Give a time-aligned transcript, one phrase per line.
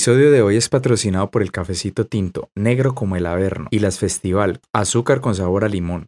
[0.00, 3.98] episodio de hoy es patrocinado por el cafecito tinto, negro como el averno, y las
[3.98, 6.06] festival, azúcar con sabor a limón.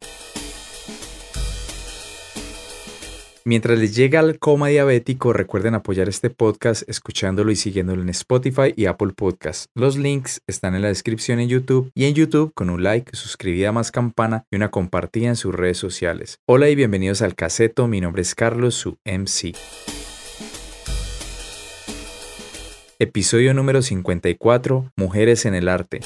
[3.45, 8.73] Mientras les llega el coma diabético, recuerden apoyar este podcast escuchándolo y siguiéndolo en Spotify
[8.75, 9.67] y Apple Podcasts.
[9.75, 13.73] Los links están en la descripción en YouTube y en YouTube con un like, suscribida
[13.73, 16.39] más campana y una compartida en sus redes sociales.
[16.49, 19.53] Hola y bienvenidos al Caseto, mi nombre es Carlos, su MC.
[23.03, 26.03] Episodio número 54, Mujeres en el Arte.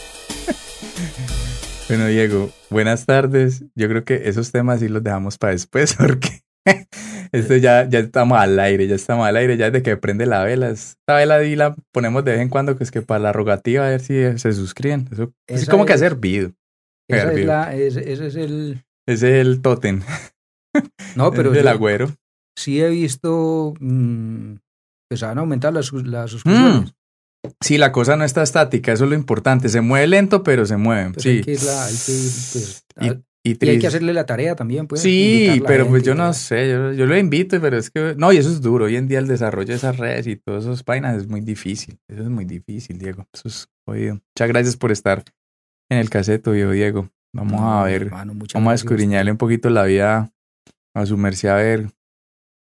[1.90, 3.66] bueno, Diego, buenas tardes.
[3.74, 6.40] Yo creo que esos temas sí los dejamos para después porque
[7.32, 10.42] esto ya, ya estamos al aire, ya estamos al aire, ya desde que prende la
[10.42, 10.70] vela.
[10.70, 13.86] Esta vela y la ponemos de vez en cuando, que es que para la rogativa
[13.86, 15.06] a ver si se suscriben.
[15.12, 16.52] Eso es como que ha servido.
[17.10, 18.84] Esa es la, ese, es el...
[19.06, 20.00] Ese es el tótem.
[21.14, 21.52] No, pero...
[21.52, 22.10] el agüero.
[22.56, 23.74] Sí he visto...
[23.80, 24.54] Mmm,
[25.08, 26.92] pues van a aumentar las, las suscripciones.
[26.92, 26.96] Mm.
[27.60, 29.68] Sí, la cosa no está estática, eso es lo importante.
[29.68, 31.12] Se mueve lento, pero se mueve.
[31.12, 31.28] Pues sí.
[31.30, 32.12] Hay que, la, hay que,
[32.52, 33.06] pues, y,
[33.50, 35.00] y, y, hay que hacerle la tarea también, pues.
[35.00, 38.38] Sí, pero pues yo no sé, yo, yo, lo invito, pero es que, no, y
[38.38, 38.86] eso es duro.
[38.86, 41.98] Hoy en día el desarrollo de esas redes y todas esas vainas es muy difícil.
[42.08, 43.26] Eso es muy difícil, Diego.
[43.32, 44.14] Eso es jodido.
[44.14, 45.22] Muchas gracias por estar
[45.88, 47.10] en el caseto, viejo Diego.
[47.32, 50.32] Vamos no, a ver, hermano, vamos a escudriñarle un poquito la vida
[50.94, 51.90] a su merced a ver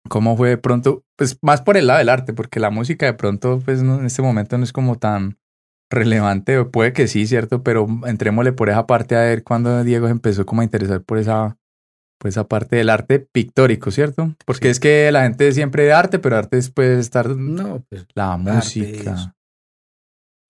[0.08, 3.14] cómo fue de pronto, pues más por el lado del arte, porque la música de
[3.14, 5.38] pronto, pues no, en este momento no es como tan
[5.90, 10.12] relevante, puede que sí, cierto, pero entrémosle por esa parte a ver cuando Diego se
[10.12, 11.56] empezó como a interesar por esa,
[12.18, 14.34] por esa parte del arte pictórico, ¿cierto?
[14.44, 14.70] Porque sí.
[14.72, 19.34] es que la gente siempre de arte, pero arte puede estar no, pues, la música,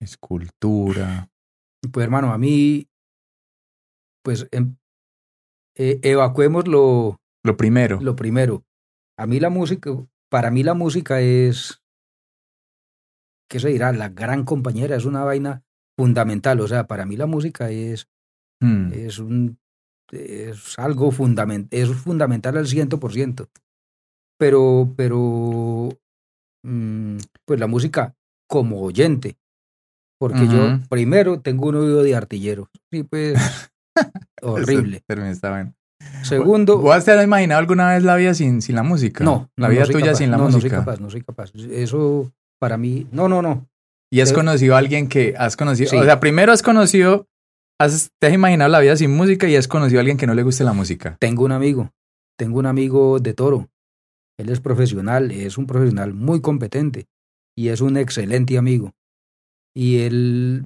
[0.01, 1.29] escultura.
[1.91, 2.87] Pues hermano, a mí,
[4.23, 4.75] pues em,
[5.77, 7.99] eh, evacuemos lo, lo primero.
[8.01, 8.63] Lo primero.
[9.19, 9.91] A mí la música,
[10.29, 11.83] para mí la música es,
[13.49, 13.91] ¿qué se dirá?
[13.91, 15.65] La gran compañera, es una vaina
[15.97, 16.61] fundamental.
[16.61, 18.07] O sea, para mí la música es,
[18.61, 18.93] hmm.
[18.93, 19.59] es, un,
[20.13, 23.49] es algo fundamental, es fundamental al ciento por ciento.
[24.39, 25.89] Pero, pero,
[26.63, 28.15] mmm, pues la música
[28.47, 29.37] como oyente.
[30.17, 30.79] Porque uh -huh.
[30.79, 32.69] yo primero tengo un oído de artillero.
[32.89, 33.35] Sí, pues,
[34.41, 35.03] horrible.
[35.29, 35.75] Está bien.
[36.23, 36.77] Segundo.
[36.79, 39.23] ¿Vos te has imaginado alguna vez la vida sin, sin la música?
[39.23, 39.49] No.
[39.55, 40.57] La vida no tuya capaz, sin la no, música.
[40.57, 41.51] No soy capaz, no soy capaz.
[41.71, 43.07] Eso para mí.
[43.11, 43.67] No, no, no.
[44.11, 45.89] ¿Y has Pero- conocido a alguien que has conocido?
[45.89, 45.97] Sí.
[45.97, 47.27] O sea, primero has conocido.
[47.81, 50.33] Has, te has imaginado la vida sin música y has conocido a alguien que no
[50.33, 51.15] le guste la música.
[51.19, 51.91] Tengo un amigo.
[52.37, 53.69] Tengo un amigo de toro.
[54.37, 57.07] Él es profesional, es un profesional muy competente
[57.57, 58.93] y es un excelente amigo.
[59.75, 60.65] Y él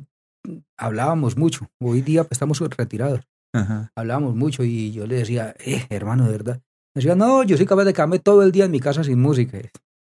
[0.78, 1.68] hablábamos mucho.
[1.82, 3.22] Hoy día estamos retirados.
[3.54, 3.92] Ajá.
[3.96, 6.62] Hablábamos mucho y yo le decía, eh, hermano, de verdad.
[6.96, 9.20] Me decía, no, yo soy capaz de quedarme todo el día en mi casa sin
[9.20, 9.60] música.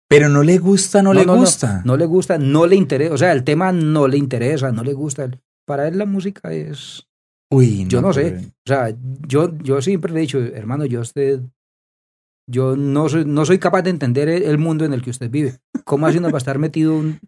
[0.09, 1.83] Pero no le gusta, no, le gusta.
[1.85, 3.15] No, le gusta, no le interesa.
[3.15, 5.31] O sea, el tema no le interesa, no le gusta.
[5.67, 7.09] Para él la música es.
[7.51, 8.37] Uy, Yo no, sé.
[8.67, 8.95] O sea,
[9.27, 11.41] yo, yo siempre le he dicho, hermano, yo a usted.
[12.51, 15.59] Yo no soy, no soy capaz de entender el, mundo en el que usted vive.
[15.85, 17.21] ¿Cómo así uno va a estar metido un-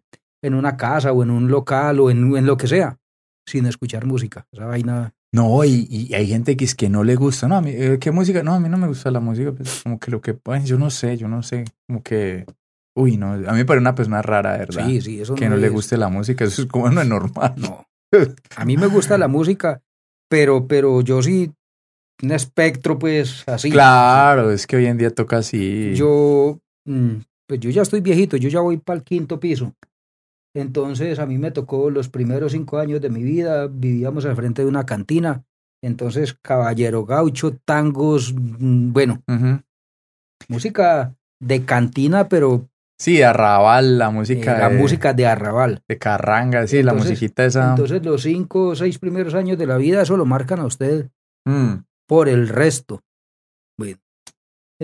[0.42, 2.98] en una casa o en un local o en, en lo que sea
[3.46, 4.46] sin escuchar música?
[4.52, 5.14] Esa vaina.
[5.34, 7.48] No, y, y hay gente que es que no le gusta.
[7.48, 8.42] No, a mí, eh, ¿qué música?
[8.42, 9.52] No, a mí no me gusta la música.
[9.52, 10.34] Pues, como que lo que.
[10.34, 11.64] pues, yo no sé, yo no sé.
[11.88, 12.46] Como que.
[12.96, 13.32] Uy, no.
[13.32, 14.86] A mí me parece una persona rara, ¿verdad?
[14.86, 16.44] Sí, sí, eso que no, le es- guste la música.
[16.44, 17.54] Eso es como no es normal.
[17.56, 17.84] No.
[18.56, 19.82] A mí me gusta la música,
[20.30, 21.50] pero, pero yo sí,
[22.22, 23.70] un espectro, pues así.
[23.70, 25.94] Claro, es que hoy en día toca así.
[25.96, 27.14] Yo, mm,
[27.48, 29.72] pues yo ya estoy viejito, yo ya voy para el quinto piso.
[30.54, 34.62] Entonces a mí me tocó los primeros cinco años de mi vida, vivíamos al frente
[34.62, 35.44] de una cantina.
[35.82, 39.22] Entonces, caballero gaucho, tangos, mm, bueno,
[40.48, 44.56] música de cantina, pero Sí, de arrabal, la eh, música.
[44.58, 45.82] la de, música de arrabal.
[45.88, 47.70] De carranga, sí, la musiquita esa.
[47.70, 51.10] Entonces, los cinco o seis primeros años de la vida, eso lo marcan a usted
[51.46, 53.02] Mm, por el resto.
[53.76, 53.98] Bueno,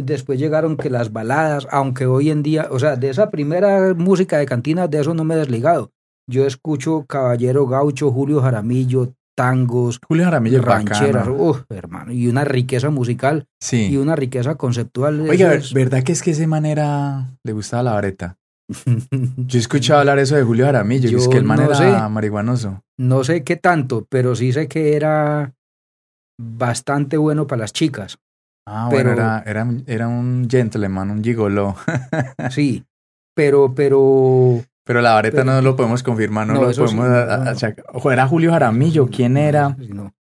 [0.03, 4.39] después llegaron que las baladas, aunque hoy en día, o sea, de esa primera música
[4.39, 5.91] de cantina, de eso no me he desligado.
[6.29, 12.91] Yo escucho Caballero Gaucho, Julio Jaramillo, tangos, Julio Jaramillo rancheras, uf, hermano, y una riqueza
[12.91, 13.97] musical y Sí.
[13.97, 15.21] una riqueza conceptual.
[15.29, 18.37] Oiga, es- ¿verdad que es que ese manera le gustaba la vareta?
[19.37, 21.65] Yo he escuchado hablar eso de Julio Jaramillo, que es Yo que el man no
[21.67, 22.09] era sé.
[22.11, 22.83] marihuanoso.
[22.99, 25.55] no sé qué tanto, pero sí sé que era
[26.39, 28.19] bastante bueno para las chicas.
[28.73, 31.75] Ah, bueno, Pero- era, era, era un gentleman, un gigoló.
[32.51, 32.85] Sí,
[33.35, 37.07] pero, pero Pero la vareta Pero- no lo podemos confirmar, no, No, lo sí, podemos
[37.07, 37.85] a- a- achacar.
[37.93, 39.77] Ojo, era Julio Jaramillo, ¿quién era?
[39.79, 40.13] Sí, no.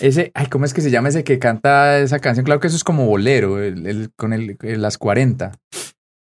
[0.00, 2.44] Ese, ay, ¿cómo es que se llama ese que canta esa canción?
[2.44, 5.52] Claro que eso es como bolero, el, el- con el, el- las 40.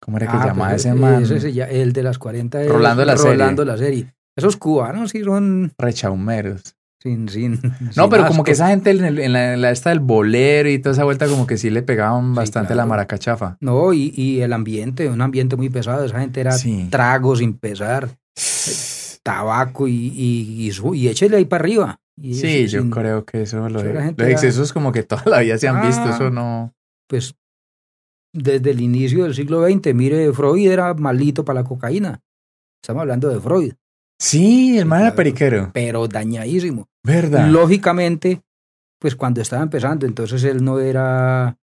[0.02, 1.22] ¿Cómo era que Ah, llamaba ese eh, man?
[1.22, 3.32] ese se el de las 40 es Rolando la serie.
[3.32, 4.14] Rolando la serie.
[4.36, 5.72] Esos cubanos sí son...
[5.78, 6.74] Rechaumeros.
[7.04, 7.60] Sin, sin,
[7.96, 11.28] no, pero como que esa gente en, la, esta del bolero y toda esa vuelta
[11.28, 13.58] como que sí le pegaban bastante la maracachafa.
[13.60, 16.04] No, y, y, el ambiente, un ambiente muy pesado.
[16.04, 16.56] Esa gente era
[16.88, 18.08] trago sin pesar,
[19.22, 22.00] tabaco y, y, y, échele ahí para arriba.
[22.18, 23.84] sí, yo creo que eso lo los
[24.18, 26.74] excesos como que toda la vida se han visto, eso ah, no...
[27.06, 27.34] Pues
[28.32, 32.20] desde el inicio del siglo XX, mire, Freud era malito para la cocaína.
[32.82, 33.74] Estamos hablando de Freud.
[34.18, 35.70] Sí, el mal era periquero.
[35.72, 36.88] Pero dañadísimo.
[37.02, 37.48] ¿Verdad?
[37.48, 38.42] Lógicamente,
[38.98, 41.58] pues cuando estaba empezando, entonces él no era,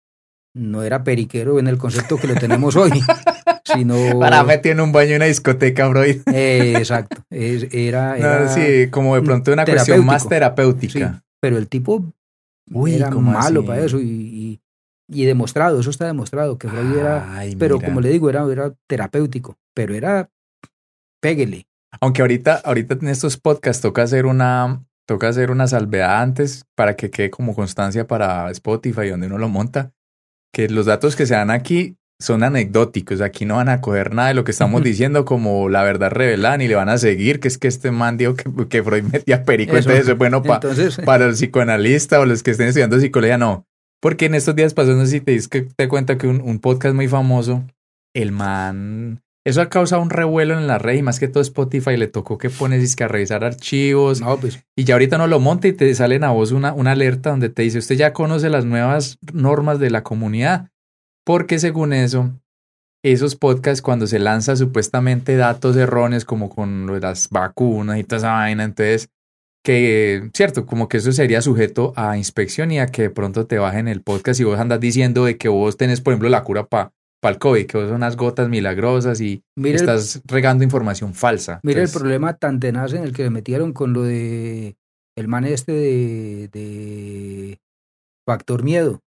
[0.55, 2.91] no era periquero en el concepto que lo tenemos hoy,
[3.65, 4.19] sino...
[4.19, 6.23] Para meter en un baño en una discoteca, Freud.
[6.33, 7.23] Eh, exacto.
[7.31, 11.23] era, era sí, como de pronto una cuestión más terapéutica.
[11.41, 12.05] pero el tipo
[12.87, 14.61] era malo para eso y
[15.09, 19.57] y demostrado, eso está demostrado, que Freud era, pero como le digo, era, era terapéutico,
[19.73, 20.31] pero era,
[21.21, 21.67] péguele.
[22.01, 26.97] Aunque ahorita, ahorita en estos podcasts toca hacer una, toca hacer una salvedad antes para
[26.97, 29.93] que quede como constancia para Spotify donde uno lo monta,
[30.53, 34.29] que los datos que se dan aquí son anecdóticos, aquí no van a coger nada
[34.29, 37.49] de lo que estamos diciendo como la verdad revelada, ni le van a seguir, que
[37.49, 41.33] es que este man dijo que, que Freud metía perico, entonces es bueno para el
[41.33, 43.67] psicoanalista o los que estén estudiando psicología, no.
[44.01, 46.95] Porque en estos días pasados, no sé si te que te cuenta que un, podcast
[46.95, 47.65] muy famoso,
[48.15, 51.97] el man, eso ha causado un revuelo en la red y más que todo Spotify
[51.97, 54.21] le tocó que pones que a revisar archivos.
[54.21, 54.59] No, pues.
[54.75, 57.49] Y ya ahorita no lo monta y te salen a vos una, una alerta donde
[57.49, 60.71] te dice, usted ya conoce las nuevas normas de la comunidad.
[61.25, 62.33] Porque según eso,
[63.05, 68.33] esos podcasts cuando se lanza supuestamente datos erróneos como con las vacunas y toda esa
[68.33, 69.11] vaina, entonces
[69.65, 73.59] que, cierto, como que eso sería sujeto a inspección y a que de pronto te
[73.59, 76.67] bajen el podcast y vos andas diciendo de que vos tenés, por ejemplo, la cura
[76.67, 81.61] para pa el COVID, que son unas gotas milagrosas y estás regando información falsa.
[81.63, 84.77] Mira el problema tan tenaz en el que se metieron con lo de
[85.17, 87.61] el man este de, de
[88.27, 89.01] Factor Miedo.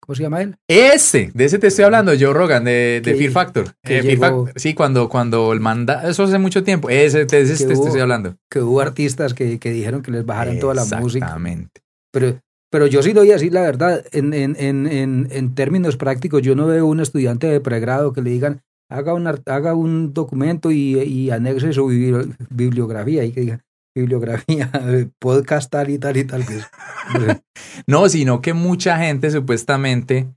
[0.00, 0.56] ¿Cómo se llama él?
[0.68, 3.74] Ese, de ese te estoy hablando, Joe Rogan, de, de Fear Factor.
[3.84, 4.18] Eh,
[4.54, 8.36] sí, cuando, cuando el manda, eso hace mucho tiempo, ese, de ese te estoy hablando.
[8.50, 11.24] Que hubo artistas que, que dijeron que les bajaran toda la música.
[11.24, 11.80] Exactamente.
[12.12, 12.38] Pero,
[12.70, 16.66] pero yo sí doy así la verdad, en, en, en, en, términos prácticos, yo no
[16.66, 21.30] veo un estudiante de pregrado que le digan, haga un, haga un documento y, y
[21.30, 21.86] anexe su
[22.50, 23.62] bibliografía y que digan,
[23.94, 24.70] bibliografía,
[25.18, 26.44] podcast tal y tal y tal.
[27.86, 30.28] no, sino que mucha gente supuestamente,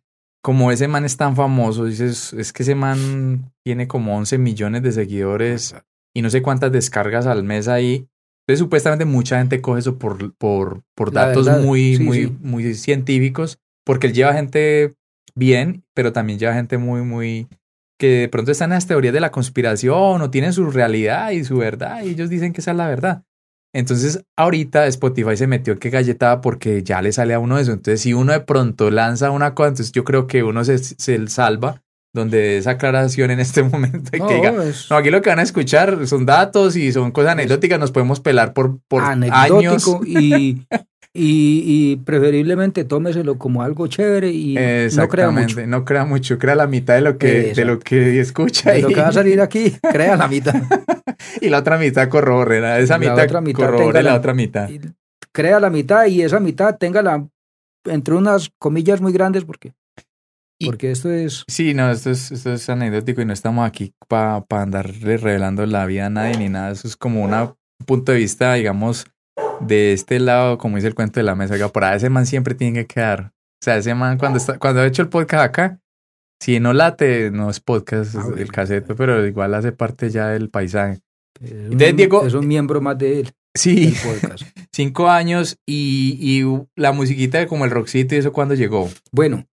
[0.43, 4.83] como ese man es tan famoso, dices, es que ese man tiene como 11 millones
[4.83, 5.75] de seguidores
[6.15, 8.07] y no sé cuántas descargas al mes ahí.
[8.47, 14.07] Entonces, supuestamente mucha gente coge eso por, por, por datos muy, muy, muy científicos, porque
[14.07, 14.95] él lleva gente
[15.35, 17.49] bien, pero también lleva gente muy, muy,
[17.99, 21.43] que de pronto están en las teorías de la conspiración o tienen su realidad y
[21.43, 23.23] su verdad y ellos dicen que esa es la verdad.
[23.73, 27.73] Entonces, ahorita Spotify se metió que galletada porque ya le sale a uno eso.
[27.73, 31.27] Entonces, si uno de pronto lanza una cosa, entonces yo creo que uno se, se
[31.27, 35.39] salva donde esa aclaración en este momento y que diga, no, aquí lo que van
[35.39, 39.85] a escuchar son datos y son cosas anecdóticas, nos podemos pelar por, por años.
[40.05, 40.65] Y,
[41.13, 44.55] y, y, preferiblemente tómeselo como algo chévere y
[44.95, 45.65] no crea mucho.
[45.65, 48.71] No crea mucho, crea la mitad de lo que, de lo que escucha.
[48.71, 50.55] De lo que va a salir aquí, crea la mitad.
[51.41, 54.69] y la otra mitad corroborre, esa mitad, otra mitad corroborre la, otra mitad.
[55.31, 57.27] Crea la mitad y esa mitad tenga la,
[57.85, 59.73] entre unas comillas muy grandes porque
[60.65, 61.43] porque esto es...
[61.47, 65.85] Sí, no, esto es, esto es anecdótico y no estamos aquí para andarle revelando la
[65.85, 66.71] vida a nadie ni nada.
[66.71, 69.05] Eso es como un punto de vista, digamos,
[69.61, 72.25] de este lado, como dice el cuento de la mesa, que por ahí ese man
[72.25, 73.33] siempre tiene que quedar.
[73.61, 75.79] O sea, ese man cuando está, cuando ha hecho el podcast acá,
[76.39, 80.27] si no late, no es podcast, es ah, el caseto, pero igual hace parte ya
[80.27, 80.99] del paisaje.
[81.41, 83.31] Es un, Diego, es un miembro más de él.
[83.55, 83.95] Sí,
[84.71, 86.43] cinco años y, y
[86.75, 88.89] la musiquita de como el rockcito y eso cuando llegó.
[89.11, 89.45] Bueno,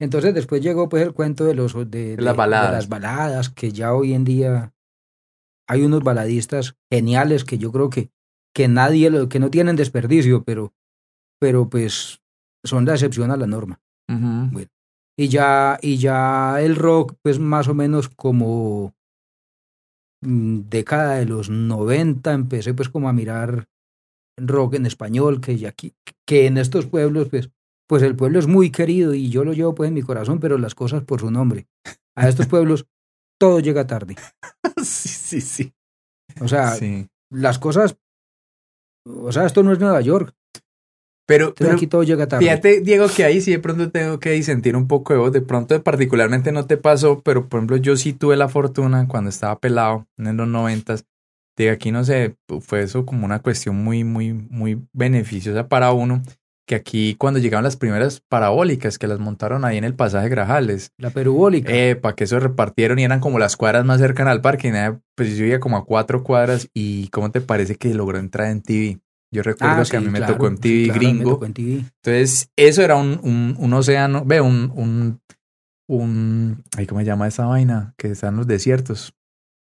[0.00, 2.70] entonces después llegó pues el cuento de los de, las baladas.
[2.70, 4.72] de las baladas, que ya hoy en día
[5.68, 8.10] hay unos baladistas geniales que yo creo que
[8.54, 10.74] que nadie, que no tienen desperdicio, pero,
[11.40, 12.20] pero pues
[12.64, 13.80] son la excepción a la norma.
[14.08, 14.68] bueno,
[15.16, 18.94] y ya, y ya el rock, pues más o menos como
[20.22, 23.68] mm, década de los 90 empecé pues como a mirar
[24.36, 25.94] rock en español, que aquí,
[26.26, 27.50] que en estos pueblos, pues,
[27.90, 30.58] pues el pueblo es muy querido y yo lo llevo pues en mi corazón, pero
[30.58, 31.66] las cosas por su nombre.
[32.14, 32.86] A estos pueblos
[33.36, 34.14] todo llega tarde.
[34.84, 35.72] sí, sí, sí.
[36.40, 36.76] O sea,
[37.30, 37.96] las cosas
[39.04, 40.32] o sea, esto no es Nueva York.
[41.26, 42.44] Pero, pero aquí todo llega tarde.
[42.44, 45.32] Fíjate, Diego, que ahí sí de pronto tengo que disentir un poco de vos.
[45.32, 49.30] De pronto, particularmente no te pasó, pero por ejemplo, yo sí tuve la fortuna cuando
[49.30, 51.06] estaba pelado en los noventas
[51.56, 56.22] De aquí, no sé, fue eso como una cuestión muy, muy, muy beneficiosa para uno
[56.70, 60.92] que aquí cuando llegaron las primeras parabólicas que las montaron ahí en el pasaje Grajales.
[60.98, 61.72] La perubólica.
[61.74, 64.72] Eh, para que eso repartieron y eran como las cuadras más cercanas al parque.
[65.16, 68.62] pues yo iba como a cuatro cuadras y ¿cómo te parece que logró entrar en
[68.62, 69.00] TV?
[69.32, 71.40] Yo recuerdo ah, que a mí me tocó en TV gringo.
[71.44, 75.20] Entonces, eso era un, un, un océano, ve, un, un,
[75.88, 77.94] un, ¿cómo se llama esa vaina?
[77.96, 79.12] Que están los desiertos.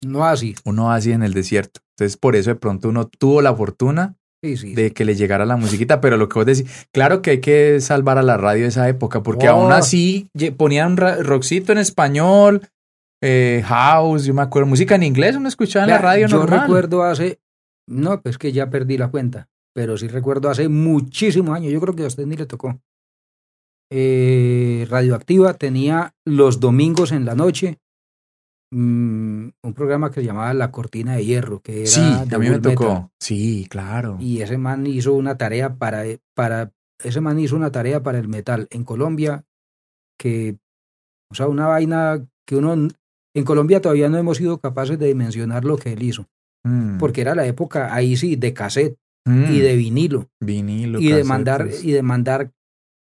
[0.05, 0.57] Un oasis.
[0.64, 1.81] Un oasis en el desierto.
[1.97, 6.00] Entonces, por eso de pronto uno tuvo la fortuna de que le llegara la musiquita,
[6.00, 8.88] pero lo que vos decís, claro que hay que salvar a la radio de esa
[8.88, 12.62] época, porque aún así ponían rockcito en español,
[13.21, 17.02] eh, house, yo me acuerdo, música en inglés, uno escuchaba en la radio yo recuerdo
[17.02, 17.40] hace,
[17.88, 21.97] no, pues que ya perdí la cuenta, pero sí recuerdo hace muchísimos años, yo creo
[21.97, 22.80] que a usted ni le tocó.
[23.90, 27.78] Eh, Radioactiva tenía los domingos en la noche
[28.70, 32.50] Mm, un programa que se llamaba La Cortina de Hierro, que era sí, a mí
[32.50, 33.10] me tocó.
[33.18, 34.18] Sí, claro.
[34.20, 36.72] Y ese man hizo una tarea para, para,
[37.02, 39.44] ese man hizo una tarea para el metal en Colombia,
[40.18, 40.58] que,
[41.30, 42.88] o sea, una vaina que uno,
[43.34, 46.28] en Colombia todavía no hemos sido capaces de dimensionar lo que él hizo,
[46.64, 46.98] mm.
[46.98, 49.62] porque era la época, ahí sí, de cassette y mm.
[49.62, 50.28] de vinilo.
[50.40, 51.00] Vinilo.
[51.00, 52.52] Y de mandar, y de mandar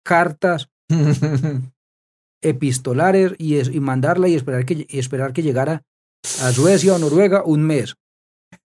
[0.05, 0.69] cartas
[2.45, 5.83] epistolares y, y mandarla y esperar que, esperar que llegara
[6.43, 7.95] a Suecia o Noruega un mes.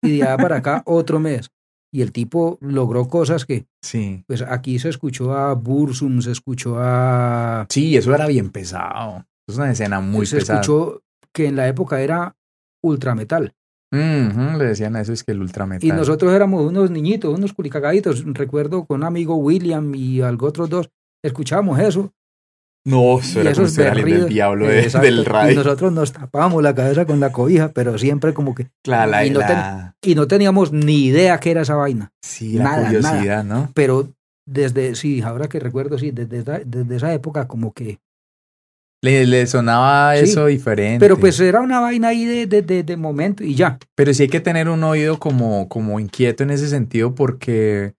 [0.02, 1.50] Y de allá para acá otro mes.
[1.92, 4.24] Y el tipo logró cosas que, sí.
[4.28, 7.66] pues aquí se escuchó a Bursum, se escuchó a...
[7.70, 9.26] Sí, eso era bien pesado.
[9.48, 10.40] Es una escena muy pesada.
[10.46, 11.04] Se escuchó
[11.34, 12.36] que en la época era
[12.84, 13.54] ultrametal.
[13.92, 15.88] le decían a eso, es que el ultrametal.
[15.88, 18.26] Y nosotros éramos unos niñitos, unos culicagaditos.
[18.26, 20.90] Recuerdo con un amigo William y algo otros dos,
[21.24, 22.12] escuchábamos eso
[22.86, 25.54] no, eso era como del diablo del radio.
[25.54, 28.68] Y nosotros nos tapábamos la cabeza con la cobija, pero siempre como que...
[28.84, 29.42] Claro, y, no
[30.04, 32.12] y no teníamos ni idea qué era esa vaina.
[32.22, 33.72] Sí, la curiosidad, ¿no?
[33.74, 34.10] Pero
[34.46, 37.98] desde, sí, ahora que recuerdo, sí, desde, desde esa época como que...
[39.02, 41.00] Le, le sonaba eso diferente.
[41.00, 43.80] Pero pues era una vaina ahí de, de, de, momento y ya.
[43.96, 47.94] Pero sí hay que tener un oído como, como inquieto en ese sentido porque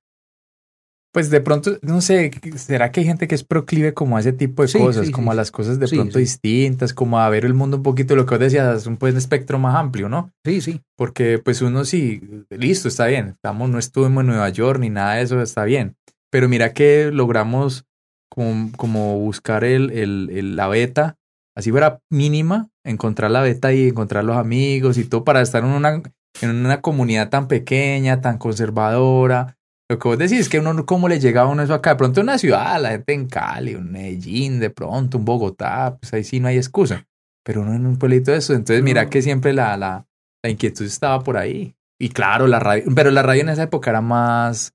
[1.17, 4.35] pues de pronto, no sé, ¿será que hay gente que es proclive como a ese
[4.35, 7.79] tipo de cosas, como a las cosas de pronto distintas, como a ver el mundo
[7.79, 10.31] un poquito, lo que vos decías, un, pues, espectro más amplio, ¿no?
[10.45, 10.83] Sí, sí.
[10.95, 12.21] Porque pues uno sí,
[12.51, 15.97] listo, está bien, estamos, no estuvimos en Nueva York ni nada de eso, está bien.
[16.31, 17.87] Pero mira que logramos
[18.29, 21.17] como, como buscar el, el, la beta,
[21.57, 25.71] así fuera mínima, encontrar la beta y encontrar los amigos y todo para estar en
[25.71, 26.03] una,
[26.43, 29.57] en una comunidad tan pequeña, tan conservadora,
[29.89, 31.91] lo que vos decís es que uno, ¿cómo le llega a uno eso acá?
[31.91, 36.13] De pronto una ciudad, la gente en Cali, un Medellín, de pronto un Bogotá, pues
[36.13, 37.07] ahí sí no hay excusa.
[37.45, 40.07] Pero uno en un pueblito de eso, entonces mira que siempre la, la,
[40.43, 41.77] la inquietud estaba por ahí.
[42.01, 44.75] Y claro, la radio, pero la radio en esa época era más,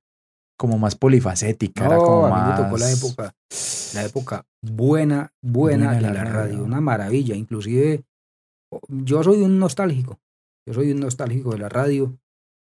[0.57, 2.57] como más polifacética, era como más...
[2.57, 3.35] tocó la época,
[3.93, 7.35] la época buena, buena, de la, radio, una maravilla.
[7.35, 8.05] Inclusive,
[8.87, 10.19] yo soy un nostálgico,
[10.65, 12.17] yo soy un nostálgico de la radio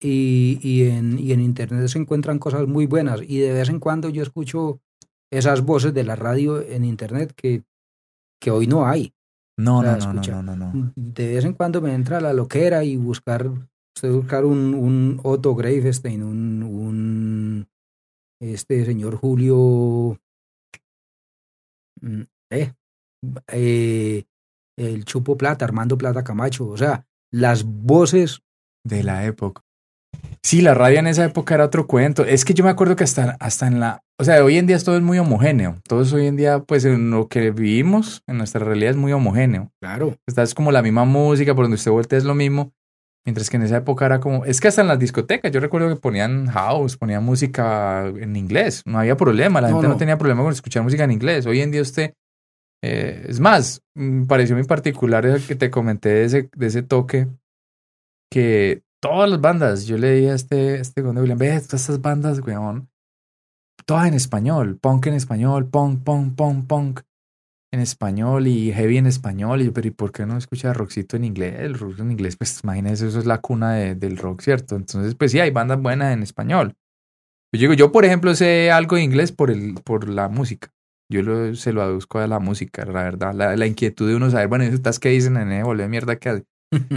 [0.02, 3.80] y, y, en, y en Internet se encuentran cosas muy buenas y de vez en
[3.80, 4.82] cuando yo escucho
[5.32, 7.64] esas voces de la radio en Internet que,
[8.40, 9.14] que hoy no hay.
[9.58, 12.98] No, no, no, no, no, no, De vez en cuando me entra la loquera y
[12.98, 13.52] buscar,
[14.02, 17.68] buscar un, un Otto Gravestein, un, un
[18.42, 20.20] este señor Julio,
[22.02, 22.74] mm, eh,
[23.52, 24.24] eh,
[24.78, 28.42] el Chupo Plata, Armando Plata Camacho, o sea, las voces
[28.84, 29.64] de la época.
[30.44, 32.26] Sí, la radio en esa época era otro cuento.
[32.26, 34.02] Es que yo me acuerdo que hasta, hasta en la...
[34.20, 35.78] O sea, hoy en día todo es muy homogéneo.
[35.88, 39.14] Todo es hoy en día, pues en lo que vivimos, en nuestra realidad es muy
[39.14, 39.72] homogéneo.
[39.80, 40.16] Claro.
[40.28, 42.74] Esta es como la misma música, por donde usted voltea es lo mismo.
[43.24, 44.44] Mientras que en esa época era como...
[44.46, 48.82] Es que hasta en las discotecas, yo recuerdo que ponían house, ponían música en inglés.
[48.86, 49.98] No había problema, la gente no.
[49.98, 51.46] tenía problema con escuchar música en inglés.
[51.46, 52.14] Hoy en día usted...
[52.84, 56.82] Eh, es más, me pareció muy particular el que te comenté de ese, de ese
[56.82, 57.28] toque
[58.32, 59.86] que todas las bandas.
[59.86, 62.90] Yo le dije a este, este cuando William, ve, todas estas bandas, weón,
[63.86, 67.02] todas en español, punk en español, punk, punk, punk, punk
[67.74, 69.62] en español y heavy en español.
[69.62, 71.56] Y yo, pero ¿y por qué no escucha rockcito en inglés?
[71.60, 74.76] El rock en inglés, pues imagínese, eso es la cuna del rock, ¿cierto?
[74.76, 76.76] Entonces, pues sí, hay bandas buenas en español.
[77.54, 80.70] Yo digo, yo por ejemplo sé algo de inglés por, el, por la música.
[81.10, 83.34] Yo lo, se lo aduzco a la música, la verdad.
[83.34, 86.46] La, inquietud de uno saber, bueno, ¿estas qué dicen en el de mierda que hace?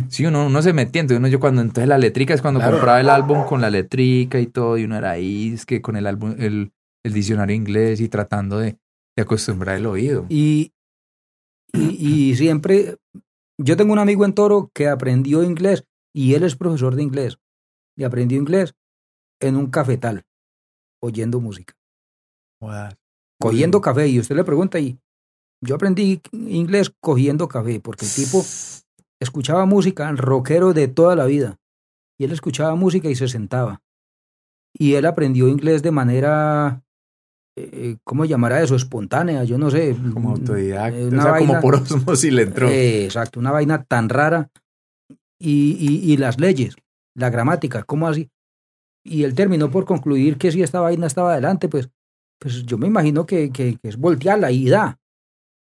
[0.08, 3.00] Sí, uno, uno se metía, entonces uno yo cuando entonces la letrica es cuando compraba
[3.00, 6.06] el álbum con la letrica y todo, y uno era ahí, es que con el
[6.06, 6.72] álbum, el,
[7.04, 8.78] el diccionario inglés y tratando de,
[9.16, 10.26] de acostumbrar el oído.
[10.28, 10.72] Y,
[11.72, 12.98] y, y, siempre,
[13.58, 17.38] yo tengo un amigo en Toro que aprendió inglés Y él es profesor de inglés.
[17.96, 18.74] Y aprendió inglés
[19.40, 20.24] en un cafetal,
[21.00, 21.74] oyendo música.
[23.40, 24.08] Cogiendo café.
[24.08, 24.98] Y usted le pregunta, y
[25.60, 28.44] yo aprendí inglés cogiendo café, porque el tipo
[29.24, 31.58] escuchaba música, rockero de toda la vida.
[32.18, 33.82] Y él escuchaba música y se sentaba.
[34.72, 36.82] Y él aprendió inglés de manera,
[37.56, 38.76] eh, ¿cómo llamará eso?
[38.76, 39.96] Espontánea, yo no sé.
[40.12, 42.68] Como autodidacta, o sea, como por osmosis le entró.
[42.68, 44.50] Eh, exacto, una vaina tan rara.
[45.40, 46.74] Y, y, las leyes,
[47.14, 48.30] la gramática, ¿cómo así?
[49.04, 51.90] Y él terminó por concluir que si esta vaina estaba adelante, pues,
[52.40, 54.98] pues yo me imagino que, que, que es voltearla y da.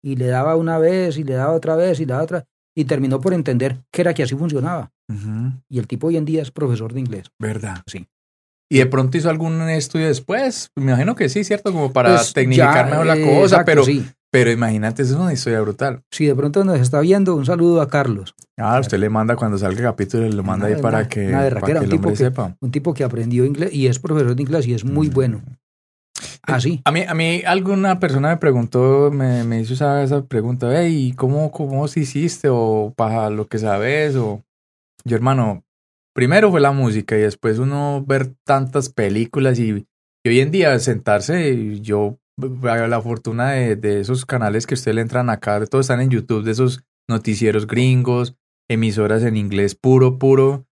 [0.02, 2.84] Y le daba una vez, y le daba otra vez, y le daba otra y
[2.84, 4.92] terminó por entender que era que así funcionaba.
[5.68, 7.32] Y el tipo hoy en día es profesor de inglés.
[7.38, 7.82] ¿Verdad?
[7.86, 8.06] Sí.
[8.70, 10.70] ¿Y de pronto hizo algún estudio después?
[10.76, 11.72] Me imagino que sí, ¿cierto?
[11.72, 14.04] Como para pues tecnificar mejor la cosa, pero, sí.
[14.30, 16.02] pero imagínate, eso es una historia brutal.
[16.10, 18.34] Si de pronto nos está viendo, un saludo a Carlos.
[18.58, 21.72] Ah, usted le manda cuando salga el capítulo, le manda ahí para que, para que
[21.72, 22.56] el sepa.
[22.60, 25.42] Un tipo que aprendió inglés y es profesor de inglés y es muy bueno.
[26.46, 26.80] Así.
[26.84, 31.12] Ah, a mí, a mí alguna persona me preguntó, me, hizo esa, esa pregunta, hey,
[31.16, 32.48] ¿cómo, cómo se hiciste?
[32.50, 34.44] O para lo que sabes, o
[35.04, 35.64] yo hermano,
[36.14, 39.86] primero fue la música y después uno ver tantas películas y,
[40.24, 45.30] hoy en día sentarse, yo la fortuna de, de, esos canales que usted le entran
[45.30, 48.36] acá, todos están en YouTube, de esos noticieros gringos,
[48.68, 50.65] emisoras en inglés puro, puro,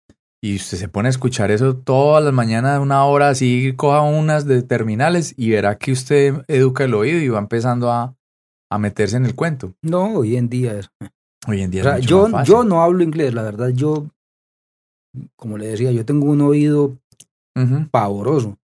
[0.45, 4.45] y usted se pone a escuchar eso todas las mañanas, una hora así, coja unas
[4.45, 8.15] de terminales y verá que usted educa el oído y va empezando a,
[8.71, 9.73] a meterse en el cuento.
[9.81, 10.91] No, hoy en día es.
[11.49, 14.11] Hoy en día es yo, yo no hablo inglés, la verdad, yo,
[15.35, 16.99] como le decía, yo tengo un oído
[17.91, 18.59] pavoroso.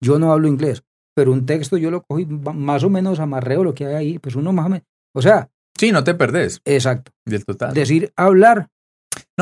[0.00, 0.82] Yo no hablo inglés,
[1.14, 4.34] pero un texto yo lo cogí más o menos amarreo lo que hay ahí, pues
[4.34, 4.86] uno más o menos.
[5.14, 5.48] O sea.
[5.78, 6.60] Sí, no te perdés.
[6.64, 7.12] Exacto.
[7.24, 7.74] Del total.
[7.74, 8.70] Decir hablar,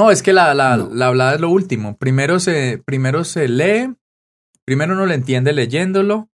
[0.01, 1.99] no, es que la, la, la hablada es lo último.
[1.99, 3.95] Primero se, primero se lee,
[4.65, 6.31] primero uno lo entiende leyéndolo,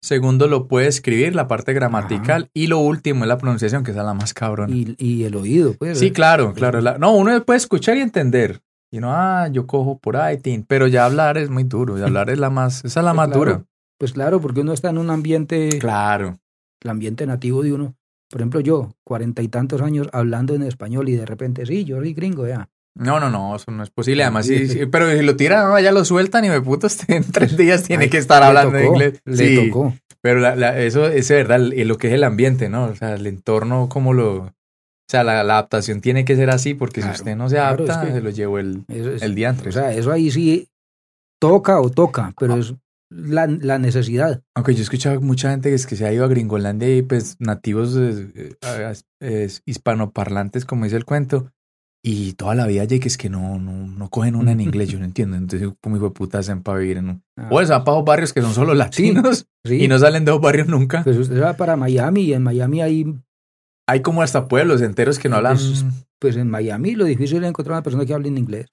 [0.00, 3.96] segundo lo puede escribir, la parte gramatical, y lo último es la pronunciación, que es
[3.96, 4.72] la más cabrona.
[4.72, 5.98] Y, y el oído, pues.
[5.98, 6.80] Sí, claro, claro.
[6.98, 8.60] no, uno puede escuchar y entender.
[8.92, 12.30] Y no, ah, yo cojo por ahí, pero ya hablar es muy duro, y hablar
[12.30, 13.64] es la más, esa es la pues más dura.
[13.98, 15.70] Pues claro, porque uno está en un ambiente.
[15.80, 16.38] Claro.
[16.80, 17.96] El ambiente nativo de uno.
[18.30, 21.96] Por ejemplo, yo, cuarenta y tantos años hablando en español y de repente, sí, yo
[21.96, 22.68] soy gringo, ya.
[22.98, 24.24] No, no, no, eso no es posible.
[24.24, 27.56] Además, sí, pero si lo tiran, no, ya lo sueltan y me puto, en tres
[27.56, 29.22] días tiene que estar hablando en inglés.
[29.24, 29.94] Le tocó.
[30.20, 32.86] Pero la, eso es verdad, lo que es el ambiente, ¿no?
[32.86, 34.36] O sea, el entorno, como lo.
[34.36, 38.20] O sea, la, adaptación tiene que ser así, porque si usted no se adapta, se
[38.20, 39.70] lo llevó el, el diantre.
[39.70, 40.68] O sea, eso ahí sí
[41.40, 42.74] toca o toca, pero es
[43.10, 44.42] la, la, necesidad.
[44.54, 47.02] Aunque yo he escuchado mucha gente que, es que se ha ido a Gringolandia y
[47.02, 51.50] pues nativos eh, hispanoparlantes, como dice el cuento,
[52.02, 54.98] y toda la vida, Jake, es que no, no, no cogen una en inglés, yo
[54.98, 55.36] no entiendo.
[55.36, 57.22] Entonces, como hijo de puta hacen para vivir en un...
[57.36, 57.48] Ah.
[57.50, 61.02] O sea, para barrios que son solo latinos y no salen de dos barrios nunca.
[61.02, 63.14] Pues usted va para Miami y en Miami hay...
[63.88, 65.56] Hay como hasta pueblos enteros que no hablan...
[65.56, 65.84] Pues,
[66.20, 68.66] pues en Miami lo difícil es encontrar una persona que hable en inglés.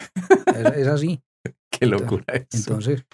[0.75, 1.21] es, así.
[1.71, 2.71] Qué locura entonces, eso.
[2.71, 3.05] Entonces,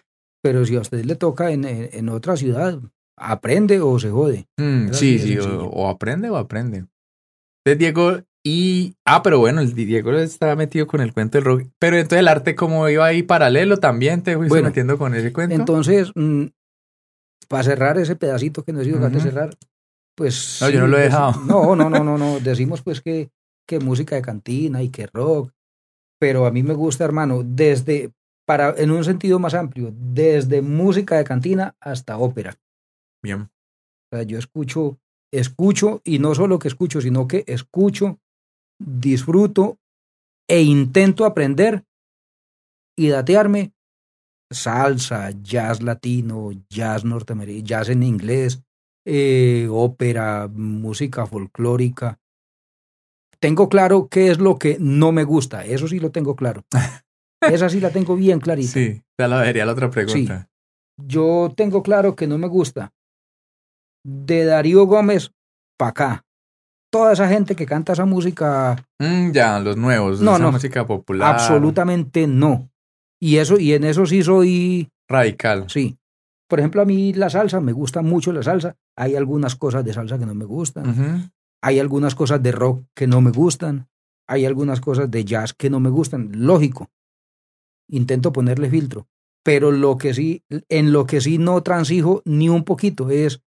[0.41, 2.79] pero si a usted le toca en, en otra ciudad,
[3.17, 4.47] aprende o se jode.
[4.57, 6.85] Mm, sí, sí, o, o, aprende o aprende.
[7.63, 11.67] Entonces, Diego, y, ah, pero bueno, el Diego estaba metido con el cuento del rock.
[11.77, 15.55] Pero entonces el arte como iba ahí paralelo también, te fuiste metiendo con ese cuento.
[15.55, 16.45] Entonces, mm,
[17.47, 19.55] para cerrar ese pedacito que nos dijo uh cerrar,
[20.15, 20.57] pues...
[20.61, 21.39] No, yo no lo he dejado.
[21.45, 22.39] No, no, no, no, no.
[22.39, 23.29] Decimos pues que,
[23.67, 25.51] que música de cantina y que rock.
[26.19, 28.11] Pero a mí me gusta, hermano, desde,
[28.45, 32.57] para, en un sentido más amplio, desde música de cantina hasta ópera.
[33.23, 33.41] Bien.
[33.41, 34.99] O sea, yo escucho,
[35.31, 38.19] escucho, y no solo que escucho, sino que escucho
[38.85, 39.77] disfruto
[40.47, 41.83] e intento aprender
[42.97, 43.73] y datearme
[44.51, 48.61] salsa, jazz latino, jazz norteamericano, jazz en inglés,
[49.05, 52.19] eh, ópera, música folclórica.
[53.39, 56.63] Tengo claro qué es lo que no me gusta, eso sí lo tengo claro.
[57.41, 58.71] Esa sí la tengo bien clarita.
[58.71, 60.47] Sí, ya la vería la otra pregunta.
[60.97, 62.93] Yo tengo claro que no me gusta.
[64.05, 65.31] De Darío Gómez
[65.77, 66.25] para acá
[66.91, 68.85] toda esa gente que canta esa música.
[68.99, 71.33] Mm, ya, los nuevos, no, esa no, música popular.
[71.33, 72.69] Absolutamente no.
[73.19, 75.65] Y eso, y en eso sí soy radical.
[75.69, 75.97] Sí.
[76.47, 78.75] Por ejemplo, a mí la salsa, me gusta mucho la salsa.
[78.97, 81.31] Hay algunas cosas de salsa que no me gustan.
[81.63, 83.87] Hay algunas cosas de rock que no me gustan.
[84.27, 86.29] Hay algunas cosas de jazz que no me gustan.
[86.33, 86.89] Lógico.
[87.87, 89.07] Intento ponerle filtro.
[89.43, 93.41] Pero lo que sí, en lo que sí no transijo ni un poquito es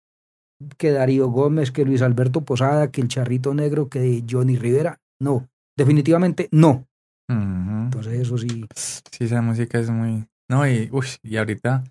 [0.78, 5.00] que Darío Gómez, que Luis Alberto Posada, que el Charrito Negro, que Johnny Rivera.
[5.20, 6.86] No, definitivamente no.
[7.28, 8.66] Entonces eso sí.
[8.74, 10.26] Sí, esa música es muy...
[10.50, 11.84] No, y, uy, y ahorita...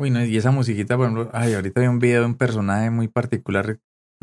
[0.00, 2.90] Uy, no, y esa musiquita, por ejemplo, ay, ahorita hay un video de un personaje
[2.90, 3.78] muy particular.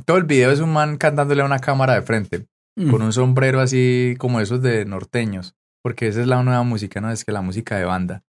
[0.06, 3.06] Todo el video es un man cantándole a una cámara de frente, con Mm.
[3.06, 7.12] un sombrero así como esos de norteños, porque esa es la nueva música, ¿no?
[7.12, 8.24] Es que la música de banda.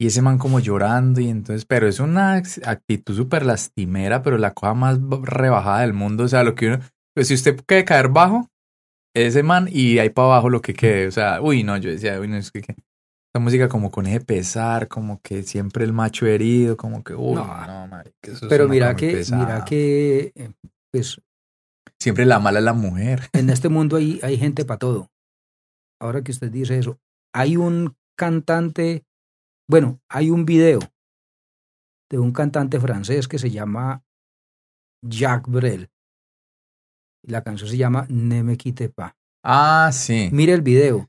[0.00, 2.34] Y ese man como llorando y entonces, pero es una
[2.64, 6.78] actitud súper lastimera, pero la cosa más rebajada del mundo, o sea, lo que uno,
[7.14, 8.48] pues si usted quiere caer bajo,
[9.14, 12.18] ese man y ahí para abajo lo que quede, o sea, uy, no, yo decía,
[12.18, 12.72] uy, no, es que, que-
[13.32, 17.34] esa música como con ese pesar, como que siempre el macho herido, como que, uy,
[17.34, 17.66] No.
[17.66, 20.50] no, marica, eso Pero mira que, mira que, eh,
[20.92, 21.20] pues
[22.00, 23.28] Siempre la mala es la mujer.
[23.34, 25.08] en este mundo hay, hay gente para todo.
[26.00, 26.98] Ahora que usted dice eso,
[27.34, 29.04] hay un cantante,
[29.70, 30.80] bueno, hay un video
[32.10, 34.02] de un cantante francés que se llama
[35.02, 35.88] Jacques Brel.
[37.26, 39.12] La canción se llama Ne me quitte pas.
[39.44, 40.28] Ah, sí.
[40.32, 41.08] Mire el video.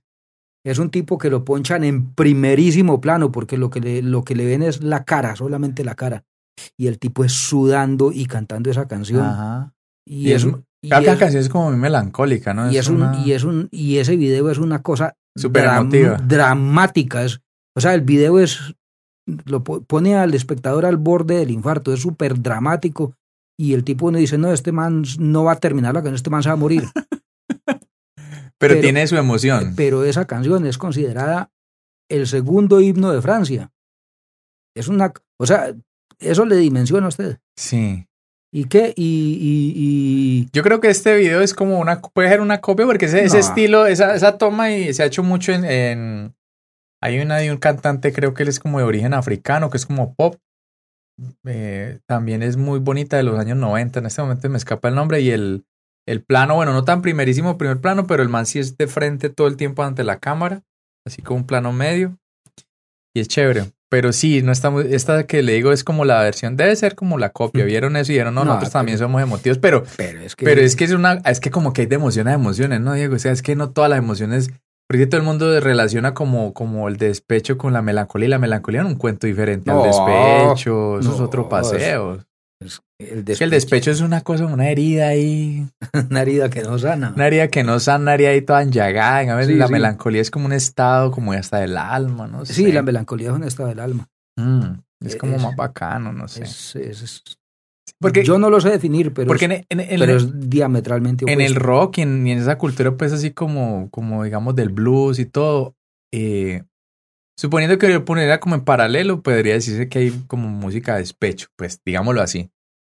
[0.64, 4.36] Es un tipo que lo ponchan en primerísimo plano porque lo que le, lo que
[4.36, 6.24] le ven es la cara, solamente la cara.
[6.78, 9.26] Y el tipo es sudando y cantando esa canción.
[9.26, 9.74] Ajá.
[10.08, 12.72] Y, Y es, es- y Cada es- canción es como muy melancólica, ¿no?
[12.72, 17.24] y es un, una- y es un, y ese video es una cosa dram- dramática.
[17.24, 17.42] Es,
[17.76, 18.76] o sea, el video es,
[19.46, 23.16] lo po- pone al espectador al borde del infarto, es súper dramático.
[23.60, 26.30] Y el tipo uno dice, no, este man no va a terminar la canción, este
[26.30, 26.84] man se va a morir.
[27.66, 27.80] pero,
[28.58, 29.74] pero- tiene su emoción.
[29.76, 31.52] Pero esa canción es considerada
[32.10, 33.72] el segundo himno de Francia.
[34.76, 35.76] Es una, o sea,
[36.20, 37.40] eso le dimensiona a usted.
[37.58, 38.06] Sí.
[38.54, 38.94] ¿Y qué?
[38.98, 42.86] Y, y, y Yo creo que este video es como una, puede ser una copia
[42.86, 43.44] porque ese, ese No.
[43.44, 46.36] estilo, esa, esa toma y se ha hecho mucho en, en-
[47.02, 49.86] hay una de un cantante, creo que él es como de origen africano, que es
[49.86, 50.36] como pop.
[51.46, 54.00] Eh, también es muy bonita de los años 90.
[54.00, 55.66] En este momento me escapa el nombre y el,
[56.08, 59.30] el plano, bueno, no tan primerísimo primer plano, pero el man sí es de frente
[59.30, 60.64] todo el tiempo ante la cámara,
[61.06, 62.18] así como un plano medio.
[63.14, 63.72] Y es chévere.
[63.92, 67.18] Pero sí, no estamos, esta que le digo es como la versión, debe ser como
[67.18, 67.66] la copia.
[67.66, 70.62] ¿Vieron eso y dijeron, no, No, nosotros también somos emotivos, pero pero es que pero
[70.62, 73.16] es que es una, es que como que hay de emoción a emociones, ¿no, Diego?
[73.16, 74.50] O sea, es que no todas las emociones,
[74.92, 78.82] porque todo el mundo relaciona como, como el despecho con la melancolía, y la melancolía
[78.82, 82.16] es un cuento diferente No, al despecho, eso es no, otro paseo.
[82.62, 85.66] es- el Es que el despecho es una cosa, una herida ahí,
[86.12, 87.14] una herida que no sana.
[87.16, 89.72] una herida que no sana, una herida ahí toda enllagada, en Sí, la sí.
[89.74, 92.54] melancolía es como un estado como hasta del alma, no sé.
[92.54, 94.08] Sí, la melancolía es un estado del alma.
[94.38, 94.74] Mm,
[95.06, 96.44] es como es- más bacano, no sé.
[96.44, 97.24] Es- es- es-
[98.02, 101.32] porque yo no lo sé definir, pero, porque es, en, en- en- pero es diametralmente
[101.32, 104.70] en el rock y en, y en esa cultura, pues así como, como digamos del
[104.70, 105.76] blues y todo,
[106.14, 106.64] eh,
[107.38, 111.48] suponiendo que yo poniera como en paralelo, podría decirse que hay como música de despecho,
[111.58, 112.50] pues digámoslo así.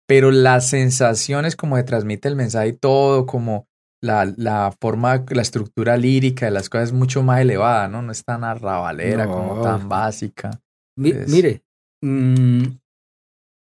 [0.07, 3.67] Pero las sensaciones como de transmite el mensaje y todo, como
[4.01, 8.01] la, la forma, la estructura lírica de las cosas es mucho más elevada, ¿no?
[8.01, 9.31] No es tan arrabalera, No.
[9.33, 10.51] como tan básica.
[10.97, 11.61] Mi- Mire,
[12.03, 12.63] mm,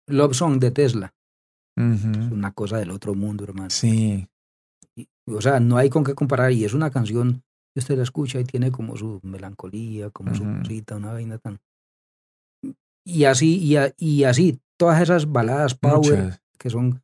[0.09, 1.13] Love Song de Tesla
[1.93, 3.69] es una cosa del otro mundo, hermano.
[3.69, 4.27] Sí,
[4.95, 8.03] Y- O sea, no hay con qué comparar y es una canción que usted la
[8.03, 10.57] escucha y tiene como su melancolía, como su Ujú.
[10.59, 11.59] cosita, una vaina tan...
[13.05, 16.41] Y así, y, a- y así, todas esas baladas power muchas.
[16.59, 17.01] que son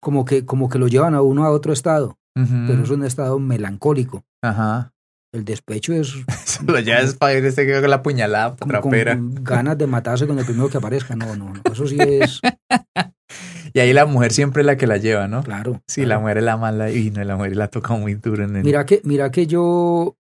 [0.00, 3.38] como que, como que lo llevan a uno a otro estado, pero es un estado
[3.40, 4.24] melancólico.
[4.42, 4.94] Ajá.
[5.32, 6.14] El despecho es
[6.66, 9.16] Lo llevas para ir este que con la puñalada trapera.
[9.16, 11.14] con ganas de matarse con el primero que aparezca.
[11.16, 11.62] No, no, no.
[11.72, 12.40] Eso sí es
[13.74, 15.42] Y ahí la mujer siempre es la que la lleva, ¿no?
[15.42, 15.82] claro.
[15.86, 16.08] Sí, claro.
[16.08, 18.64] la mujer es la mala y no, la mujer la toca muy duro en el...
[18.64, 20.16] Mira que, mira que yo,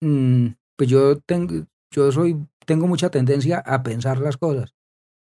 [0.00, 0.46] mm,
[0.76, 4.74] pues yo tengo, yo soy, tengo mucha tendencia a pensar las cosas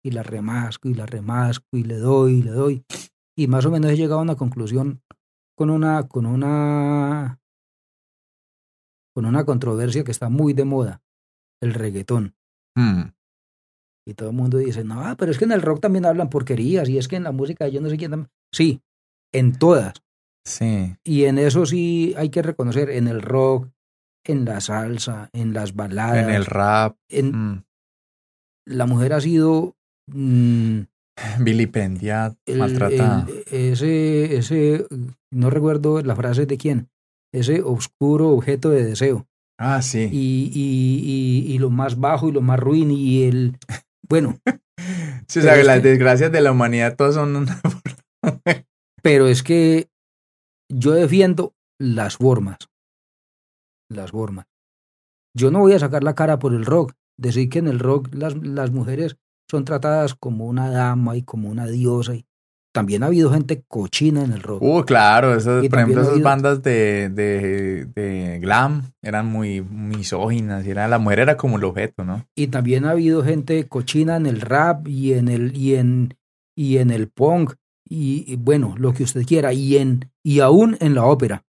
[0.03, 2.85] y las remasco y las remasco y le doy y le doy
[3.37, 5.01] y más o menos he llegado a una conclusión
[5.55, 7.39] con una, con una,
[9.15, 11.01] con una controversia que está muy de moda,
[11.61, 12.35] el reggaetón.
[12.75, 13.03] Mm,
[14.07, 16.89] Y todo el mundo dice, no, pero es que en el rock también hablan porquerías
[16.89, 18.27] y es que en la música yo no sé quién tam-".
[18.53, 18.81] Sí,
[19.33, 19.93] en todas.
[20.45, 20.95] sí.
[21.03, 23.69] Y en eso sí hay que reconocer, en el rock,
[24.25, 26.97] en la salsa, en las baladas, En el rap.
[27.09, 27.63] en- mm,
[28.67, 29.75] la mujer ha sido
[30.07, 30.81] mm,
[31.39, 33.25] vilipendiada, el- maltratada.
[33.27, 34.85] el- ese, ese,
[35.31, 36.89] no recuerdo la frase de quién,
[37.37, 39.27] ese oscuro objeto de deseo.
[39.59, 40.09] ah, sí.
[40.11, 43.57] Y, y, y, y lo más bajo y lo más ruin y el,
[44.09, 44.39] bueno,
[45.27, 47.61] Sí, o sea, las que- desgracias de la humanidad todas son una...
[49.01, 49.87] pero es que
[50.71, 52.57] yo defiendo las formas,
[53.89, 54.45] las formas.
[55.37, 58.09] Yo no voy a sacar la cara por el rock, decir que en el rock
[58.13, 59.17] las, las mujeres
[59.49, 62.15] son tratadas como una dama y como una diosa.
[62.15, 62.25] Y,
[62.75, 64.61] también ha habido gente cochina en el rock.
[64.61, 70.71] Uh, claro, esas, por ejemplo, esas bandas de, de, de, glam eran muy misóginas y
[70.71, 72.27] era, la mujer era como el objeto, ¿no?
[72.35, 76.17] Y también ha habido gente cochina en el rap y en el, y en,
[76.53, 77.53] y en el punk
[77.87, 81.45] y, bueno, lo que usted quiera, y en, y aún en la ópera.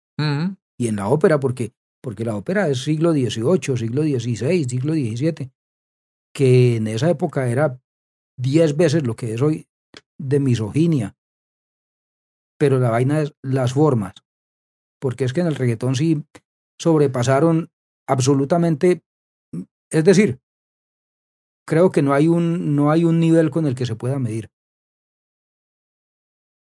[0.78, 5.50] Y en la ópera, porque, porque la ópera es siglo XVIII, siglo XVI, siglo XVII,
[6.34, 7.78] que en esa época era
[8.38, 9.66] diez veces lo que es hoy
[10.20, 11.16] de misoginia.
[12.58, 14.14] Pero la vaina es las formas.
[15.00, 16.24] Porque es que en el reggaetón sí
[16.78, 17.70] sobrepasaron
[18.06, 19.02] absolutamente.
[19.90, 20.40] Es decir,
[21.66, 24.50] creo que no hay un, no hay un nivel con el que se pueda medir.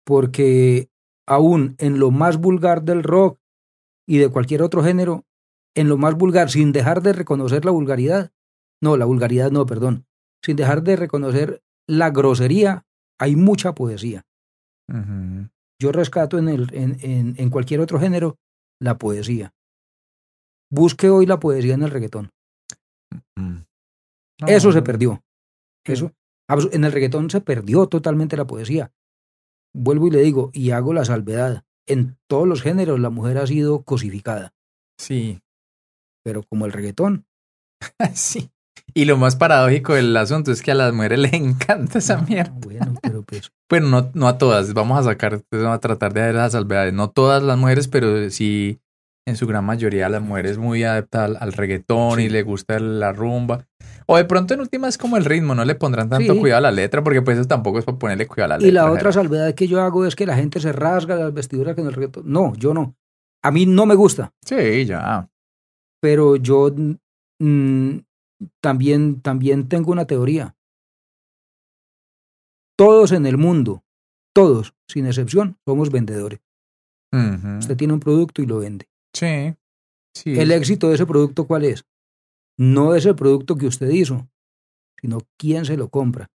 [0.06, 0.90] Porque
[1.28, 3.40] aún en lo más vulgar del rock
[4.08, 5.26] y de cualquier otro género,
[5.76, 8.32] en lo más vulgar, sin dejar de reconocer la vulgaridad,
[8.82, 10.08] no, la vulgaridad no, perdón,
[10.44, 12.86] sin dejar de reconocer la grosería,
[13.20, 14.26] hay mucha poesía.
[15.82, 18.38] Yo rescato en, el, en, en, cualquier otro género
[18.82, 19.54] la poesía.
[20.72, 22.32] Busque hoy la poesía en el reggaetón.
[24.48, 25.24] Eso se perdió.
[25.86, 26.14] Eso,
[26.72, 28.92] en el reggaetón se perdió totalmente la poesía.
[29.74, 31.64] Vuelvo y le digo, y hago la salvedad.
[31.88, 34.54] En todos los géneros la mujer ha sido cosificada.
[34.98, 35.42] Sí.
[36.24, 37.26] Pero como el reggaetón.
[38.14, 38.52] sí.
[38.94, 42.54] Y lo más paradójico del asunto es que a las mujeres les encanta esa mierda.
[42.60, 43.52] Bueno, pero pues.
[43.70, 44.74] bueno, no, no a todas.
[44.74, 46.94] Vamos a sacar, pues, vamos a tratar de dar las salvedades.
[46.94, 48.80] No todas las mujeres, pero sí
[49.30, 53.68] en su gran mayoría las mujeres muy adaptadas al, reggaetón y le gusta la rumba.
[54.08, 56.62] O de pronto en última es como el ritmo, no le pondrán tanto cuidado a
[56.62, 58.70] la letra, porque pues eso tampoco es para ponerle cuidado a la letra.
[58.70, 61.76] Y la otra salvedad que yo hago es que la gente se rasga las vestiduras
[61.76, 62.24] con el reggaetón.
[62.26, 62.96] No, yo no.
[63.44, 64.34] A mí no me gusta.
[64.44, 65.30] Sí, ya.
[66.02, 66.74] Pero yo
[67.40, 67.98] mm,
[68.62, 70.56] también, también tengo una teoría.
[72.78, 73.84] Todos en el mundo,
[74.34, 76.40] todos, sin excepción, somos vendedores.
[77.12, 78.88] Usted tiene un producto y lo vende.
[79.14, 79.56] Sí.
[80.14, 80.40] sí.
[80.40, 81.84] El éxito de ese producto, ¿cuál es?
[82.58, 84.30] No es el producto que usted hizo,
[85.02, 86.30] sino quién se lo compra.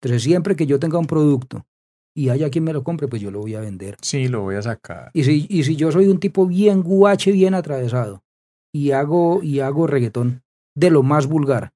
[0.00, 1.66] Entonces, siempre que yo tenga un producto
[2.14, 3.96] y haya quien me lo compre, pues yo lo voy a vender.
[4.02, 5.10] Sí, lo voy a sacar.
[5.14, 8.22] Y si, y si yo soy un tipo bien guache, bien atravesado,
[8.72, 10.42] y hago, y hago reggaetón,
[10.74, 11.72] de lo más vulgar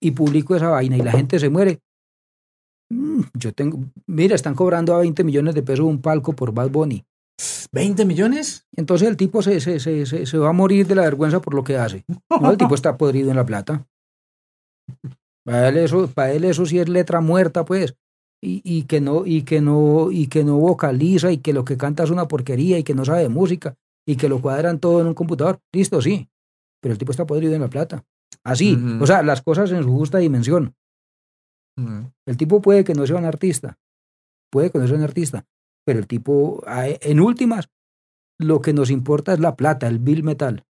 [0.00, 1.80] y publico esa vaina y la gente se muere,
[2.90, 6.70] mm, yo tengo, mira, están cobrando a 20 millones de pesos un palco por Bad
[6.70, 7.04] Bunny.
[7.72, 8.66] ¿20 millones?
[8.74, 11.62] Entonces el tipo se, se, se, se, va a morir de la vergüenza por lo
[11.62, 12.04] que hace.
[12.30, 13.86] No, el tipo está podrido en la plata.
[15.44, 17.94] Para él eso, para él eso sí es letra muerta, pues.
[18.40, 21.76] Y, y, que no, y que no, y que no vocaliza, y que lo que
[21.76, 23.74] canta es una porquería, y que no sabe música,
[24.06, 25.60] y que lo cuadran todo en un computador.
[25.72, 26.28] Listo, sí
[26.80, 28.04] pero el tipo está podrido en la plata.
[28.44, 30.74] Así, o sea, las cosas en su justa dimensión.
[32.26, 33.78] El tipo puede que no sea un artista,
[34.50, 35.46] puede que no sea un artista,
[35.86, 37.68] pero el tipo, en últimas,
[38.40, 40.64] lo que nos importa es la plata, el bill metal.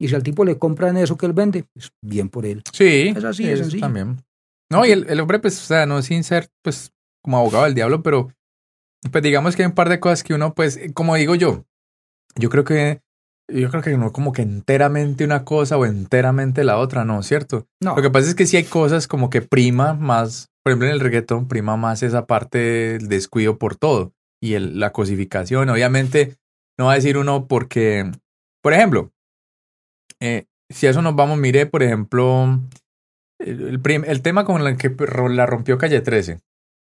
[0.00, 2.62] Y si al tipo le compran eso que él vende, pues bien por él.
[2.72, 3.80] Sí, es así, es así.
[3.80, 4.22] También.
[4.70, 6.92] No, y el, el, hombre, pues, o sea, no sin ser, pues,
[7.22, 8.28] como abogado del diablo, pero,
[9.10, 11.64] pues, digamos que hay un par de cosas que uno, pues, como digo yo,
[12.36, 13.00] yo creo que
[13.48, 17.66] yo creo que no como que enteramente una cosa o enteramente la otra, no, ¿cierto?
[17.80, 17.96] No.
[17.96, 20.94] Lo que pasa es que sí hay cosas como que prima más, por ejemplo en
[20.94, 25.70] el reggaetón prima más esa parte del descuido por todo y el, la cosificación.
[25.70, 26.36] Obviamente
[26.78, 28.10] no va a decir uno porque,
[28.62, 29.10] por ejemplo,
[30.20, 32.60] eh, si a eso nos vamos, mire, por ejemplo,
[33.40, 34.94] el, el, tema con el que
[35.30, 36.40] la rompió Calle 13.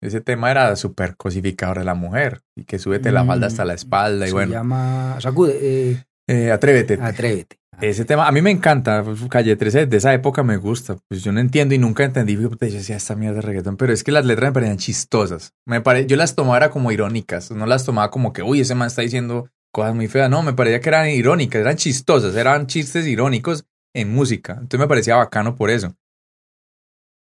[0.02, 3.74] Ese tema era súper cosificador de la mujer y que súbete la falda hasta la
[3.74, 4.54] mm, espalda y se bueno.
[4.54, 7.00] llama sacude, eh, eh, atrévete.
[7.02, 7.58] Atrévete.
[7.82, 9.04] Ese tema, a mí me encanta.
[9.30, 10.98] Calle 13 de esa época me gusta.
[11.08, 12.36] Pues yo no entiendo y nunca entendí.
[12.36, 13.78] Yo decía, esta mierda de reggaetón.
[13.78, 15.54] Pero es que las letras me parecían chistosas.
[15.66, 16.06] Me pare...
[16.06, 17.52] Yo las tomaba como irónicas.
[17.52, 20.30] No las tomaba como que, uy, ese man está diciendo cosas muy feas.
[20.30, 23.66] No, me parecía que eran irónicas, eran chistosas, eran chistes irónicos
[23.96, 24.54] en música.
[24.54, 25.96] Entonces me parecía bacano por eso.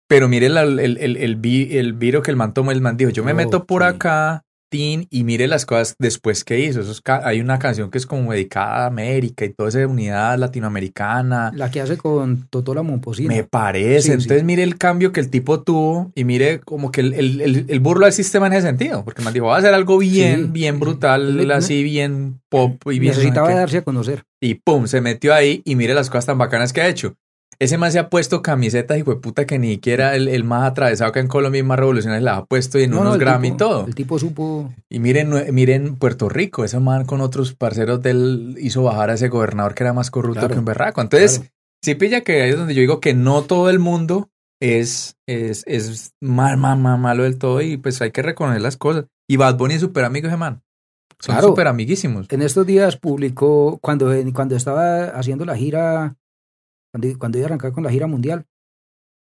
[0.09, 2.71] Pero mire el, el, el, el, el viro que el man tomó.
[2.71, 6.82] El man dijo, yo me meto por acá y mire las cosas después que hizo.
[7.23, 11.51] hay una canción que es como dedicada a América y toda esa unidad latinoamericana.
[11.56, 13.34] La que hace con Totola Momposina.
[13.34, 14.13] Me parece.
[14.13, 17.80] Entonces mire el cambio que el tipo tuvo y mire como que el, el, el,
[17.80, 19.06] burlo del sistema en ese sentido.
[19.06, 23.13] Porque me dijo, va a hacer algo bien, bien brutal, así bien pop y bien...
[23.13, 24.23] Necesitaba darse a conocer.
[24.41, 27.15] Y pum, se metió ahí y mire las cosas tan bacanas que ha hecho.
[27.59, 31.11] Ese más se ha puesto camisetas, hijo de puta, que ni siquiera el, más atravesado
[31.11, 33.87] que en Colombia y más revolucionario la ha puesto y en unos Grammy y todo.
[33.87, 34.71] El tipo supo.
[34.89, 39.29] Y miren, miren Puerto Rico, ese man con otros parceros del hizo bajar a ese
[39.29, 41.01] gobernador que era más corrupto que un berraco.
[41.01, 44.29] Entonces, sí pilla que ahí es donde yo digo que no todo el mundo
[44.61, 48.77] es, es, es mal, mal, mal, malo del todo y pues hay que reconocer las
[48.77, 49.05] cosas.
[49.27, 50.61] Y Bad Bunny es súper amigo ese man.
[51.19, 52.27] Son súper amiguísimos.
[52.29, 56.15] En estos días publicó, cuando, cuando estaba haciendo la gira,
[56.91, 58.45] cuando, cuando iba a arrancar con la gira mundial,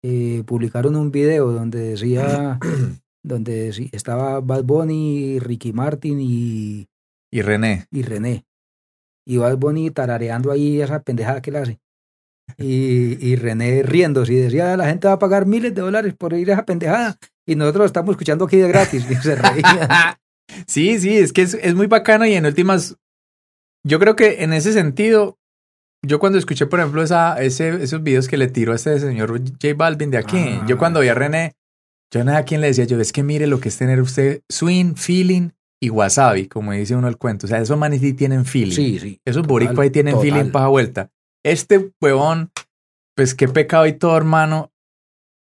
[0.03, 2.59] eh, publicaron un video donde decía,
[3.23, 6.89] donde estaba Bad Bunny, Ricky Martin y...
[7.31, 7.87] Y René.
[7.91, 8.47] Y René.
[9.27, 11.81] Y Bad Bunny tarareando ahí esa pendejada que le hace.
[12.57, 16.33] Y, y René riéndose y decía, la gente va a pagar miles de dólares por
[16.33, 19.11] ir a esa pendejada y nosotros lo estamos escuchando aquí de gratis.
[19.11, 20.21] Y se reía.
[20.67, 22.97] sí, sí, es que es, es muy bacano y en últimas,
[23.85, 25.38] yo creo que en ese sentido,
[26.09, 29.38] yo cuando escuché, por ejemplo, esa, ese, esos videos que le tiró a este señor
[29.38, 30.79] J Balvin de aquí, yo ah.
[30.79, 31.55] cuando vi a René,
[32.12, 34.42] yo nada a quien le decía yo, es que mire lo que es tener usted
[34.49, 37.47] swing, feeling y wasabi, como dice uno el cuento.
[37.47, 38.75] O sea, esos manes sí tienen feeling.
[38.75, 39.21] Sí, sí.
[39.25, 41.11] Esos boricuas ahí tienen feeling para vuelta.
[41.44, 42.51] Este huevón,
[43.14, 44.73] pues qué pecado y todo, hermano.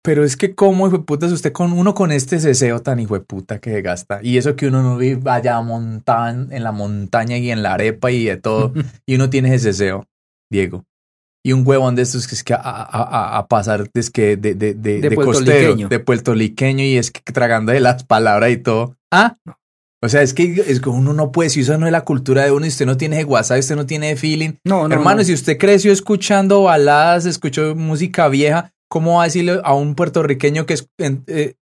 [0.02, 3.14] Pero es que cómo, hijo de puta, usted con uno con este ceseo tan hijo
[3.14, 4.20] de puta que gasta.
[4.22, 8.10] Y eso que uno no vive allá montan, en la montaña y en la arepa
[8.10, 8.72] y de todo.
[9.06, 10.06] y uno tiene ese ceseo.
[10.50, 10.84] Diego.
[11.44, 14.54] Y un huevón de estos que es que a, a, a pasar es que de,
[14.54, 18.96] de, de, de, de y es que tragando de las palabras y todo.
[19.12, 19.36] Ah,
[20.02, 22.44] o sea, es que, es que uno no puede, si eso no es la cultura
[22.44, 24.54] de uno y usted no tiene WhatsApp, usted no tiene feeling.
[24.64, 24.94] No, no.
[24.94, 29.94] Hermano, si usted creció escuchando baladas, escuchó música vieja, ¿cómo va a decirle a un
[29.94, 31.54] puertorriqueño que es, eh,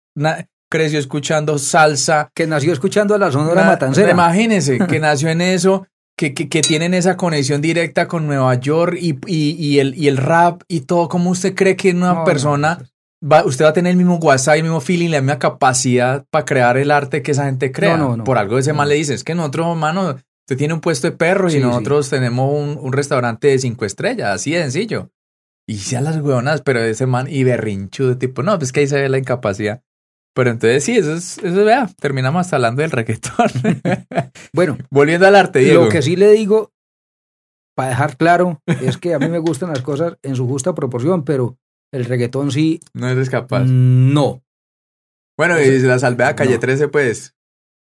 [0.71, 2.31] creció escuchando salsa?
[2.35, 4.11] Que nació escuchando a la Sonora Matancera.
[4.11, 9.19] Imagínese, que nació en eso que, que, tienen esa conexión directa con Nueva York y,
[9.27, 11.09] y, el, y el rap y todo.
[11.09, 12.79] ¿Cómo usted cree que una persona,
[13.21, 16.45] va, usted va a tener el mismo WhatsApp, el mismo feeling, la misma capacidad para
[16.45, 17.99] crear el arte que esa gente crea?
[18.25, 21.17] Por algo ese mal le dice, es que nosotros, hermano, usted tiene un puesto de
[21.17, 25.11] perros y nosotros tenemos un, un, restaurante de cinco estrellas, así de sencillo.
[25.67, 29.01] Y sea las hueonas, pero ese man y berrinchudo, tipo, no, pues que ahí se
[29.01, 29.83] ve la incapacidad.
[30.35, 33.49] Pero entonces sí, eso es, eso vea, terminamos hablando del reggaetón.
[34.53, 35.85] bueno, volviendo al arte, Diego.
[35.85, 36.73] Lo que sí le digo,
[37.77, 41.25] para dejar claro, es que a mí me gustan las cosas en su justa proporción,
[41.25, 41.57] pero
[41.93, 42.81] el reggaetón sí.
[42.93, 43.65] No eres capaz.
[43.65, 44.43] No.
[45.39, 47.35] Bueno, y la salvea Calle 13, pues.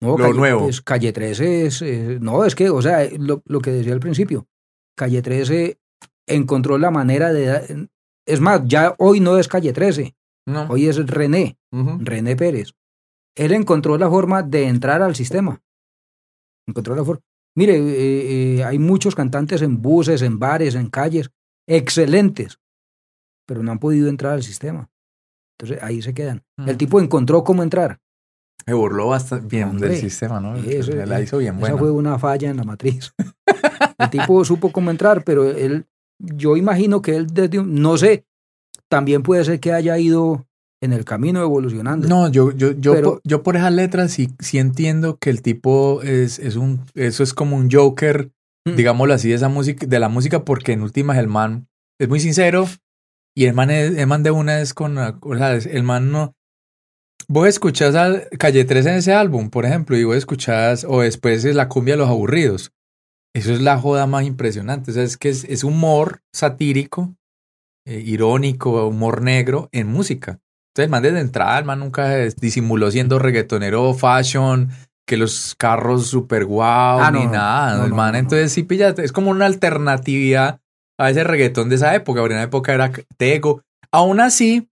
[0.02, 0.64] No, lo nuevo.
[0.64, 1.82] Pues Calle 13 es.
[2.20, 4.46] No, es que, o sea, lo, lo que decía al principio,
[4.94, 5.78] Calle 13
[6.26, 7.88] encontró la manera de.
[8.26, 10.14] Es más, ya hoy no es Calle 13.
[10.68, 12.72] Hoy es René, René Pérez.
[13.34, 15.60] Él encontró la forma de entrar al sistema.
[16.66, 17.22] Encontró la forma.
[17.56, 21.30] Mire, eh, eh, hay muchos cantantes en buses, en bares, en calles,
[21.66, 22.60] excelentes,
[23.46, 24.90] pero no han podido entrar al sistema.
[25.58, 26.44] Entonces ahí se quedan.
[26.66, 27.98] El tipo encontró cómo entrar.
[28.66, 30.56] Se burló bastante bien del sistema, ¿no?
[30.56, 33.12] Eso, la hizo bien Esa fue una falla en la matriz.
[33.98, 35.86] el tipo supo cómo entrar, pero él,
[36.18, 38.26] yo imagino que él desde, no sé,
[38.88, 40.46] también puede ser que haya ido
[40.80, 42.08] en el camino evolucionando.
[42.08, 46.02] No, yo, yo, yo, por, yo por esas letras sí, sí entiendo que el tipo
[46.02, 48.30] es, es un, eso es como un Joker,
[48.66, 48.76] mm.
[48.76, 51.68] digámoslo así, de esa música, de la música, porque en últimas el man
[51.98, 52.68] es muy sincero
[53.34, 56.34] y el man, el man de una es con, o sea, el man no,
[57.28, 61.44] vos escuchás a Calle 3 en ese álbum, por ejemplo, y vos escuchás, o después
[61.44, 62.72] es la cumbia de los aburridos.
[63.34, 64.90] Eso es la joda más impresionante.
[64.90, 67.14] O sea, es que es, es humor satírico
[67.86, 70.40] eh, irónico, humor negro en música.
[70.74, 74.70] Entonces, man, desde entrada, el man nunca disimuló siendo reggaetonero fashion,
[75.06, 77.86] que los carros super guau, ah, ni nada.
[77.86, 80.60] el man, entonces sí, pilla, es como una alternatividad
[80.98, 82.20] a ese reggaetón de esa época.
[82.20, 83.62] En una época era Tego.
[83.92, 84.68] Aún así,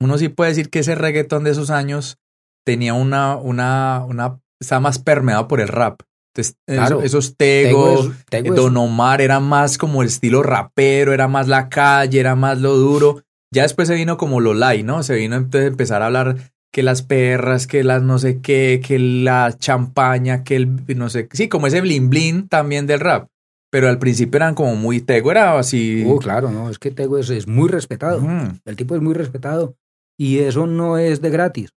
[0.00, 2.18] uno sí puede decir que ese reggaetón de esos años
[2.64, 6.00] tenía una, una, una, estaba más permeado por el rap.
[6.34, 8.10] Entonces, esos tegos,
[8.54, 12.76] Don Omar era más como el estilo rapero, era más la calle, era más lo
[12.76, 13.22] duro.
[13.52, 15.02] Ya después se vino como lo light, ¿no?
[15.02, 18.80] Se vino entonces a empezar a hablar que las perras, que las no sé qué,
[18.84, 23.28] que la champaña, que el no sé, sí, como ese blin blin también del rap.
[23.70, 26.04] Pero al principio eran como muy Tego, era así.
[26.06, 28.22] Uh, claro, no, es que Tego es, es muy respetado.
[28.66, 29.76] El tipo es muy respetado.
[30.18, 31.70] Y eso no es de gratis.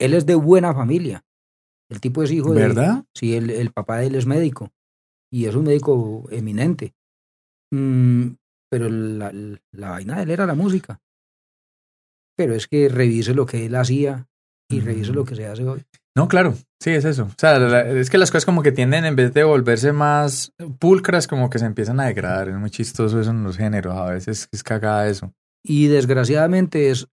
[0.00, 1.22] Él es de buena familia.
[1.90, 2.62] El tipo es hijo de...
[2.62, 3.04] ¿Verdad?
[3.14, 4.72] Sí, el, el papá de él es médico
[5.32, 6.94] y es un médico eminente.
[7.72, 8.28] Mm,
[8.70, 9.32] pero la,
[9.72, 11.00] la, vaina de él era la música.
[12.36, 14.28] Pero es que revise lo que él hacía
[14.70, 15.84] y revise lo que se hace hoy.
[16.16, 17.24] No, claro, sí, es eso.
[17.24, 21.26] O sea, es que las cosas como que tienden, en vez de volverse más pulcras,
[21.26, 22.48] como que se empiezan a degradar.
[22.48, 23.96] Es muy chistoso eso en los géneros.
[23.96, 25.32] A veces es cagada eso.
[25.62, 27.08] Y desgraciadamente es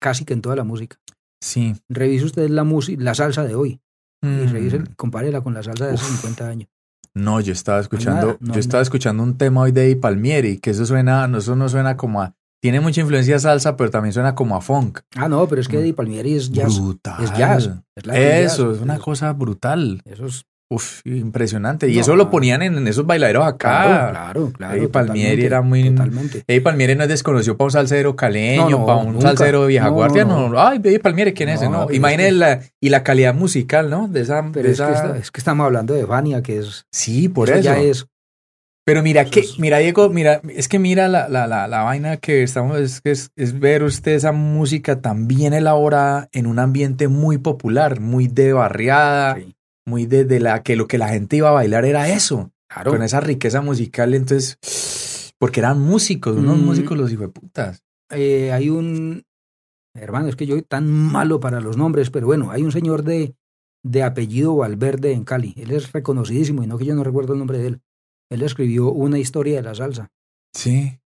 [0.00, 0.96] casi que en toda la música.
[1.40, 1.74] Sí.
[1.88, 3.80] Revise usted la música, la salsa de hoy.
[4.22, 4.52] Y mm.
[4.52, 6.68] revise, compárela con la salsa de hace 50 años.
[7.14, 11.28] No, yo estaba escuchando, yo estaba escuchando un tema hoy de Palmieri, que eso suena,
[11.36, 15.00] eso no suena como a, tiene mucha influencia salsa, pero también suena como a funk.
[15.16, 16.78] Ah, no, pero es que Eddie Palmieri es jazz.
[16.78, 17.24] Brutal.
[17.24, 17.70] Es jazz.
[18.12, 20.02] eso, es una cosa brutal.
[20.04, 21.88] Eso es Uf, impresionante.
[21.88, 24.10] Y eso lo ponían en, esos bailaderos acá.
[24.12, 24.74] Claro, claro.
[24.76, 25.90] Eddie Palmieri era muy.
[25.90, 26.44] Totalmente.
[26.46, 30.24] Eddie Palmieri no es desconocido para un salsero caleño, para un salsero de vieja guardia.
[30.24, 31.68] No, Ay, Eddie Palmieri, ¿quién es ese?
[31.68, 31.90] No.
[31.90, 34.06] Imagínate la, y la calidad musical, ¿no?
[34.06, 34.48] De esa.
[34.52, 36.86] Pero es, Que es, que estamos hablando de Vania, que es.
[36.92, 37.62] Sí, por eso.
[37.62, 38.06] Ya es.
[38.84, 42.42] Pero mira que, mira, Diego, mira, es que mira la, la, la, la vaina que
[42.42, 47.38] estamos, es, es, es ver usted esa música tan bien elaborada en un ambiente muy
[47.38, 49.34] popular, muy de barriada.
[49.34, 49.54] Sí
[49.90, 52.50] muy de, la que lo que la gente iba a bailar era eso.
[52.68, 52.92] Claro.
[52.92, 56.64] Con esa riqueza musical, entonces, porque eran músicos, unos mm.
[56.64, 57.82] músicos los hijos de putas.
[58.10, 59.24] Eh, hay un,
[59.94, 63.02] hermano, es que yo soy tan malo para los nombres, pero bueno, hay un señor
[63.02, 63.34] de,
[63.82, 65.54] de apellido Valverde en Cali.
[65.56, 67.80] Él es reconocidísimo y no que yo no recuerdo el nombre de él.
[68.30, 70.12] Él escribió una historia de la salsa.
[70.54, 71.00] Sí.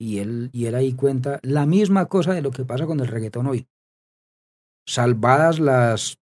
[0.00, 3.08] Y él, y él ahí cuenta la misma cosa de lo que pasa con el
[3.08, 3.66] reggaetón hoy.
[4.86, 6.18] Salvadas las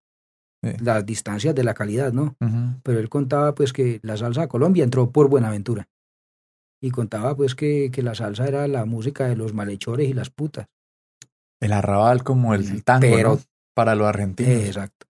[0.63, 2.37] las distancias de la calidad, ¿no?
[2.83, 5.89] Pero él contaba pues que la salsa a Colombia entró por Buenaventura.
[6.81, 10.31] Y contaba pues que, que la salsa era la música de los malhechores y las
[10.31, 10.67] putas.
[11.61, 13.39] El arrabal como el tango,
[13.75, 14.53] Para los argentinos.
[14.53, 15.07] exacto.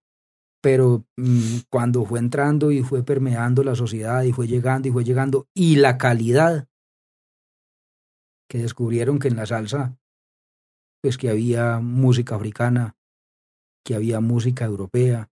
[0.61, 5.03] Pero mm, cuando fue entrando y fue permeando la sociedad y fue llegando y fue
[5.03, 6.67] llegando, y la calidad
[8.49, 9.97] que descubrieron que en la salsa,
[11.01, 12.95] pues que había música africana,
[13.83, 15.29] que había música europea,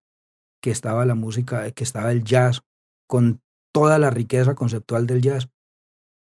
[0.66, 2.64] que estaba la música, que estaba el jazz,
[3.08, 3.40] con
[3.72, 5.48] toda la riqueza conceptual del jazz,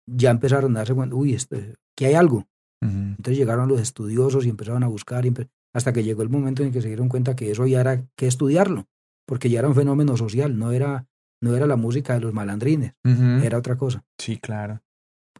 [0.10, 2.48] ya empezaron a darse cuenta, uy, este, que hay algo.
[2.82, 5.26] Entonces llegaron los estudiosos y empezaron a buscar,
[5.76, 8.28] hasta que llegó el momento en que se dieron cuenta que eso ya era que
[8.28, 8.88] estudiarlo,
[9.28, 11.06] porque ya era un fenómeno social, no era,
[11.42, 14.02] no era la música de los malandrines, era otra cosa.
[14.18, 14.82] Sí, claro.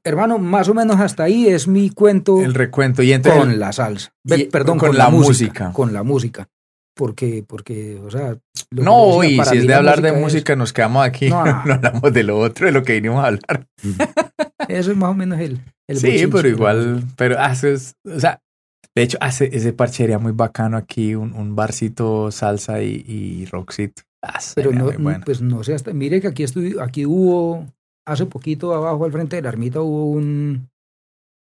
[0.04, 2.42] Hermano, más o menos hasta ahí es mi cuento.
[2.42, 3.04] El recuento.
[3.04, 4.14] Y con la salsa.
[4.52, 6.50] perdón, con, la, música, Con la música
[7.02, 8.38] porque, porque, o sea...
[8.72, 12.40] No, y si es de hablar de música, nos quedamos aquí, no, hablamos de lo
[12.40, 13.68] otro, de lo que vinimos a hablar.
[14.68, 15.60] Eso es más o menos el...
[15.88, 18.40] el sí, pero igual, pero haces, o sea,
[18.96, 24.04] de hecho, hace ese parchería muy bacano aquí, un, un barcito salsa y, y rockcito.
[24.24, 24.92] Ah, pero no,
[25.26, 26.46] pues no sé, hasta, mire que aquí,
[26.80, 27.66] aquí hubo,
[28.06, 30.70] hace poquito abajo al frente de la ermita hubo un,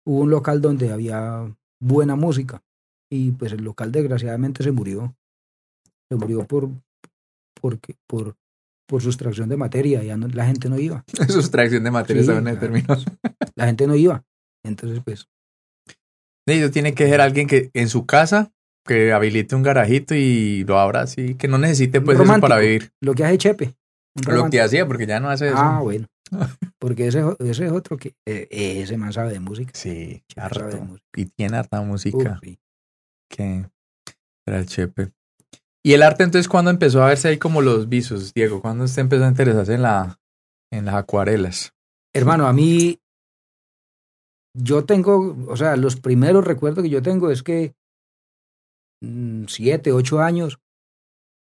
[0.07, 2.63] hubo un local donde había buena música
[3.11, 5.15] y pues el local desgraciadamente se murió.
[6.09, 6.71] Se murió por,
[7.63, 8.37] por, por,
[8.87, 11.05] por sustracción de materia, ya la gente no iba.
[11.29, 13.07] sustracción de materia, sí, términos.
[13.55, 14.25] La gente no iba.
[14.65, 15.29] Entonces, pues.
[16.47, 18.51] Eso tiene que ser alguien que en su casa
[18.85, 22.93] que habilite un garajito y lo abra así, que no necesite pues eso para vivir.
[23.01, 23.75] Lo que hace Chepe.
[24.27, 25.57] Lo que hacía, porque ya no hace eso.
[25.57, 26.09] Ah, bueno.
[26.79, 28.15] Porque ese, ese es otro que.
[28.27, 29.71] Eh, ese man sabe de música.
[29.75, 30.25] Sí,
[31.15, 32.41] Y tiene harta música.
[33.29, 33.67] Que
[34.47, 35.13] era el Chepe.
[35.85, 38.61] ¿Y el arte entonces cuándo empezó a verse ahí como los visos, Diego?
[38.61, 40.21] ¿Cuándo usted empezó a interesarse en, la,
[40.73, 41.75] en las acuarelas?
[42.15, 43.01] Hermano, a mí,
[44.57, 47.75] yo tengo, o sea, los primeros recuerdos que yo tengo es que
[49.03, 50.61] mm, siete, ocho años,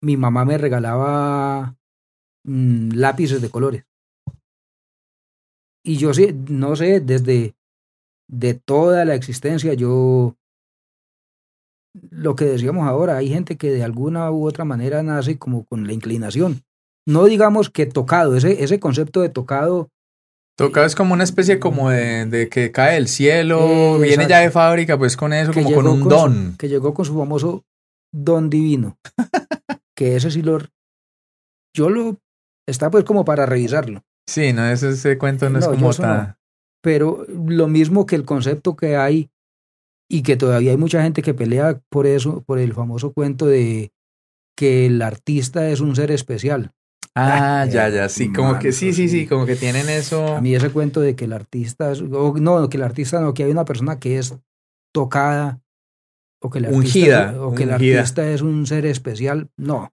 [0.01, 1.75] mi mamá me regalaba
[2.45, 3.85] mm, lápices de colores.
[5.83, 7.55] Y yo sí, no sé, desde
[8.29, 10.35] de toda la existencia yo
[11.93, 15.87] lo que decíamos ahora, hay gente que de alguna u otra manera nace como con
[15.87, 16.61] la inclinación.
[17.07, 19.89] No digamos que tocado, ese, ese concepto de tocado.
[20.55, 24.51] Tocado es como una especie como de, de que cae el cielo, viene ya de
[24.51, 26.55] fábrica, pues con eso, como con un don.
[26.57, 27.63] que llegó con su famoso
[28.13, 28.97] don divino.
[29.95, 30.59] que ese sí lo.
[31.75, 32.17] Yo lo.
[32.67, 34.03] Está pues como para revisarlo.
[34.27, 36.35] Sí, no, ese, ese cuento no, es como tan.
[36.81, 39.29] Pero lo mismo que el concepto que hay
[40.09, 43.91] y que todavía hay mucha gente que pelea por eso, por el famoso cuento de
[44.57, 46.71] que el artista es un ser especial.
[47.15, 50.35] Ah, ya, ya, sí, como que sí, sí, sí, como que tienen eso.
[50.35, 53.43] A mí ese cuento de que el artista es, no, que el artista no, que
[53.43, 54.37] hay una persona que es
[54.93, 55.61] tocada
[56.41, 59.91] o que el artista, o que el artista es un ser especial, no.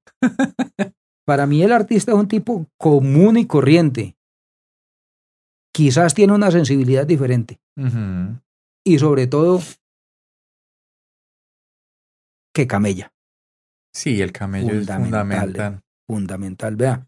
[1.26, 4.16] Para mí el artista es un tipo común y corriente.
[5.72, 7.58] Quizás tiene una sensibilidad diferente.
[8.84, 9.60] Y sobre todo
[12.56, 13.12] que camella.
[13.94, 15.82] Sí, el camello es fundamental.
[16.08, 16.74] Fundamental.
[16.74, 17.06] Vea,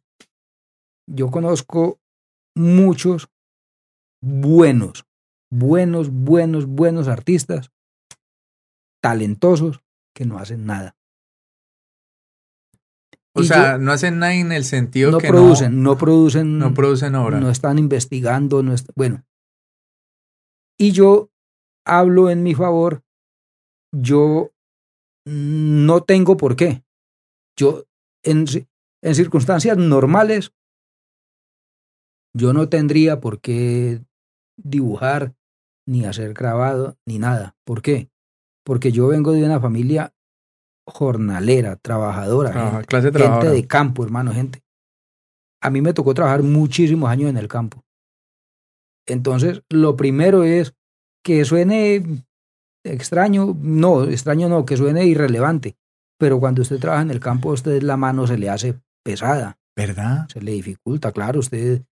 [1.06, 2.02] yo conozco
[2.54, 3.30] muchos
[4.22, 5.06] buenos,
[5.50, 7.70] buenos, buenos, buenos artistas,
[9.02, 9.80] talentosos,
[10.14, 10.98] que no hacen nada.
[13.32, 17.14] O sea, no hacen nada en el sentido no que producen, no, producen, no producen
[17.14, 19.24] obra, no están investigando, no bueno.
[20.76, 21.30] Y yo
[21.86, 23.02] hablo en mi favor,
[23.92, 24.50] yo
[25.28, 26.82] no tengo por qué.
[27.56, 27.84] Yo,
[28.22, 28.46] en,
[29.02, 30.52] en circunstancias normales,
[32.34, 34.02] yo no tendría por qué
[34.56, 35.34] dibujar,
[35.86, 37.56] ni hacer grabado, ni nada.
[37.64, 38.10] ¿Por qué?
[38.64, 40.14] Porque yo vengo de una familia
[40.86, 44.62] jornalera, trabajadora, clase gente de campo, hermano, gente.
[45.60, 47.84] A mí me tocó trabajar muchísimos años en el campo.
[49.06, 50.74] Entonces, lo primero es
[51.24, 52.24] que suene
[52.92, 55.76] extraño, no, extraño no, que suene irrelevante,
[56.18, 58.74] pero cuando usted trabaja en el campo, a usted la mano se le hace
[59.04, 59.58] pesada.
[59.76, 60.28] ¿Verdad?
[60.32, 61.82] Se le dificulta, claro, usted...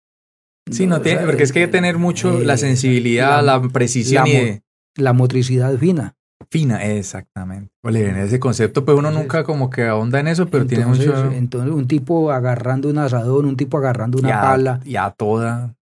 [0.68, 4.30] Sí, no, tiene, porque es que hay que tener mucho la sensibilidad, la, precisión la,
[4.30, 4.62] y...
[4.96, 6.16] La motricidad fina.
[6.50, 7.70] Fina, exactamente.
[7.84, 11.30] Oye, en ese concepto, pues uno nunca como que ahonda en eso, pero tiene mucho...
[11.30, 14.80] Entonces, un tipo agarrando un asadón, un tipo agarrando una pala.
[14.84, 15.75] Ya toda.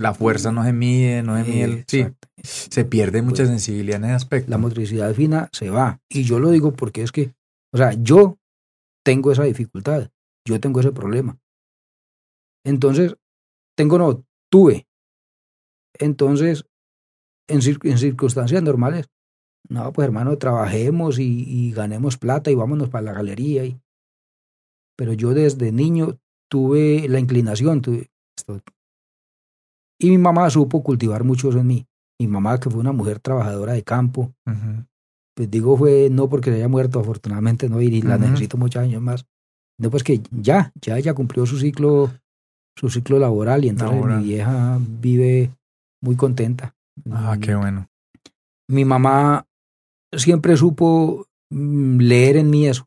[0.00, 1.84] La fuerza no se mide, no se mide.
[1.86, 2.06] Sí,
[2.42, 4.50] se pierde mucha pues, sensibilidad en ese aspecto.
[4.50, 6.00] La motricidad fina se va.
[6.08, 7.34] Y yo lo digo porque es que,
[7.70, 8.38] o sea, yo
[9.04, 10.08] tengo esa dificultad,
[10.46, 11.38] yo tengo ese problema.
[12.64, 13.14] Entonces,
[13.76, 14.86] tengo no, tuve.
[15.98, 16.64] Entonces,
[17.46, 19.10] en, circunstancias normales,
[19.68, 23.66] no, pues hermano, trabajemos y, ganemos plata y vámonos para la galería.
[23.66, 23.78] Y,
[24.96, 28.10] pero yo desde niño tuve la inclinación, tuve,
[30.00, 31.86] y mi mamá supo cultivar mucho eso en mí.
[32.18, 34.32] Mi mamá, que fue una mujer trabajadora de campo,
[35.34, 39.02] pues digo, fue no porque se haya muerto, afortunadamente no, y la necesito muchos años
[39.02, 39.26] más.
[39.78, 42.10] No, pues que ya, ya ella cumplió su ciclo,
[42.76, 45.50] su ciclo laboral y entonces mi vieja vive
[46.02, 46.74] muy contenta.
[47.10, 47.88] Ah, qué bueno.
[48.68, 49.46] Mi mamá
[50.14, 52.86] siempre supo mm, leer en mí eso.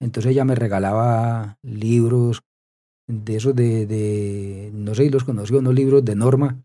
[0.00, 2.42] Entonces ella me regalaba libros,
[3.06, 6.62] de esos de, de, no sé si los conoció, unos libros de Norma,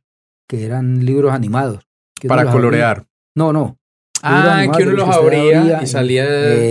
[0.47, 1.87] que eran libros animados.
[2.27, 3.05] Para colorear.
[3.35, 3.77] No, no.
[4.23, 6.25] Ah, que uno los abría y salía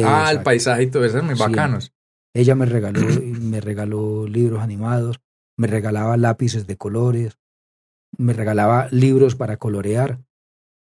[0.04, 1.92] ah, el paisaje y todo eso, muy bacanos.
[2.34, 3.00] Ella me regaló,
[3.40, 5.20] me regaló libros animados,
[5.58, 7.38] me regalaba lápices de colores,
[8.16, 10.20] me regalaba libros para colorear.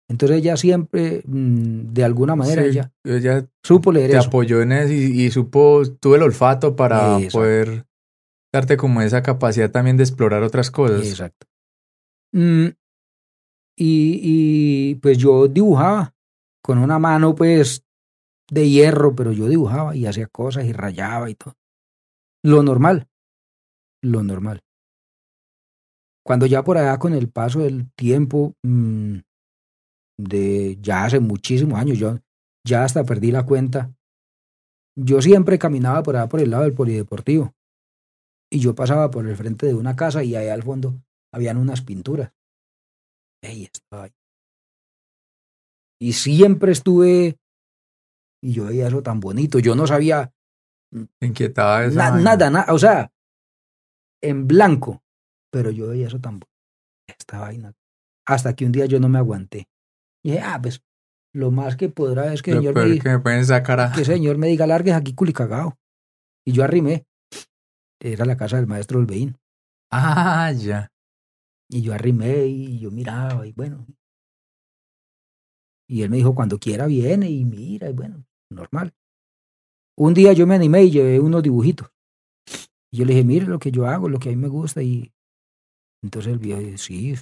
[0.09, 5.31] Entonces ella siempre, mm, de alguna manera, ella, supo leer te apoyó en eso y,
[5.31, 7.86] supo, tuve el olfato para poder
[8.77, 11.07] como esa capacidad también de explorar otras cosas.
[11.07, 11.47] Exacto.
[12.33, 12.69] Mm,
[13.77, 16.15] y, y pues yo dibujaba
[16.63, 17.85] con una mano pues
[18.51, 21.55] de hierro, pero yo dibujaba y hacía cosas y rayaba y todo.
[22.43, 23.09] Lo normal,
[24.03, 24.63] lo normal.
[26.25, 29.19] Cuando ya por allá con el paso del tiempo, mm,
[30.19, 32.19] de ya hace muchísimos años, yo
[32.65, 33.93] ya hasta perdí la cuenta,
[34.97, 37.56] yo siempre caminaba por allá por el lado del polideportivo
[38.51, 41.83] y yo pasaba por el frente de una casa y ahí al fondo habían unas
[41.83, 42.33] pinturas.
[43.43, 44.13] Ey, estaba ahí.
[46.01, 47.39] Y siempre estuve,
[48.43, 50.33] y yo veía eso tan bonito, yo no sabía.
[51.21, 53.11] Inquietaba esa Nada, nada, o sea,
[54.23, 55.03] en blanco,
[55.51, 56.47] pero yo veía eso tan bonito.
[57.07, 57.73] Esta vaina.
[58.27, 59.69] Hasta que un día yo no me aguanté.
[60.23, 60.83] Y dije, ah, pues
[61.33, 63.23] lo más que podrá es que el señor me diga.
[63.23, 65.79] Que me sacar Que el señor me diga, largues aquí culicagao.
[66.45, 67.07] Y yo arrimé
[68.01, 69.39] era la casa del maestro Olveín.
[69.91, 70.93] Ah, ya.
[71.69, 73.87] Y yo arrimé y yo miraba y bueno.
[75.89, 78.95] Y él me dijo, cuando quiera viene y mira y bueno, normal.
[79.97, 81.91] Un día yo me animé y llevé unos dibujitos.
[82.93, 84.83] Y yo le dije, mire lo que yo hago, lo que a mí me gusta.
[84.83, 85.13] Y
[86.03, 87.15] entonces el viejo dice, sí,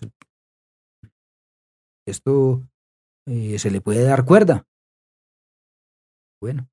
[2.07, 2.63] esto
[3.27, 4.67] eh, se le puede dar cuerda.
[6.41, 6.69] Bueno,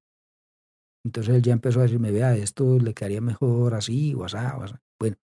[1.03, 4.63] entonces él ya empezó a decirme, vea, esto le quedaría mejor así o así, o
[4.63, 4.75] así.
[4.99, 5.17] Bueno,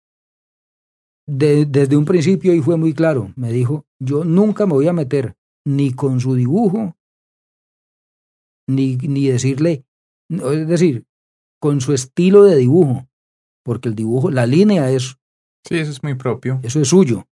[1.26, 5.36] desde un principio y fue muy claro, me dijo, yo nunca me voy a meter
[5.66, 6.96] ni con su dibujo,
[8.68, 9.84] ni, ni decirle,
[10.30, 11.04] es decir,
[11.60, 13.08] con su estilo de dibujo,
[13.64, 15.16] porque el dibujo, la línea es...
[15.66, 16.60] Sí, eso es muy propio.
[16.62, 17.28] Eso es suyo.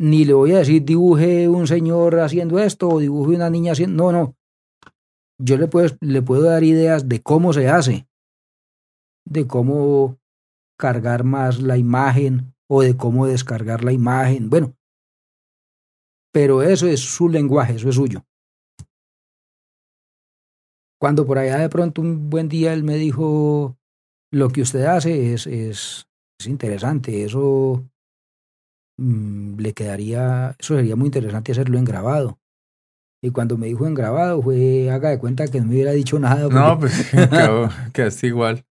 [0.00, 4.10] Ni le voy a decir, dibuje un señor haciendo esto o dibuje una niña haciendo...
[4.10, 4.37] No, no
[5.38, 8.08] yo le puedo, le puedo dar ideas de cómo se hace,
[9.24, 10.18] de cómo
[10.78, 14.50] cargar más la imagen o de cómo descargar la imagen.
[14.50, 14.74] Bueno,
[16.32, 18.24] pero eso es su lenguaje, eso es suyo.
[21.00, 23.78] Cuando por allá de pronto un buen día él me dijo,
[24.32, 26.08] lo que usted hace es, es,
[26.38, 27.84] es interesante, eso
[28.98, 32.38] mm, le quedaría, eso sería muy interesante hacerlo en grabado.
[33.22, 36.18] Y cuando me dijo en grabado fue, haga de cuenta que no me hubiera dicho
[36.18, 36.48] nada.
[36.48, 37.10] No, pues
[37.92, 38.64] quedaste igual.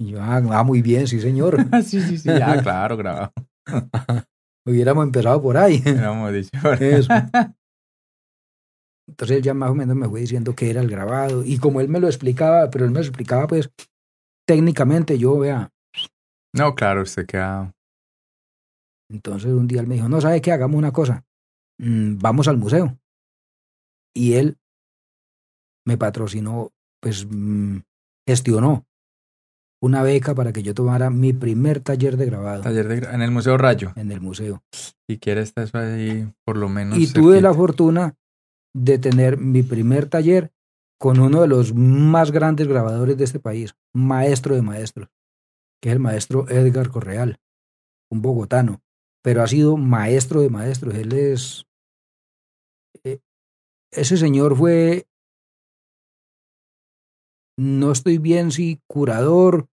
[0.00, 1.64] Y yo, ah, ah, muy bien, sí, señor.
[1.84, 3.32] sí, sí, sí, ya, claro, grabado.
[4.66, 5.80] Hubiéramos empezado por ahí.
[5.80, 6.72] Hubiéramos dicho.
[6.72, 7.12] Eso.
[9.06, 11.44] Entonces él ya más o menos me fue diciendo que era el grabado.
[11.44, 13.70] Y como él me lo explicaba, pero él me lo explicaba pues
[14.46, 15.70] técnicamente, yo vea.
[16.54, 17.72] No, claro, usted queda.
[19.10, 20.50] Entonces un día él me dijo, no, ¿sabe qué?
[20.50, 21.24] Hagamos una cosa.
[21.78, 22.98] Mm, vamos al museo.
[24.14, 24.58] Y él
[25.84, 27.78] me patrocinó, pues mm,
[28.26, 28.86] gestionó
[29.82, 32.62] una beca para que yo tomara mi primer taller de grabado.
[32.62, 33.92] Taller de en el Museo Rayo.
[33.96, 34.62] En el museo.
[35.06, 36.98] Y quiere estar ahí por lo menos.
[36.98, 38.16] Y tuve la fortuna
[38.74, 40.52] de tener mi primer taller
[40.98, 45.10] con uno de los más grandes grabadores de este país, maestro de maestros,
[45.82, 47.38] que es el maestro Edgar Correal,
[48.10, 48.80] un bogotano,
[49.22, 50.94] pero ha sido maestro de maestros.
[50.94, 51.66] Él es...
[53.94, 55.06] Eh, ese señor fue
[57.56, 59.68] no estoy bien si curador,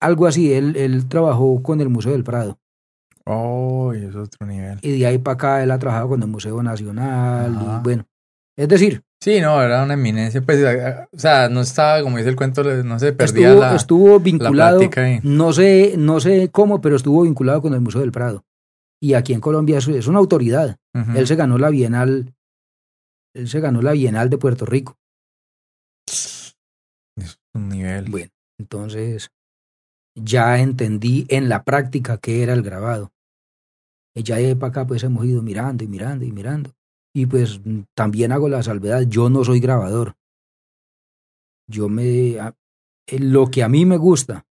[0.00, 0.52] algo así.
[0.52, 2.58] Él, él trabajó con el Museo del Prado.
[3.24, 4.78] Oh, y es otro nivel.
[4.82, 7.52] Y de ahí para acá él ha trabajado con el Museo Nacional.
[7.52, 8.06] Y bueno,
[8.56, 9.02] es decir.
[9.22, 10.42] Sí, no, era una eminencia.
[10.42, 10.64] Pues,
[11.12, 13.76] o sea, no estaba, como dice el cuento, no se perdía estuvo, la.
[13.76, 14.80] Estuvo vinculado.
[15.22, 18.44] no, sé, no sé cómo, pero estuvo vinculado con el Museo del Prado.
[19.00, 20.76] Y aquí en Colombia es, es una autoridad.
[21.14, 22.34] Él se ganó la Bienal.
[23.34, 24.96] Él se ganó la Bienal de Puerto Rico.
[26.06, 26.54] Es
[27.54, 28.10] un nivel.
[28.10, 29.30] Bueno, entonces
[30.14, 33.12] ya entendí en la práctica qué era el grabado.
[34.14, 36.72] Y ya de para acá pues hemos ido mirando y mirando y mirando.
[37.14, 37.60] Y pues
[37.94, 40.14] también hago la salvedad, yo no soy grabador.
[41.68, 42.36] Yo me...
[43.18, 44.46] Lo que a mí me gusta,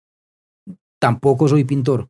[1.01, 2.09] tampoco soy pintor.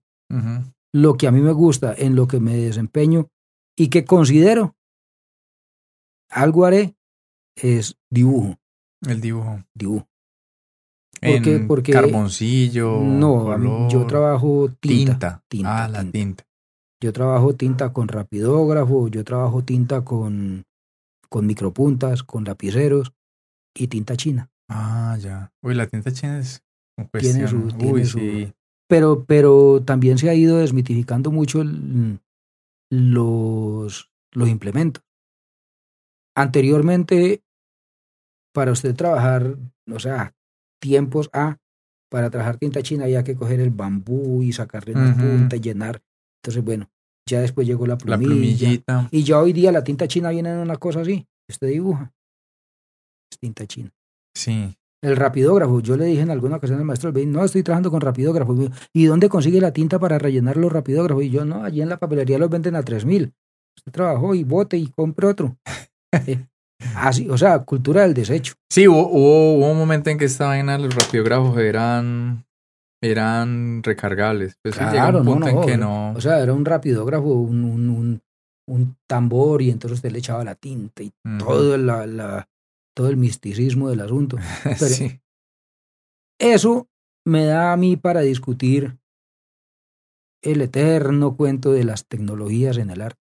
[0.94, 3.28] Lo que a mí me gusta, en lo que me desempeño
[3.76, 4.76] y que considero
[6.28, 6.96] algo haré,
[7.56, 8.58] es dibujo.
[9.06, 9.64] El dibujo.
[9.74, 10.08] Dibujo.
[11.20, 13.00] Porque, porque carboncillo.
[13.00, 15.84] No, yo trabajo tinta, tinta.
[15.84, 16.44] ah, la tinta.
[17.00, 20.64] Yo trabajo tinta con rapidógrafo, yo trabajo tinta con,
[21.28, 23.12] con micropuntas, con lapiceros
[23.74, 24.50] y tinta china.
[24.68, 25.52] Ah, ya.
[25.62, 26.62] Uy, la tinta china es
[27.12, 28.52] Tiene su, Uy, sí.
[28.88, 31.62] Pero, pero también se ha ido desmitificando mucho
[32.90, 35.04] los, los implementos.
[36.38, 37.42] Anteriormente,
[38.54, 39.56] para usted trabajar,
[39.92, 40.36] o sea,
[40.80, 41.56] tiempos A,
[42.08, 46.00] para trabajar tinta china había que coger el bambú y sacarle una punta y llenar.
[46.40, 46.88] Entonces, bueno,
[47.28, 48.80] ya después llegó la plumilla.
[49.10, 51.26] Y ya hoy día la tinta china viene en una cosa así.
[51.50, 52.12] Usted dibuja.
[53.32, 53.90] Es tinta china.
[54.32, 54.76] Sí.
[55.02, 58.54] El rapidógrafo, yo le dije en alguna ocasión al maestro, no, estoy trabajando con rapidógrafo.
[58.92, 61.24] ¿Y dónde consigue la tinta para rellenar los rapidógrafos?
[61.24, 63.34] Y yo, no, allí en la papelería los venden a tres mil.
[63.76, 65.58] Usted trabajó y bote y compre otro.
[66.94, 68.54] Así, o sea, cultura del desecho.
[68.70, 72.46] Sí, hubo, hubo, un momento en que esta vaina, los radiógrafos eran,
[73.02, 74.56] eran recargables.
[74.62, 76.12] Pues claro, no, no, que no.
[76.12, 78.20] O sea, era un rapidógrafo, un, un,
[78.68, 82.48] un, tambor, y entonces usted le echaba la tinta y todo, la, la,
[82.94, 84.38] todo el misticismo del asunto.
[84.76, 85.20] sí.
[86.40, 86.86] Eso
[87.26, 88.96] me da a mí para discutir
[90.42, 93.20] el eterno cuento de las tecnologías en el arte.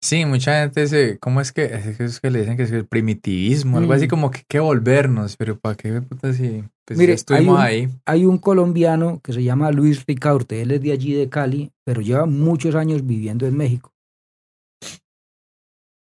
[0.00, 3.78] Sí, mucha gente se, ¿cómo es que, es que le dicen que es el primitivismo?
[3.78, 4.10] Algo así mm.
[4.10, 7.88] como que que volvernos, pero ¿para qué puta si pues Mire, estuvimos ahí?
[8.06, 12.00] Hay un colombiano que se llama Luis Ricaurte, él es de allí de Cali, pero
[12.00, 13.92] lleva muchos años viviendo en México.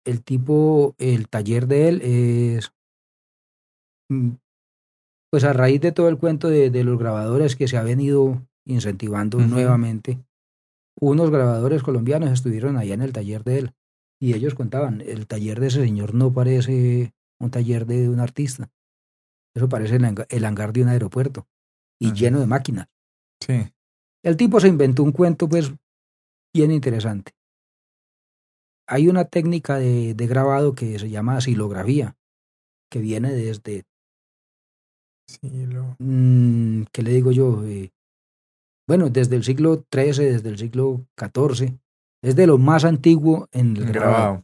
[0.06, 2.72] El tipo, el taller de él es,
[4.10, 4.34] mm,
[5.32, 8.40] pues a raíz de todo el cuento de, de los grabadores que se ha venido
[8.66, 10.20] incentivando nuevamente,
[11.02, 13.74] unos grabadores colombianos estuvieron allá en el taller de él
[14.20, 18.70] y ellos contaban, el taller de ese señor no parece un taller de un artista.
[19.56, 19.98] Eso parece
[20.30, 21.48] el, hangar de un aeropuerto
[22.00, 22.88] y lleno de máquinas.
[23.40, 23.72] Sí.
[24.24, 25.72] El tipo se inventó un cuento, pues,
[26.54, 27.32] bien interesante.
[28.88, 32.18] Hay una técnica de, grabado que se llama silografía,
[32.92, 33.86] que viene desde.
[35.28, 35.96] Silo.
[36.00, 37.64] Mm, ¿Qué le digo yo?
[37.66, 37.92] Eh,
[38.88, 41.80] bueno, desde el siglo XIII, desde el siglo XIV,
[42.22, 44.44] es de lo más antiguo en el grabado.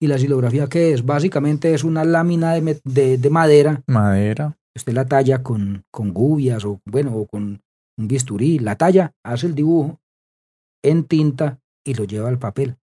[0.00, 1.04] ¿Y la silografía qué es?
[1.04, 3.82] Básicamente es una lámina de, de, madera.
[3.86, 4.56] Madera.
[4.76, 7.60] Usted la talla con, con gubias o, bueno, o con
[7.96, 8.60] un bisturí.
[8.60, 9.98] La talla, hace el dibujo
[10.84, 12.76] en tinta y lo lleva al papel.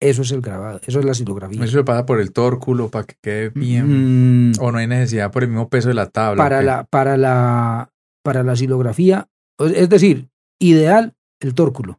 [0.00, 1.64] Eso es el grabado, eso es la silografía.
[1.64, 4.50] Eso se pasa por el tórculo para que quede bien.
[4.50, 4.52] Mm.
[4.60, 6.40] o no hay necesidad por el mismo peso de la tabla.
[6.40, 7.90] Para, la, para, la,
[8.22, 9.26] para la silografía,
[9.58, 10.28] es decir,
[10.60, 11.98] ideal el tórculo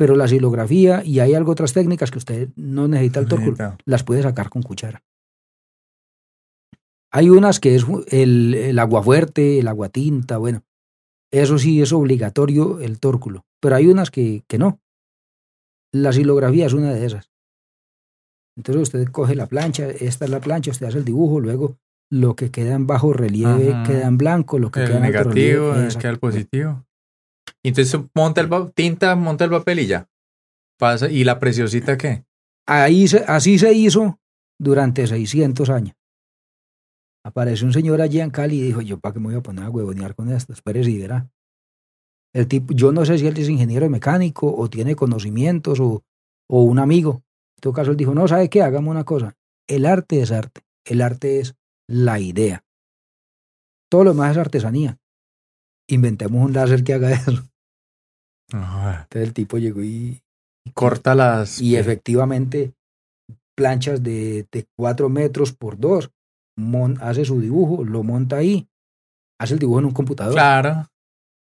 [0.00, 4.02] pero la silografía y hay algo otras técnicas que usted no necesita el tórculo, las
[4.02, 5.02] puede sacar con cuchara.
[7.12, 10.62] Hay unas que es el, el agua fuerte, el agua tinta, bueno,
[11.30, 14.80] eso sí es obligatorio el tórculo, pero hay unas que, que no.
[15.92, 17.30] La silografía es una de esas.
[18.56, 21.76] Entonces usted coge la plancha, esta es la plancha, usted hace el dibujo, luego
[22.10, 25.74] lo que queda en bajo relieve queda en blanco, lo que el queda en negativo
[25.74, 26.86] relieve, queda el positivo.
[27.62, 30.08] Entonces monta el tinta, monta el papel y ya.
[30.78, 32.24] Pasa, ¿y la preciosita qué?
[32.66, 34.18] Ahí así se hizo
[34.58, 35.96] durante 600 años.
[37.22, 39.64] Apareció un señor allí en Cali y dijo, yo para qué me voy a poner
[39.64, 41.30] a huevonear con esto, espérese y verá.
[42.32, 46.04] El tipo, yo no sé si él es ingeniero mecánico o tiene conocimientos o,
[46.48, 47.24] o un amigo.
[47.56, 48.62] En todo caso, él dijo, no, ¿sabe qué?
[48.62, 49.36] Hagamos una cosa.
[49.66, 50.62] El arte es arte.
[50.84, 51.56] El arte es
[51.86, 52.64] la idea.
[53.90, 54.98] Todo lo demás es artesanía.
[55.88, 57.49] Inventemos un láser que haga eso.
[58.52, 60.20] Entonces el tipo llegó y...
[60.74, 61.60] Corta las...
[61.60, 62.72] Y efectivamente,
[63.56, 66.10] planchas de, de cuatro metros por dos
[67.00, 68.68] hace su dibujo, lo monta ahí,
[69.40, 70.34] hace el dibujo en un computador.
[70.34, 70.86] Claro.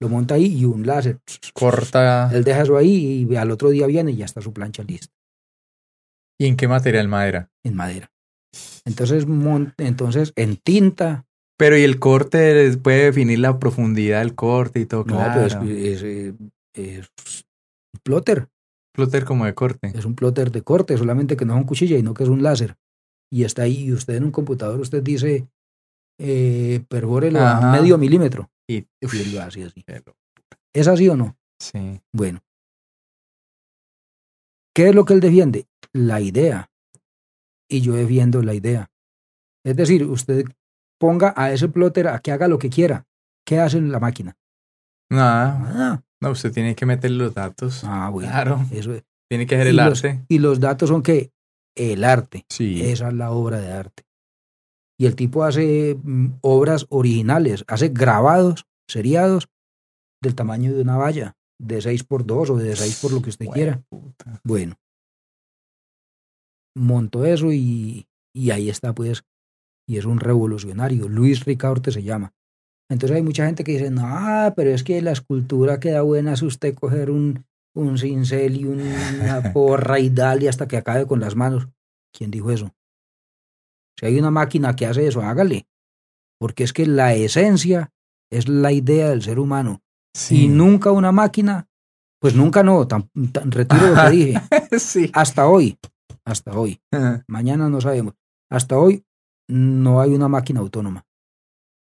[0.02, 1.20] Lo monta ahí y un láser.
[1.54, 2.32] Corta.
[2.34, 5.14] Él deja eso ahí y al otro día viene y ya está su plancha lista.
[6.39, 7.08] ¿Y en qué material?
[7.08, 7.52] ¿Madera?
[7.64, 8.12] En madera.
[8.84, 9.26] Entonces,
[9.78, 11.26] entonces en tinta.
[11.58, 15.04] Pero ¿y el corte puede definir la profundidad del corte y todo?
[15.06, 16.34] No, pues es,
[16.74, 17.45] es, es,
[18.03, 18.49] plotter.
[18.93, 19.91] Plotter como de corte.
[19.93, 22.30] Es un plotter de corte, solamente que no es un cuchilla y no que es
[22.30, 22.78] un láser
[23.32, 25.47] y está ahí, y usted en un computador, usted dice,
[26.19, 28.51] eh, a medio milímetro.
[28.69, 29.84] Y, él lo hace así.
[30.74, 31.38] ¿Es así o no?
[31.59, 32.01] Sí.
[32.13, 32.43] Bueno.
[34.76, 35.67] ¿Qué es lo que él defiende?
[35.93, 36.69] La idea.
[37.69, 38.91] Y yo defiendo la idea.
[39.65, 40.45] Es decir, usted
[40.99, 43.05] ponga a ese plotter a que haga lo que quiera.
[43.45, 44.38] ¿Qué hace en la máquina?
[45.09, 46.03] Nada.
[46.22, 47.84] No, usted tiene que meter los datos.
[47.84, 48.30] Ah, bueno.
[48.30, 48.65] Claro.
[48.72, 49.03] Eso es.
[49.30, 50.26] Tiene que hacer el arte.
[50.28, 51.32] y los datos son que
[51.76, 52.45] el arte.
[52.49, 52.82] Sí.
[52.82, 54.03] Esa es la obra de arte.
[54.99, 59.47] Y el tipo hace mm, obras originales, hace grabados, seriados,
[60.22, 63.30] del tamaño de una valla, de 6 por 2 o de 6 por lo que
[63.30, 63.84] usted quiera.
[64.43, 64.78] Bueno,
[66.76, 69.24] montó eso y, y ahí está, pues,
[69.88, 71.07] y es un revolucionario.
[71.07, 72.34] Luis Ricaurte se llama.
[72.91, 76.45] Entonces hay mucha gente que dice, no, pero es que la escultura queda buena si
[76.45, 81.37] usted coger un, un cincel y una porra y dale hasta que acabe con las
[81.37, 81.69] manos.
[82.13, 82.75] ¿Quién dijo eso?
[83.97, 85.67] Si hay una máquina que hace eso, hágale.
[86.37, 87.93] Porque es que la esencia
[88.29, 89.81] es la idea del ser humano.
[90.29, 91.69] Y nunca una máquina,
[92.19, 94.41] pues nunca no, tan, retiro lo que dije.
[94.79, 95.09] sí.
[95.13, 95.77] Hasta hoy,
[96.25, 96.81] hasta hoy.
[97.27, 98.15] Mañana no sabemos.
[98.49, 99.05] Hasta hoy
[99.47, 101.05] no hay una máquina autónoma.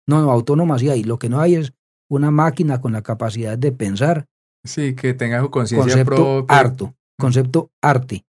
[0.07, 1.05] No, no, autónoma sí hay.
[1.05, 1.73] Lo que no hay es
[2.11, 4.27] una máquina con la capacidad de pensar
[4.65, 6.59] Sí, que tenga su conciencia propia.
[6.59, 8.25] Harto, concepto arte.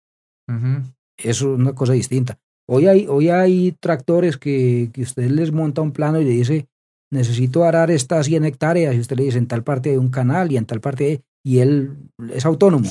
[1.16, 2.38] Eso es una cosa distinta.
[2.68, 6.66] Hoy hay, hoy hay tractores que, que usted les monta un plano y le dice,
[7.12, 10.50] necesito arar estas 100 hectáreas, y usted le dice, en tal parte hay un canal
[10.50, 12.88] y en tal parte hay, y él es autónomo,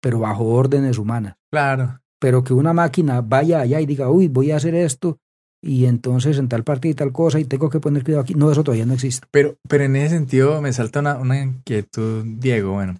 [0.00, 1.36] pero bajo órdenes humanas.
[1.52, 2.00] Claro.
[2.18, 5.18] Pero que una máquina vaya allá y diga, uy, voy a hacer esto,
[5.64, 8.34] y entonces en tal parte y tal cosa y tengo que poner cuidado aquí.
[8.34, 9.26] No, eso todavía no existe.
[9.30, 12.72] Pero, pero en ese sentido me salta una, una inquietud, Diego.
[12.72, 12.96] Bueno,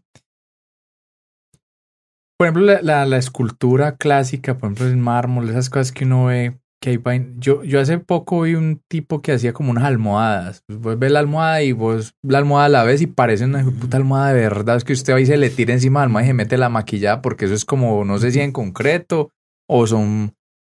[2.38, 6.58] por ejemplo, la, la, escultura clásica, por ejemplo, el mármol, esas cosas que uno ve,
[6.80, 10.62] que hay, yo, yo hace poco vi un tipo que hacía como unas almohadas.
[10.66, 13.98] Pues vos ves la almohada y vos la almohada la ves y parece una puta
[13.98, 14.76] almohada de verdad.
[14.76, 16.58] Es que usted va y se le tira encima de la almohada y se mete
[16.58, 19.30] la maquillada porque eso es como, no sé si en concreto
[19.68, 20.34] o son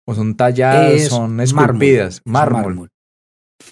[0.06, 2.90] o son talladas, son esculpidas, mármol.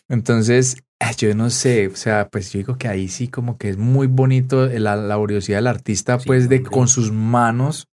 [0.09, 0.76] Entonces,
[1.18, 4.07] yo no sé, o sea, pues yo digo que ahí sí como que es muy
[4.07, 7.89] bonito la laboriosidad del artista, pues de con sus manos.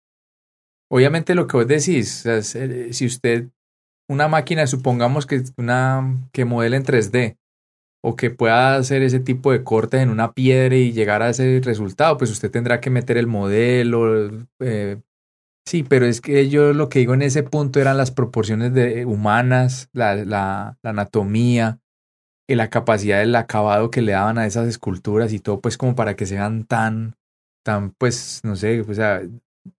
[0.91, 3.49] Obviamente lo que vos decís, eh, si usted,
[4.09, 7.37] una máquina, supongamos que una que modele en 3D,
[8.09, 11.61] o que pueda hacer ese tipo de cortes en una piedra y llegar a ese
[11.65, 15.01] resultado, pues usted tendrá que meter el modelo, eh,
[15.69, 19.05] Sí, pero es que yo lo que digo en ese punto eran las proporciones de,
[19.05, 21.81] humanas, la, la, anatomía
[22.49, 25.97] y la capacidad del acabado que le daban a esas esculturas y todo, pues como
[25.97, 27.17] para que sean tan,
[27.65, 29.23] tan, pues, no sé, o sea,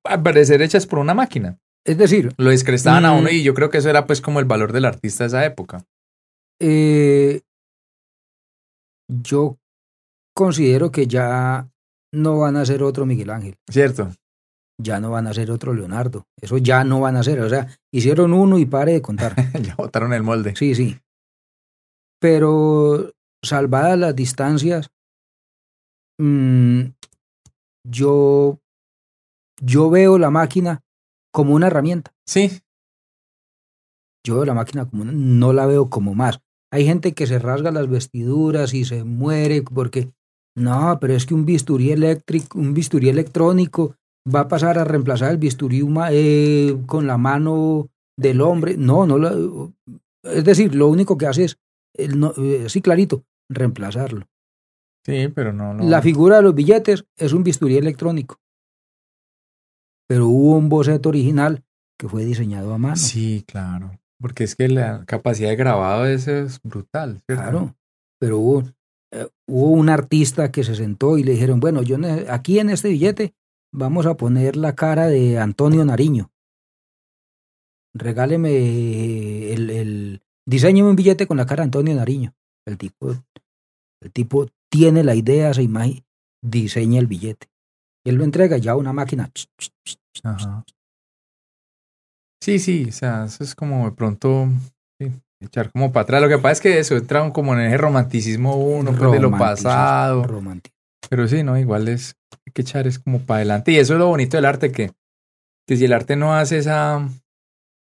[0.03, 1.57] a parecer hechas por una máquina.
[1.85, 3.35] Es decir, lo discrestaban a uno mm.
[3.35, 5.85] y yo creo que eso era pues como el valor del artista de esa época.
[6.59, 7.43] Eh,
[9.07, 9.57] yo
[10.35, 11.69] considero que ya
[12.11, 13.55] no van a ser otro Miguel Ángel.
[13.69, 14.11] Cierto
[14.79, 16.27] ya no van a ser otro Leonardo.
[16.39, 17.39] Eso ya no van a ser.
[17.39, 19.35] O sea, hicieron uno y pare de contar.
[19.61, 20.55] ya botaron el molde.
[20.55, 20.97] Sí, sí.
[22.19, 23.11] Pero
[23.43, 24.89] salvadas las distancias,
[26.19, 26.81] mm,
[27.85, 28.59] yo,
[29.61, 30.83] yo veo la máquina
[31.31, 32.13] como una herramienta.
[32.25, 32.61] Sí.
[34.25, 36.39] Yo veo la máquina como una, no la veo como más.
[36.71, 40.11] Hay gente que se rasga las vestiduras y se muere porque
[40.55, 43.95] no, pero es que un bisturí eléctrico, un bisturí electrónico
[44.33, 48.77] va a pasar a reemplazar el bisturí eh, con la mano del hombre.
[48.77, 49.73] No, no.
[50.23, 51.57] es decir, lo único que hace es,
[51.97, 54.27] eh, sí, clarito, reemplazarlo.
[55.05, 58.39] Sí, pero no, La figura de los billetes es un bisturí electrónico.
[60.09, 61.63] Pero hubo un boceto original
[61.97, 62.97] que fue diseñado a mano.
[62.97, 63.91] Sí, claro.
[64.19, 67.21] Porque es que la capacidad de grabado ese es brutal.
[67.27, 67.75] Claro.
[68.19, 68.63] Pero hubo,
[69.11, 71.97] eh, hubo un artista que se sentó y le dijeron, bueno, yo
[72.29, 73.33] aquí en este billete
[73.73, 76.31] vamos a poner la cara de Antonio Nariño.
[77.93, 82.33] Regáleme el, el diseñeme un billete con la cara de Antonio Nariño.
[82.65, 83.11] El tipo,
[84.01, 86.05] el tipo tiene la idea, se imagina,
[86.43, 87.47] diseña el billete.
[88.05, 89.31] Él lo entrega ya a una máquina.
[92.41, 94.47] Sí, sí, o sea, eso es como de pronto
[95.41, 96.21] echar como para atrás.
[96.21, 99.31] Lo que pasa es que eso entra como en ese romanticismo uno pues, de lo
[99.31, 100.25] pasado.
[101.09, 103.71] Pero sí, no, igual es hay que echar es como para adelante.
[103.71, 104.91] Y eso es lo bonito del arte, que,
[105.67, 107.07] que si el arte no hace esa,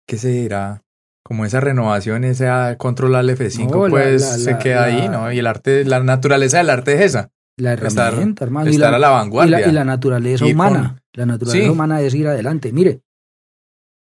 [0.07, 0.83] ¿qué se dirá?
[1.25, 5.31] Como esa renovación, esa control al F5, pues se queda ahí, ¿no?
[5.33, 7.31] Y el arte, la naturaleza del arte es esa.
[7.57, 8.71] La herramienta, hermano.
[8.71, 9.69] Estar a la vanguardia.
[9.69, 11.03] Y la, naturaleza humana.
[11.13, 12.73] La naturaleza humana es ir adelante.
[12.73, 13.03] Mire,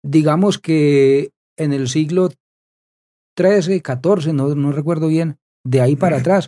[0.03, 2.31] digamos que en el siglo
[3.37, 6.47] XIII, XIV, no, no recuerdo bien, de ahí para atrás,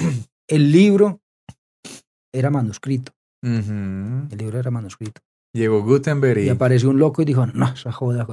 [0.48, 1.20] el libro
[2.32, 3.12] era manuscrito.
[3.42, 5.20] El libro era manuscrito.
[5.52, 6.48] Llegó Gutenberg y...
[6.48, 8.26] apareció un loco y dijo, no, esa joda,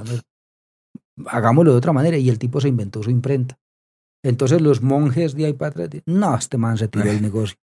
[1.26, 2.16] hagámoslo de otra manera.
[2.16, 3.58] Y el tipo se inventó su imprenta.
[4.24, 7.56] Entonces los monjes de ahí para atrás, no, este man se tiró el negocio.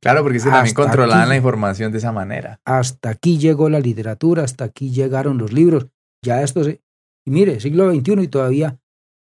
[0.00, 2.60] claro, porque se también controlaban la información de esa manera.
[2.64, 5.88] Hasta aquí llegó la literatura, hasta aquí llegaron los libros.
[6.24, 6.80] Ya esto se...
[7.26, 8.78] Y mire, siglo XXI y todavía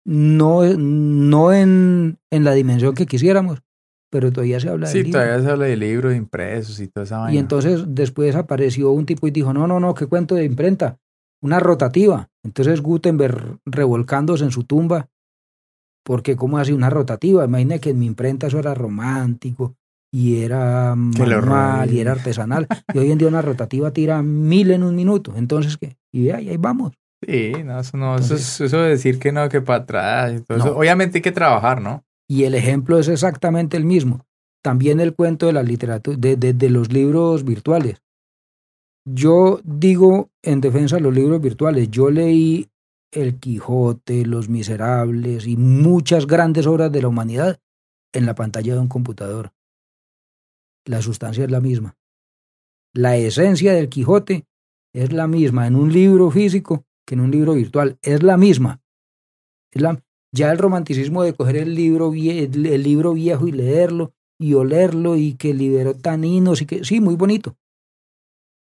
[0.05, 3.63] no, no en, en la dimensión que quisiéramos,
[4.15, 7.19] pero todavía se habla de Sí, todavía se habla de libros impresos y toda esa
[7.19, 7.35] vaina.
[7.35, 10.99] Y entonces después apareció un tipo y dijo, no, no, no, ¿qué cuento de imprenta?
[11.43, 12.31] Una rotativa.
[12.45, 15.09] Entonces Gutenberg revolcándose en su tumba,
[16.05, 17.45] porque ¿cómo hace una rotativa?
[17.45, 19.75] Imagine que en mi imprenta eso era romántico
[20.13, 22.69] y era manual y era artesanal.
[22.95, 25.33] y hoy en día una rotativa tira mil en un minuto.
[25.35, 25.97] Entonces, ¿qué?
[26.13, 26.93] Y ahí vamos.
[27.21, 30.41] Sí, no, eso, no, eso, es, eso de decir que no, que para atrás.
[30.49, 32.05] obviamente hay que trabajar, ¿no?
[32.29, 34.27] Y el ejemplo es exactamente el mismo.
[34.63, 38.01] También el cuento de la literatura, de, de, los libros virtuales.
[39.05, 42.71] Yo digo en defensa de los libros virtuales, yo leí
[43.13, 47.61] El Quijote, Los Miserables y muchas grandes obras de la humanidad
[48.15, 49.53] en la pantalla de un computador.
[50.87, 51.97] La sustancia es la misma.
[52.95, 54.47] La esencia del Quijote
[54.95, 57.99] es la misma en un libro físico que en un libro virtual.
[58.01, 58.81] Es la misma.
[59.73, 60.03] Es la,
[60.35, 65.35] ya el romanticismo de coger el libro, el libro viejo y leerlo y olerlo y
[65.35, 67.57] que liberó taninos y que sí, muy bonito.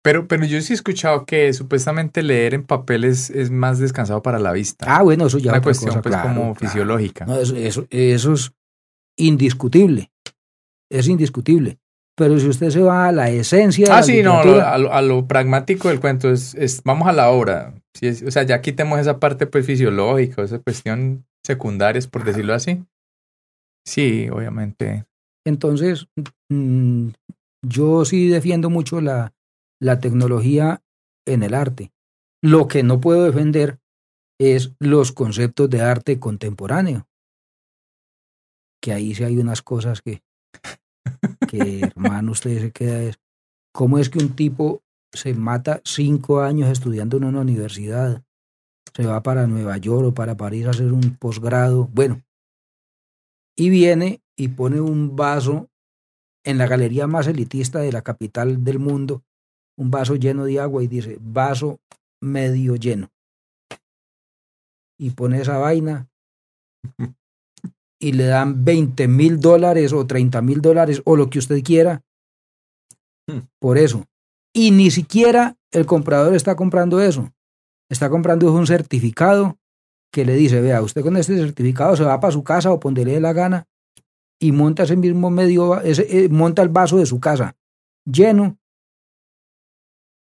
[0.03, 4.37] Pero, pero yo sí he escuchado que supuestamente leer en papel es, más descansado para
[4.37, 4.85] la vista.
[4.89, 7.25] Ah, bueno, eso ya es una cuestión pues, como fisiológica.
[7.39, 7.55] eso,
[7.89, 8.51] eso, es
[9.17, 10.11] indiscutible.
[10.91, 11.79] Es indiscutible.
[12.17, 13.87] Pero si usted se va a la esencia.
[13.97, 17.73] Ah, sí, no, a, lo, pragmático del cuento es, es vamos a la obra.
[18.27, 22.83] o sea, ya quitemos esa parte pues fisiológica, esa cuestión secundarias, por decirlo así.
[23.85, 25.05] Sí, obviamente.
[25.45, 26.07] Entonces,
[26.49, 27.09] mm,
[27.67, 29.33] yo sí defiendo mucho la,
[29.81, 30.81] la tecnología
[31.27, 31.91] en el arte.
[32.41, 33.79] Lo que no puedo defender
[34.39, 37.07] es los conceptos de arte contemporáneo.
[38.81, 40.21] Que ahí sí hay unas cosas que,
[41.49, 43.19] que hermano, usted se queda es,
[43.73, 44.83] ¿cómo es que un tipo
[45.13, 48.23] se mata cinco años estudiando en una universidad?
[48.95, 52.21] Se va para Nueva York o para París a hacer un posgrado, bueno,
[53.55, 55.69] y viene y pone un vaso
[56.43, 59.23] en la galería más elitista de la capital del mundo,
[59.77, 61.79] un vaso lleno de agua y dice, vaso
[62.21, 63.09] medio lleno.
[64.99, 66.07] Y pone esa vaina
[67.99, 72.03] y le dan 20 mil dólares o 30 mil dólares o lo que usted quiera
[73.27, 73.39] hmm.
[73.59, 74.05] por eso.
[74.53, 77.33] Y ni siquiera el comprador está comprando eso
[77.93, 79.57] está comprando un certificado
[80.11, 83.05] que le dice, vea, usted con este certificado se va para su casa o donde
[83.05, 83.67] le dé la gana
[84.39, 87.55] y monta ese mismo medio, ese, eh, monta el vaso de su casa
[88.05, 88.57] lleno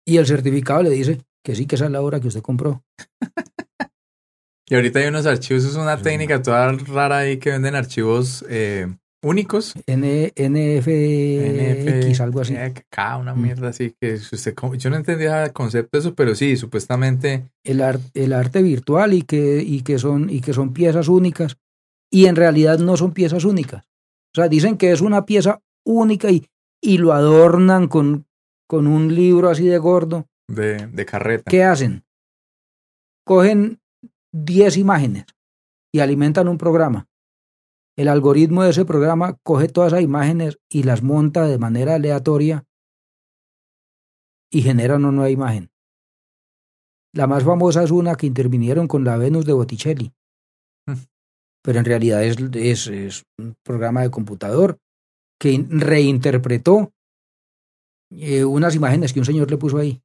[0.06, 2.84] y el certificado le dice que sí, que esa es la obra que usted compró.
[4.68, 8.88] y ahorita hay unos archivos, es una técnica toda rara ahí que venden archivos eh,
[9.22, 9.74] únicos.
[9.86, 12.56] N, NFX, algo así.
[12.90, 13.42] K, una mm.
[13.42, 17.46] mierda así que usted, yo no entendía el concepto de eso, pero sí, supuestamente.
[17.64, 21.58] El, el arte virtual y que, y, que son, y que son piezas únicas
[22.12, 23.84] y en realidad no son piezas únicas.
[24.34, 26.48] O sea, dicen que es una pieza única y,
[26.82, 28.26] y lo adornan con,
[28.68, 31.50] con un libro así de gordo de, de carreta.
[31.50, 32.04] ¿Qué hacen?
[33.26, 33.80] Cogen
[34.32, 35.26] 10 imágenes
[35.92, 37.08] y alimentan un programa.
[38.00, 42.64] El algoritmo de ese programa coge todas esas imágenes y las monta de manera aleatoria
[44.50, 45.70] y genera una nueva imagen.
[47.14, 50.14] La más famosa es una que intervinieron con la Venus de Botticelli.
[50.88, 50.94] Mm.
[51.62, 54.78] Pero en realidad es, es, es un programa de computador
[55.38, 56.94] que reinterpretó
[58.12, 60.02] eh, unas imágenes que un señor le puso ahí.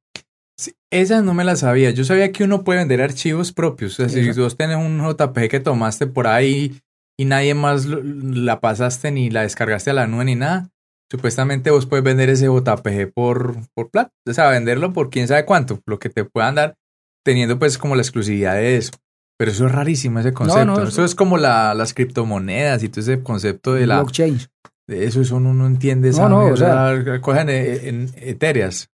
[0.59, 1.91] Sí, esas no me las sabía.
[1.91, 3.93] Yo sabía que uno puede vender archivos propios.
[3.93, 6.81] O sea, si vos tenés un JPG que tomaste por ahí
[7.17, 10.69] y nadie más la pasaste ni la descargaste a la nube ni nada,
[11.11, 14.11] supuestamente vos puedes vender ese JPG por, por plata.
[14.27, 16.75] O sea, venderlo por quién sabe cuánto, lo que te puedan dar,
[17.23, 18.91] teniendo pues como la exclusividad de eso.
[19.37, 20.83] Pero eso es rarísimo ese concepto.
[20.83, 21.03] eso...
[21.03, 24.01] es como la, las criptomonedas y todo ese concepto de la...
[24.01, 24.39] Blockchain.
[24.87, 26.11] De eso, eso uno no entiende.
[26.11, 27.19] No, no, o sea...
[27.21, 28.89] Cogen en, etéreas.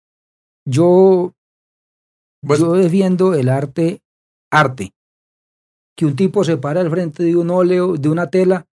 [0.64, 1.32] Yo
[2.46, 4.00] pues Yo defiendo el arte,
[4.52, 4.92] arte.
[5.98, 8.68] Que un tipo se para al frente de un óleo, de una tela,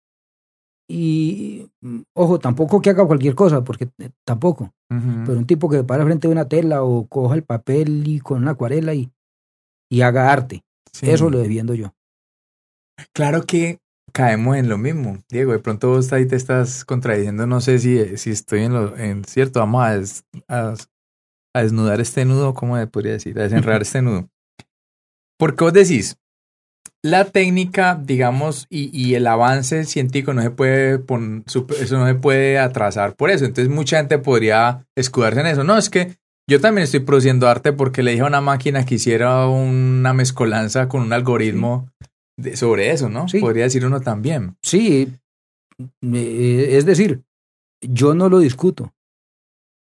[0.87, 1.71] y,
[2.13, 4.73] ojo, tampoco que haga cualquier cosa, porque eh, tampoco.
[4.89, 8.07] Pero un tipo que se para al frente de una tela o coja el papel
[8.07, 9.11] y con una acuarela y,
[9.91, 10.63] y haga arte.
[11.03, 11.93] Eso lo defiendo yo.
[13.13, 13.81] Claro que
[14.13, 15.19] caemos en lo mismo.
[15.29, 18.97] Diego, de pronto vos ahí te estás contradiciendo, no sé si, si estoy en lo
[18.97, 20.75] en cierto, vamos a,
[21.55, 23.37] a desnudar este nudo, ¿cómo podría decir?
[23.41, 24.29] A desenredar este nudo.
[25.39, 26.17] Porque vos decís,
[27.05, 33.15] la técnica, digamos, y, el avance científico no se puede eso no se puede atrasar
[33.15, 33.45] por eso.
[33.45, 35.65] Entonces mucha gente podría escudarse en eso.
[35.65, 36.17] No, es que
[36.49, 40.89] yo también estoy produciendo arte porque le dije a una máquina que hiciera una mezcolanza
[40.89, 41.91] con un algoritmo
[42.55, 43.29] sobre eso, ¿no?
[43.29, 43.39] Sí.
[43.39, 44.57] Podría decir uno también.
[44.63, 45.13] Sí,
[46.01, 47.21] eh, es decir,
[47.83, 48.95] yo no lo discuto.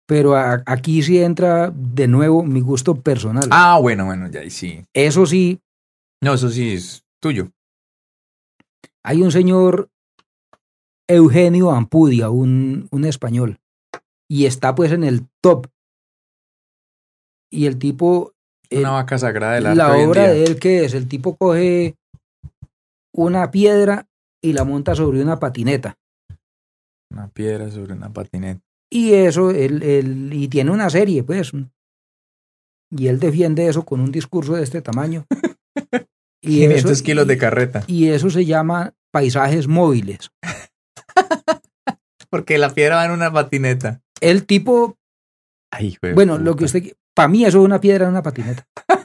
[0.09, 3.49] Pero aquí sí entra de nuevo mi gusto personal.
[3.51, 4.85] Ah, bueno, bueno, ya sí.
[4.93, 5.61] Eso sí.
[6.27, 7.53] No, eso sí es tuyo.
[9.05, 9.91] Hay un señor
[11.09, 13.61] Eugenio Ampudia, un, un español,
[14.29, 15.68] y está pues en el top.
[17.49, 18.35] Y el tipo...
[18.72, 20.95] Una vaca sagrada de arte La obra de él, que es?
[20.95, 21.95] El tipo coge
[23.14, 24.09] una piedra
[24.43, 25.95] y la monta sobre una patineta.
[27.12, 28.61] Una piedra sobre una patineta.
[28.91, 31.53] Y eso, él, él, y tiene una serie, pues.
[32.91, 35.24] Y él defiende eso con un discurso de este tamaño.
[36.47, 37.84] y 500 kilos de carreta.
[37.86, 40.30] Y eso se llama paisajes móviles.
[42.30, 44.01] Porque la piedra va en una patineta.
[44.20, 44.97] El tipo.
[45.72, 46.94] Ay, bueno, lo que usted.
[47.14, 48.66] Para mí, eso es una piedra en una patineta.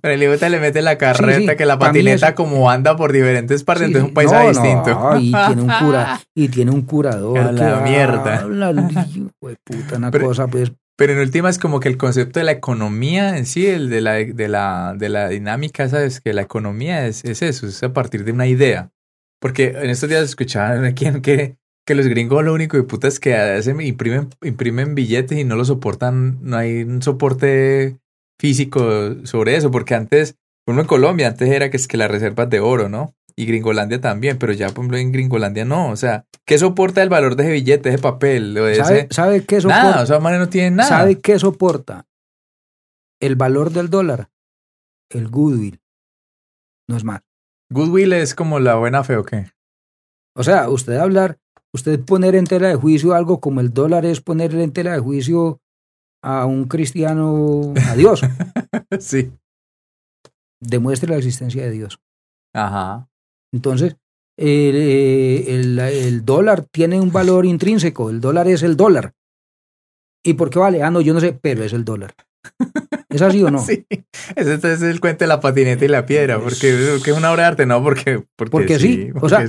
[0.00, 3.86] Pero el idiota le mete la carreta, que la patineta como anda por diferentes partes,
[3.86, 5.16] entonces es un paisaje distinto.
[5.18, 7.38] y, tiene un cura, y tiene un curador.
[7.38, 8.46] A la mierda.
[9.40, 10.72] puta, una cosa pues.
[10.96, 14.00] Pero en última es como que el concepto de la economía en sí, el de
[14.00, 17.92] la, de la, de la dinámica, sabes que la economía es, es eso, es a
[17.92, 18.90] partir de una idea.
[19.38, 23.20] Porque en estos días escuchaban aquí que, que los gringos lo único de puta es
[23.20, 27.98] que hacen, imprimen, imprimen billetes y no lo soportan, no hay un soporte
[28.40, 30.36] físico sobre eso, porque antes,
[30.66, 33.14] ejemplo en Colombia, antes era que es que las reservas de oro, ¿no?
[33.38, 37.10] Y Gringolandia también, pero ya por ejemplo en Gringolandia no, o sea, ¿qué soporta el
[37.10, 38.54] valor de ese billete, de ese papel?
[38.54, 39.82] de ¿Sabe, ¿Sabe qué soporta?
[39.82, 40.88] Nada, o sea, no tiene nada.
[40.88, 42.06] ¿Sabe qué soporta?
[43.20, 44.30] El valor del dólar,
[45.10, 45.80] el goodwill,
[46.88, 47.20] no es más.
[47.70, 49.50] Goodwill es como la buena fe o qué?
[50.34, 51.38] O sea, usted hablar,
[51.74, 55.00] usted poner en tela de juicio algo como el dólar es poner en tela de
[55.00, 55.60] juicio
[56.22, 58.22] a un cristiano a Dios.
[59.00, 59.32] sí.
[60.60, 62.00] Demuestre la existencia de Dios.
[62.54, 63.08] Ajá.
[63.56, 63.96] Entonces,
[64.38, 68.10] el, el, dólar tiene un valor intrínseco.
[68.10, 69.14] El dólar es el dólar.
[70.22, 70.82] ¿Y por qué vale?
[70.82, 72.14] Ah, no, yo no sé, pero es el dólar.
[73.08, 73.58] ¿Es así o no?
[73.66, 73.86] Sí.
[74.34, 77.48] Ese es el cuento de la patineta y la piedra, porque, es una obra de
[77.48, 78.22] arte, no porque.
[78.36, 79.10] Porque, sí.
[79.20, 79.46] o sea,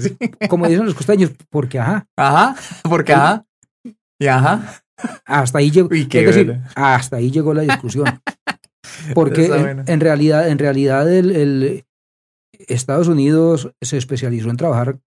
[0.48, 2.08] como dicen los costeños, porque ajá.
[2.16, 3.46] Ajá, porque ajá.
[4.20, 4.84] Y ajá.
[5.26, 5.90] Hasta ahí llegó,
[6.76, 8.06] hasta ahí llegó la discusión.
[9.14, 9.46] Porque
[9.86, 11.86] en, realidad, en realidad el,
[12.52, 15.00] Estados Unidos se especializó en trabajar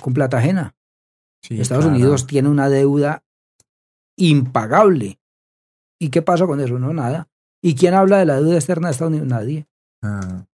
[0.00, 0.74] con plata ajena.
[1.48, 3.22] Estados Unidos tiene una deuda
[4.16, 5.18] impagable.
[6.00, 6.78] ¿Y qué pasa con eso?
[6.78, 7.28] No, nada.
[7.62, 9.28] ¿Y quién habla de la deuda externa de Estados Unidos?
[9.28, 9.66] Nadie.
[10.02, 10.44] Ah.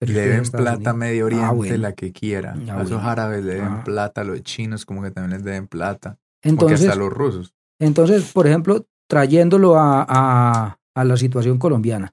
[0.00, 2.52] Le deben plata a Medio ah, Oriente, la que quiera.
[2.52, 6.18] a esos árabes le deben plata, a los chinos como que también les deben plata.
[6.42, 7.52] Entonces, hasta los rusos.
[7.80, 12.12] Entonces, por ejemplo, trayéndolo a, la situación colombiana.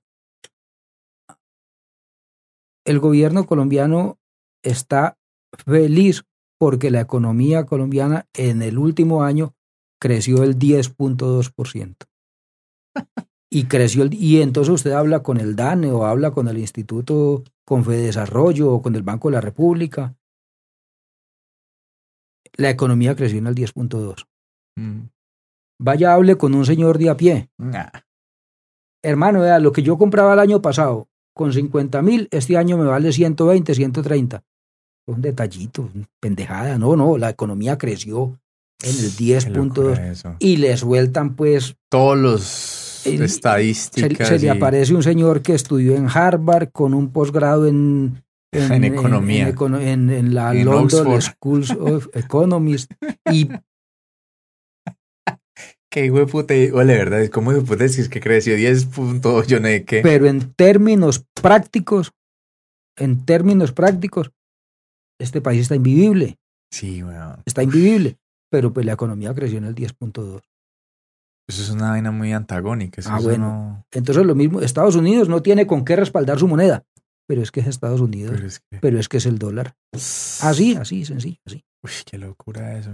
[2.85, 4.19] El gobierno colombiano
[4.63, 5.17] está
[5.65, 6.23] feliz
[6.59, 9.55] porque la economía colombiana en el último año
[9.99, 11.95] creció el 10.2%.
[13.51, 17.43] y creció el, y entonces usted habla con el DANE o habla con el Instituto
[17.65, 20.15] Confedesarrollo o con el Banco de la República.
[22.57, 24.27] La economía creció en el 10.2.
[24.77, 25.07] Mm.
[25.79, 27.49] Vaya, hable con un señor de a pie.
[29.03, 32.85] Hermano, vea, lo que yo compraba el año pasado con 50 mil, este año me
[32.85, 34.41] vale 120, 130.
[35.07, 36.77] Un detallito, pendejada.
[36.79, 38.39] No, no, la economía creció
[38.81, 41.75] en el 10.2 y le sueltan pues...
[41.89, 44.29] Todos los estadísticas.
[44.29, 48.23] Se, le aparece un señor que estudió en Harvard con un posgrado en...
[48.53, 49.49] En, economía.
[49.49, 52.87] En, la London School of Economics
[53.29, 53.49] y
[55.95, 57.25] que hijo de puta, ole, ¿verdad?
[57.29, 60.01] ¿Cómo hijo de puta es que creció 10 puntos, yo no sé qué?
[60.01, 62.11] Pero en términos prácticos,
[62.97, 64.31] en términos prácticos,
[65.21, 66.37] este país está invivible.
[66.69, 67.41] Sí, weón.
[67.45, 68.17] Está invivible,
[68.51, 70.41] pero pues la economía creció en el 10.2.
[71.47, 73.01] Eso es una vaina muy antagónica.
[73.05, 73.85] ah, bueno.
[73.91, 76.83] Entonces lo mismo, Estados Unidos no tiene con qué respaldar su moneda,
[77.25, 79.77] pero es que es Estados Unidos, pero es que, pero es, que es el dólar.
[79.93, 81.63] Así, así, sencillo, así.
[81.85, 82.89] Uy, qué locura eso.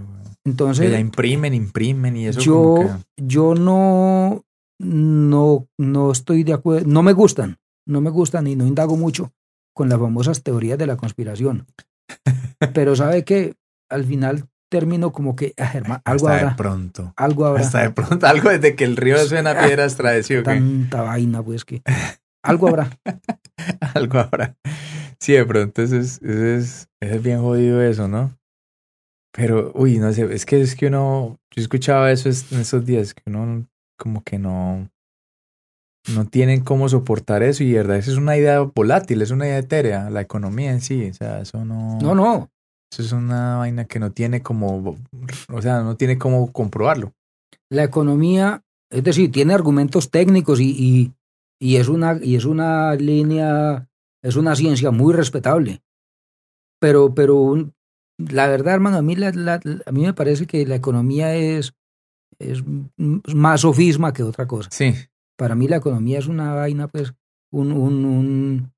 [0.45, 0.85] Entonces.
[0.85, 2.41] Que ya imprimen, imprimen y eso.
[2.41, 4.43] Yo, yo no,
[4.79, 9.31] no, no estoy de acuerdo, no me gustan, no me gustan y no indago mucho
[9.73, 11.65] con las famosas teorías de la conspiración.
[12.73, 13.55] Pero sabe que
[13.89, 17.13] al final termino como que, ah, algo Hasta de pronto.
[17.15, 17.61] Algo ahora.
[17.61, 21.63] Hasta de pronto, algo desde que el río suena piedras trae, ¿sí, Tanta vaina, pues
[21.63, 21.81] que.
[22.43, 22.89] Algo habrá.
[23.93, 24.55] algo habrá.
[25.19, 28.35] Sí, de pronto eso es, eso es, eso es bien jodido eso, ¿no?
[29.33, 33.13] Pero, uy, no sé, es que es que uno, yo escuchaba eso en esos días,
[33.13, 33.65] que uno
[33.97, 34.89] como que no,
[36.13, 39.59] no tienen cómo soportar eso y verdad, eso es una idea volátil, es una idea
[39.59, 41.99] etérea, la economía en sí, o sea, eso no...
[42.01, 42.49] No, no.
[42.91, 44.97] Eso es una vaina que no tiene como,
[45.47, 47.13] o sea, no tiene cómo comprobarlo.
[47.69, 51.13] La economía, es decir, tiene argumentos técnicos y, y,
[51.57, 53.87] y es, una, y es una línea,
[54.21, 55.81] es una ciencia muy respetable.
[56.81, 57.71] Pero, pero
[58.29, 61.73] la verdad, hermano, a mí, a mí me parece que la economía es,
[62.39, 62.63] es
[62.97, 64.69] más sofisma que otra cosa.
[64.71, 64.93] Sí.
[65.37, 67.13] Para mí la economía es una vaina, pues,
[67.51, 68.71] un, un, un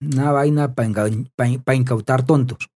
[0.00, 2.70] una vaina para incautar tontos,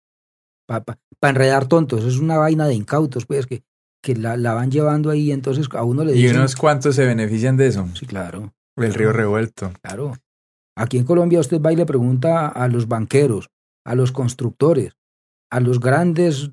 [0.66, 0.84] para
[1.22, 2.05] enredar tontos.
[2.05, 3.62] Es una vaina de incautos, pues, que,
[4.03, 6.34] que la, la, van llevando ahí, entonces a uno le dicen...
[6.34, 7.88] ¿Y unos cuantos se benefician de eso?
[7.94, 8.53] Sí, claro.
[8.76, 9.72] El río revuelto.
[9.82, 10.16] Claro.
[10.76, 13.51] Aquí en Colombia usted va y le pregunta a los banqueros,
[13.84, 14.96] a los constructores,
[15.50, 16.52] a los grandes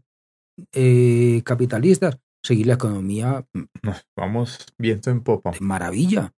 [0.74, 3.46] eh, capitalistas, seguir la economía.
[3.54, 5.52] Mm, vamos viento en popa.
[5.52, 6.34] De maravilla.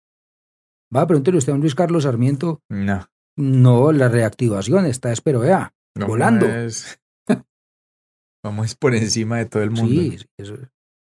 [0.95, 2.63] Va a preguntarle usted a Luis Carlos Sarmiento.
[2.69, 3.07] No.
[3.37, 6.47] No, la reactivación está, espero, vea, volando.
[8.45, 9.89] Vamos por encima de todo el mundo.
[9.89, 10.19] Sí,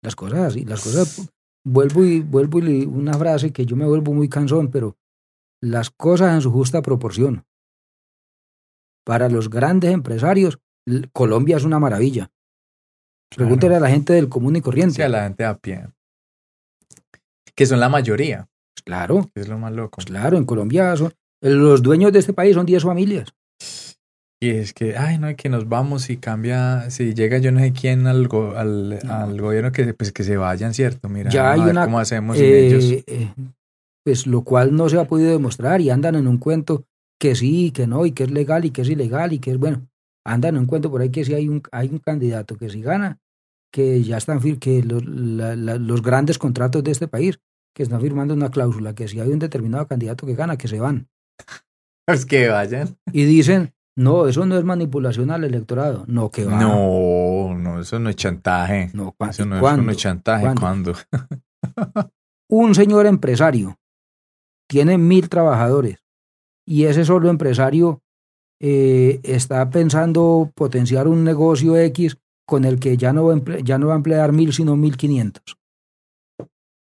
[0.03, 1.31] las cosas así, las cosas.
[1.67, 4.97] Vuelvo y vuelvo y una frase que yo me vuelvo muy cansón, pero
[5.63, 7.45] las cosas en su justa proporción.
[9.05, 10.59] Para los grandes empresarios,
[11.13, 12.31] Colombia es una maravilla.
[13.37, 14.97] Pregúntele a la gente del común y corriente.
[14.97, 15.89] Sí, a la gente a pie.
[17.55, 18.49] Que son la mayoría.
[18.85, 19.31] Claro.
[19.35, 20.03] es lo más loco.
[20.05, 23.29] claro, en Colombia son, los dueños de este país son 10 familias.
[24.41, 27.73] Y es que, ay, no, que nos vamos y cambia, si llega yo no sé
[27.73, 28.29] quién al,
[29.09, 31.09] al, gobierno, que, pues que se vayan, ¿cierto?
[31.09, 32.85] Mira, ya hay una, cómo hacemos sin ellos.
[32.85, 33.31] Eh, eh,
[34.05, 36.85] pues lo cual no se ha podido demostrar y andan en un cuento
[37.19, 39.59] que sí, que no, y que es legal y que es ilegal y que es
[39.59, 39.87] bueno.
[40.27, 42.83] Andan en un cuento por ahí que si hay un, hay un candidato que si
[42.83, 43.19] gana,
[43.73, 47.41] que ya están, que los, los grandes contratos de este país,
[47.75, 50.81] que están firmando una cláusula, que si hay un determinado candidato que gana, que se
[50.81, 51.09] van.
[52.07, 52.99] Pues que vayan.
[53.13, 56.05] Y dicen, no, eso no es manipulación al electorado.
[56.07, 56.61] No, que va.
[56.61, 58.91] No, no, eso no es chantaje.
[58.93, 59.91] No, eso no, ¿cuándo?
[59.91, 60.55] es chantaje.
[60.55, 60.93] ¿Cuándo?
[62.51, 63.79] un señor empresario
[64.69, 66.04] tiene mil trabajadores
[66.67, 68.01] y ese solo empresario
[68.61, 72.17] eh, está pensando potenciar un negocio X
[72.47, 74.97] con el que ya no, va a ya no va a emplear mil, sino mil
[74.97, 75.57] quinientos.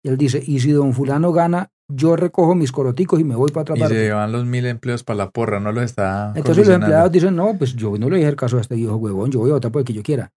[0.03, 3.61] Él dice, y si don fulano gana, yo recojo mis coroticos y me voy para
[3.61, 3.93] otra y parte.
[3.93, 7.11] Y se llevan los mil empleos para la porra, no los está Entonces los empleados
[7.11, 9.51] dicen, no, pues yo no le dije el caso a este hijo huevón, yo voy
[9.51, 10.31] a votar por el que yo quiera.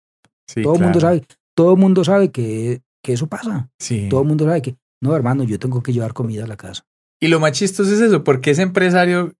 [0.62, 1.24] todo el mundo sabe,
[1.54, 3.70] todo el mundo sabe que, que eso pasa.
[3.78, 4.08] Sí.
[4.08, 6.84] Todo el mundo sabe que, no, hermano, yo tengo que llevar comida a la casa.
[7.20, 9.32] Y lo más chistoso es eso, porque ese empresario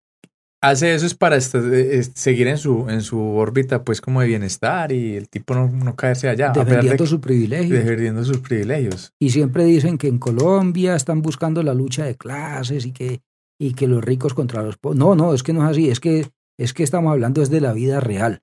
[0.61, 4.93] hace eso es para eh, seguir en su, en su órbita, pues como de bienestar
[4.93, 6.51] y el tipo no, no caerse allá.
[6.51, 7.71] Defendiendo sus privilegios.
[7.71, 9.13] Defendiendo sus privilegios.
[9.21, 13.21] Y siempre dicen que en Colombia están buscando la lucha de clases y que,
[13.61, 14.99] y que los ricos contra los pobres.
[14.99, 16.29] No, no, es que no es así, es que,
[16.59, 18.43] es que estamos hablando desde la vida real.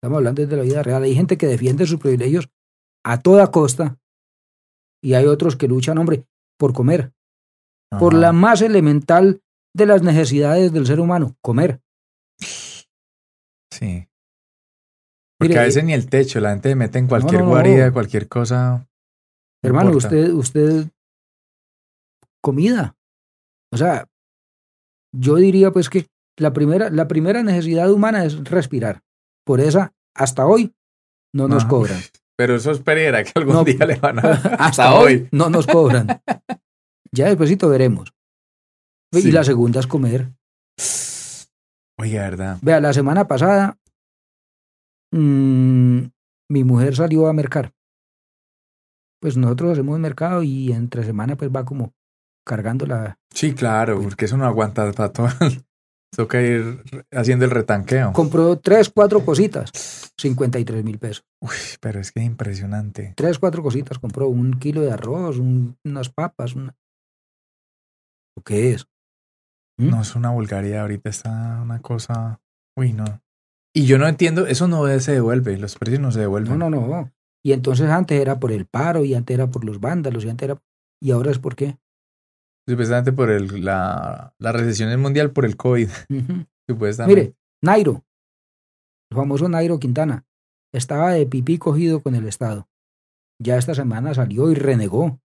[0.00, 1.02] Estamos hablando desde la vida real.
[1.02, 2.48] Hay gente que defiende sus privilegios
[3.04, 3.98] a toda costa
[5.02, 6.24] y hay otros que luchan, hombre.
[6.58, 7.12] por comer,
[7.98, 9.40] por la más elemental
[9.74, 11.80] de las necesidades del ser humano, comer.
[13.72, 14.08] Sí.
[15.38, 18.88] Porque a veces ni el techo, la gente mete en cualquier guarida, cualquier cosa.
[19.62, 20.88] Hermano, usted, usted,
[22.42, 22.96] comida.
[23.72, 24.08] O sea,
[25.14, 26.06] yo diría pues que
[26.36, 29.02] la primera, la primera necesidad humana es respirar.
[29.44, 30.74] Por esa, hasta hoy,
[31.32, 31.98] no nos cobran.
[32.36, 34.30] Pero eso espera que algún día le van a...
[34.58, 36.22] hasta, hoy no nos cobran.
[37.12, 38.12] ya despuésito veremos.
[39.12, 40.32] Y la segunda es comer.
[41.98, 42.58] Oye, verdad.
[42.62, 43.78] Vea, la semana pasada
[45.12, 46.00] mm,
[46.50, 47.72] mi mujer salió a mercar.
[49.20, 51.92] Pues nosotros hacemos mercado y entre semana pues va como
[52.46, 53.18] cargando la...
[53.34, 55.28] Sí, claro, pues porque eso no aguanta para todo.
[56.16, 56.82] Toca ir
[57.12, 58.12] haciendo el retanqueo.
[58.12, 59.70] Compró tres, cuatro cositas,
[60.18, 61.24] 53 mil pesos.
[61.40, 63.12] Uy, pero es que es impresionante.
[63.14, 63.98] Tres, cuatro cositas.
[63.98, 66.54] Compró un kilo de arroz, unas papas.
[66.54, 66.74] Una...
[68.42, 68.86] ¿Qué es?
[69.78, 69.90] ¿Mm?
[69.90, 70.82] No, es una vulgaridad.
[70.82, 72.40] Ahorita está una cosa...
[72.76, 73.04] Uy, no.
[73.74, 76.58] Y yo no entiendo, eso no se devuelve, los precios no se devuelven.
[76.58, 77.12] No, no, no.
[77.44, 80.48] Y entonces antes era por el paro, y antes era por los vándalos, y antes
[80.48, 80.62] era...
[81.00, 81.78] ¿Y ahora es por qué?
[82.68, 85.88] Supuestamente por el, la, la recesión mundial por el COVID.
[86.68, 87.20] Supuestamente.
[87.20, 88.04] Mire, Nairo,
[89.10, 90.26] el famoso Nairo Quintana,
[90.72, 92.68] estaba de pipí cogido con el Estado.
[93.40, 95.20] Ya esta semana salió y renegó.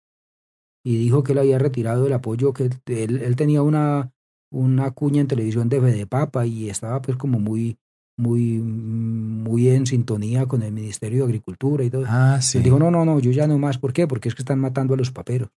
[0.84, 4.12] Y dijo que él había retirado el apoyo, que él, él tenía una,
[4.52, 7.78] una cuña en televisión de Fede Papa y estaba pues como muy,
[8.18, 12.06] muy, muy en sintonía con el Ministerio de Agricultura y todo.
[12.08, 12.58] Ah, sí.
[12.58, 13.78] Él dijo, no, no, no, yo ya no más.
[13.78, 14.08] ¿Por qué?
[14.08, 15.50] Porque es que están matando a los paperos.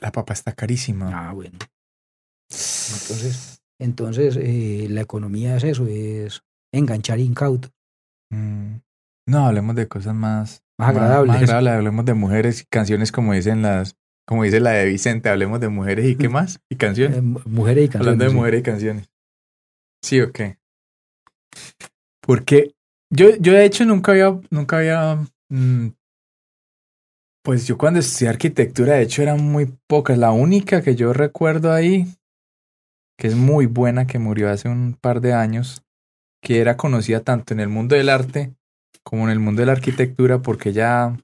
[0.00, 1.28] La papa está carísima.
[1.28, 1.58] Ah, bueno.
[2.50, 7.68] Entonces, entonces eh, la economía es eso, es enganchar incauto.
[8.30, 8.76] Mm.
[9.26, 11.42] No, hablemos de cosas más, más agradables.
[11.42, 13.96] Más, hablemos de mujeres y canciones como dicen las,
[14.26, 17.18] como dice la de Vicente, hablemos de mujeres y qué más, y canciones.
[17.18, 18.06] Eh, mujeres y canciones.
[18.06, 19.10] Hablando de mujeres y canciones.
[20.02, 20.40] Sí, ok.
[22.20, 22.74] Porque
[23.10, 25.18] yo, yo de hecho nunca había, nunca había
[25.48, 25.88] mm,
[27.44, 30.16] pues yo cuando estudié arquitectura, de hecho, eran muy pocas.
[30.16, 32.06] La única que yo recuerdo ahí,
[33.18, 35.82] que es muy buena, que murió hace un par de años,
[36.42, 38.54] que era conocida tanto en el mundo del arte
[39.04, 41.16] como en el mundo de la arquitectura, porque ya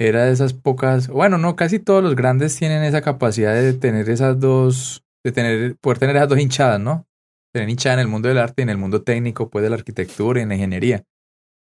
[0.00, 4.08] era de esas pocas, bueno, no, casi todos los grandes tienen esa capacidad de tener
[4.08, 7.06] esas dos, de tener, poder tener esas dos hinchadas, ¿no?
[7.52, 9.76] Tener hinchada en el mundo del arte y en el mundo técnico, pues de la
[9.76, 11.04] arquitectura y en la ingeniería,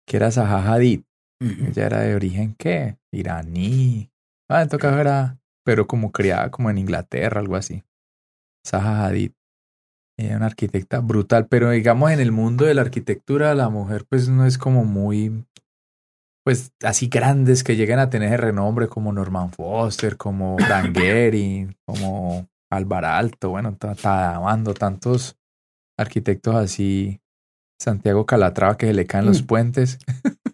[0.08, 1.02] que era Zaha Hadid.
[1.40, 2.98] Ella era de origen, ¿qué?
[3.12, 4.10] Iraní.
[4.50, 7.84] Ah, en todo caso era, pero como criada como en Inglaterra, algo así.
[8.66, 9.34] Zaha Hadid.
[10.18, 14.30] Ella una arquitecta brutal, pero digamos en el mundo de la arquitectura la mujer pues
[14.30, 15.46] no es como muy,
[16.46, 22.48] pues así grandes que lleguen a tener renombre como Norman Foster, como Frank Gehry, como
[22.72, 25.38] Alvar Alto, bueno, amando tantos
[25.98, 27.20] arquitectos así,
[27.80, 29.46] Santiago Calatrava que se le caen los mm.
[29.46, 30.00] puentes.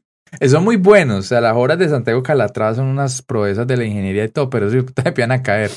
[0.50, 1.20] Son muy buenos.
[1.20, 4.50] O sea, las obras de Santiago Calatrava son unas proezas de la ingeniería y todo,
[4.50, 5.72] pero eso te empiezan a caer.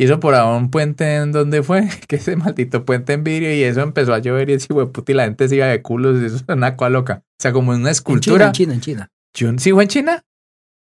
[0.00, 3.52] Y eso por ahora un puente en donde fue, que ese maldito puente en vidrio,
[3.52, 6.26] y eso empezó a llover y ese y la gente se iba de culos, y
[6.26, 7.22] eso es una cosa loca.
[7.24, 8.46] O sea, como una escultura.
[8.46, 9.58] En China, en China, en China.
[9.58, 10.24] ¿Sí fue en China?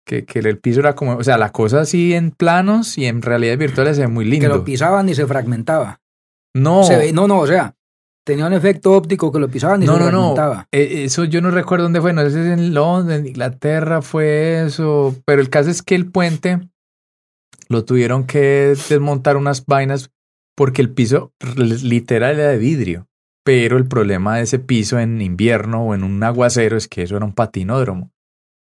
[0.04, 3.22] Que, que el piso era como, o sea, la cosa así en planos y en
[3.22, 4.48] realidad virtuales ve muy lindo.
[4.48, 6.00] Que lo pisaban y se fragmentaba.
[6.54, 6.82] No.
[6.82, 7.76] Se ve, no, no, o sea,
[8.24, 10.66] tenía un efecto óptico que lo pisaban y no, se no, no.
[10.72, 14.02] Eh, eso yo no recuerdo dónde fue, no sé si es en Londres, en Inglaterra
[14.02, 16.60] fue eso, pero el caso es que el puente
[17.72, 20.10] lo tuvieron que desmontar unas vainas
[20.56, 23.08] porque el piso literal era de vidrio,
[23.44, 27.16] pero el problema de ese piso en invierno o en un aguacero es que eso
[27.16, 28.12] era un patinódromo.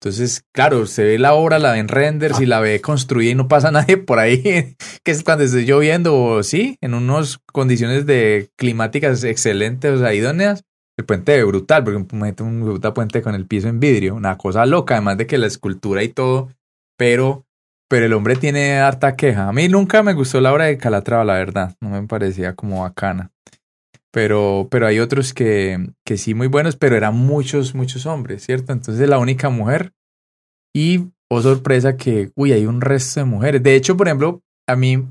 [0.01, 3.35] Entonces, claro, se ve la obra, la ve en renders y la ve construida y
[3.37, 4.74] no pasa nadie por ahí,
[5.05, 10.12] que es cuando esté lloviendo o sí, en unas condiciones de climáticas excelentes, o sea,
[10.12, 10.65] idóneas.
[10.99, 14.66] El puente ve brutal, porque un brutal puente con el piso en vidrio, una cosa
[14.66, 16.51] loca, además de que la escultura y todo,
[16.99, 17.47] pero,
[17.93, 19.48] pero el hombre tiene harta queja.
[19.48, 22.81] A mí nunca me gustó la obra de Calatrava, la verdad, no me parecía como
[22.81, 23.32] bacana.
[24.10, 28.73] Pero, pero hay otros que, que sí muy buenos, pero eran muchos, muchos hombres, ¿cierto?
[28.73, 29.93] Entonces la única mujer.
[30.74, 33.62] Y, oh sorpresa, que, uy, hay un resto de mujeres.
[33.62, 35.06] De hecho, por ejemplo, a mí,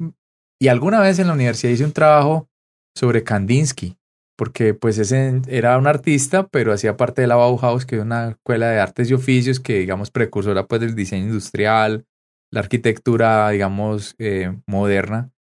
[0.59, 2.49] y alguna vez en la universidad hice un trabajo
[2.97, 3.95] sobre Kandinsky,
[4.35, 8.29] porque pues ese era un artista, pero hacía parte de la Bauhaus, que es una
[8.29, 12.07] escuela de artes y oficios que, digamos, precursora pues del diseño industrial,
[12.51, 15.31] la arquitectura, digamos, eh, moderna.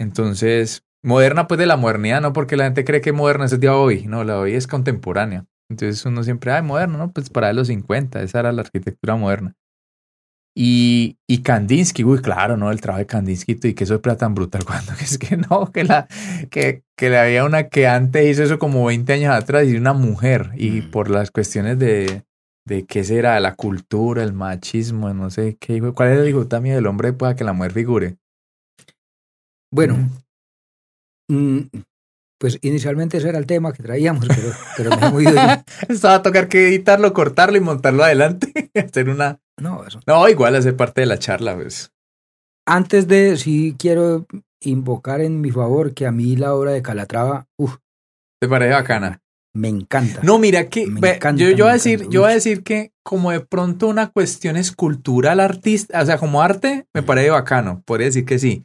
[0.00, 3.68] Entonces, Moderna, pues de la modernidad, no porque la gente cree que moderna es de
[3.68, 5.46] hoy, no, la hoy es contemporánea.
[5.70, 7.12] Entonces uno siempre, ay, moderno, ¿no?
[7.12, 9.54] Pues para los 50, esa era la arquitectura moderna.
[10.56, 12.72] Y, y Kandinsky, uy, claro, ¿no?
[12.72, 15.84] El trabajo de Kandinsky y que eso es tan brutal cuando es que no, que
[15.84, 16.08] la
[16.50, 19.92] que, que le había una que antes hizo eso como 20 años atrás y una
[19.92, 20.90] mujer y mm.
[20.90, 22.24] por las cuestiones de,
[22.68, 25.80] de qué será, la cultura, el machismo, no sé qué.
[25.80, 28.16] ¿Cuál es el también del hombre para que la mujer figure?
[29.72, 29.96] Bueno,
[31.28, 31.60] mm,
[32.38, 35.32] pues inicialmente ese era el tema que traíamos, pero, pero me he movido
[35.88, 38.70] Estaba a tocar que editarlo, cortarlo y montarlo adelante.
[38.74, 39.40] hacer una.
[39.60, 40.00] No, eso.
[40.06, 41.92] No, igual hace parte de la charla, pues.
[42.66, 44.26] Antes de, sí quiero
[44.60, 47.78] invocar en mi favor que a mí la obra de Calatrava, uff.
[48.40, 49.22] ¿Te parece bacana?
[49.54, 50.20] Me encanta.
[50.22, 53.40] No, mira que yo, yo, voy a decir, yo voy a decir que como de
[53.40, 58.38] pronto una cuestión escultural artista, o sea, como arte, me parece bacano, podría decir que
[58.38, 58.64] sí.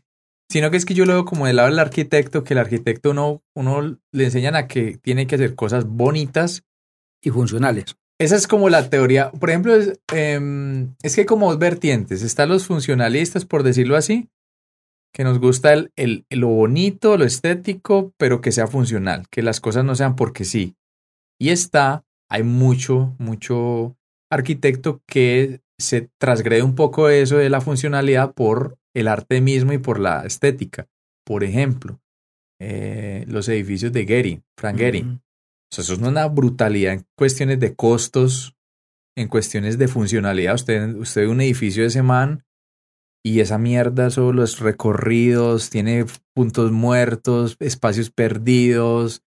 [0.51, 3.11] Sino que es que yo lo veo como del lado del arquitecto, que el arquitecto
[3.11, 6.63] uno, uno le enseñan a que tiene que hacer cosas bonitas.
[7.25, 7.95] Y funcionales.
[8.19, 9.31] Esa es como la teoría.
[9.31, 12.21] Por ejemplo, es, em, es que hay como dos vertientes.
[12.21, 14.29] Están los funcionalistas, por decirlo así,
[15.13, 19.61] que nos gusta el, el, lo bonito, lo estético, pero que sea funcional, que las
[19.61, 20.75] cosas no sean porque sí.
[21.39, 23.95] Y está, hay mucho, mucho
[24.31, 29.77] arquitecto que se transgrede un poco eso de la funcionalidad por el arte mismo y
[29.77, 30.87] por la estética.
[31.25, 31.99] Por ejemplo,
[32.59, 35.19] eh, los edificios de Gehry, Frank Gehry.
[35.71, 38.55] eso es una brutalidad en cuestiones de costos,
[39.15, 40.55] en cuestiones de funcionalidad.
[40.55, 42.43] Usted, usted ve un edificio de ese man
[43.25, 46.05] y esa mierda son los recorridos, tiene
[46.35, 49.23] puntos muertos, espacios perdidos,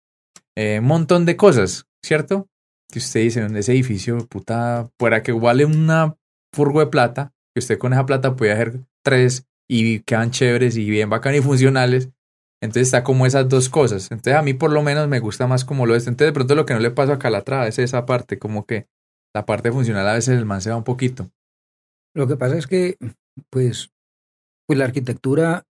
[0.57, 2.49] eh, un montón de cosas, ¿cierto?
[2.91, 6.17] Que usted dice, en ese edificio, puta, fuera que vale una
[6.53, 10.89] furgo de plata, que usted con esa plata puede hacer tres y quedan chéveres y
[10.91, 12.11] bien bacán y funcionales.
[12.61, 14.11] Entonces está como esas dos cosas.
[14.11, 16.07] Entonces a mí por lo menos me gusta más como lo es.
[16.07, 18.89] Entonces de pronto lo que no le pasa a Calatrava es esa parte, como que
[19.35, 21.31] la parte funcional a veces el man se va un poquito.
[22.15, 22.97] Lo que pasa es que,
[23.51, 23.91] pues,
[24.67, 25.65] pues la arquitectura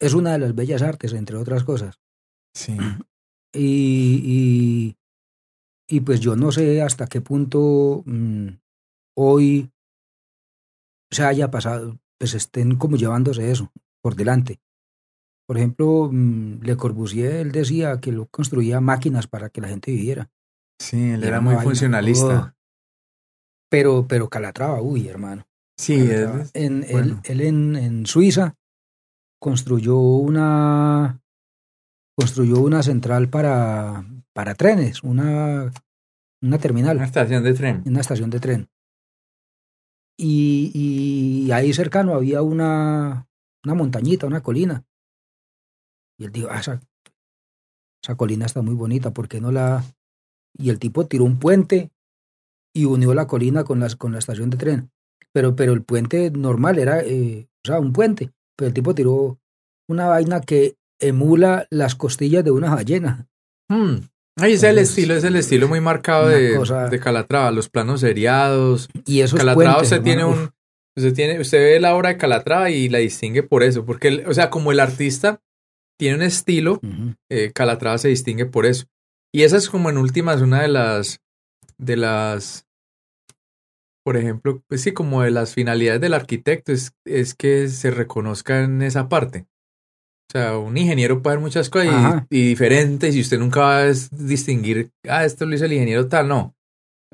[0.00, 2.00] es una de las bellas artes, entre otras cosas.
[2.54, 2.76] Sí.
[3.58, 4.96] Y, y,
[5.88, 8.48] y pues yo no sé hasta qué punto mm,
[9.16, 9.70] hoy
[11.10, 13.72] se haya pasado, pues estén como llevándose eso
[14.02, 14.60] por delante.
[15.46, 19.92] Por ejemplo, mm, Le Corbusier, él decía que lo construía máquinas para que la gente
[19.92, 20.28] viviera.
[20.78, 22.56] Sí, él era, muy funcionalista.
[23.70, 25.46] Pero, pero Calatrava, uy, hermano.
[25.78, 25.94] Sí,
[26.54, 28.54] en, él, él en, en, Suiza
[29.38, 31.20] construyó una
[32.16, 35.70] construyó una central para, para trenes, una,
[36.40, 36.96] una terminal.
[36.96, 37.82] Una estación de tren.
[37.84, 38.68] Una estación de tren.
[40.18, 43.28] Y, y ahí cercano había una,
[43.64, 44.84] una montañita, una colina.
[46.18, 46.80] Y él dijo, ah, esa,
[48.02, 49.84] esa colina está muy bonita, ¿por qué no la...?
[50.58, 51.90] Y el tipo tiró un puente
[52.74, 54.90] y unió la colina con, las, con la estación de tren.
[55.36, 58.30] Pero, pero el puente normal era, eh, o sea, un puente.
[58.56, 59.38] Pero el tipo tiró
[59.86, 63.28] una vaina que emula las costillas de una ballena.
[63.68, 63.96] Hmm.
[64.38, 66.58] Ahí es el estilo, es el estilo muy marcado de,
[66.90, 68.88] de, Calatrava, los planos seriados.
[69.04, 70.52] Y eso Calatrava usted tiene un,
[70.96, 74.32] usted tiene, usted ve la obra de Calatrava y la distingue por eso, porque, o
[74.32, 75.42] sea, como el artista
[75.98, 76.80] tiene un estilo,
[77.30, 78.86] eh, Calatrava se distingue por eso.
[79.34, 81.20] Y esa es como en últimas una de las,
[81.76, 82.65] de las,
[84.06, 88.62] por ejemplo, pues sí, como de las finalidades del arquitecto es, es que se reconozca
[88.62, 89.46] en esa parte.
[90.28, 93.92] O sea, un ingeniero puede hacer muchas cosas y, diferentes y usted nunca va a
[94.12, 96.54] distinguir, ah, esto lo hizo el ingeniero tal, no.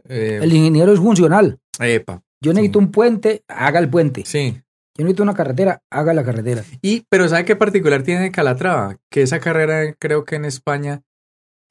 [0.06, 1.58] Eh, el ingeniero es funcional.
[1.80, 2.20] Epa.
[2.42, 4.24] Yo necesito un puente, haga el puente.
[4.26, 4.60] Sí.
[4.94, 6.62] Yo necesito una carretera, haga la carretera.
[6.82, 8.98] Y, pero ¿sabe qué particular tiene Calatrava?
[9.10, 11.00] Que esa carrera creo que en España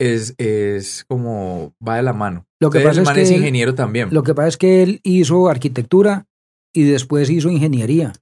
[0.02, 2.48] es, es como va de la mano.
[2.60, 4.10] Lo que pasa es que es ingeniero también.
[4.12, 6.26] Lo que pasa es que él hizo arquitectura
[6.74, 8.14] y después hizo ingeniería.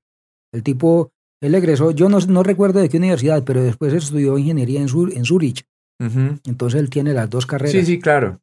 [0.54, 1.12] El tipo
[1.42, 5.14] él egresó, yo no, no recuerdo de qué universidad, pero después estudió ingeniería en, Sur,
[5.16, 5.66] en Zurich.
[6.00, 7.72] Entonces él tiene las dos carreras.
[7.72, 8.40] Sí, sí, claro.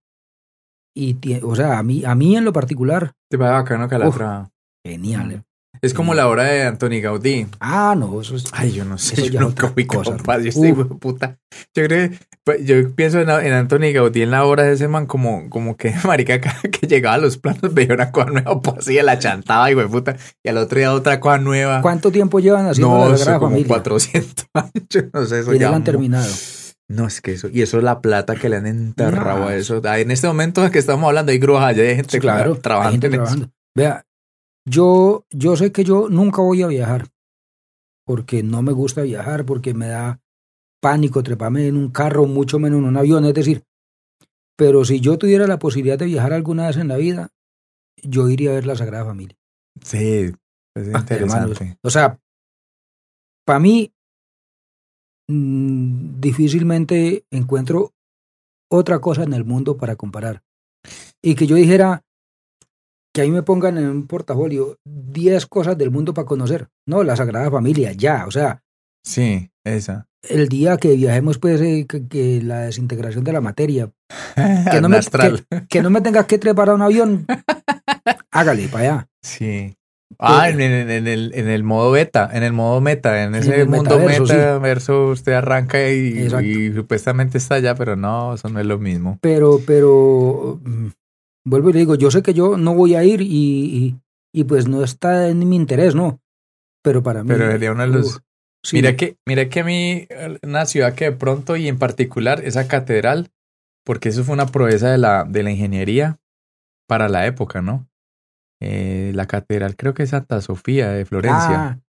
[0.94, 3.12] Y, o sea, a mí, a mí en lo particular.
[3.30, 4.50] Te va bacano Calatra.
[4.84, 5.45] Genial.
[5.82, 7.46] Es como la obra de Antoni Gaudí.
[7.60, 8.44] Ah, no, eso es.
[8.52, 9.30] Ay, yo no sé.
[9.30, 10.40] yo nunca fui capaz.
[10.40, 11.38] Yo estoy puta.
[11.74, 12.10] Yo creo
[12.46, 15.76] pues, yo pienso en, en Anthony Gaudí en la obra de ese man como, como
[15.76, 19.68] que marica que llegaba a los planos veía una cosa nueva, pues así la chantaba
[19.68, 20.16] y güey puta.
[20.44, 21.82] Y al otro día otra cosa nueva.
[21.82, 25.10] ¿Cuánto tiempo llevan haciendo no, la eso como 400 años.
[25.12, 25.74] no sé, eso y ya.
[25.74, 26.32] han terminado.
[26.88, 29.82] No, es que eso, y eso es la plata que le han enterrado a eso.
[29.84, 33.10] En este momento en que estamos hablando hay grúas allá, hay gente claro, trabajando.
[33.10, 33.50] trabajando.
[33.74, 34.06] Vea,
[34.66, 37.08] yo, yo sé que yo nunca voy a viajar,
[38.04, 40.20] porque no me gusta viajar, porque me da
[40.80, 43.64] pánico treparme en un carro, mucho menos en un avión, es decir,
[44.56, 47.30] pero si yo tuviera la posibilidad de viajar alguna vez en la vida,
[48.02, 49.36] yo iría a ver la Sagrada Familia.
[49.82, 50.32] Sí,
[50.74, 51.78] Es interesante.
[51.82, 52.18] o sea,
[53.44, 53.92] para mí,
[55.28, 57.94] mm, difícilmente encuentro
[58.70, 60.42] otra cosa en el mundo para comparar.
[61.22, 62.05] Y que yo dijera
[63.16, 66.68] que ahí me pongan en un portafolio 10 cosas del mundo para conocer.
[66.84, 68.62] No, la Sagrada Familia, ya, o sea.
[69.02, 70.06] Sí, esa.
[70.20, 73.90] El día que viajemos, pues, eh, que, la desintegración de la materia.
[74.70, 75.00] Que no, me,
[75.66, 77.24] que, no me tengas que trepar a un avión.
[78.30, 79.08] Hágale para allá.
[79.22, 79.74] Sí.
[80.18, 85.08] Ah, en, el, en el modo beta, en el modo meta, en ese mundo metaverso
[85.08, 86.28] usted arranca y,
[86.74, 89.18] supuestamente está allá, pero no, eso no es lo mismo.
[89.22, 90.88] Pero, pero, mm,
[91.46, 93.96] vuelvo y le digo, yo sé que yo no voy a ir y,
[94.34, 96.20] y, pues no está en mi interés, ¿no?
[96.82, 97.28] Pero para mí.
[97.28, 98.20] Pero sería una luz.
[98.72, 100.08] Mira que, mira que a mí,
[100.42, 103.30] una ciudad que de pronto y en particular esa catedral,
[103.84, 106.18] porque eso fue una proeza de la, de la ingeniería
[106.88, 107.88] para la época, ¿no?
[108.60, 111.62] Eh, la catedral creo que es Santa Sofía de Florencia.
[111.62, 111.80] Ah,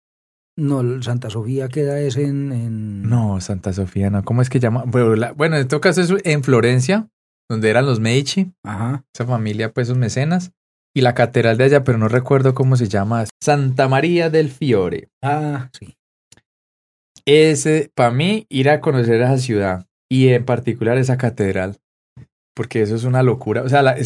[0.57, 4.23] no, Santa Sofía queda es en, No, Santa Sofía no.
[4.25, 4.85] ¿Cómo es que llama?
[4.85, 7.09] Bueno, en todo caso es en Florencia,
[7.49, 8.53] donde eran los Medici.
[8.65, 9.05] Ajá.
[9.15, 10.53] Esa familia, pues, sus mecenas.
[10.95, 13.25] Y la catedral de allá, pero no recuerdo cómo se llama.
[13.43, 15.11] Santa María del Fiore.
[15.23, 15.97] Ah, sí.
[17.27, 21.79] Ese, para mí, ir a conocer esa ciudad y en particular esa catedral
[22.57, 23.63] porque eso es una locura.
[23.63, 23.97] O sea, la,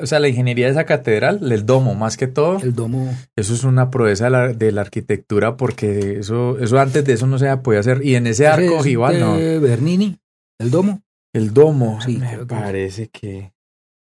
[0.00, 2.60] o sea, la ingeniería de esa catedral, el domo, más que todo.
[2.62, 3.12] El domo.
[3.34, 7.54] Eso es una proeza de la, arquitectura, porque eso, eso antes de eso no se
[7.56, 8.06] podía hacer.
[8.06, 9.34] Y en ese arco igual, ¿no?
[9.34, 10.16] Bernini,
[10.60, 11.02] el domo.
[11.38, 12.16] El domo, sí.
[12.16, 13.52] Me parece que...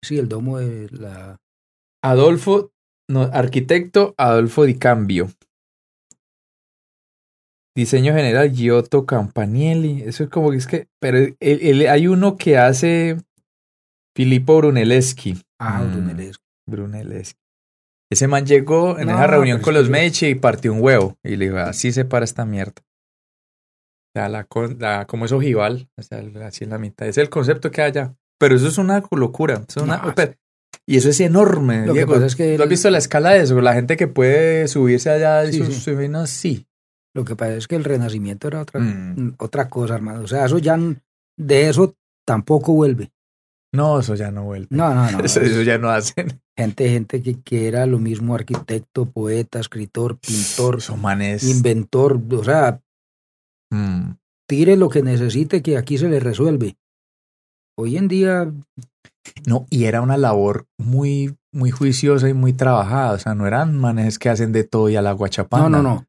[0.04, 1.40] Sí, el domo de la...
[2.04, 2.72] Adolfo,
[3.08, 5.30] no, arquitecto Adolfo Di Cambio.
[7.74, 10.02] Diseño general Giotto Campanielli.
[10.02, 10.88] Eso es como que es que.
[11.00, 13.16] Pero hay uno que hace
[14.14, 15.40] Filippo Brunelleschi.
[15.58, 16.44] Ah, mm, Brunelleschi.
[16.68, 17.38] Brunelleschi.
[18.12, 21.16] Ese man llegó en esa reunión con los Medici y partió un huevo.
[21.24, 22.82] Y le dijo, así se para esta mierda.
[24.14, 24.46] Sea, la,
[24.78, 27.08] la, como es ojival, o sea, así en la mitad.
[27.08, 28.14] Es el concepto que haya.
[28.38, 29.64] Pero eso es una locura.
[30.86, 31.86] y eso es enorme.
[31.86, 32.16] Lo Diego.
[32.16, 33.60] es que ¿Tú has visto la escala de eso?
[33.60, 36.66] La gente que puede subirse allá y sí, sus, sí.
[37.14, 39.36] Lo que pasa es que el renacimiento era otra, mm.
[39.38, 40.22] otra cosa, hermano.
[40.22, 40.78] O sea, eso ya
[41.38, 41.94] de eso
[42.26, 43.12] tampoco vuelve.
[43.74, 44.68] No, eso ya no vuelve.
[44.70, 45.20] No, no, no.
[45.24, 46.40] eso, ya no hacen.
[46.56, 50.80] Gente, gente que, que, era lo mismo arquitecto, poeta, escritor, pintor,
[51.42, 52.80] inventor, o sea,
[53.72, 54.16] mm.
[54.46, 56.76] tire lo que necesite que aquí se le resuelve.
[57.76, 58.52] Hoy en día...
[59.46, 63.78] No, y era una labor muy, muy juiciosa y muy trabajada, o sea, no eran
[63.78, 65.68] manes que hacen de todo y a la guachapana.
[65.68, 66.06] No, no, no.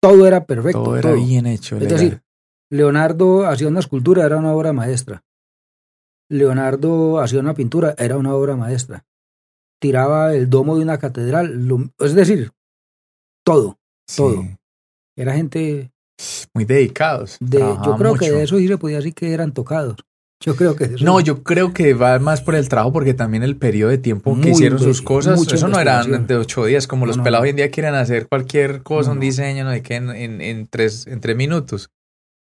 [0.00, 0.82] Todo era perfecto.
[0.82, 1.76] Todo era bien hecho.
[1.76, 2.22] Es decir,
[2.70, 5.24] Leonardo hacía una escultura, era una obra maestra.
[6.30, 9.04] Leonardo hacía una pintura, era una obra maestra.
[9.80, 11.66] Tiraba el domo de una catedral,
[12.00, 12.52] es decir,
[13.44, 13.78] todo,
[14.14, 14.42] todo.
[15.16, 15.90] Era gente...
[16.54, 17.38] Muy dedicados.
[17.40, 19.96] yo creo que de eso sí se podía decir que eran tocados.
[20.40, 23.56] Yo creo que No, yo creo que va más por el trabajo porque también el
[23.56, 27.18] periodo de tiempo que hicieron sus cosas, eso no eran de ocho días, como los
[27.18, 30.10] pelados hoy en día quieren hacer cualquier cosa, un diseño, no de que en,
[30.40, 31.90] en, tres, en tres minutos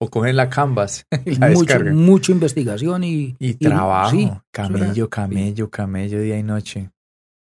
[0.10, 4.44] cogen la canvas y la mucho, Mucha investigación y, y, trabajo.
[4.52, 6.90] camello, camello, camello, día y noche.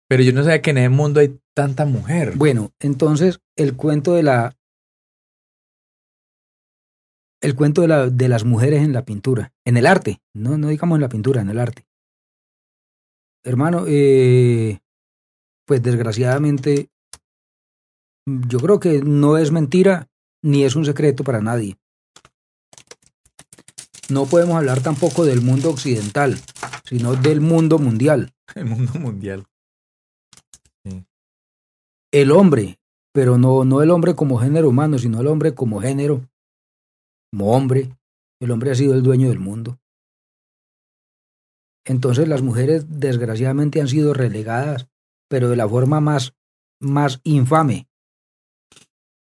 [0.08, 2.34] Pero yo no sabía que en el mundo hay tanta mujer.
[2.36, 4.54] Bueno, entonces el cuento de la.
[7.42, 10.68] El cuento de, la, de las mujeres en la pintura, en el arte, no, no
[10.68, 11.84] digamos en la pintura, en el arte.
[13.44, 14.80] Hermano, eh,
[15.66, 16.88] pues desgraciadamente,
[18.26, 20.08] yo creo que no es mentira
[20.42, 21.76] ni es un secreto para nadie
[24.12, 26.38] no podemos hablar tampoco del mundo occidental,
[26.84, 28.32] sino del mundo mundial.
[28.54, 29.46] El mundo mundial.
[32.12, 32.78] El hombre,
[33.14, 36.28] pero no, no el hombre como género humano, sino el hombre como género,
[37.32, 37.88] como hombre.
[38.40, 39.78] El hombre ha sido el dueño del mundo.
[41.84, 44.88] Entonces las mujeres desgraciadamente han sido relegadas,
[45.28, 46.34] pero de la forma más,
[46.80, 47.88] más infame.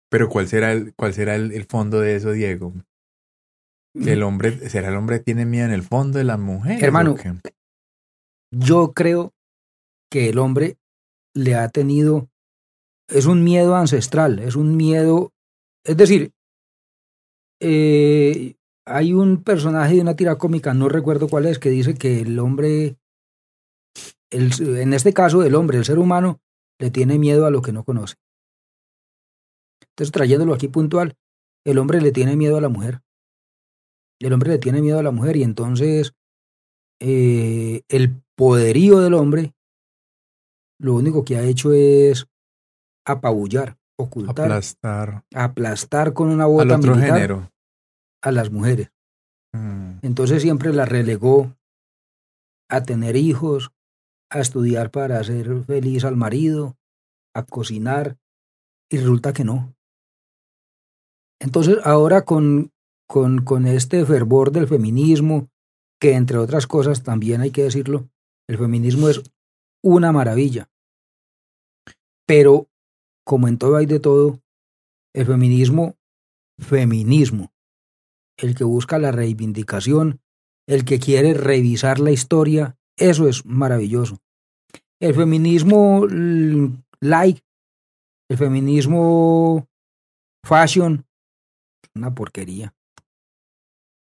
[0.09, 2.73] Pero ¿cuál será el, cuál será el fondo de eso, Diego?
[3.95, 6.83] El hombre, ¿será el hombre tiene miedo en el fondo de la mujer?
[6.83, 7.17] Hermano,
[8.51, 9.33] yo creo
[10.11, 10.79] que el hombre
[11.35, 12.29] le ha tenido,
[13.09, 15.33] es un miedo ancestral, es un miedo,
[15.85, 16.33] es decir,
[17.63, 18.57] eh,
[18.87, 22.39] hay un personaje de una tira cómica, no recuerdo cuál es, que dice que el
[22.39, 22.97] hombre,
[24.31, 26.41] el, en este caso el hombre, el ser humano,
[26.79, 28.17] le tiene miedo a lo que no conoce.
[29.91, 31.17] Entonces, trayéndolo aquí puntual,
[31.65, 33.03] el hombre le tiene miedo a la mujer
[34.27, 36.15] el hombre le tiene miedo a la mujer y entonces
[37.01, 39.55] eh, el poderío del hombre
[40.79, 42.27] lo único que ha hecho es
[43.07, 43.77] apabullar.
[43.97, 47.52] ocultar, aplastar, aplastar con una bota al otro militar género.
[48.23, 48.93] A las mujeres.
[49.53, 51.55] Mm, Entonces siempre las relegó
[52.69, 53.73] a tener hijos,
[54.31, 56.79] a estudiar para hacer feliz al marido,
[57.35, 58.17] a cocinar,
[58.91, 59.75] y resulta que no.
[61.41, 62.73] Entonces ahora con,
[63.07, 65.51] con, con este fervor del feminismo,
[66.01, 68.09] que entre otras cosas también hay que decirlo,
[68.49, 69.23] el feminismo es
[69.83, 70.71] una maravilla.
[72.27, 72.69] Pero,
[73.25, 74.41] como en todo hay de todo,
[75.15, 75.97] el feminismo,
[76.59, 77.52] feminismo,
[78.37, 80.21] el que busca la reivindicación,
[80.67, 84.19] el que quiere revisar la historia, eso es maravilloso.
[85.01, 86.07] El feminismo
[87.01, 87.43] like,
[88.31, 89.67] el feminismo
[90.45, 91.05] fashion,
[91.95, 92.75] una porquería.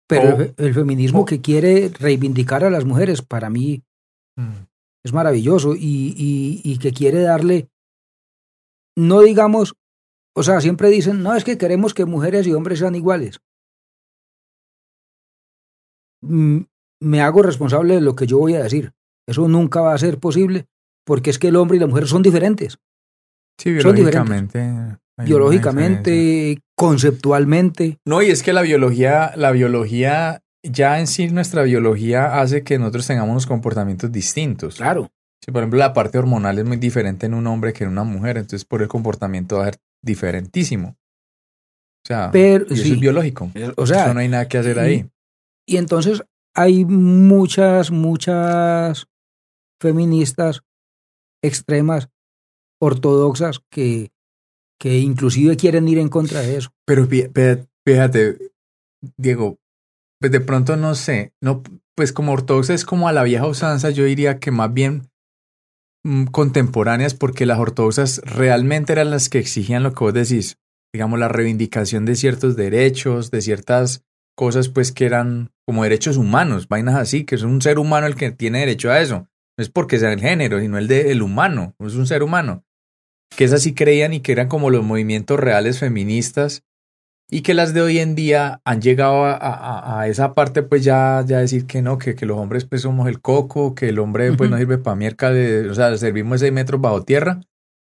[0.08, 3.82] Pero el feminismo que quiere reivindicar a las mujeres, para mí
[4.36, 4.66] mm.
[5.06, 7.70] es maravilloso y, y, y que quiere darle,
[8.98, 9.74] no digamos,
[10.36, 13.40] o sea, siempre dicen, no, es que queremos que mujeres y hombres sean iguales.
[16.22, 16.60] Mm,
[17.02, 18.94] Me hago responsable de lo que yo voy a decir.
[19.28, 20.66] Eso nunca va a ser posible
[21.06, 22.78] porque es que el hombre y la mujer son diferentes,
[23.60, 24.98] Sí, biológicamente.
[25.24, 27.98] biológicamente, conceptualmente.
[28.06, 32.78] No, y es que la biología, la biología, ya en sí nuestra biología hace que
[32.78, 34.76] nosotros tengamos unos comportamientos distintos.
[34.78, 35.10] Claro,
[35.44, 38.04] Sí, por ejemplo, la parte hormonal es muy diferente en un hombre que en una
[38.04, 40.90] mujer, entonces por el comportamiento va a ser diferentísimo.
[40.90, 43.50] O sea, pero y eso sí, es biológico.
[43.76, 45.10] o sea, Eso no hay nada que hacer ahí.
[45.72, 46.22] Y entonces
[46.54, 49.08] hay muchas, muchas
[49.82, 50.64] feministas
[51.42, 52.10] extremas,
[52.82, 54.12] ortodoxas, que,
[54.78, 56.72] que inclusive quieren ir en contra de eso.
[56.86, 58.52] Pero fí- fí- fíjate,
[59.18, 59.60] Diego,
[60.20, 61.64] pues de pronto no sé, no,
[61.96, 65.10] pues como ortodoxa es como a la vieja usanza, yo diría que más bien
[66.04, 70.58] mm, contemporáneas, porque las ortodoxas realmente eran las que exigían lo que vos decís,
[70.94, 74.04] digamos, la reivindicación de ciertos derechos, de ciertas
[74.42, 78.16] cosas, pues que eran como derechos humanos, vainas así, que es un ser humano el
[78.16, 79.28] que tiene derecho a eso.
[79.56, 82.64] No es porque sea el género, sino el del humano, es un ser humano.
[83.38, 86.64] Que esas sí creían y que eran como los movimientos reales feministas
[87.30, 90.84] y que las de hoy en día han llegado a, a- a esa parte pues
[90.84, 94.00] ya, ya decir que no, que, que los hombres pues somos el coco, que el
[94.00, 97.40] hombre pues no sirve para mierda, de, o sea, servimos seis metros bajo tierra,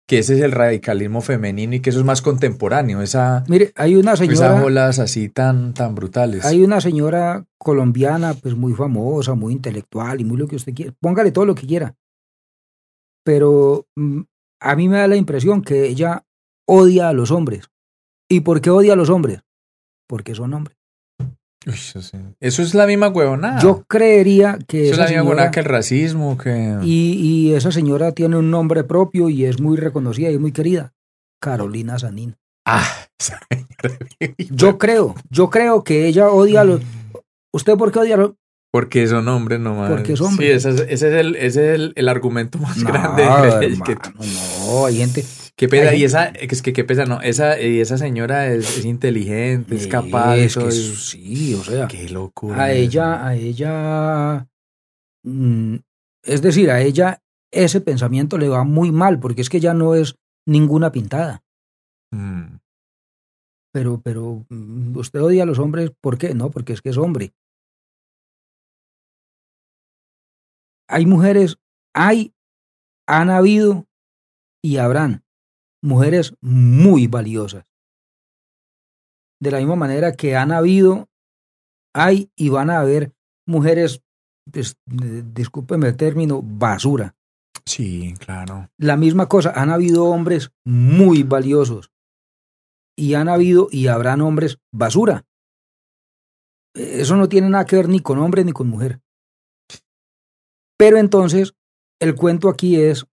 [0.07, 3.95] que ese es el radicalismo femenino y que eso es más contemporáneo, esa, Mire, hay
[3.95, 6.45] una esas señora, olas así tan, tan brutales.
[6.45, 10.93] hay una señora colombiana, pues muy famosa, muy intelectual y muy lo que usted quiera.
[10.99, 11.95] Póngale todo lo que quiera.
[13.23, 14.21] Pero mm,
[14.59, 16.25] a mí me da la impresión que ella
[16.67, 17.69] odia a los hombres.
[18.29, 19.41] ¿Y por qué odia a los hombres?
[20.07, 20.77] Porque son hombres.
[21.65, 22.17] Uy, eso, sí.
[22.39, 23.61] Eso es la misma huevonada.
[23.61, 26.77] Yo creería que eso es la misma huevonada que el racismo, que...
[26.83, 30.93] y, y esa señora tiene un nombre propio y es muy reconocida y muy querida.
[31.41, 32.35] Carolina Sanín.
[32.65, 32.87] Ah,
[34.51, 36.81] Yo creo, yo creo que ella odia a los...
[37.53, 38.31] ¿Usted por qué odia a los...?
[38.73, 39.91] Porque son hombres nomás.
[39.91, 40.47] Porque es hombre.
[40.47, 43.21] Sí, ese es, ese es, el, ese es el, el argumento más No, grande.
[43.85, 44.15] que, hermano,
[44.65, 45.23] no, hay gente...
[45.55, 48.79] que pesa, hay y esa, es que qué pesa, no, esa, y esa señora es,
[48.79, 50.37] es inteligente, es capaz.
[50.37, 50.71] Es que eso.
[50.71, 52.63] sí, o sea, Qué locura.
[52.63, 54.47] a ella, a ella,
[55.23, 55.75] mm,
[56.23, 57.21] es decir, a ella
[57.51, 60.15] ese pensamiento le va muy mal, porque es que ya no es
[60.47, 61.43] ninguna pintada.
[62.11, 62.55] Mm,
[63.71, 66.33] Pero, pero, mm, usted odia a los hombres, ¿por qué?
[66.33, 67.33] No, porque es que es hombre.
[70.93, 71.57] Hay mujeres,
[71.95, 72.35] hay,
[73.07, 73.87] han habido
[74.63, 75.23] y habrán
[75.81, 77.65] mujeres muy valiosas.
[79.41, 81.09] De la misma manera que han habido,
[81.95, 83.11] hay y van a haber
[83.47, 84.03] mujeres,
[84.51, 87.15] pues, discúlpeme el término, basura.
[87.65, 88.69] Sí, claro.
[88.77, 91.91] La misma cosa, han habido hombres muy valiosos
[92.95, 95.25] y han habido y habrán hombres basura.
[96.75, 99.02] Eso no tiene nada que ver ni con hombre ni con mujer.
[100.77, 101.53] Pero entonces,
[101.99, 103.05] el cuento aquí es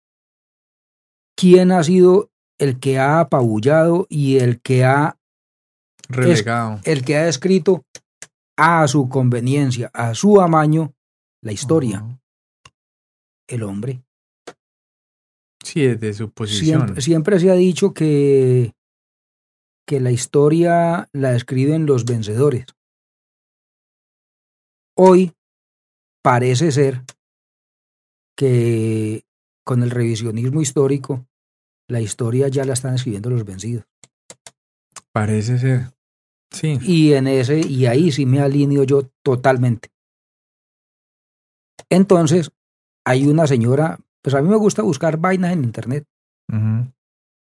[1.35, 5.17] quién ha sido el que ha apabullado y el que ha,
[6.09, 6.79] Relegado.
[6.83, 7.85] el que ha escrito
[8.57, 10.93] a su conveniencia, a su amaño,
[11.41, 12.03] la historia,
[13.47, 14.03] el hombre.
[15.63, 16.81] Sí, desde su posición.
[16.81, 18.73] Siempre, siempre se ha dicho que,
[19.87, 22.65] que la historia la escriben los vencedores.
[24.97, 25.33] Hoy
[26.21, 27.03] parece ser
[28.39, 29.25] que
[29.65, 31.27] con el revisionismo histórico,
[31.89, 33.83] la historia ya la están escribiendo los vencidos.
[35.11, 35.91] Parece ser.
[36.49, 36.79] Sí.
[36.81, 39.89] Y en ese, y ahí sí me alineo yo totalmente.
[41.89, 42.49] Entonces,
[43.05, 46.05] hay una señora, pues a mí me gusta buscar vainas en internet.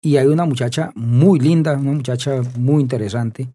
[0.02, 3.50] Y hay una muchacha muy linda, una muchacha muy interesante,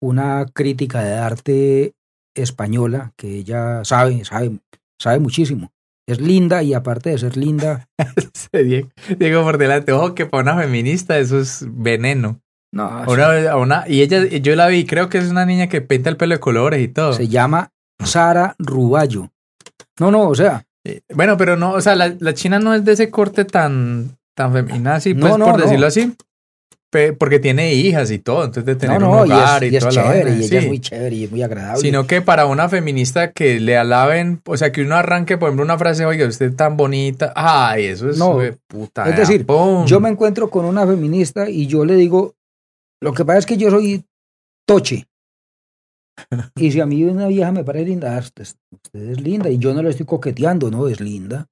[0.00, 1.94] una crítica de arte
[2.32, 4.60] española que ella sabe, sabe,
[5.00, 5.72] sabe muchísimo.
[6.08, 7.86] Es linda y aparte de ser linda.
[9.18, 12.40] Diego, por delante, ojo que para una feminista eso es veneno.
[12.72, 16.10] No, una, una, y ella, yo la vi, creo que es una niña que pinta
[16.10, 17.12] el pelo de colores y todo.
[17.12, 17.70] Se llama
[18.02, 19.30] Sara Ruballo.
[20.00, 20.64] No, no, o sea.
[20.84, 24.18] Eh, bueno, pero no, o sea, la, la china no es de ese corte tan,
[24.34, 26.14] tan femenina así, pues, por decirlo así
[26.90, 30.58] porque tiene hijas y todo, entonces de tener un hogar y, toda la y ella
[30.60, 31.82] es muy chévere y es muy agradable.
[31.82, 35.64] Sino que para una feminista que le alaben, o sea, que uno arranque, por ejemplo,
[35.64, 39.08] una frase, oiga, usted tan bonita, ay, eso es no, puta.
[39.08, 39.46] Es decir,
[39.86, 42.34] yo me encuentro con una feminista y yo le digo,
[43.02, 44.04] lo que pasa es que yo soy
[44.66, 45.06] toche.
[46.56, 48.46] y si a mí una vieja me parece linda, ah, usted,
[48.94, 51.46] es linda y yo no le estoy coqueteando, no, es linda,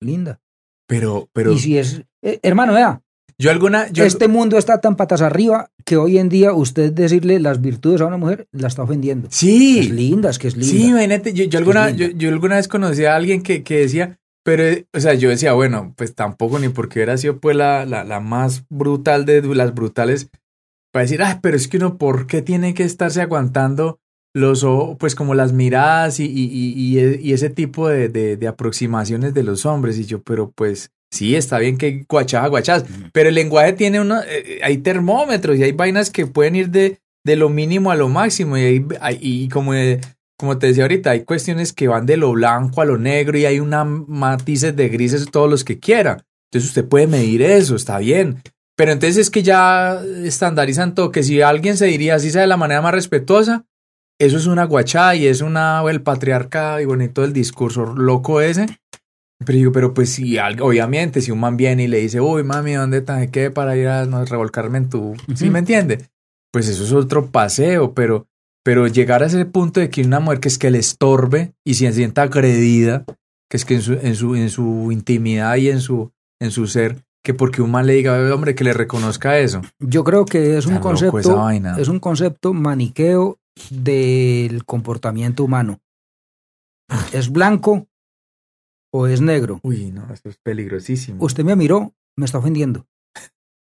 [0.00, 0.40] linda.
[0.88, 1.52] Pero, pero.
[1.52, 3.00] Y si es, eh, hermano, vea,
[3.38, 3.84] yo alguna.
[3.84, 8.06] este mundo está tan patas arriba que hoy en día usted decirle las virtudes a
[8.06, 9.28] una mujer la está ofendiendo.
[9.30, 9.80] Sí.
[9.80, 10.70] Es linda, es que es linda.
[10.70, 15.00] Sí, imagínate, yo, alguna, yo, alguna vez conocí a alguien que, que, decía, pero, o
[15.00, 18.64] sea, yo decía, bueno, pues tampoco ni porque hubiera sido pues la, la, la más
[18.70, 20.30] brutal de las brutales,
[20.92, 24.00] para decir, ah, pero es que uno, ¿por qué tiene que estarse aguantando
[24.34, 24.66] los
[24.98, 29.42] pues como las miradas y, y, y, y ese tipo de, de, de, aproximaciones de
[29.42, 29.98] los hombres?
[29.98, 34.22] Y yo, pero pues Sí, está bien que guachas guachas, pero el lenguaje tiene una,
[34.26, 38.08] eh, hay termómetros y hay vainas que pueden ir de, de lo mínimo a lo
[38.08, 39.72] máximo y, hay, y como,
[40.36, 43.46] como te decía ahorita, hay cuestiones que van de lo blanco a lo negro y
[43.46, 46.24] hay una matices de grises todos los que quiera.
[46.50, 48.42] Entonces usted puede medir eso, está bien.
[48.76, 52.46] Pero entonces es que ya estandarizan todo, que si alguien se diría así sea de
[52.46, 53.64] la manera más respetuosa,
[54.18, 58.66] eso es una guachada y es una, el patriarca y bonito el discurso loco ese.
[59.44, 62.72] Pero digo, pero pues si obviamente, si un man viene y le dice, uy, mami,
[62.72, 65.14] ¿dónde te qué para ir a no, revolcarme en tu.
[65.34, 66.08] ¿Sí me entiende?
[66.52, 68.26] Pues eso es otro paseo, pero,
[68.64, 71.74] pero llegar a ese punto de que una mujer que es que le estorbe y
[71.74, 73.04] se sienta agredida,
[73.50, 76.66] que es que en su, en su, en su intimidad y en su, en su
[76.66, 79.60] ser, que porque un man le diga, hombre, que le reconozca eso.
[79.80, 83.38] Yo creo que es un concepto, es un concepto maniqueo
[83.70, 85.80] del comportamiento humano.
[87.12, 87.86] Es blanco
[88.96, 89.60] o es negro.
[89.62, 91.22] Uy, no, eso es peligrosísimo.
[91.22, 92.86] Usted me miró, me está ofendiendo.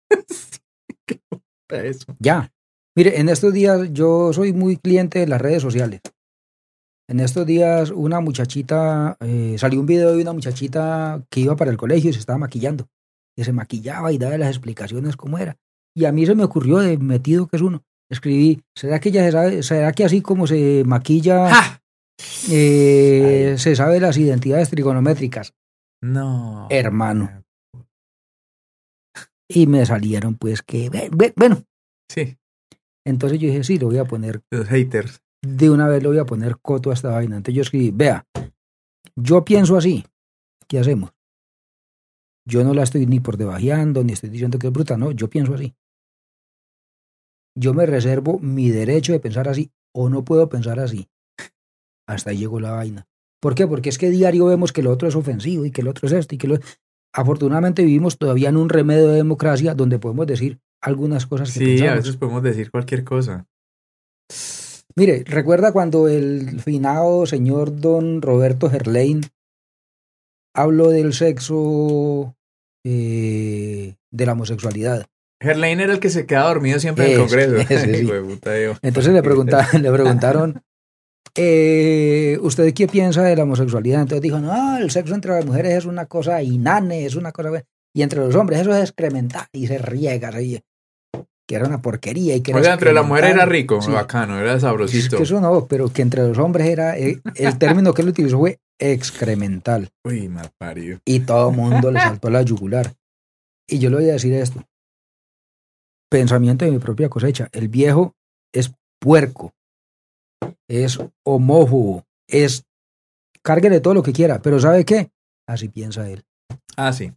[1.69, 2.15] eso?
[2.19, 2.51] Ya.
[2.95, 6.01] Mire, en estos días yo soy muy cliente de las redes sociales.
[7.09, 11.71] En estos días una muchachita, eh, salió un video de una muchachita que iba para
[11.71, 12.87] el colegio y se estaba maquillando.
[13.35, 15.57] Y se maquillaba y daba las explicaciones cómo era.
[15.95, 17.83] Y a mí se me ocurrió de metido que es uno.
[18.09, 21.81] Escribí, ¿será que ella sabe, será que así como se maquilla
[22.49, 25.53] eh, se sabe las identidades trigonométricas.
[26.01, 26.67] No.
[26.69, 27.43] Hermano.
[29.47, 30.89] Y me salieron pues que,
[31.35, 31.63] bueno.
[32.09, 32.37] Sí.
[33.05, 34.41] Entonces yo dije, sí, lo voy a poner.
[34.51, 35.21] Los haters.
[35.41, 37.37] De una vez lo voy a poner coto a esta vaina.
[37.37, 38.25] Entonces yo escribí, vea,
[39.15, 40.05] yo pienso así.
[40.67, 41.11] ¿Qué hacemos?
[42.45, 45.29] Yo no la estoy ni por debajeando, ni estoy diciendo que es bruta, no, yo
[45.29, 45.75] pienso así.
[47.55, 51.07] Yo me reservo mi derecho de pensar así o no puedo pensar así
[52.07, 53.07] hasta ahí llegó la vaina.
[53.41, 53.67] ¿Por qué?
[53.67, 56.13] Porque es que diario vemos que lo otro es ofensivo y que el otro es
[56.13, 56.57] esto y que lo...
[57.13, 61.85] Afortunadamente vivimos todavía en un remedio de democracia donde podemos decir algunas cosas que Sí,
[61.85, 63.45] a veces podemos decir cualquier cosa.
[64.95, 69.21] Mire, ¿recuerda cuando el finado señor don Roberto Gerlain
[70.55, 72.35] habló del sexo
[72.85, 75.05] eh, de la homosexualidad?
[75.41, 77.55] Gerlain era el que se queda dormido siempre en el Congreso.
[78.81, 79.21] Entonces le,
[79.81, 80.63] le preguntaron
[81.35, 84.01] eh, ¿usted qué piensa de la homosexualidad?
[84.01, 87.63] Entonces dijo, no, el sexo entre las mujeres es una cosa inane, es una cosa...
[87.95, 90.63] Y entre los hombres eso es excremental y se riega, se,
[91.47, 92.35] que era una porquería.
[92.35, 95.17] Y que o sea, entre la mujer era rico, bacano, era sabrosito.
[95.17, 98.59] eso no, pero que entre los hombres era, eh, el término que él utilizó fue
[98.79, 99.89] excremental.
[100.03, 100.99] Uy, mal parido.
[101.05, 102.93] Y todo el mundo le saltó la yugular.
[103.67, 104.63] Y yo le voy a decir esto.
[106.09, 107.47] Pensamiento de mi propia cosecha.
[107.51, 108.15] El viejo
[108.51, 109.53] es puerco
[110.67, 112.65] es homófobo, es
[113.41, 115.11] cárguele todo lo que quiera, pero ¿sabe qué?
[115.47, 116.23] Así piensa él.
[116.77, 117.11] Ah, sí.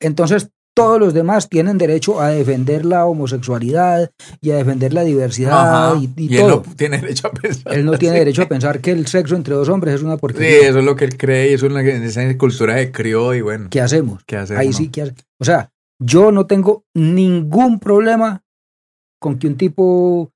[0.00, 4.10] Entonces, todos los demás tienen derecho a defender la homosexualidad
[4.42, 7.74] y a defender la diversidad y, Él no tiene derecho a pensar.
[7.74, 10.50] Él no tiene derecho a pensar que el sexo entre dos hombres es una porquería.
[10.50, 13.32] Sí, eso es lo que él cree y eso es la esa cultura de crió
[13.34, 13.68] y bueno.
[13.70, 14.22] ¿Qué hacemos?
[14.26, 14.60] ¿Qué hacemos?
[14.60, 15.24] Ahí sí, ¿qué hacemos?
[15.40, 18.44] O sea, yo no tengo ningún problema
[19.18, 20.30] con que un tipo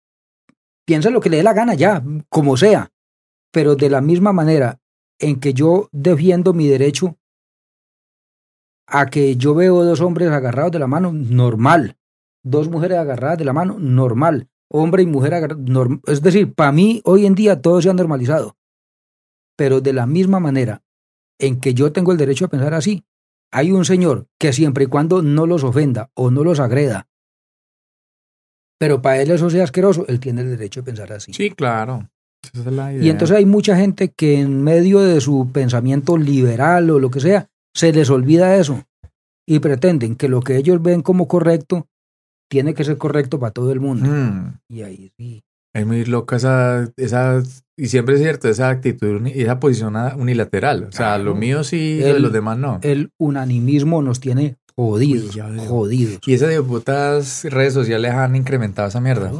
[0.90, 2.90] piensa lo que le dé la gana ya, como sea,
[3.52, 4.80] pero de la misma manera
[5.20, 7.16] en que yo defiendo mi derecho
[8.88, 11.96] a que yo veo dos hombres agarrados de la mano, normal.
[12.42, 14.48] Dos mujeres agarradas de la mano, normal.
[14.68, 18.56] Hombre y mujer agarrados, es decir, para mí hoy en día todo se ha normalizado.
[19.56, 20.82] Pero de la misma manera
[21.38, 23.04] en que yo tengo el derecho a pensar así,
[23.52, 27.06] hay un señor que siempre y cuando no los ofenda o no los agreda,
[28.80, 31.34] pero para él eso sea asqueroso, él tiene el derecho de pensar así.
[31.34, 32.08] Sí, claro.
[32.98, 37.20] Y entonces hay mucha gente que en medio de su pensamiento liberal o lo que
[37.20, 38.82] sea, se les olvida eso
[39.46, 41.88] y pretenden que lo que ellos ven como correcto
[42.48, 44.06] tiene que ser correcto para todo el mundo.
[44.10, 44.58] Mm.
[44.70, 45.44] Y ahí sí.
[45.74, 47.42] Es muy loca esa, esa,
[47.76, 50.84] y siempre es cierto, esa actitud y esa posición unilateral.
[50.84, 52.80] O sea, lo mío sí, y los demás no.
[52.82, 55.36] El unanimismo nos tiene jodidos,
[55.66, 56.20] jodidos.
[56.26, 59.32] Y esas putas redes sociales han incrementado esa mierda.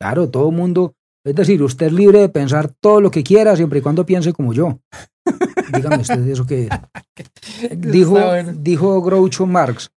[0.00, 0.94] Claro, todo el mundo,
[1.24, 4.32] es decir, usted es libre de pensar todo lo que quiera siempre y cuando piense
[4.32, 4.78] como yo.
[5.74, 6.68] Dígame usted eso que
[7.76, 8.18] dijo,
[8.54, 9.90] dijo Groucho Marx.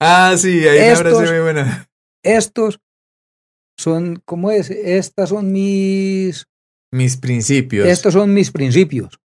[0.00, 1.88] Ah, sí, ahí estos, muy buena.
[2.22, 2.80] Estos
[3.78, 4.70] son, ¿cómo es?
[4.70, 6.46] Estas son mis...
[6.92, 7.86] Mis principios.
[7.86, 9.18] Estos son mis principios.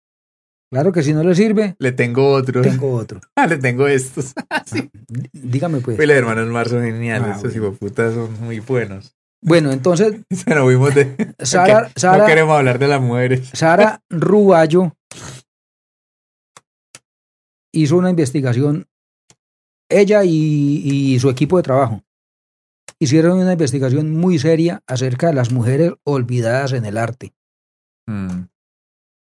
[0.71, 1.77] Claro que si no le sirve.
[1.79, 2.63] Le tengo otro.
[2.63, 3.21] Tengo otro.
[3.37, 4.35] Ah, le tengo estos.
[4.67, 4.91] sí.
[5.33, 5.97] Dígame pues.
[5.97, 7.37] Pues los hermanos Mar son geniales.
[7.37, 9.15] Ah, Estos putas son muy buenos.
[9.41, 10.21] Bueno, entonces.
[10.31, 11.35] Se nos vimos de.
[11.39, 13.49] Sara, no queremos hablar de las mujeres.
[13.53, 14.97] Sara Ruballo
[17.73, 18.87] hizo una investigación.
[19.91, 22.03] Ella y su equipo de trabajo
[22.99, 27.33] hicieron una investigación muy seria acerca de las mujeres olvidadas en el arte.
[28.07, 28.43] Mm.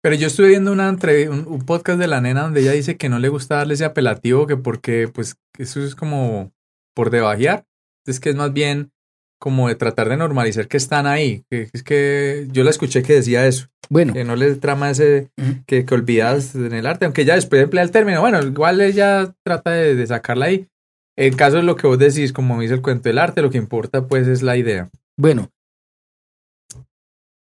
[0.04, 3.20] Pero yo estuve viendo una un, podcast de la nena donde ella dice que no
[3.20, 6.52] le gusta darle ese apelativo, que porque pues eso es como
[6.94, 7.66] por debajear.
[8.06, 8.92] Es que es más bien
[9.40, 11.46] como de tratar de normalizar que están ahí.
[11.50, 13.70] Que, es que yo la escuché que decía eso.
[13.90, 14.12] Bueno.
[14.12, 15.30] Que no le trama ese
[15.68, 18.20] que, que olvidas en el arte, aunque ella después emplea el término.
[18.20, 20.68] Bueno, igual ella trata de, de sacarla ahí.
[21.16, 23.58] En caso de lo que vos decís, como dice el cuento del arte, lo que
[23.58, 24.90] importa pues es la idea.
[25.18, 25.50] Bueno.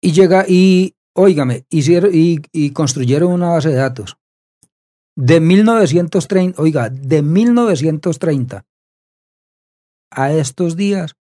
[0.01, 4.17] Y llega, y óigame, hicieron y, y construyeron una base de datos.
[5.17, 8.67] De 1930, oiga, de 1930
[10.11, 11.17] a estos días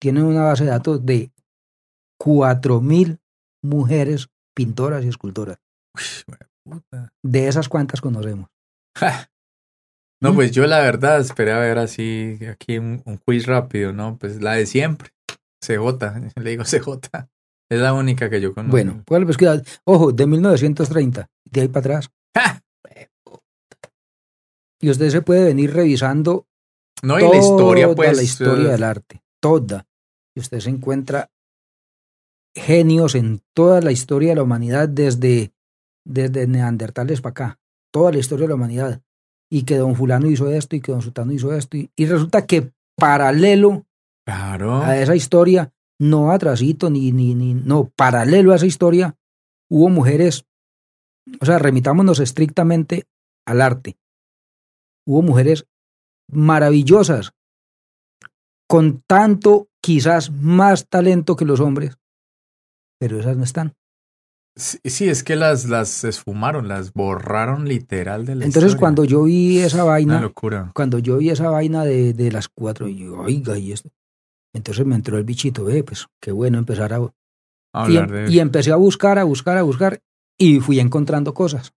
[0.00, 1.30] tienen una base de datos de
[2.20, 3.18] 4.000
[3.62, 5.58] mujeres pintoras y escultoras.
[7.22, 8.48] De esas cuantas conocemos.
[10.22, 14.18] No, pues yo la verdad esperé a ver así aquí un, quiz rápido, ¿no?
[14.18, 15.10] Pues la de siempre.
[15.64, 17.28] CJ, le digo CJ.
[17.70, 18.72] Es la única que yo conozco.
[18.72, 19.62] Bueno, ¿cuál pues cuidado?
[19.84, 22.10] Ojo, de 1930, de ahí para atrás.
[24.82, 26.46] Y usted se puede venir revisando
[27.02, 28.16] no, y la historia, pues.
[28.16, 29.86] la historia del arte, toda.
[30.34, 31.30] Y usted se encuentra
[32.54, 35.52] genios en toda la historia de la humanidad, desde,
[36.04, 37.60] desde Neandertales para acá.
[37.92, 39.02] Toda la historia de la humanidad
[39.50, 41.76] y que don fulano hizo esto y que don sultano hizo esto.
[41.76, 43.84] Y, resulta que paralelo
[44.26, 49.16] a esa historia, no atrasito ni, ni, ni, no, paralelo a esa historia,
[49.68, 50.46] hubo mujeres,
[51.40, 53.04] o sea, remitámonos estrictamente
[53.46, 53.98] al arte.
[55.06, 55.66] Hubo mujeres
[56.26, 57.32] maravillosas,
[58.66, 61.98] con tanto, quizás más talento que los hombres,
[62.98, 63.74] pero esas no están.
[64.56, 69.58] Sí, es que las, las esfumaron, las borraron literal de la Entonces cuando yo vi
[69.58, 70.72] esa vaina, locura.
[70.74, 73.90] cuando yo vi esa vaina de, de las cuatro, y yo, oiga, y esto.
[74.52, 77.12] Entonces me entró el bichito, eh, pues qué bueno empezar a,
[77.72, 80.02] hablar y, de y empecé a buscar, a buscar, a buscar,
[80.38, 81.72] y fui encontrando cosas.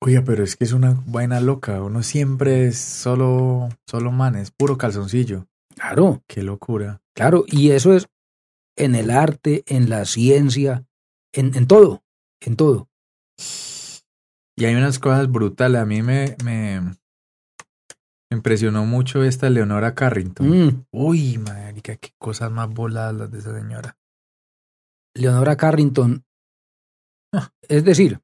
[0.00, 4.52] Oye, pero es que es una vaina loca, uno siempre es solo, solo man, es
[4.52, 5.46] puro calzoncillo.
[5.74, 6.22] Claro.
[6.26, 7.00] Qué locura.
[7.14, 8.08] Claro, y eso es
[8.76, 10.86] en el arte, en la ciencia,
[11.32, 12.02] en, en todo,
[12.40, 12.88] en todo.
[14.56, 15.80] Y hay unas cosas brutales.
[15.80, 16.80] A mí me, me
[18.30, 20.48] impresionó mucho esta Leonora Carrington.
[20.48, 20.86] Mm.
[20.92, 23.96] Uy, marica, qué cosas más voladas las de esa señora.
[25.14, 26.24] Leonora Carrington.
[27.32, 27.50] Ah.
[27.62, 28.20] Es decir,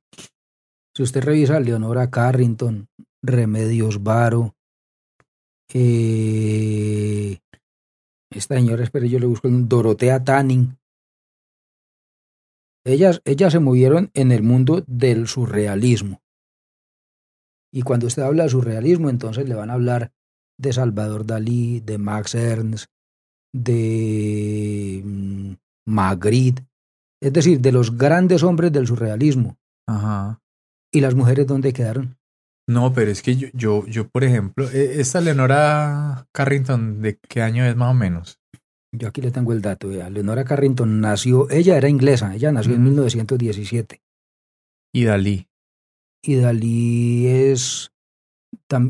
[0.95, 2.89] si usted revisa Leonora Carrington,
[3.23, 4.55] Remedios Varo,
[5.73, 7.41] eh,
[8.31, 10.79] esta señora, espere, yo le busco, Dorotea Tanning.
[12.87, 16.24] Ellas, ellas se movieron en el mundo del surrealismo.
[17.75, 20.13] Y cuando usted habla de surrealismo, entonces le van a hablar
[20.57, 22.87] de Salvador Dalí, de Max Ernst,
[23.53, 25.55] de mm,
[25.89, 26.65] Magritte,
[27.21, 29.57] es decir, de los grandes hombres del surrealismo.
[29.89, 30.41] Ajá.
[30.93, 32.17] ¿Y las mujeres dónde quedaron?
[32.69, 37.43] No, pero es que yo, yo, yo, por ejemplo, e, esta Leonora Carrington, ¿de qué
[37.43, 38.39] año es más o menos?
[38.93, 39.89] Yo aquí le tengo el dato.
[39.89, 44.01] Leonora Carrington nació, ella era inglesa, ella nació en 1917.
[44.93, 45.49] ¿Y Dalí?
[46.27, 47.91] Y Dalí es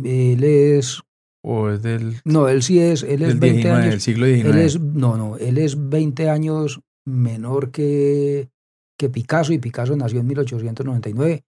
[0.05, 1.03] él es...
[1.45, 2.21] ¿O es del...?
[2.25, 3.91] No, él sí es, él es del 20 19, años...
[3.91, 4.45] del siglo XIX.
[4.47, 8.49] Él es, no, no, él es 20 años menor que,
[8.99, 11.45] que Picasso y Picasso nació en 1899.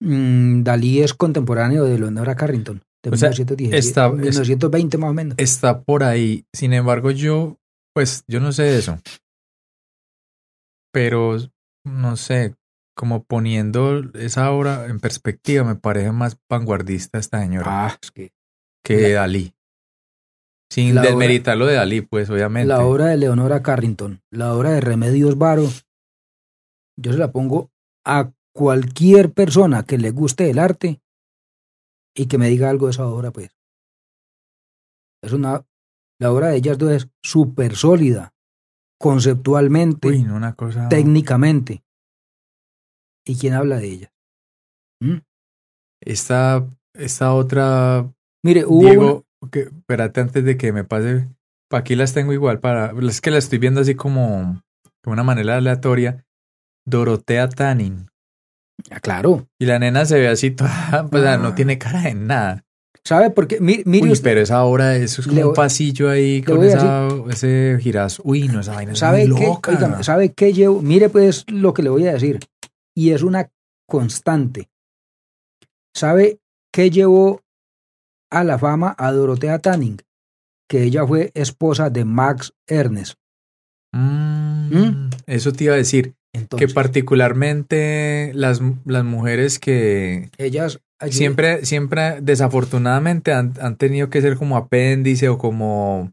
[0.00, 5.10] Mm, Dalí es contemporáneo de Leonora Carrington, de O sea, 1917, está- es- 1920 más
[5.10, 5.34] o menos.
[5.38, 6.44] Está por ahí.
[6.52, 7.56] Sin embargo, yo,
[7.94, 8.98] pues, yo no sé eso.
[10.92, 11.38] Pero,
[11.86, 12.54] no sé,
[12.94, 18.32] como poniendo esa obra en perspectiva, me parece más vanguardista esta señora Ah, es que
[18.84, 19.54] que la- Dalí.
[20.70, 22.66] Sin desmeritar lo de Dalí, pues, obviamente.
[22.68, 25.64] la obra de Leonora Carrington, la obra de Remedios Varo,
[26.98, 27.70] yo se la pongo
[28.06, 31.00] a cualquier persona que le guste el arte
[32.14, 33.50] y que me diga algo de esa obra, pues.
[35.22, 35.64] Es una,
[36.18, 38.34] la obra de ellas dos es súper sólida,
[38.98, 40.88] conceptualmente, Uy, no, una cosa.
[40.88, 41.82] técnicamente.
[43.26, 44.12] ¿Y quién habla de ella?
[45.00, 45.18] ¿Mm?
[46.04, 48.10] Esta, esta otra
[48.44, 51.28] Mire, hubo Diego, que, espérate antes de que me pase.
[51.70, 52.92] Aquí las tengo igual para.
[53.08, 54.60] Es que las estoy viendo así como
[55.04, 56.24] de una manera aleatoria.
[56.86, 58.08] Dorotea Tanning.
[58.90, 59.46] Ah, claro.
[59.60, 61.06] Y la nena se ve así toda.
[61.10, 61.36] Pues Ah.
[61.38, 62.64] no tiene cara de nada.
[63.04, 63.60] ¿Sabe por qué?
[63.60, 67.08] Mi- Mire, Uy, usted, pero esa obra, eso es como un pasillo ahí con esa,
[67.30, 68.22] ese girazo.
[68.24, 69.46] Uy, no, esa vaina es ¿sabe muy qué?
[69.46, 70.02] loca.
[70.04, 70.82] ¿Sabe qué llevo?
[70.82, 72.38] Mire, pues lo que le voy a decir.
[72.94, 73.50] Y es una
[73.88, 74.68] constante.
[75.94, 76.38] ¿Sabe
[76.72, 77.40] qué llevó
[78.30, 79.98] a la fama a Dorotea Tanning?
[80.68, 83.14] Que ella fue esposa de Max Ernest.
[83.94, 85.10] Mm, ¿Mm?
[85.26, 86.14] Eso te iba a decir.
[86.34, 94.08] Entonces, que particularmente las, las mujeres que, ellas allí- siempre, siempre desafortunadamente han, han tenido
[94.08, 96.10] que ser como apéndice o como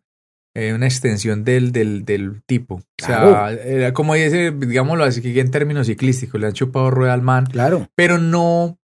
[0.56, 2.76] eh, una extensión del, del, del tipo.
[2.76, 7.22] O sea, era como dice, digámoslo así en términos ciclísticos, le han chupado rueda al
[7.22, 8.78] man, Claro, pero no,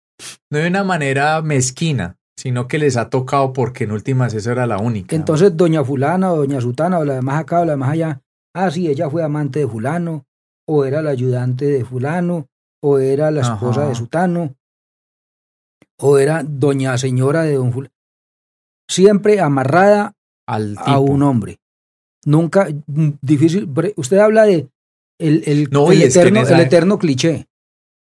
[0.52, 4.68] no de una manera mezquina, sino que les ha tocado porque en últimas esa era
[4.68, 5.16] la única.
[5.16, 8.22] entonces doña fulana o doña sutana o la demás acá o la demás allá,
[8.54, 10.26] ah, sí, ella fue amante de fulano,
[10.68, 12.48] o era la ayudante de fulano,
[12.82, 13.90] o era la esposa Ajá.
[13.90, 14.56] de sutano,
[16.00, 17.94] o era doña señora de don fulano.
[18.88, 20.15] Siempre amarrada
[20.48, 21.60] al a un hombre.
[22.26, 24.68] Nunca, mm, difícil, usted habla de
[25.20, 27.48] el, el, No, el eterno, esa- el eterno cliché,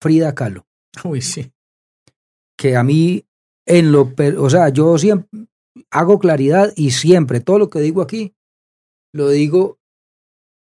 [0.02, 0.66] Frida Kahlo.
[1.04, 1.50] Uy, sí.
[2.58, 3.24] que a mí,
[3.66, 5.46] en lo, o sea, yo siempre
[5.90, 8.34] hago claridad y siempre todo lo que digo aquí,
[9.14, 9.78] lo digo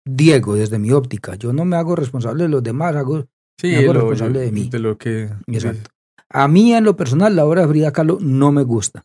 [0.06, 1.34] Diego desde mi óptica.
[1.34, 3.26] Yo no me hago responsable de los demás, hago,
[3.60, 4.68] Sí, Me hago lo- responsable de mí.
[4.68, 5.28] De lo que...
[5.48, 5.90] exacto.
[6.30, 9.05] A mí en lo personal la obra de Frida Kahlo no me gusta.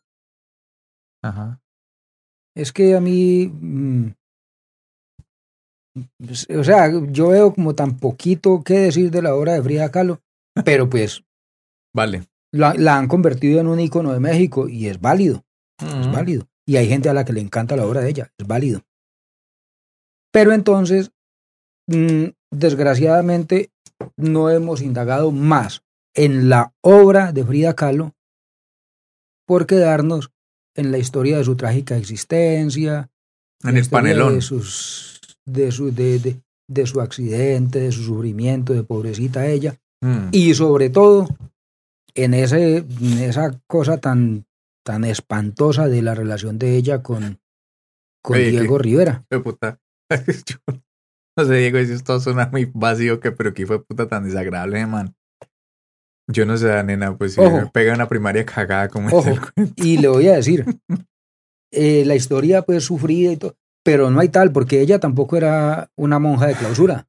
[1.24, 1.60] Ajá.
[2.56, 4.14] Es que a mí, mm,
[6.26, 9.92] pues, o sea, yo veo como tan poquito que decir de la obra de Frida
[9.92, 10.22] Kahlo,
[10.66, 11.24] pero pues
[11.94, 12.28] Vale.
[12.52, 15.44] la, la han convertido en un icono de México y es válido.
[15.80, 16.48] es válido.
[16.66, 18.82] Y hay gente a la que le encanta la obra de ella, es válido.
[20.32, 21.12] Pero entonces,
[21.88, 23.72] mm, desgraciadamente,
[24.18, 25.84] no hemos indagado más
[26.16, 28.14] en la obra de Frida Kahlo
[29.46, 30.32] por quedarnos
[30.76, 33.10] en la historia de su trágica existencia,
[33.64, 34.36] En el panelón.
[34.36, 39.78] de, sus, de, su, de, de- de su accidente, de su sufrimiento, de pobrecita ella,
[40.02, 40.30] Mm.
[40.32, 41.28] y sobre todo
[42.16, 44.46] en, ese, en esa cosa tan,
[44.86, 47.40] tan espantosa de la relación de ella con,
[48.22, 49.24] con Oye, Diego Rivera.
[49.30, 49.80] Fue puta.
[50.46, 50.58] Yo
[51.38, 54.86] no sé, Diego, si esto suena muy vacío, que, pero que fue puta tan desagradable,
[54.88, 55.16] man.
[56.28, 59.20] Yo no sé, nena, pues si me pega una primaria cagada como Ojo.
[59.20, 59.74] es el cuento.
[59.84, 60.66] Y le voy a decir,
[61.72, 65.90] eh, la historia pues sufrida y todo, pero no hay tal, porque ella tampoco era
[65.96, 67.08] una monja de clausura.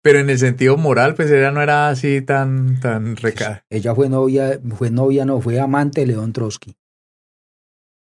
[0.00, 3.64] Pero en el sentido moral, pues ella no era así tan, tan reca.
[3.68, 6.76] Ella fue novia, fue novia, no, fue amante de León Trotsky.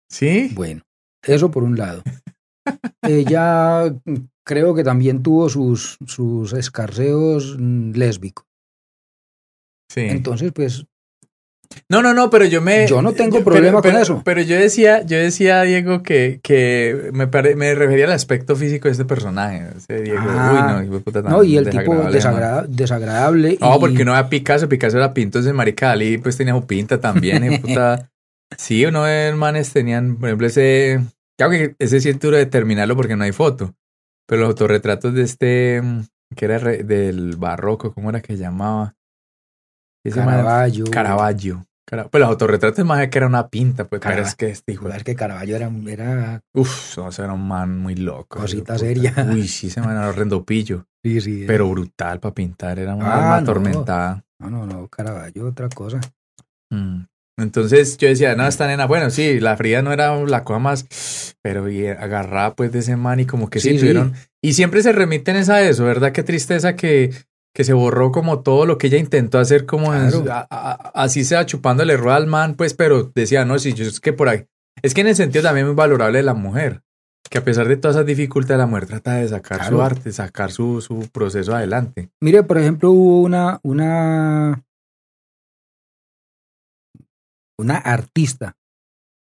[0.09, 0.51] ¿Sí?
[0.53, 0.83] Bueno,
[1.23, 2.03] eso por un lado.
[3.01, 3.95] Ella
[4.43, 8.45] creo que también tuvo sus, sus escarceos mm, lésbicos.
[9.95, 10.01] Sí.
[10.01, 10.85] Entonces, pues,
[11.89, 12.85] No, no, no, pero yo me.
[12.87, 14.21] Yo no tengo problema pero- con eso.
[14.23, 18.87] Pero yo decía, yo decía, Diego, que, que me, pare- me refería al aspecto físico
[18.87, 19.63] de este personaje.
[19.75, 23.57] Ese Diego, Ah, uy, no, puta tan no, y el tipo desagra- desagradable.
[23.59, 26.65] No, y- porque uno era Picasso, Picasso era pinto, entonces Marica Dalí pues tenía su
[26.67, 28.09] pinta también, y puta.
[28.57, 30.99] Sí, uno de los manes tenían, por ejemplo, ese,
[31.35, 33.73] claro que ese sí es duro de terminarlo porque no hay foto,
[34.27, 35.81] pero los autorretratos de este,
[36.35, 38.93] que era re- del barroco, ¿cómo era que llamaba?
[40.05, 40.85] Ese Caravaggio.
[40.91, 41.65] Caravaggio.
[41.87, 44.73] Cara- Pues los autorretratos más que era una pinta, pues, pero Carava- es que este
[44.73, 48.39] hijo que Caravaggio era, era Uf, no, era un man muy loco.
[48.39, 49.13] Cosita seria.
[49.31, 53.05] Uy, sí, ese man era horrendo pillo, sí, sí, pero brutal para pintar, era una
[53.07, 53.51] Ah, alma no.
[53.51, 54.23] atormentada.
[54.39, 55.99] No, no, no, Caravaggio, otra cosa.
[56.71, 57.03] Mm.
[57.37, 61.35] Entonces yo decía, no, esta nena, bueno, sí, la Frida no era la cosa más,
[61.41, 64.13] pero y agarrada pues de ese man y como que sí, tuvieron.
[64.41, 66.11] Y siempre se remiten a eso, ¿verdad?
[66.13, 67.11] Qué tristeza que,
[67.55, 72.17] que se borró como todo lo que ella intentó hacer, como así sea chupándole rueda
[72.17, 74.45] al man, pues, pero decía, no, sí, yo es que por ahí.
[74.81, 76.83] Es que en el sentido también muy valorable de la mujer,
[77.29, 80.51] que a pesar de todas esas dificultades, la mujer trata de sacar su arte, sacar
[80.51, 82.09] su, su proceso adelante.
[82.21, 84.61] Mire, por ejemplo, hubo una, una
[87.57, 88.57] una artista,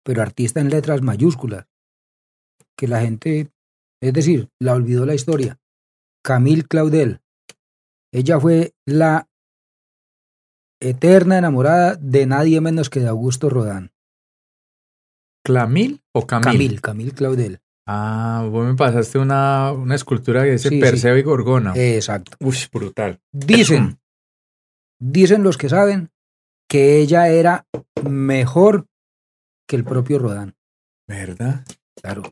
[0.05, 1.67] pero artista en letras mayúsculas,
[2.77, 3.51] que la gente,
[4.01, 5.59] es decir, la olvidó la historia.
[6.25, 7.21] Camille Claudel.
[8.13, 9.29] Ella fue la
[10.81, 13.93] eterna enamorada de nadie menos que de Augusto Rodán.
[15.45, 16.53] ¿Clamil o Camille?
[16.53, 17.61] Camille, Camille Claudel.
[17.87, 21.73] Ah, vos me pasaste una, una escultura de ese Perseo y Gorgona.
[21.75, 22.37] Exacto.
[22.41, 23.21] Uy, brutal.
[23.33, 23.99] Dicen,
[25.01, 26.11] dicen los que saben
[26.69, 27.67] que ella era
[28.09, 28.87] mejor
[29.67, 30.55] que el propio Rodán.
[31.09, 31.65] ¿Verdad?
[32.01, 32.23] Claro.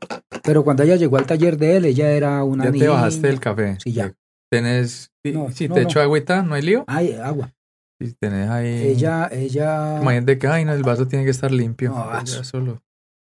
[0.43, 3.39] Pero cuando ella llegó al taller de él, ella era una ¿Ya te bajaste del
[3.39, 3.77] café?
[3.83, 4.13] Sí, ya.
[4.49, 5.11] ¿Tenés...
[5.23, 6.85] si te echo agüita, no hay lío?
[6.87, 7.53] Hay agua.
[7.99, 8.87] Si tenés ahí...
[8.87, 9.99] Ella, ella...
[10.01, 11.91] Imagínate que, ay, no, el vaso tiene que estar limpio.
[11.91, 12.81] No, solo.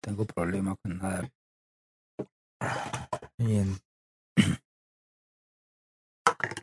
[0.02, 1.30] Tengo problema con nada.
[3.38, 3.78] Bien.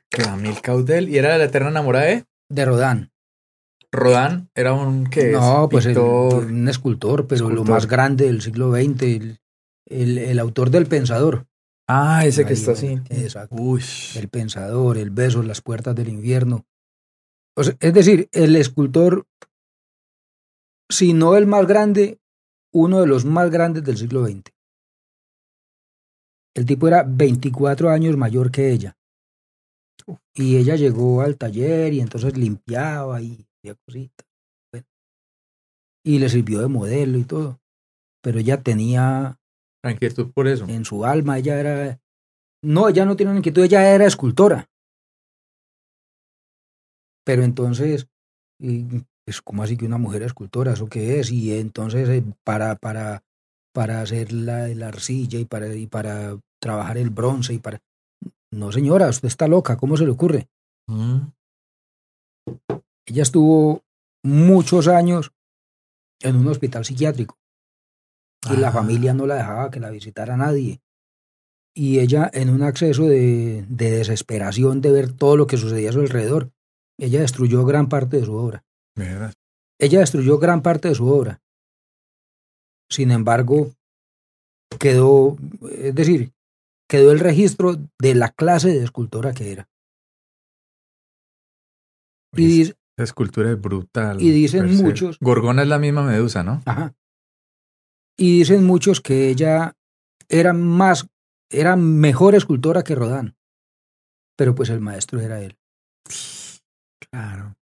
[0.09, 1.09] Camil Caudel.
[1.09, 2.25] ¿Y era la eterna enamorada de?
[2.49, 3.11] De Rodán.
[3.91, 9.37] Rodán era un que No, pues un escultor, pero lo más grande del siglo XX,
[9.85, 11.47] el, el, autor del Pensador.
[11.87, 12.99] Ah, ese que está así.
[13.09, 13.55] Exacto.
[14.15, 16.65] El Pensador, el Beso, las puertas del infierno.
[17.55, 19.25] es decir, el escultor,
[20.89, 22.19] si no el más grande,
[22.73, 24.51] uno de los más grandes del siglo XX.
[26.55, 28.97] El tipo era 24 años mayor que ella.
[30.33, 33.45] Y ella llegó al taller y entonces limpiaba y
[33.85, 34.25] cositas.
[36.03, 37.59] Y le sirvió de modelo y todo.
[38.21, 39.39] Pero ella tenía...
[39.83, 40.65] Inquietud por eso.
[40.67, 41.99] En su alma ella era...
[42.63, 44.69] No, ella no tiene inquietud, ella era escultora.
[47.23, 48.07] Pero entonces,
[48.59, 50.73] es como así que una mujer escultora?
[50.73, 51.31] ¿Eso qué es?
[51.31, 53.23] Y entonces eh, para, para,
[53.73, 57.79] para hacer la, la arcilla y para, y para trabajar el bronce y para...
[58.51, 60.47] No, señora, usted está loca, ¿cómo se le ocurre?
[60.87, 61.27] Mm.
[63.05, 63.83] Ella estuvo
[64.23, 65.31] muchos años
[66.21, 67.37] en un hospital psiquiátrico
[68.51, 70.81] y la familia no la dejaba que la visitara nadie.
[71.75, 75.99] Y ella, en un acceso de, desesperación de ver todo lo que sucedía a su
[75.99, 76.51] alrededor,
[76.97, 78.63] ella destruyó gran parte de su obra.
[79.79, 81.39] Ella destruyó gran parte de su obra.
[82.89, 83.73] Sin embargo,
[84.79, 85.37] quedó,
[85.69, 86.31] es decir,
[86.89, 89.69] quedó el registro de la clase de escultora que era.
[92.35, 94.19] Y, la escultura es brutal.
[94.19, 95.19] Y dicen muchos.
[95.19, 96.63] Gorgona es la misma medusa, ¿no?
[96.65, 96.95] Ajá.
[98.17, 99.73] Y dicen muchos que ella
[100.27, 101.07] era más,
[101.51, 103.35] era mejor escultora que Rodán.
[104.37, 105.57] Pero pues el maestro era él.
[107.11, 107.55] Claro.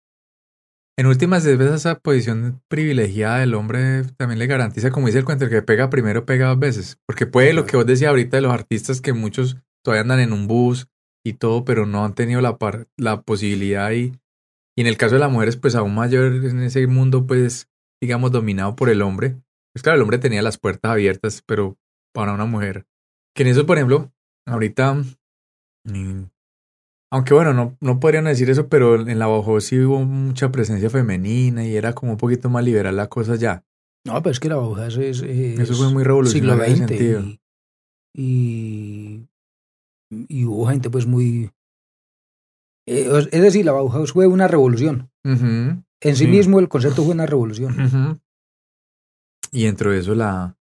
[0.98, 5.46] En últimas veces esa posición privilegiada del hombre también le garantiza, como dice el cuento,
[5.46, 6.98] el que pega primero pega dos veces.
[7.06, 10.32] Porque puede lo que vos decías ahorita de los artistas que muchos todavía andan en
[10.32, 10.88] un bus
[11.26, 12.58] y todo, pero no han tenido la,
[12.98, 14.14] la posibilidad y
[14.78, 17.70] y en el caso de las mujeres, pues aún mayor en ese mundo, pues,
[18.02, 19.38] digamos, dominado por el hombre.
[19.76, 21.78] Pues claro, el hombre tenía las puertas abiertas, pero
[22.14, 22.88] para una mujer.
[23.36, 24.10] Que en eso, por ejemplo,
[24.48, 25.04] ahorita,
[25.84, 26.24] mm,
[27.12, 30.90] aunque bueno, no, no podrían decir eso, pero en la Bajo sí hubo mucha presencia
[30.90, 33.66] femenina y era como un poquito más liberal la cosa ya.
[34.06, 37.24] No, pero es que la Bajo es, es, Eso fue muy revolucionario en ese sentido.
[38.16, 39.28] y,
[40.10, 41.52] y hubo gente pues muy,
[42.88, 45.12] eh, es decir, la Bauhaus fue una revolución.
[45.26, 48.22] En sí, mismo el concepto fue una revolución.
[49.56, 50.58] Y dentro de eso la...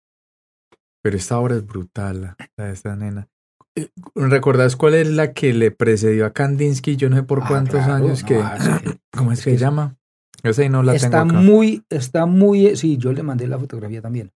[1.03, 3.29] Pero esta obra es brutal, la, de esta nena.
[3.75, 6.95] Eh, ¿Recordás cuál es la que le precedió a Kandinsky?
[6.95, 8.43] Yo no sé por ah, cuántos años que...
[9.15, 9.95] ¿Cómo es que se llama?
[10.43, 12.75] Yo sé, no la está tengo muy, está muy...
[12.75, 14.31] Sí, yo le mandé la fotografía también.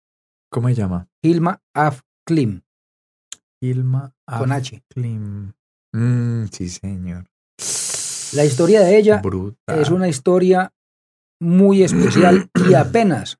[0.50, 1.08] ¿Cómo se llama?
[1.22, 2.62] Hilma Af Klim.
[3.62, 4.82] Hilma Af Con H.
[4.88, 5.52] Klim.
[5.92, 7.30] Mm, sí, señor.
[8.32, 9.22] La historia de ella
[9.68, 10.72] es una historia
[11.40, 13.39] muy especial y apenas,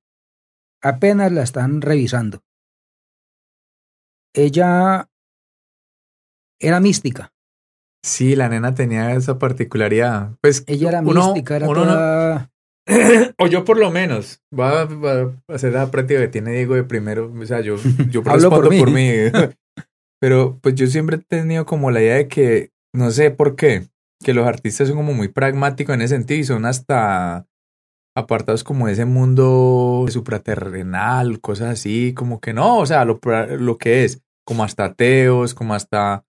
[0.83, 2.43] apenas la están revisando.
[4.35, 5.09] Ella
[6.61, 7.33] era mística.
[8.03, 10.37] Sí, la nena tenía esa particularidad.
[10.41, 12.51] Pues ella era mística, era toda...
[13.39, 17.33] o yo por lo menos, va, a hacer la práctica que tiene Diego de primero,
[17.33, 17.77] o sea, yo,
[18.11, 19.11] yo respondo por por mí.
[20.21, 23.89] Pero pues yo siempre he tenido como la idea de que, no sé por qué,
[24.23, 27.47] que los artistas son como muy pragmáticos en ese sentido y son hasta
[28.15, 33.21] apartados como ese mundo supraterrenal, cosas así, como que no, o sea, lo,
[33.59, 36.25] lo que es, como hasta ateos, como hasta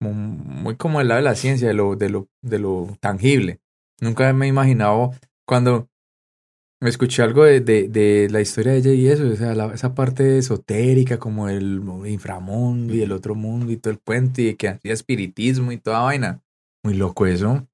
[0.00, 3.60] muy como el lado de la ciencia, de lo, de lo, de lo tangible.
[4.00, 5.12] Nunca me he imaginado
[5.46, 5.88] cuando
[6.80, 10.38] me escuché algo de, de, la historia de ella y eso, o sea, esa parte
[10.38, 14.92] esotérica como el inframundo y el otro mundo y todo el puente y que hacía
[14.92, 16.42] espiritismo y toda vaina.
[16.84, 17.66] Muy loco eso.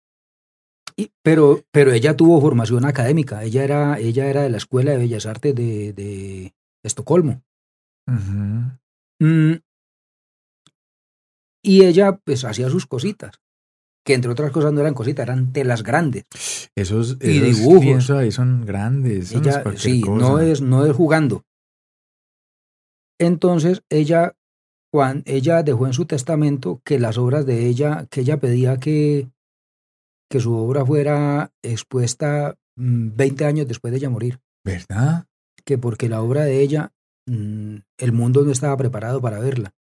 [0.96, 4.98] Y, pero, pero ella tuvo formación académica, ella era, ella era de la Escuela de
[4.98, 7.42] Bellas Artes de, de Estocolmo.
[9.20, 9.54] Mm.
[11.62, 13.40] y ella pues hacía sus cositas
[14.04, 16.24] que entre otras cosas no eran cositas, eran telas grandes.
[16.74, 18.10] Esos, y dibujos.
[18.10, 19.34] ahí son grandes.
[19.76, 21.44] sí, no es, no es jugando.
[23.20, 24.34] Entonces ella,
[24.92, 29.28] Juan, ella dejó en su testamento que las obras de ella, que ella pedía que,
[30.32, 34.40] que su obra fuera expuesta 20 mm, años después de ella morir.
[34.64, 35.26] ¿Verdad?
[35.62, 36.94] Que porque la obra de ella,
[37.26, 39.74] mm, el mundo no estaba preparado para verla.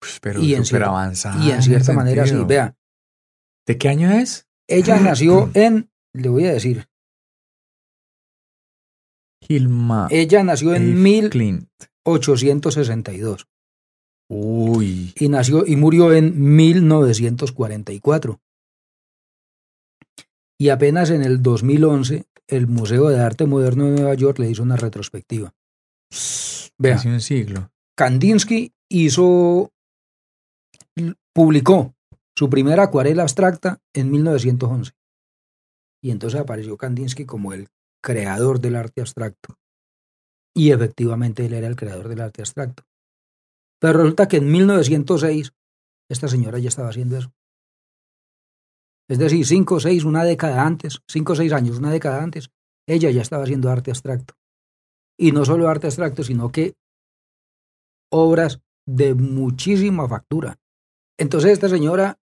[0.00, 1.44] Pues, pero y en avanzada.
[1.44, 2.74] Y en cierta manera, sí, vea,
[3.66, 4.46] ¿De qué año es?
[4.66, 6.88] Ella nació en, le voy a decir.
[9.46, 10.08] Hilma.
[10.10, 13.46] Ella nació en 1862.
[14.30, 15.12] Uy.
[15.14, 18.40] Y nació y murió en 1944.
[20.60, 24.62] Y apenas en el 2011 el Museo de Arte Moderno de Nueva York le hizo
[24.62, 25.54] una retrospectiva.
[26.76, 26.96] Vea.
[26.96, 27.72] Hace un siglo.
[27.96, 29.72] Kandinsky hizo
[31.32, 31.94] publicó
[32.36, 34.92] su primera acuarela abstracta en 1911.
[36.02, 37.68] Y entonces apareció Kandinsky como el
[38.02, 39.56] creador del arte abstracto.
[40.54, 42.82] Y efectivamente él era el creador del arte abstracto.
[43.80, 45.54] Pero resulta que en 1906
[46.10, 47.32] esta señora ya estaba haciendo eso.
[49.10, 52.50] Es decir, cinco o seis, una década antes, cinco o seis años, una década antes,
[52.86, 54.34] ella ya estaba haciendo arte abstracto.
[55.18, 56.74] Y no solo arte abstracto, sino que
[58.12, 60.58] obras de muchísima factura.
[61.18, 62.18] Entonces esta señora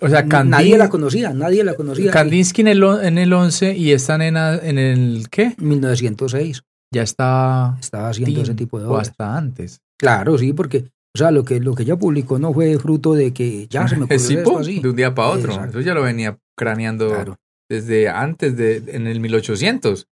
[0.00, 2.12] o sea, nadie la conocía, nadie la conocía.
[2.12, 5.56] Kandinsky en el, en el 11 y esta nena en el ¿qué?
[5.58, 6.62] 1906.
[6.94, 9.08] Ya está estaba haciendo ese tipo de obras.
[9.08, 9.80] O hasta antes.
[9.98, 13.32] Claro, sí, porque o sea, lo que lo que ella publicó no fue fruto de
[13.32, 14.80] que ya se me ocurrió esto así.
[14.80, 15.64] De un día para otro.
[15.64, 17.36] Eso ya lo venía craneando
[17.68, 20.08] desde antes de en el 1800.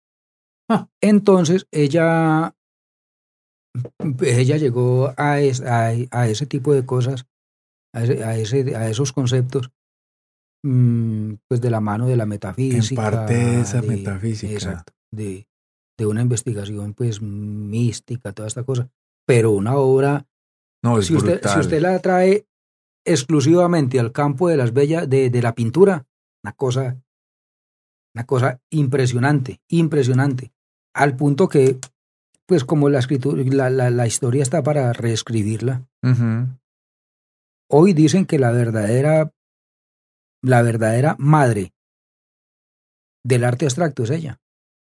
[0.68, 0.88] Ah.
[1.00, 2.54] Entonces, ella
[4.20, 7.26] ella llegó a, a, ese tipo de cosas,
[7.92, 9.70] a, ese, a esos conceptos
[10.66, 13.02] Mm, pues de la mano de la metafísica.
[13.02, 14.52] En parte esa metafísica.
[14.52, 14.92] Exacto.
[15.12, 15.46] De,
[15.96, 18.90] de, una investigación pues mística, toda esta cosa.
[19.26, 20.26] Pero una obra.
[20.82, 22.46] No, es si usted, si usted la trae
[23.04, 26.06] exclusivamente al campo de las bellas, de, de la pintura,
[26.42, 26.96] una cosa,
[28.14, 30.52] una cosa impresionante, impresionante.
[30.94, 31.78] Al punto que,
[32.46, 35.86] pues como la escritura, la, la, la historia está para reescribirla.
[37.68, 39.32] Hoy dicen que la verdadera
[40.42, 41.72] la verdadera madre
[43.24, 44.40] del arte abstracto es ella.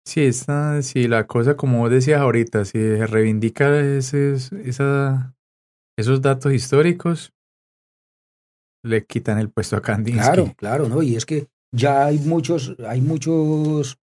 [0.04, 4.52] Sí, esta, sí, la cosa como vos decías ahorita, si se reivindica esos,
[5.98, 7.32] esos datos históricos,
[8.84, 10.22] le quitan el puesto a Kandinsky.
[10.22, 11.02] Claro, claro, ¿no?
[11.02, 13.98] Y es que ya hay muchos, hay muchos,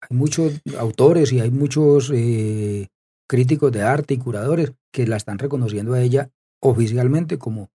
[0.00, 2.88] hay muchos autores y hay muchos eh,
[3.28, 6.30] críticos de arte y curadores que la están reconociendo a ella
[6.60, 7.70] oficialmente como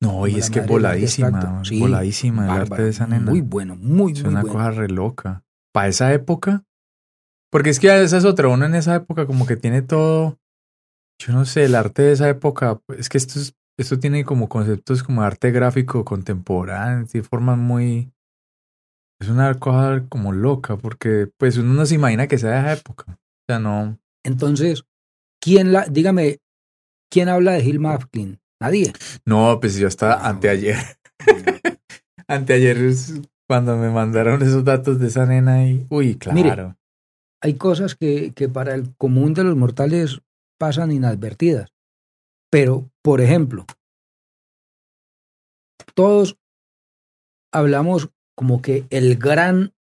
[0.00, 3.30] no, y es que voladísima, voladísima el arte de esa nena.
[3.30, 5.44] Muy bueno, muy, es muy una cosa re loca.
[5.72, 6.64] Para esa época,
[7.50, 10.38] porque es que esa es otra, uno en esa época como que tiene todo,
[11.26, 14.48] yo no sé, el arte de esa época, es que esto, es, esto tiene como
[14.48, 18.12] conceptos como arte gráfico contemporáneo, de formas muy...
[19.20, 22.72] Es una cosa como loca, porque pues uno no se imagina que sea de esa
[22.72, 23.04] época.
[23.08, 23.98] O sea, no...
[24.24, 24.84] Entonces,
[25.40, 26.38] ¿quién la, dígame,
[27.08, 28.40] quién habla de Hilma Afklin?
[28.60, 28.92] Nadie.
[29.24, 30.76] No, pues yo estaba anteayer.
[32.26, 36.76] anteayer es cuando me mandaron esos datos de esa nena y, uy, claro.
[37.40, 40.20] hay cosas que, que para el común de los mortales
[40.62, 41.74] pasan inadvertidas.
[42.48, 43.66] Pero, por ejemplo,
[45.96, 46.38] todos
[47.52, 49.74] hablamos como que el gran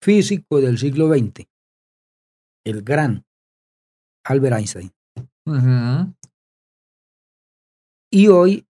[0.00, 1.48] físico del siglo XX,
[2.64, 3.24] el gran
[4.24, 4.92] Albert Einstein.
[8.12, 8.68] Y hoy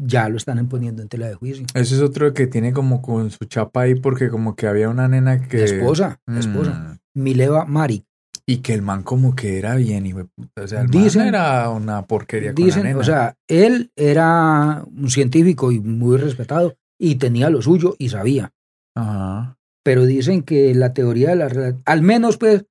[0.00, 1.66] ya lo están poniendo en tela de juicio.
[1.74, 5.08] Eso es otro que tiene como con su chapa ahí porque como que había una
[5.08, 5.64] nena que...
[5.64, 7.00] esposa, esposa.
[7.14, 7.20] Mm.
[7.20, 8.06] Mileva Mari.
[8.52, 11.70] Y que el man como que era bien, y o sea, el dicen, man era
[11.70, 13.00] una porquería con dicen, la nena.
[13.00, 18.52] O sea, él era un científico y muy respetado y tenía lo suyo y sabía.
[18.94, 19.56] Ajá.
[19.82, 22.66] pero dicen que la teoría de la al menos pues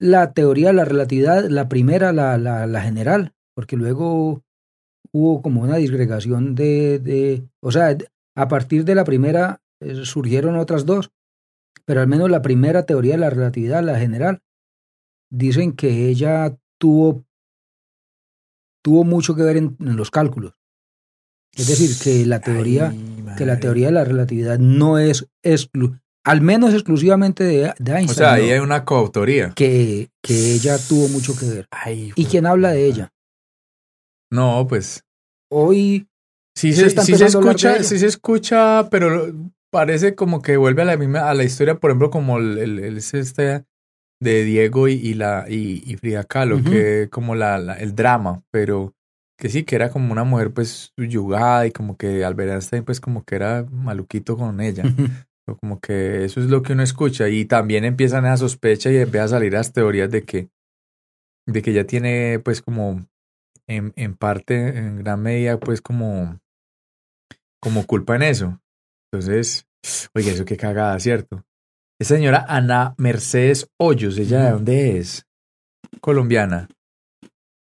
[0.00, 4.42] la teoría de la relatividad, la primera, la, la, la general, porque luego
[5.12, 7.96] hubo como una disgregación de, de o sea,
[8.36, 11.12] a partir de la primera eh, surgieron otras dos,
[11.84, 14.40] pero al menos la primera teoría de la relatividad, la general,
[15.34, 17.24] dicen que ella tuvo,
[18.82, 20.54] tuvo mucho que ver en, los cálculos.
[21.52, 22.92] Es decir, que la teoría,
[23.36, 28.10] que la teoría de la relatividad no es exclu al menos exclusivamente de, Einstein.
[28.10, 29.52] O sea, ahí hay una coautoría.
[29.54, 31.68] Que, que ella tuvo mucho que ver.
[32.16, 33.12] ¿Y quién habla de ella?
[34.30, 35.04] No, pues.
[35.50, 36.08] Hoy.
[36.56, 39.34] Sí se, sí se escucha, sí se escucha, pero
[39.70, 42.96] parece como que vuelve a la misma, a la historia, por ejemplo, como el, el,
[42.96, 43.64] este
[44.24, 48.94] de Diego y, la y, y Frida Kahlo, que como la, el drama, pero
[49.38, 53.00] que sí, que era como una mujer pues yugada y como que Albert Einstein pues
[53.00, 54.84] como que era maluquito con ella.
[55.60, 59.26] Como que eso es lo que uno escucha y también empiezan a sospechar y empiezan
[59.26, 60.48] a salir las teorías de que,
[61.46, 63.06] de que ya tiene pues como
[63.66, 66.40] en, en parte, en gran medida pues como,
[67.60, 68.58] como culpa en eso.
[69.12, 69.66] Entonces,
[70.14, 71.44] oye, eso qué cagada, ¿cierto?
[72.00, 75.26] Esa señora Ana Mercedes Hoyos, ¿ella de dónde es?
[76.00, 76.68] Colombiana.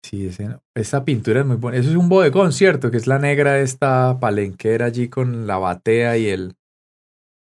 [0.03, 1.77] Sí, ese, esta pintura es muy buena.
[1.77, 2.91] Eso es un bodegón, ¿cierto?
[2.91, 6.55] Que es la negra esta palenquera allí con la batea y el,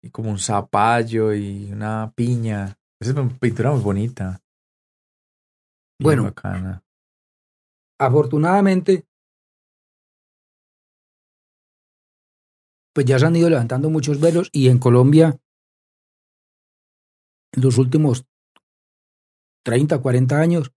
[0.03, 2.77] y como un zapallo y una piña.
[3.01, 4.43] Esa es una pintura muy bonita.
[5.99, 6.33] bueno,
[7.99, 9.07] afortunadamente,
[12.95, 15.39] pues ya se han ido levantando muchos velos y en Colombia,
[17.57, 18.25] los últimos
[19.65, 20.73] 30, 40 años,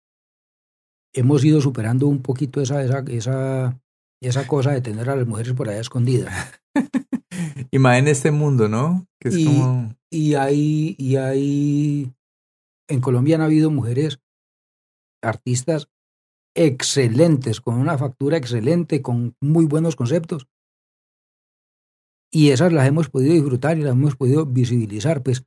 [1.13, 3.79] hemos ido superando un poquito esa, esa, esa,
[4.21, 6.33] esa cosa de tener a las mujeres por allá escondidas.
[7.71, 9.05] y más en este mundo, ¿no?
[9.19, 9.95] Que es y, como...
[10.09, 12.13] y hay, y hay,
[12.87, 14.19] en Colombia han habido mujeres
[15.21, 15.89] artistas
[16.55, 20.47] excelentes, con una factura excelente, con muy buenos conceptos.
[22.31, 25.23] Y esas las hemos podido disfrutar y las hemos podido visibilizar.
[25.23, 25.45] Pues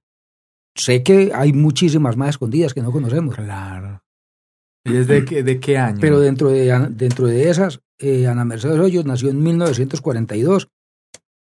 [0.74, 3.34] sé que hay muchísimas más escondidas que no conocemos.
[3.34, 4.02] Claro.
[4.84, 5.98] ¿Y desde de, de qué año?
[6.00, 10.68] Pero dentro de, dentro de esas, eh, Ana Mercedes Hoyos nació en 1942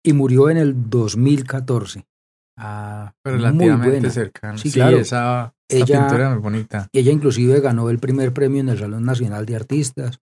[0.02, 2.06] y murió en el 2014.
[2.58, 4.56] Ah, pero relativamente cercano.
[4.56, 4.98] Sí, claro.
[4.98, 6.88] esa, ella, pintura muy bonita.
[6.92, 10.20] Ella inclusive ganó el primer premio en el Salón Nacional de Artistas.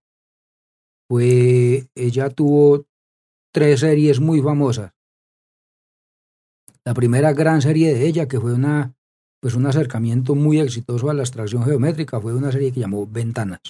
[1.08, 2.86] Fue, ella tuvo
[3.52, 4.92] tres series muy famosas.
[6.84, 8.93] La primera gran serie de ella, que fue una,
[9.44, 13.60] pues un acercamiento muy exitoso a la abstracción geométrica, fue una serie que llamó Ventanas.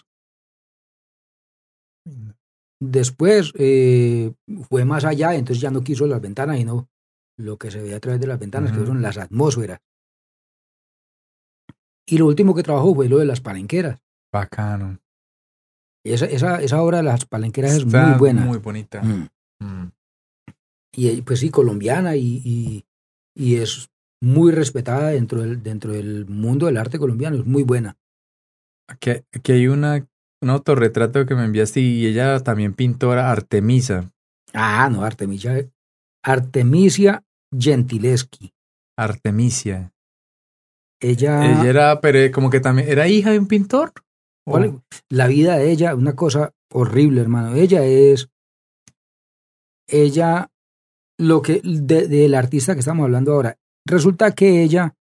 [2.80, 4.32] Después eh,
[4.68, 6.88] fue más allá, entonces ya no quiso las ventanas, sino
[7.36, 9.80] lo que se veía a través de las ventanas, que fueron las atmósferas.
[12.06, 14.01] Y lo último que trabajó fue lo de las palenqueras.
[14.32, 15.01] Bacano.
[16.06, 18.44] Esa, esa, esa obra de las palenqueras es muy buena.
[18.44, 19.02] Muy bonita.
[19.02, 19.28] Mm.
[19.59, 19.92] Mm.
[20.92, 22.86] Y pues sí, colombiana y, y,
[23.34, 23.90] y, es
[24.24, 27.96] muy respetada dentro del, dentro del mundo del arte colombiano, es muy buena.
[28.88, 30.06] Aquí, aquí hay una
[30.44, 34.12] un autorretrato que me enviaste y ella también pintora Artemisa.
[34.52, 35.68] Ah, no, Artemisia.
[36.22, 37.24] Artemisia
[37.59, 38.52] Gentileschi.
[38.96, 39.92] Artemisia.
[41.01, 41.44] Ella.
[41.44, 43.92] Ella era, pero como que también, ¿era hija de un pintor?
[45.09, 47.55] La vida de ella, una cosa horrible, hermano.
[47.55, 48.28] Ella es.
[49.88, 50.51] Ella,
[51.18, 51.60] lo que.
[51.62, 53.56] del artista que estamos hablando ahora.
[53.86, 54.97] Resulta que ella.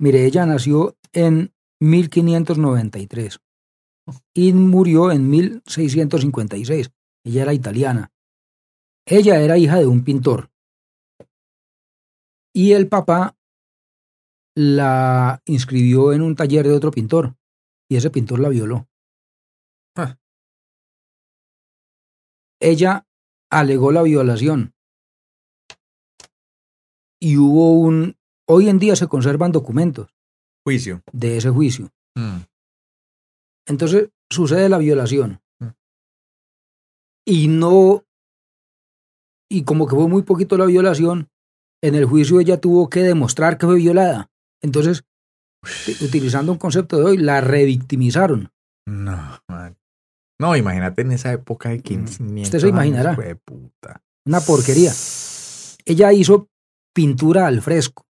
[0.00, 3.40] Mire, ella nació en 1593
[4.34, 6.90] y murió en 1656.
[7.24, 8.12] Ella era italiana.
[9.06, 10.50] Ella era hija de un pintor.
[12.54, 13.36] Y el papá
[14.54, 17.36] la inscribió en un taller de otro pintor.
[17.88, 18.88] Y ese pintor la violó.
[19.96, 20.18] Ah.
[22.60, 23.06] Ella
[23.50, 24.74] alegó la violación.
[27.20, 28.16] Y hubo un...
[28.46, 30.14] Hoy en día se conservan documentos.
[30.64, 31.02] Juicio.
[31.12, 31.90] De ese juicio.
[32.14, 32.38] Mm.
[33.66, 35.40] Entonces sucede la violación.
[35.60, 35.68] Mm.
[37.26, 38.04] Y no,
[39.50, 41.28] y como que fue muy poquito la violación,
[41.82, 44.30] en el juicio ella tuvo que demostrar que fue violada.
[44.62, 45.04] Entonces,
[46.00, 48.50] utilizando un concepto de hoy, la revictimizaron.
[48.86, 49.40] No,
[50.40, 52.20] No, imagínate en esa época de 1500.
[52.20, 52.42] Mm.
[52.42, 53.16] Usted se imaginará.
[54.26, 54.92] Una porquería.
[55.84, 56.48] Ella hizo
[56.98, 58.04] pintura al fresco.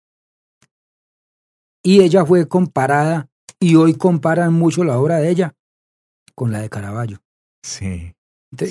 [1.84, 3.28] Y ella fue comparada
[3.60, 5.56] y hoy comparan mucho la obra de ella
[6.36, 7.20] con la de Caravaggio.
[7.64, 8.14] Sí.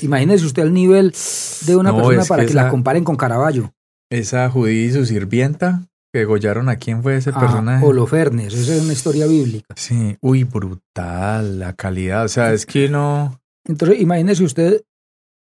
[0.03, 1.13] imagínese usted el nivel
[1.67, 3.75] de una persona para que, la comparen con Caravaggio.
[4.09, 7.85] Esa judía y su sirvienta, que degollaron a quién fue ese a personaje.
[7.85, 9.75] Holofernes, esa es una historia bíblica.
[9.75, 12.25] Sí, uy, brutal, la calidad.
[12.25, 13.41] O sea, es que no.
[13.67, 14.81] Entonces, imagínese usted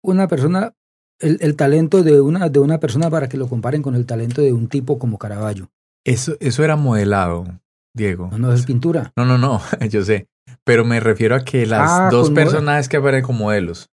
[0.02, 0.72] una persona,
[1.20, 4.42] el, el talento de una, de una persona para que lo comparen con el talento
[4.42, 5.70] de un tipo como Caravaggio.
[6.06, 7.46] Eso, eso era modelado,
[7.94, 8.28] Diego.
[8.32, 9.12] No, no es pintura.
[9.16, 9.60] No, no, no,
[9.90, 10.28] yo sé.
[10.64, 13.88] Pero me refiero a que las Ah, dos personajes que aparecen como modelos,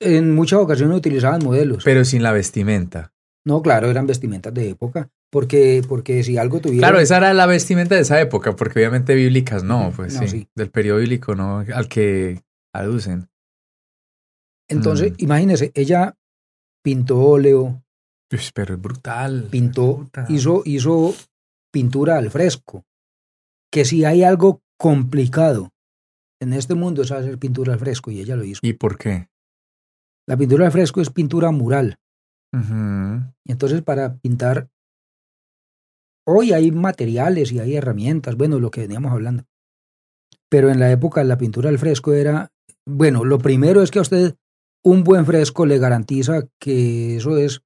[0.00, 1.84] En muchas ocasiones utilizaban modelos.
[1.84, 3.12] pero sin la vestimenta.
[3.46, 5.08] no, claro, eran vestimentas de época.
[5.32, 6.88] Porque, porque si algo tuviera.
[6.88, 10.28] Claro, esa era la vestimenta de esa época, porque obviamente bíblicas no, pues No, sí,
[10.28, 10.48] sí.
[10.56, 12.42] Del periodo bíblico no, al que
[12.74, 13.28] aducen.
[14.68, 15.14] Entonces, Mm.
[15.18, 16.16] imagínese, ella
[16.82, 17.82] pintó óleo,
[18.54, 19.48] pero es brutal.
[19.50, 20.26] pintó, brutal.
[20.28, 21.14] hizo, hizo
[21.72, 22.84] pintura al fresco.
[23.72, 25.70] Que si hay algo complicado
[26.40, 28.60] en este mundo es hacer pintura al fresco y ella lo hizo.
[28.62, 29.28] ¿Y por qué?
[30.26, 31.98] La pintura al fresco es pintura mural.
[33.44, 34.70] Entonces, para pintar,
[36.26, 39.44] hoy hay materiales y hay herramientas, bueno, lo que veníamos hablando.
[40.48, 42.52] Pero en la época la pintura al fresco era,
[42.84, 44.34] bueno, lo primero es que a usted
[44.84, 47.62] un buen fresco le garantiza que eso es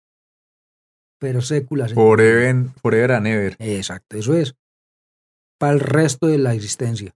[1.21, 1.95] per séculas.
[1.95, 3.57] Forever, forever and ever.
[3.59, 4.55] Exacto, eso es
[5.59, 7.15] para el resto de la existencia.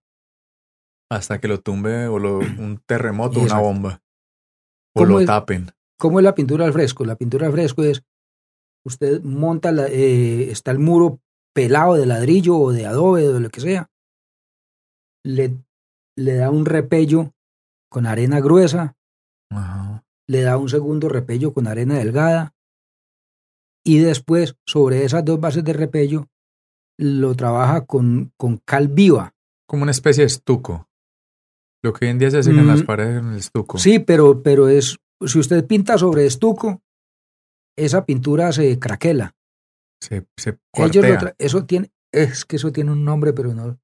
[1.10, 4.02] Hasta que lo tumbe o lo, un terremoto, una bomba.
[4.94, 5.26] O ¿Cómo lo es?
[5.26, 5.70] tapen.
[5.98, 7.04] ¿Cómo es la pintura al fresco?
[7.04, 8.04] La pintura al fresco es,
[8.84, 11.20] usted monta, la, eh, está el muro
[11.54, 13.90] pelado de ladrillo o de adobe o de lo que sea,
[15.24, 15.56] le,
[16.16, 17.32] le da un repello
[17.90, 18.96] con arena gruesa,
[19.50, 19.87] Ajá.
[20.28, 22.54] Le da un segundo repello con arena delgada
[23.84, 26.28] y después sobre esas dos bases de repello
[26.98, 29.34] lo trabaja con, con cal viva.
[29.66, 30.88] Como una especie de estuco.
[31.82, 32.86] Lo que hoy en día se hace en las Mm.
[32.86, 33.78] paredes en el estuco.
[33.78, 36.82] Sí, pero, pero es, si usted pinta sobre estuco,
[37.76, 39.34] esa pintura se craquela.
[40.02, 41.04] Se, se Ellos
[41.38, 43.78] eso tiene, es que eso tiene un nombre, pero no,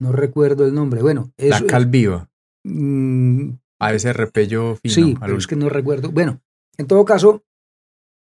[0.00, 1.02] no recuerdo el nombre.
[1.02, 2.30] Bueno, La cal viva.
[2.64, 3.50] mm,
[3.80, 4.94] A ese repello fino.
[4.94, 6.10] sí, pero es que no recuerdo.
[6.10, 6.40] Bueno,
[6.76, 7.44] en todo caso,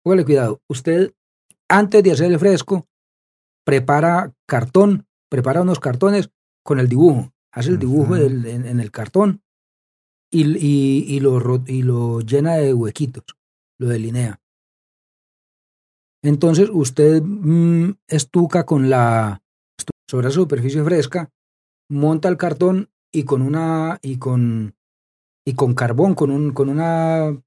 [0.04, 0.62] póngale cuidado.
[0.70, 1.14] Usted,
[1.70, 2.88] antes de hacer el fresco,
[3.66, 6.30] prepara cartón, prepara unos cartones
[6.64, 7.34] con el dibujo.
[7.52, 9.42] Hace el dibujo del- en, en el cartón
[10.32, 13.24] y, y, y lo, y lo llena de huequitos,
[13.80, 14.40] lo delinea.
[16.24, 19.42] Entonces usted mm, estuca con la
[20.10, 21.30] sobre la superficie fresca,
[21.90, 24.76] monta el cartón y con una y con
[25.46, 27.42] y con carbón, con un con una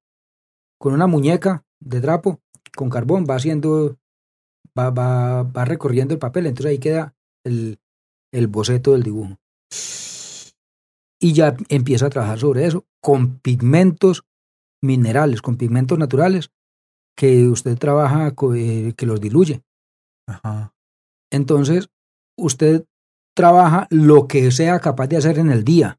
[0.78, 2.40] con una muñeca de trapo,
[2.76, 3.96] con carbón va haciendo
[4.78, 7.14] va, va, va recorriendo el papel, entonces ahí queda
[7.44, 7.78] el,
[8.32, 9.38] el boceto del dibujo.
[11.18, 14.24] Y ya empieza a trabajar sobre eso con pigmentos
[14.82, 16.50] minerales, con pigmentos naturales
[17.16, 19.62] que usted trabaja, eh, que los diluye.
[20.28, 20.74] Ajá.
[21.32, 21.88] Entonces,
[22.38, 22.84] usted
[23.34, 25.98] trabaja lo que sea capaz de hacer en el día.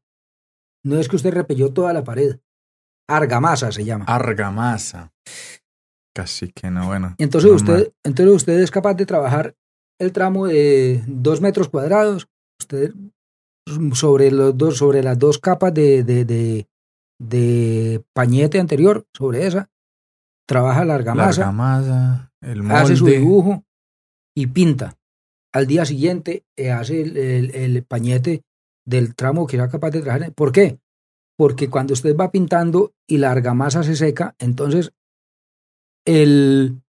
[0.84, 2.38] No es que usted repelló toda la pared.
[3.08, 4.04] Argamasa se llama.
[4.06, 5.12] Argamasa.
[6.14, 7.14] Casi que no, bueno.
[7.18, 9.54] Entonces usted, entonces usted es capaz de trabajar
[10.00, 12.28] el tramo de dos metros cuadrados.
[12.60, 12.92] Usted
[13.92, 16.66] sobre los dos, sobre las dos capas de, de, de,
[17.20, 19.70] de pañete anterior, sobre esa,
[20.48, 22.74] trabaja la La argamasa, argamasa, el molde.
[22.82, 23.64] hace su dibujo
[24.36, 24.96] y pinta.
[25.54, 28.42] Al día siguiente eh, hace el, el- el pañete
[28.88, 30.32] del tramo que era capaz de trabajar.
[30.32, 30.78] ¿Por qué?
[31.36, 34.92] Porque cuando usted va pintando y la argamasa se seca, entonces
[36.04, 36.80] el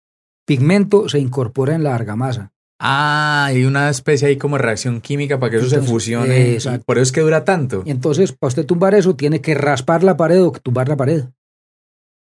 [0.47, 2.53] pigmento se incorpora en la argamasa.
[2.81, 6.53] Ah, hay una especie ahí como reacción química para que eso se fusione.
[6.53, 6.85] exacto.
[6.87, 7.83] por eso es que dura tanto.
[7.85, 11.25] Entonces, para usted tumbar eso, tiene que raspar la pared o tumbar la pared.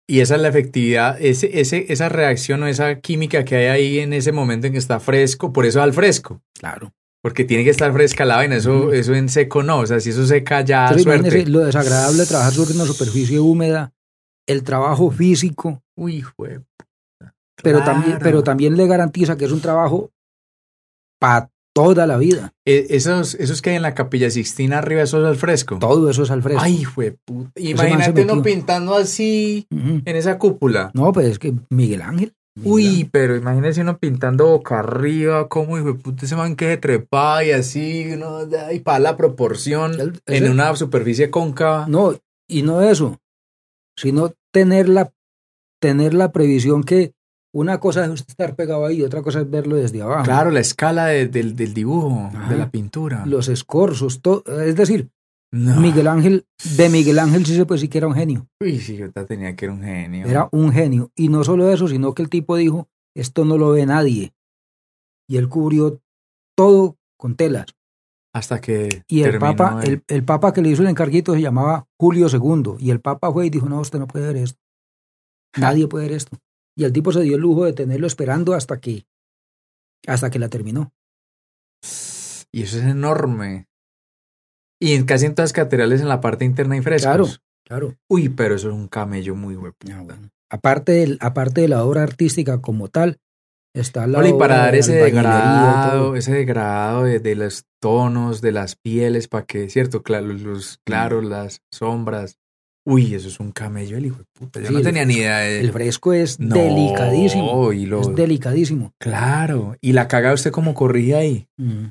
[0.07, 3.99] Y esa es la efectividad, ese, ese, esa reacción o esa química que hay ahí
[4.01, 6.43] en ese momento en que está fresco, por eso al fresco.
[6.53, 6.93] Claro.
[7.23, 10.11] Porque tiene que estar fresca la vaina, eso, eso en seco no, o sea, si
[10.11, 11.47] eso seca ya Entonces, suerte.
[11.47, 13.93] lo desagradable de trabajar sobre una superficie húmeda,
[14.49, 16.65] el trabajo físico, Uy, jue-
[17.63, 18.25] pero, también, Claro.
[18.25, 20.11] pero también le garantiza que es un trabajo
[21.21, 22.53] para toda la vida.
[22.67, 25.79] E- Esos, esos que hay en la capilla Sixtina arriba, eso es al fresco.
[25.79, 26.61] Todo eso es al fresco.
[26.63, 27.53] Ay, fue puta.
[27.57, 30.91] Imagínate uno pintando así en esa cúpula.
[30.95, 32.35] No, pues es que Miguel Ángel.
[32.63, 36.77] Uy, pero imagínese uno pintando boca arriba, como hijo de puta ese man que se
[36.77, 38.41] trepa y así, uno,
[38.73, 41.87] y para la proporción El- en una superficie cóncava.
[41.89, 42.15] No,
[42.49, 43.19] y no eso,
[43.97, 45.13] sino tener la,
[45.81, 47.15] tener la previsión que
[47.55, 50.25] una cosa es usted estar pegado ahí y otra cosa es verlo desde abajo.
[50.25, 52.51] Claro, la escala de- del, del dibujo, Ajá.
[52.51, 53.25] de la pintura.
[53.27, 54.43] Los escorzos, todo.
[54.63, 55.09] Es decir,
[55.55, 55.79] No.
[55.81, 56.47] Miguel Ángel,
[56.79, 58.49] de Miguel Ángel sí se puede decir que era un genio.
[58.59, 60.27] Uy, sí, yo tenía que era un genio.
[60.27, 61.13] Era un genio.
[61.15, 64.35] Y no solo eso, sino que el tipo dijo, esto no lo ve nadie.
[65.29, 66.01] y él cubrió
[66.57, 67.67] todo con telas.
[68.35, 69.03] Hasta que.
[69.09, 72.77] Y el papa, el, el, papa que le hizo el encarguito se llamaba Julio II.
[72.79, 74.59] Y el papa fue y dijo: No, usted no puede ver esto.
[75.59, 76.39] Nadie puede ver esto.
[76.75, 79.05] Y el tipo se dio el lujo de tenerlo esperando hasta que,
[80.07, 80.93] hasta que la terminó.
[82.51, 83.67] Y eso es enorme.
[84.83, 87.07] Y en casi en todas las catedrales en la parte interna hay frescos.
[87.07, 87.29] Claro,
[87.65, 87.97] claro.
[88.09, 89.57] Uy, pero eso es un camello muy.
[89.93, 90.05] Ah,
[90.51, 93.19] aparte, del, aparte de la obra artística como tal,
[93.77, 99.29] está la y para dar ese degradado, ese degradado de, los tonos, de las pieles,
[99.29, 100.03] para que, ¿cierto?
[100.05, 102.41] los claros, las sombras.
[102.85, 104.61] Uy, eso es un camello, el hijo de puta.
[104.61, 105.61] Yo no tenía ni idea de...
[105.61, 107.73] El fresco es delicadísimo.
[107.73, 108.93] Y Es delicadísimo.
[108.99, 109.77] Claro.
[109.81, 111.47] ¿Y la caga usted como corrige ahí?
[111.57, 111.91] Mm.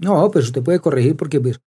[0.00, 1.60] No, pues usted puede corregir porque pues,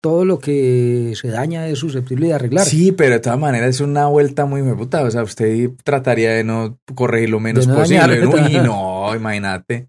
[0.00, 2.66] todo lo que se daña es susceptible de arreglar.
[2.66, 5.02] Sí, pero de todas maneras es una vuelta muy puta.
[5.02, 8.26] O sea, usted trataría de no corregir lo menos posible.
[8.26, 9.88] Uy, no, imagínate.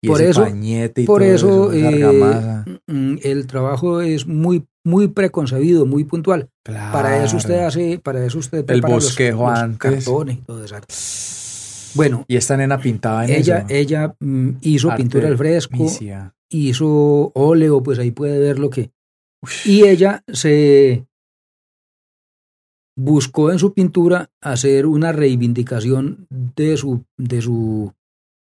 [0.00, 4.66] Y por ese eso, pañete y por todo eso, eh, mm, el trabajo es muy
[4.86, 6.48] muy preconcebido, muy puntual.
[6.62, 9.78] Para eso usted hace, para eso usted prepara el bosquejo los, antes.
[9.78, 10.76] cartones y todo eso.
[11.94, 13.66] Bueno, y esta nena pintaba en ella, eso.
[13.68, 15.86] Ella mm, hizo pintura al fresco,
[16.50, 18.90] hizo óleo, pues ahí puede ver lo que.
[19.64, 21.06] Y ella se
[22.96, 27.92] buscó en su pintura hacer una reivindicación de su, de su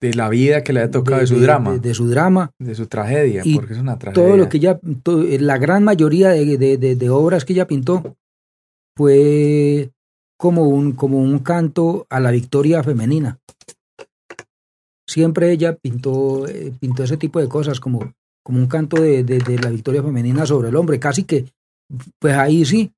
[0.00, 1.78] de la vida que le ha tocado, de, su drama.
[1.78, 2.52] De, su drama.
[2.58, 4.26] De su tragedia, porque es una tragedia.
[4.26, 4.78] Todo lo que ella,
[5.40, 8.16] la gran mayoría de, obras que ella pintó
[8.96, 9.90] fue
[10.38, 13.38] como un, como un canto a la victoria femenina.
[15.08, 18.12] Siempre ella pintó, eh, pintó ese tipo de cosas, como,
[18.46, 19.24] como un canto de,
[19.60, 21.00] la victoria femenina sobre el hombre.
[21.00, 21.46] Casi que,
[22.20, 22.92] pues ahí sí,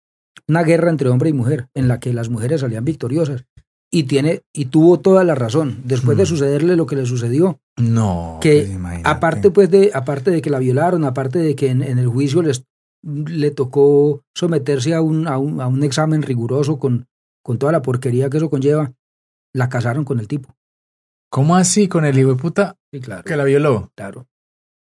[0.47, 3.47] una guerra entre hombre y mujer, en la que las mujeres salían victoriosas
[3.91, 6.27] y tiene y tuvo toda la razón después de mm.
[6.27, 7.61] sucederle lo que le sucedió.
[7.79, 11.81] No, que pues, aparte pues de aparte de que la violaron, aparte de que en,
[11.81, 12.67] el juicio les
[13.03, 17.07] le tocó someterse a un, a un, a un examen riguroso con,
[17.43, 18.93] con toda la porquería que eso conlleva,
[19.55, 20.55] la casaron con el tipo.
[21.31, 22.77] ¿Cómo así con el hijo de puta?
[22.93, 23.25] Sí, claro.
[23.25, 23.91] Que la violó.
[23.95, 24.27] Claro.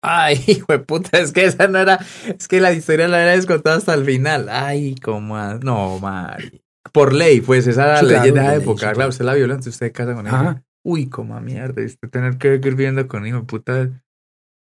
[0.03, 3.33] Ay, hijo de puta, es que esa no era, es que la historia la era
[3.33, 4.49] descontada hasta el final.
[4.49, 6.63] Ay, cómo, no, Mari.
[6.93, 8.93] Por ley, pues esa ley de esa época.
[8.93, 10.63] claro, usted la violenta, usted casa con ella.
[10.83, 13.91] Uy, como mierda, este, tener que ir viviendo con hijo puta.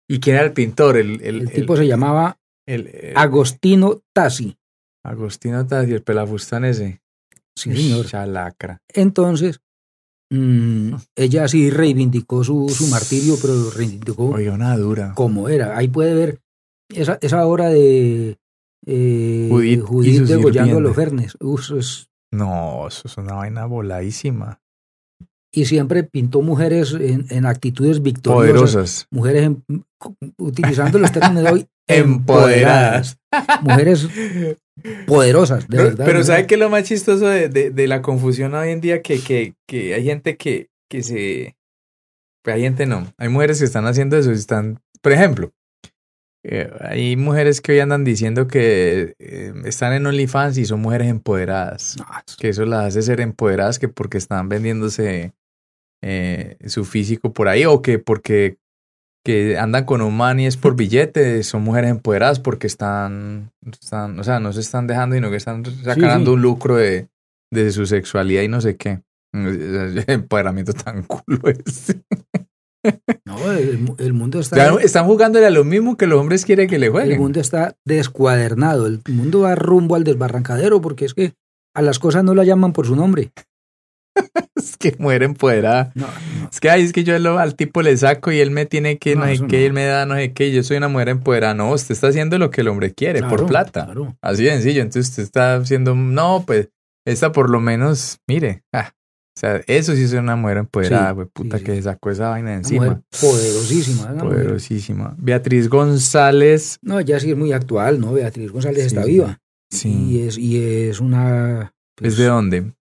[0.07, 0.97] ¿Y quién era el pintor?
[0.97, 2.39] El, el, tipo se llamaba
[3.15, 4.57] Agostino Tassi.
[5.03, 7.01] Agostino Tassi, el pelafustán ese.
[7.55, 8.07] Sí, señor.
[8.07, 8.81] Chalacra.
[8.87, 9.61] Entonces,
[10.29, 14.29] mm, ella sí reivindicó su, su martirio, pero reivindicó.
[14.29, 15.13] Oye, una dura.
[15.15, 15.77] Como era.
[15.77, 16.39] Ahí puede ver
[16.89, 18.37] esa, esa obra de
[18.85, 21.37] eh, Judith, Judith degollando a los vernes.
[22.31, 24.61] No, eso es una vaina voladísima.
[25.51, 28.51] Y siempre pintó mujeres en, en actitudes victoriosas.
[28.51, 29.07] Poderosas.
[29.09, 29.49] Mujeres,
[30.37, 33.17] utilizando los términos de hoy, empoderadas.
[33.63, 34.07] Mujeres
[35.07, 36.05] poderosas, de verdad.
[36.05, 39.01] Pero ¿sabe qué es lo más chistoso de, de, la confusión hoy en día?
[39.01, 41.55] Que, que, que hay gente que, que se...
[42.43, 43.11] Pues hay gente no.
[43.17, 44.31] Hay mujeres que están haciendo eso.
[44.31, 45.51] Están, por ejemplo,
[46.43, 51.09] eh, hay mujeres que hoy andan diciendo que eh, están en OnlyFans y son mujeres
[51.09, 51.97] empoderadas.
[52.39, 55.33] que eso las hace ser empoderadas que porque están vendiéndose
[56.01, 58.57] eh, su físico por ahí o que porque
[59.29, 64.19] que andan con un man y es por billete, son mujeres empoderadas porque están, están
[64.19, 67.09] o sea, no se están dejando, sino que están sacando un lucro de,
[67.53, 69.03] de su sexualidad y no sé qué.
[70.07, 71.95] Empoderamiento tan culo es.
[73.23, 74.73] No, el, mundo está.
[74.81, 77.11] están jugándole a lo mismo que los hombres quieren que le jueguen.
[77.11, 78.87] El mundo está descuadernado.
[78.87, 81.33] El mundo va rumbo al desbarrancadero porque es que
[81.75, 83.31] a las cosas no la llaman por su nombre.
[84.55, 85.93] es que mueren empoderada.
[86.51, 89.15] Es que, ay, es que yo al tipo le saco y él me tiene que,
[89.15, 91.53] no, sé qué, él me da no sé qué, yo soy una mujer empoderada.
[91.53, 93.93] No, usted está haciendo lo que el hombre quiere, por plata.
[94.21, 94.81] Así de sencillo.
[94.81, 96.69] Entonces usted está haciendo, no, pues,
[97.05, 98.93] esta por lo menos, mire, ah,
[99.35, 102.57] o sea, eso sí es una mujer empoderada, güey, puta que sacó esa vaina de
[102.57, 103.01] encima.
[103.21, 104.13] poderosísima.
[104.17, 105.15] Poderosísima.
[105.17, 106.77] Beatriz González.
[106.81, 108.11] No, ya sí es muy actual, ¿no?
[108.11, 109.39] Beatriz González está viva.
[109.71, 109.89] Sí.
[110.09, 111.73] Y es, y es una...
[111.95, 112.73] Pues, ¿Es de dónde?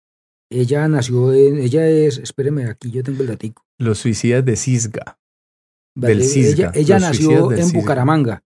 [0.50, 1.58] Ella nació en...
[1.58, 2.18] Ella es...
[2.18, 3.64] Espéreme, aquí yo tengo el datico.
[3.78, 5.18] Los suicidas de Cisga.
[5.94, 6.72] del Cisga.
[6.74, 8.42] Ella, nació en Bucaramanga.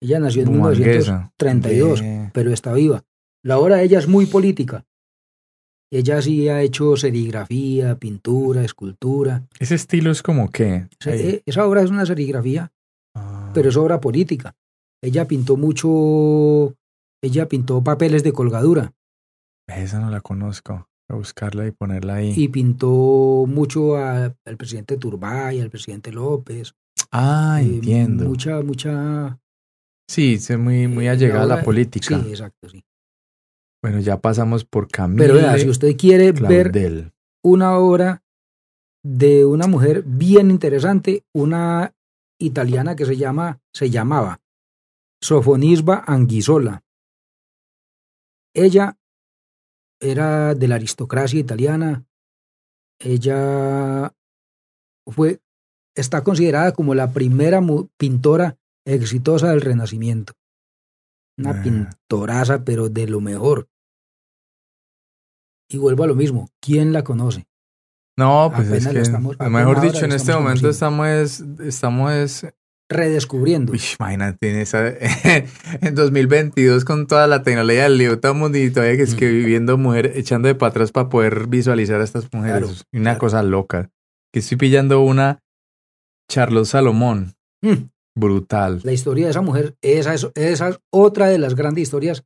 [0.00, 2.02] Ella nació en 1932,
[2.32, 3.04] pero está viva.
[3.44, 4.84] La hora ella es muy política.
[5.92, 9.46] Ella sí ha hecho serigrafía, pintura, escultura.
[9.58, 10.88] ¿Ese estilo es como qué?
[11.04, 12.72] E, esa obra es una serigrafía,
[13.52, 13.80] pero es ah.
[13.80, 14.56] obra política.
[15.02, 16.74] Ella pintó mucho,
[17.22, 18.94] ella pintó papeles de colgadura.
[19.68, 20.88] Esa no la conozco.
[21.12, 22.32] A buscarla y ponerla ahí.
[22.34, 26.74] Y pintó mucho al presidente Turbay, al presidente López.
[27.10, 28.24] Ah, eh, entiendo.
[28.24, 29.38] Mucha, mucha.
[30.08, 32.18] Sí, es muy, muy eh, allegada a la política.
[32.18, 32.82] Sí, exacto, sí.
[33.82, 37.12] Bueno, ya pasamos por Camille Pero vea, si usted quiere ver
[37.44, 38.22] una obra
[39.04, 41.92] de una mujer bien interesante, una
[42.40, 44.40] italiana que se llama, se llamaba
[45.20, 46.82] Sofonisba Anguissola.
[48.54, 48.96] Ella
[50.02, 52.04] era de la aristocracia italiana.
[53.00, 54.12] Ella
[55.06, 55.40] fue,
[55.96, 57.60] está considerada como la primera
[57.96, 60.34] pintora exitosa del Renacimiento.
[61.38, 61.62] Una Ah.
[61.62, 63.68] pintoraza, pero de lo mejor.
[65.70, 67.46] Y vuelvo a lo mismo, ¿quién la conoce?
[68.18, 70.70] No, pues es Apenas que, la estamos- mejor dicho, en este momento conociendo.
[70.70, 72.46] estamos, estamos,
[72.92, 73.72] Redescubriendo.
[73.72, 74.88] uy, imagínate, en, esa,
[75.80, 79.76] en 2022 con toda la tecnología del lío, estamos y todavía que es que viviendo
[79.78, 82.60] mujer, echando de para atrás para poder visualizar a estas mujeres.
[82.60, 83.18] Claro, una claro.
[83.18, 83.90] cosa loca.
[84.32, 85.40] Que estoy pillando una
[86.30, 91.38] Charlotte Salomón, Mm, brutal, La historia de esa mujer, esa es, esa es otra de
[91.38, 92.24] las grandes historias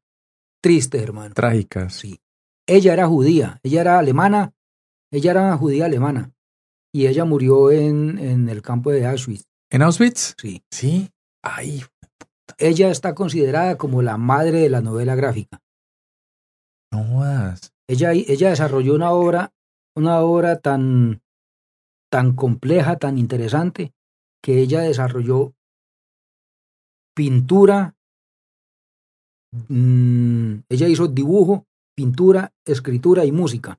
[0.62, 1.34] tristes, hermano.
[1.34, 1.94] trágicas.
[1.94, 2.20] Sí.
[2.66, 4.54] Ella era judía, ella era alemana,
[5.12, 6.32] ella era judía alemana.
[6.92, 9.44] Y ella murió en, en el campo de Auschwitz.
[9.70, 10.34] ¿En Auschwitz?
[10.40, 10.62] Sí.
[10.70, 11.10] Sí.
[11.42, 11.82] Ay,
[12.58, 15.60] Ella está considerada como la madre de la novela gráfica.
[16.92, 17.72] no jodas.
[17.88, 19.52] Ella, ella desarrolló una obra,
[19.96, 21.20] una obra tan,
[22.10, 23.92] tan compleja, tan interesante,
[24.42, 25.52] que ella desarrolló
[27.14, 27.94] pintura,
[29.68, 31.66] mm, ella hizo dibujo,
[31.96, 33.78] pintura, escritura y música.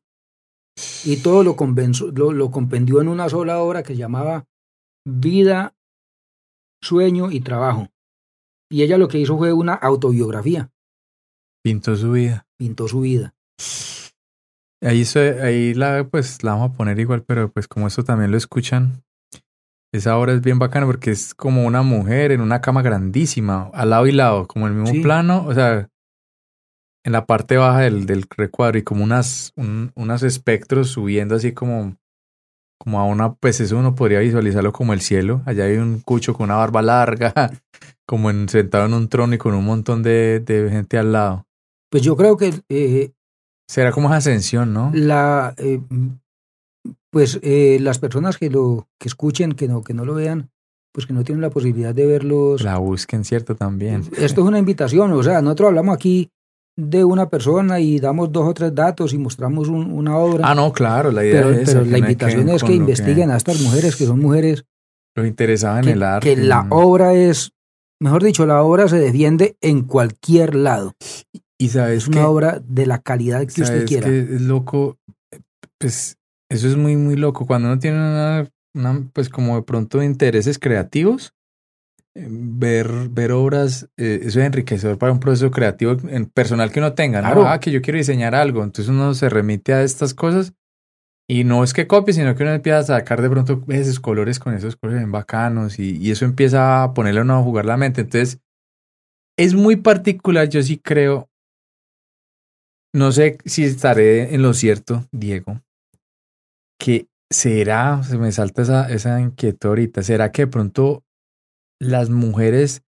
[1.06, 4.46] Y todo lo, convenzo- lo, lo compendió en una sola obra que llamaba
[5.06, 5.74] Vida,
[6.82, 7.90] Sueño y Trabajo.
[8.70, 10.70] Y ella lo que hizo fue una autobiografía,
[11.64, 12.46] Pintó su vida.
[12.58, 13.34] pintó su vida.
[14.82, 15.04] Ahí,
[15.42, 19.04] ahí la, pues, la vamos a poner igual, pero pues como eso también lo escuchan,
[19.94, 23.90] esa obra es bien bacana porque es como una mujer en una cama grandísima, al
[23.90, 25.02] lado y lado, como en el mismo Sí.
[25.02, 25.90] plano, o sea,
[27.06, 31.54] en la parte baja del, del recuadro y como unas, un- unos espectros subiendo así
[31.54, 31.98] como,
[32.78, 35.42] como a una, pues eso uno podría visualizarlo como el cielo.
[35.46, 37.34] Allá hay un cucho con una barba larga,
[38.06, 41.46] como en, sentado en un trono y con un montón de, de gente al lado.
[41.90, 43.12] Pues yo creo que eh,
[43.70, 44.92] Será como esa ascensión, ¿no?
[44.94, 45.82] la eh,
[47.12, 50.50] pues eh, las personas que lo que escuchen que no que no lo vean
[50.94, 53.56] pues que no tienen la posibilidad de verlos La busquen, ¿cierto?
[53.56, 54.04] También.
[54.18, 56.32] esto es una invitación o sea nosotros hablamos aquí
[56.80, 60.54] de una persona y damos dos o tres datos y mostramos un- una obra Ah,
[60.56, 63.60] no, claro, la idea pero, es pero la invitación es que lo investiguen a estas
[63.62, 64.64] mujeres que son mujeres
[65.16, 66.36] Los interesaba en que, el arte.
[66.36, 67.52] que la obra es
[68.00, 70.94] mejor dicho la obra se defiende en cualquier lado
[71.60, 74.98] Y sabes es una que, obra de la calidad que usted quiera que es loco,
[75.80, 76.18] pues
[76.50, 77.46] eso es muy, muy loco.
[77.48, 81.34] Cuando uno tiene una, una, pues como de pronto intereses creativos,
[82.30, 86.94] ver, ver obras, eh, eso es enriquecedor para un proceso creativo en personal que uno
[86.94, 87.28] tenga, ¿no?
[87.28, 87.48] Claro.
[87.48, 88.64] Ah, que yo quiero diseñar algo.
[88.64, 90.54] Entonces uno se remite a estas cosas
[91.30, 94.40] y no es que copie, sino que uno empieza a sacar de pronto esos colores
[94.40, 97.66] con esos colores bien bacanos y, y eso empieza a ponerle a uno a jugar
[97.66, 98.02] la mente.
[98.02, 98.40] Entonces,
[99.38, 101.30] es muy particular, yo sí creo.
[102.94, 105.62] No sé si estaré en lo cierto, Diego,
[106.80, 111.04] que será, se me salta esa, esa inquietud ahorita, será que de pronto
[111.80, 112.82] las mujeres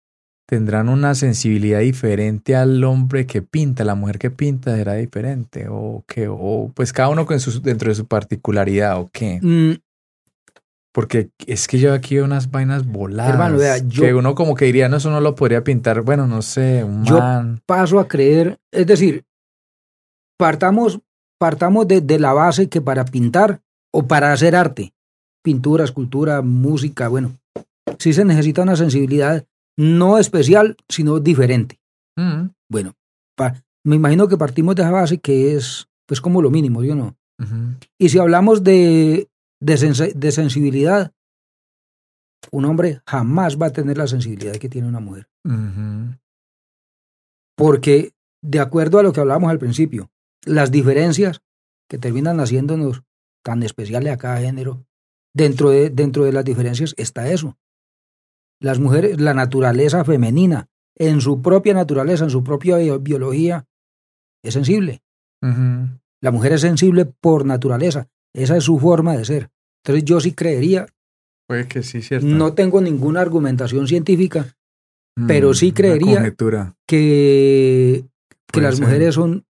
[0.50, 6.04] tendrán una sensibilidad diferente al hombre que pinta, la mujer que pinta será diferente, o
[6.08, 9.40] qué, o pues cada uno con su, dentro de su particularidad, o qué.
[9.42, 9.74] Mm,
[10.94, 13.34] Porque es que yo aquí veo unas vainas voladas.
[13.34, 16.02] Hermano, vea, yo- que uno como que diría, no, eso no lo podría pintar.
[16.02, 17.62] Bueno, no sé, un Yo- man.
[17.68, 19.24] paso a creer, es decir,
[20.40, 21.00] partamos,
[21.40, 23.62] partamos de, de la base que para pintar
[23.94, 24.94] o para hacer arte,
[25.44, 27.34] pintura, escultura, música, bueno,
[28.00, 29.46] sí se necesita una sensibilidad
[29.78, 31.80] no especial, sino diferente.
[32.18, 32.94] Mm, Bueno,
[33.38, 36.96] pa- me imagino que partimos de esa base que es pues como lo mínimo, ¿yo
[36.96, 37.16] no?
[38.00, 39.30] Y si hablamos de,
[39.62, 41.12] de, sensi- de sensibilidad,
[42.52, 45.28] un hombre jamás va a tener la sensibilidad que tiene una mujer.
[47.56, 50.10] Porque, de acuerdo a lo que hablábamos al principio,
[50.46, 51.42] las diferencias
[51.90, 53.04] que terminan haciéndonos
[53.44, 54.86] tan especiales a cada género,
[55.34, 57.58] dentro de, dentro de las diferencias está eso.
[58.60, 63.66] Las mujeres, la naturaleza femenina, en su propia naturaleza, en su propia bio- biología,
[64.44, 65.02] es sensible.
[65.42, 68.08] La mujer es sensible por naturaleza.
[68.34, 69.50] Esa es su forma de ser.
[69.84, 70.88] Entonces yo sí creería,
[71.48, 72.26] Puede que sí, cierto.
[72.28, 74.56] no tengo ninguna argumentación científica,
[75.16, 76.34] Mm, pero sí una creería-
[76.88, 78.06] que,
[78.52, 78.86] que las ser.
[78.86, 79.46] mujeres son,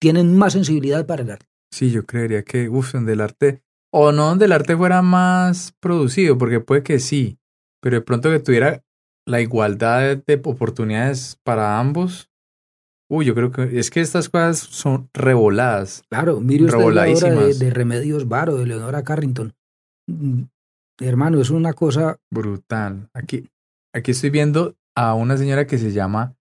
[0.00, 1.46] tienen más sensibilidad para el arte.
[1.72, 3.62] Sí, yo creería que, uff, donde el arte,
[3.92, 7.38] o no donde el arte fuera más producido, porque puede que sí,
[7.84, 8.82] pero de pronto que tuviera
[9.28, 12.30] la igualdad de oportunidades para ambos.
[13.10, 16.02] Uy, yo creo que es que estas cosas son revoladas.
[16.08, 19.52] Claro, mire usted la obra de, de, Remedios Varo, de Leonora Carrington.
[20.06, 20.44] Mm,
[20.98, 23.10] hermano, es una cosa brutal.
[23.12, 23.50] Aquí,
[23.94, 26.34] aquí estoy viendo a una señora que se llama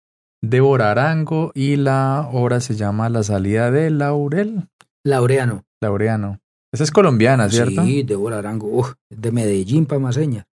[0.42, 4.68] Débora Arango y la obra se llama La salida de Laurel.
[5.06, 5.64] Laureano.
[5.80, 6.38] Laureano.
[6.70, 7.82] Esa es colombiana, ¿cierto?
[7.82, 10.46] Sí, Débora Arango, de Medellín para Maseña.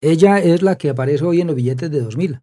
[0.00, 2.40] Ella es la que aparece hoy en los billetes de 2000.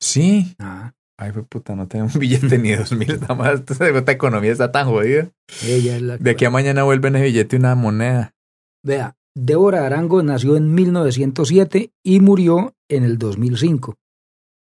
[0.00, 0.54] Sí.
[0.58, 0.92] Ah.
[1.20, 3.10] Ay, puta, no tenemos billete ni de 2000.
[3.10, 5.30] Esta economía está tan jodida.
[5.62, 8.34] Ella es la De aquí a mañana vuelve en el billete una moneda.
[8.82, 13.96] Vea, Débora Arango nació en 1907 y murió en el 2005.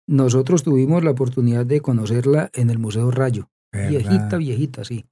[0.09, 3.48] Nosotros tuvimos la oportunidad de conocerla en el Museo Rayo.
[3.72, 5.06] Viejita, viejita, sí.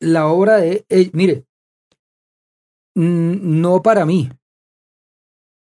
[0.00, 1.44] La obra de, eh, mire,
[2.96, 4.30] no para mí,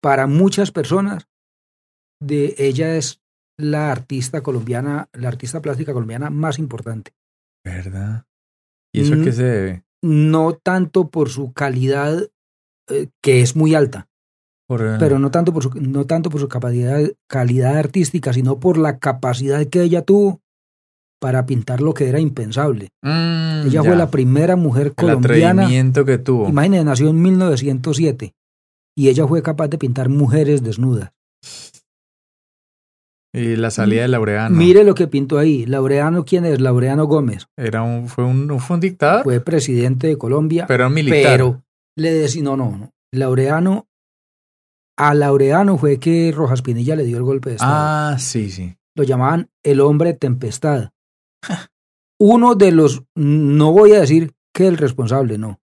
[0.03, 1.29] para muchas personas,
[2.21, 3.23] de ella es
[3.57, 7.13] la artista colombiana, la artista plástica colombiana más importante.
[7.65, 8.25] ¿Verdad?
[8.93, 9.85] ¿Y eso qué se debe?
[10.03, 12.29] No tanto por su calidad,
[12.91, 14.09] eh, que es muy alta,
[14.69, 18.79] eh, pero no tanto por su, no tanto por su capacidad, calidad artística, sino por
[18.79, 20.41] la capacidad que ella tuvo
[21.21, 22.89] para pintar lo que era impensable.
[23.03, 25.73] Mm, ella fue la primera mujer colombiana.
[25.73, 26.49] El que tuvo.
[26.49, 28.35] Imagínense, nació en 1907
[28.97, 31.13] y ella fue capaz de pintar mujeres desnudas.
[33.35, 34.55] Y la salida de Laureano.
[34.55, 35.65] Mire lo que pintó ahí.
[35.65, 36.61] Laureano, ¿quién es?
[36.61, 37.47] Laureano Gómez.
[37.57, 39.25] Era un, fue un, fue un dictador.
[39.25, 40.67] Fue presidente de Colombia.
[40.67, 41.33] Pero militar.
[41.33, 41.63] Pero
[41.97, 42.93] le decía, no, no, no.
[43.11, 43.89] Laureano,
[44.99, 47.73] a Laureano fue que Rojas Pinilla le dio el golpe de Estado.
[47.75, 48.77] Ah, sí, sí.
[48.95, 50.91] Lo llamaban el hombre tempestad.
[52.21, 55.61] Uno de los, no voy a decir que el responsable, no,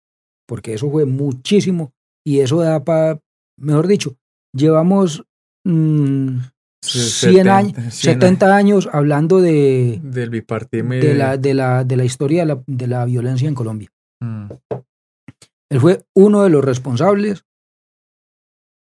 [0.47, 1.93] porque eso fue muchísimo
[2.29, 3.19] y eso da para,
[3.59, 4.15] mejor dicho,
[4.55, 5.25] llevamos
[5.65, 12.47] 100 años, 70 años hablando de, Del de, la, de, la, de la historia de
[12.47, 13.89] la, de la violencia en Colombia.
[14.21, 14.53] Mm.
[15.71, 17.47] Él fue uno de los responsables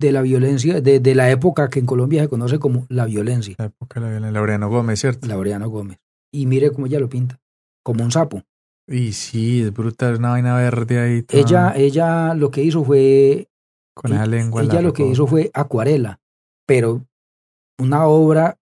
[0.00, 3.56] de la violencia, de, de, la época que en Colombia se conoce como la violencia.
[3.58, 4.32] La época de la violencia.
[4.32, 5.26] Laureano Gómez, ¿cierto?
[5.26, 5.98] Laureano Gómez.
[6.32, 7.40] Y mire cómo ella lo pinta,
[7.82, 8.44] como un sapo.
[8.86, 11.24] Y sí, es brutal, es una vaina verde ahí.
[11.30, 13.48] Ella, ella lo que hizo fue...
[13.94, 14.62] Con esa lengua.
[14.62, 16.20] Ella lo que hizo fue acuarela,
[16.66, 17.06] pero
[17.78, 18.58] una obra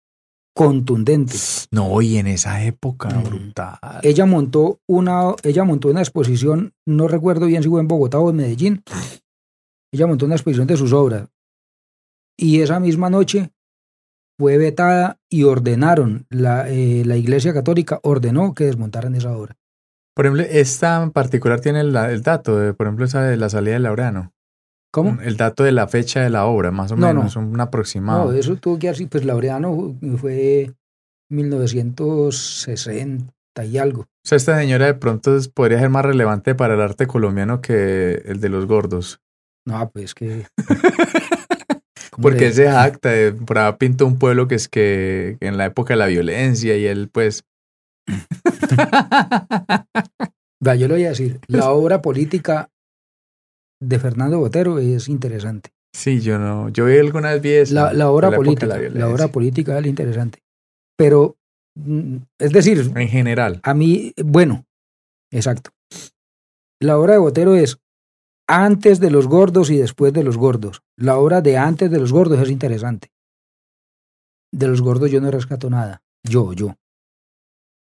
[0.55, 1.35] contundente.
[1.71, 3.79] No, y en esa época, brutal.
[4.03, 8.31] Ella montó una, ella montó una exposición, no recuerdo bien si fue en Bogotá o
[8.31, 8.85] en Medellín.
[9.91, 11.29] Ella montó una exposición de sus obras.
[12.37, 13.51] Y esa misma noche
[14.39, 19.57] fue vetada y ordenaron, la, eh, la Iglesia Católica ordenó que desmontaran esa obra.
[20.15, 23.75] Por ejemplo, esta en particular tiene el, dato, de, por ejemplo, esa de la salida
[23.75, 24.33] de Laureano.
[24.93, 25.21] ¿Cómo?
[25.23, 28.31] El dato de la fecha de la obra, más o menos, un aproximado.
[28.31, 30.71] No, eso tuvo que así, pues Laureano fue
[31.31, 33.33] 1960
[33.65, 34.03] y algo.
[34.03, 38.23] O sea, esta señora de pronto podría ser más relevante para el arte colombiano que
[38.27, 39.21] el de los gordos.
[39.67, 40.47] No, pues que...
[42.21, 45.95] Porque ese acta de por ahí pintó un pueblo que es que en la época
[45.95, 47.45] de la violencia y él pues...
[50.61, 52.71] Yo le voy a decir, la obra política
[53.81, 55.71] de Fernando Botero es interesante.
[55.95, 59.87] Sí, yo no, yo vi algunas veces la, la obra política, la, obra política es
[59.87, 60.43] interesante,
[60.97, 61.37] pero
[61.75, 64.65] mm, es decir, en general, a mí, bueno,
[65.31, 65.71] exacto.
[66.81, 67.79] La obra de Botero es
[68.49, 70.83] antes de los gordos y después de los gordos.
[70.97, 73.13] La obra de antes de los gordos es interesante.
[74.53, 76.03] De los gordos yo no rescato nada.
[76.25, 76.77] Yo, yo.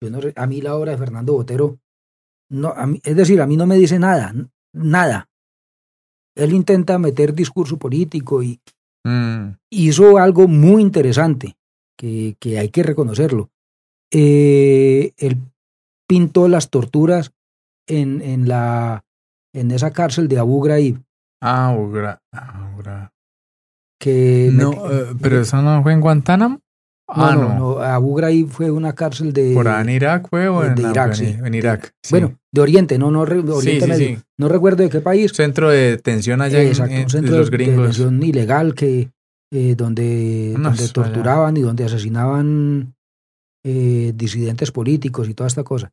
[0.03, 1.79] Yo no, a mí la obra de Fernando Botero,
[2.49, 4.33] no, a mí, es decir, a mí no me dice nada,
[4.73, 5.29] nada.
[6.35, 8.59] Él intenta meter discurso político y
[9.05, 9.55] mm.
[9.69, 11.55] hizo algo muy interesante,
[11.97, 13.49] que, que hay que reconocerlo.
[14.11, 15.37] Eh, él
[16.07, 17.31] pintó las torturas
[17.87, 19.05] en, en, la,
[19.53, 21.01] en esa cárcel de Abu Ghraib.
[21.41, 23.09] Ah, Abu Ghraib.
[23.99, 26.59] Que no, eh, pero eso no fue en Guantánamo.
[27.07, 29.53] Ah, no, no, Abu Ghraib fue una cárcel de.
[29.53, 31.13] ¿Por en Irak fue o en, Irak?
[31.13, 31.25] Sí.
[31.25, 31.93] En Irak.
[32.09, 34.23] Bueno, de Oriente, no, no, Oriente Medio.
[34.37, 35.31] No recuerdo de qué país.
[35.33, 37.75] Centro de detención allá Exacto, en, un centro de los gringos.
[37.75, 39.11] de detención ilegal que,
[39.51, 42.95] eh, donde, donde torturaban y donde asesinaban
[43.65, 45.91] eh, disidentes políticos y toda esta cosa.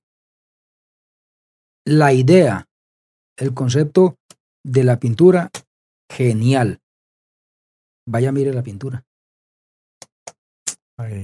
[1.85, 2.69] La idea,
[3.37, 4.17] el concepto
[4.65, 5.51] de la pintura,
[6.11, 6.81] genial.
[8.07, 9.05] Vaya, mire la pintura.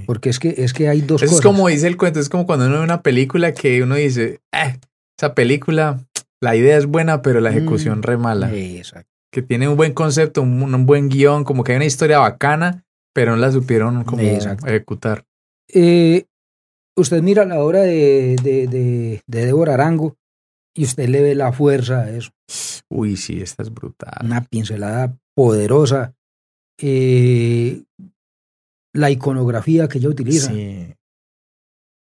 [0.06, 1.36] Porque es que, es que hay dos cosas.
[1.36, 4.40] Es como dice el cuento, es como cuando uno ve una película que uno dice,
[4.52, 4.78] eh,
[5.18, 6.00] esa película,
[6.40, 8.52] la idea es buena, pero la ejecución mm, re mala.
[8.52, 9.10] Exacto.
[9.32, 13.32] que tiene un buen concepto, un, buen guion, como que hay una historia bacana, pero
[13.32, 15.24] no la supieron como ejecutar.
[15.72, 16.24] Eh,
[16.96, 20.16] usted mira la obra de, de, de, Débora Arango
[20.74, 22.30] y usted le ve la fuerza a eso.
[22.88, 24.14] Uy, sí, esta es brutal.
[24.22, 26.14] Una pincelada poderosa.
[26.78, 27.82] Eh,
[28.96, 30.52] la iconografía que ella utiliza.
[30.52, 30.94] Sí.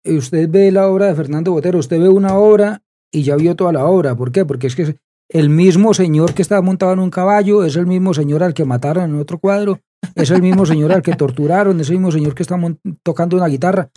[0.05, 2.83] Usted ve la obra de Fernando Botero, usted ve una obra
[3.13, 4.17] y ya vio toda la obra.
[4.17, 4.45] ¿Por qué?
[4.45, 4.97] Porque es que
[5.29, 8.65] el mismo señor que estaba montado en un caballo es el mismo señor al que
[8.65, 9.81] mataron en otro cuadro,
[10.15, 12.57] es el mismo señor al que torturaron, es el mismo señor que está
[13.03, 13.91] tocando una guitarra.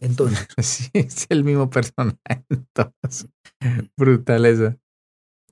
[0.00, 0.46] Entonces.
[0.58, 2.16] Sí, es el mismo personaje.
[2.50, 3.28] Entonces,
[3.96, 4.74] brutal eso.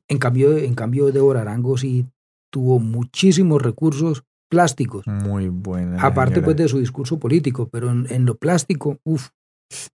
[0.09, 2.07] En cambio, en cambio, Débora Arango sí
[2.53, 4.25] tuvo muchísimos recursos
[4.55, 5.07] plásticos.
[5.07, 6.01] Muy buena.
[6.01, 9.31] Aparte pues de su discurso político, pero en, lo plástico, uff.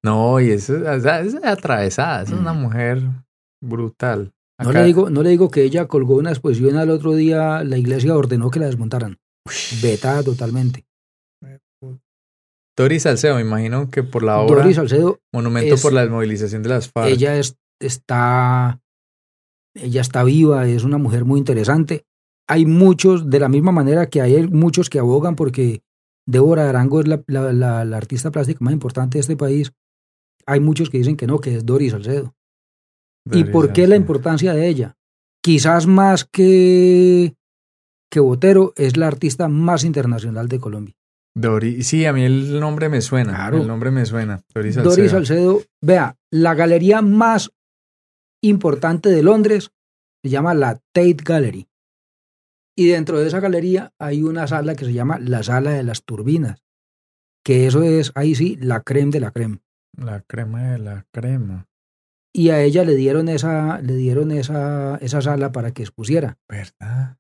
[0.05, 1.07] No, y eso es,
[1.43, 2.61] atravesada, es una mm.
[2.61, 3.03] mujer
[3.63, 4.33] brutal.
[4.63, 7.79] No le, digo, no le digo que ella colgó una exposición al otro día, la
[7.79, 9.17] iglesia ordenó que la desmontaran.
[9.83, 10.85] Vetada totalmente.
[12.77, 14.57] Doris Salcedo, me imagino que por la obra.
[14.57, 15.19] Doris Salcedo.
[15.33, 17.09] Monumento por la desmovilización de las FARC.
[17.09, 18.81] Ella es, está.
[19.75, 22.05] Ella está viva, es una mujer muy interesante
[22.51, 25.85] hay muchos, de la misma manera que hay muchos que abogan porque
[26.27, 29.73] Débora Arango es la, artista plástica más importante de este país,
[30.47, 32.35] hay muchos que dicen que no, que es Doris Salcedo.
[33.31, 34.97] ¿Y por qué la importancia de ella?
[35.41, 37.37] Quizás más que,
[38.11, 40.97] que Botero, es la artista más internacional de Colombia.
[41.37, 43.33] Doris, sí, a mí el nombre me suena.
[43.33, 43.59] Claro.
[43.59, 44.43] El nombre me suena.
[44.53, 44.97] Doris Salcedo.
[44.97, 47.53] Doris Salcedo, vea, la galería más
[48.43, 49.71] importante de Londres
[50.25, 51.70] se llama la Tate Gallery.
[52.81, 56.03] Y dentro de esa galería hay una sala que se llama la sala de las
[56.03, 56.63] turbinas,
[57.45, 59.59] que eso es, ahí sí, la creme de la creme.
[59.99, 61.69] La crema de la crema.
[62.33, 66.39] Y a ella le dieron esa, le dieron esa, esa sala para que expusiera.
[66.49, 67.19] ¿Verdad?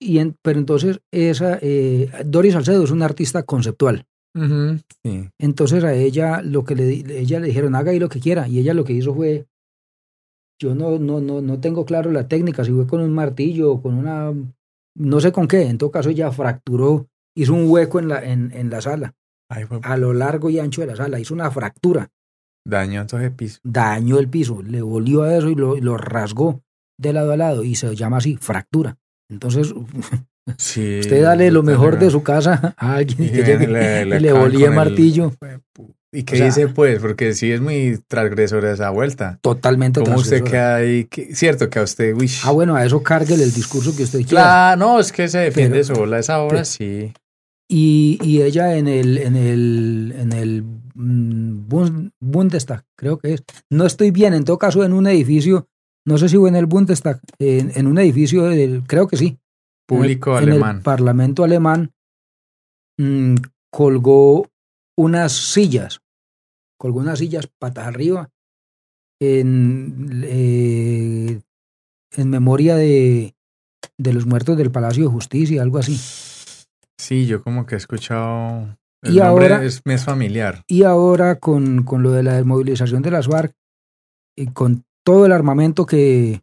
[0.00, 4.06] Y pero entonces esa, eh, Doris Salcedo es una artista conceptual.
[4.34, 5.28] sí.
[5.38, 8.58] Entonces a ella lo que le, ella le dijeron haga ahí lo que quiera y
[8.58, 9.44] ella lo que hizo fue
[10.58, 13.82] yo no, no, no, no tengo claro la técnica, si fue con un martillo o
[13.82, 14.32] con una
[14.96, 18.52] no sé con qué, en todo caso ella fracturó, hizo un hueco en la, en,
[18.52, 19.14] en la sala,
[19.48, 22.10] a lo largo y ancho de la sala, hizo una fractura.
[22.66, 23.60] Dañó entonces el piso.
[23.62, 26.62] Dañó el piso, le volvió a eso y lo, lo rasgó
[26.98, 28.96] de lado a lado y se llama así, fractura.
[29.30, 29.72] Entonces,
[30.46, 34.74] usted dale lo mejor de su casa a alguien que llegue y le volía el
[34.74, 35.32] martillo.
[36.14, 37.00] ¿Y qué dice pues?
[37.00, 39.40] Porque sí es muy transgresora esa vuelta.
[39.42, 41.08] Totalmente ¿Cómo usted queda ahí?
[41.32, 42.14] Cierto que a usted...
[42.14, 42.30] Uy.
[42.44, 44.28] Ah, bueno, a eso cárguele el discurso que usted quiera.
[44.28, 47.12] Claro, no, es que se defiende sola esa obra, sí.
[47.68, 50.64] Y, y, ella en el, en el, en el
[52.20, 53.44] Bundestag, creo que es.
[53.70, 55.66] No estoy bien, en todo caso, en un edificio,
[56.06, 59.38] no sé si fue en el Bundestag, en, en un edificio, del, creo que sí.
[59.86, 60.70] Público alemán.
[60.70, 61.92] En el Parlamento alemán
[62.98, 63.34] mm,
[63.70, 64.46] colgó
[64.96, 66.03] unas sillas
[66.84, 68.28] colgó unas sillas patas arriba
[69.18, 71.40] en, eh,
[72.14, 73.34] en memoria de,
[73.96, 75.98] de los muertos del Palacio de Justicia, algo así.
[76.98, 78.76] Sí, yo como que he escuchado.
[79.00, 80.62] El y ahora es, es familiar.
[80.66, 83.56] Y ahora con, con lo de la desmovilización de las FARC
[84.36, 86.42] y con todo el armamento que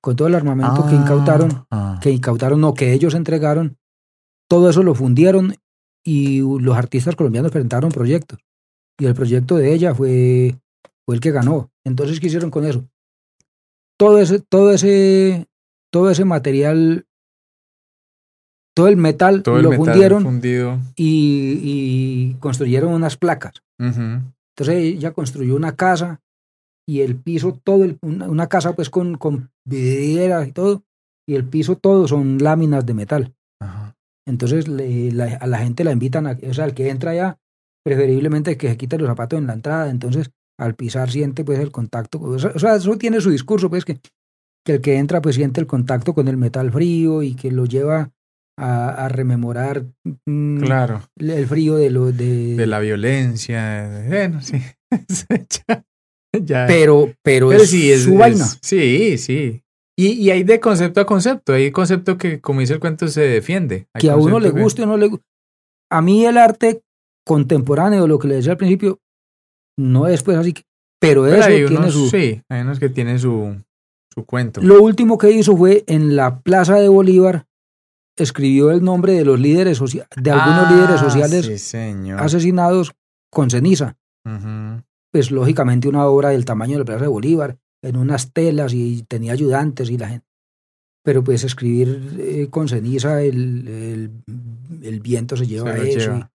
[0.00, 1.98] con todo el armamento que incautaron, ah.
[2.00, 3.76] que incautaron o que ellos entregaron,
[4.48, 5.56] todo eso lo fundieron
[6.04, 8.38] y los artistas colombianos presentaron proyectos
[8.98, 10.56] y el proyecto de ella fue,
[11.04, 11.70] fue el que ganó.
[11.84, 12.88] Entonces, ¿qué hicieron con eso?
[13.98, 15.46] Todo ese, todo ese,
[15.92, 17.06] todo ese material,
[18.74, 20.40] todo el metal lo fundieron
[20.96, 23.54] y, construyeron unas placas.
[23.78, 26.20] Entonces ella construyó una casa
[26.86, 30.82] y el piso, todo, una, casa pues con, con vidrieras y todo,
[31.26, 33.34] y el piso todo son láminas de metal.
[34.26, 37.38] Entonces a la gente la invitan, a, o sea, el que entra allá
[37.84, 41.70] preferiblemente que se quite los zapatos en la entrada, entonces al pisar siente pues el
[41.70, 43.98] contacto, o sea, eso tiene su discurso, pues que,
[44.64, 47.66] que el que entra pues siente el contacto con el metal frío y que lo
[47.66, 48.10] lleva
[48.56, 49.84] a, rememorar
[50.26, 51.02] mm, claro.
[51.16, 54.60] el frío de lo de, de la violencia, bueno, sí.
[56.66, 58.44] Pero, pero, es sí, su vaina.
[58.60, 59.62] Sí, sí.
[59.96, 63.20] Y, y, hay de concepto a concepto, hay concepto que, como dice el cuento, se
[63.20, 63.86] defiende.
[63.96, 65.24] que a uno le guste o no le guste.
[65.92, 66.82] A mí el arte
[67.26, 69.00] contemporáneo, lo que le decía al principio,
[69.78, 70.54] no es pues así,
[71.00, 72.08] pero, eso tiene su...
[72.08, 73.56] Sí, hay unos que tienen su,
[74.12, 74.62] su cuento.
[74.62, 77.46] Lo último que hizo fue en la Plaza de Bolívar,
[78.16, 81.74] escribió el nombre de los líderes sociales, de algunos ah, líderes sociales
[82.18, 82.92] asesinados
[83.30, 83.96] con ceniza.
[85.12, 89.02] Pues lógicamente una obra del tamaño de la Plaza de Bolívar, en unas telas y
[89.02, 90.26] tenía ayudantes y la gente.
[91.04, 94.10] pero pues escribir eh, con ceniza, el, el,
[94.82, 95.98] el, viento se lleva Se lo eso.
[95.98, 96.30] lleva.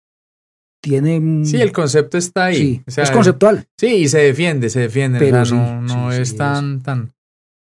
[0.80, 1.44] Tiene...
[1.44, 2.56] Sí, el concepto está ahí.
[2.56, 3.66] sí, O sea, es conceptual.
[3.78, 5.18] Sí, y se defiende, se defiende.
[5.18, 7.12] Pero o sea, sí, no, no sí, es sí, tan, tan.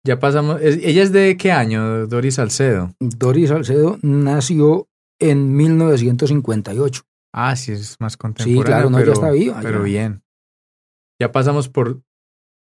[0.05, 0.60] Ya pasamos.
[0.62, 2.93] ¿Ella es de qué año, Doris Salcedo?
[3.01, 7.02] Doris Salcedo nació en 1958.
[7.33, 8.65] Ah, sí, es más contemporánea.
[8.65, 9.85] claro, no, ya pero, está viva, Pero ya.
[9.85, 10.23] bien.
[11.20, 12.01] Ya pasamos por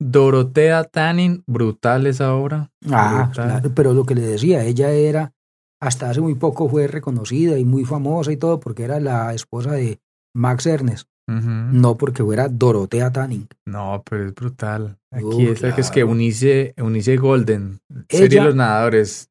[0.00, 2.70] Dorotea Tanning, brutal esa obra.
[2.90, 3.46] Ah, Brutal.
[3.48, 5.32] claro, pero lo que le decía, ella era,
[5.80, 9.72] hasta hace muy poco fue reconocida y muy famosa y todo porque era la esposa
[9.72, 10.00] de
[10.34, 13.48] Max Ernest, no porque fuera Dorotea Tanning.
[13.66, 14.98] No, pero es brutal.
[15.10, 16.10] Aquí Uh, esta que es que claro.
[16.12, 19.30] Unice, Unice Golden, serie de Ella- los nadadores,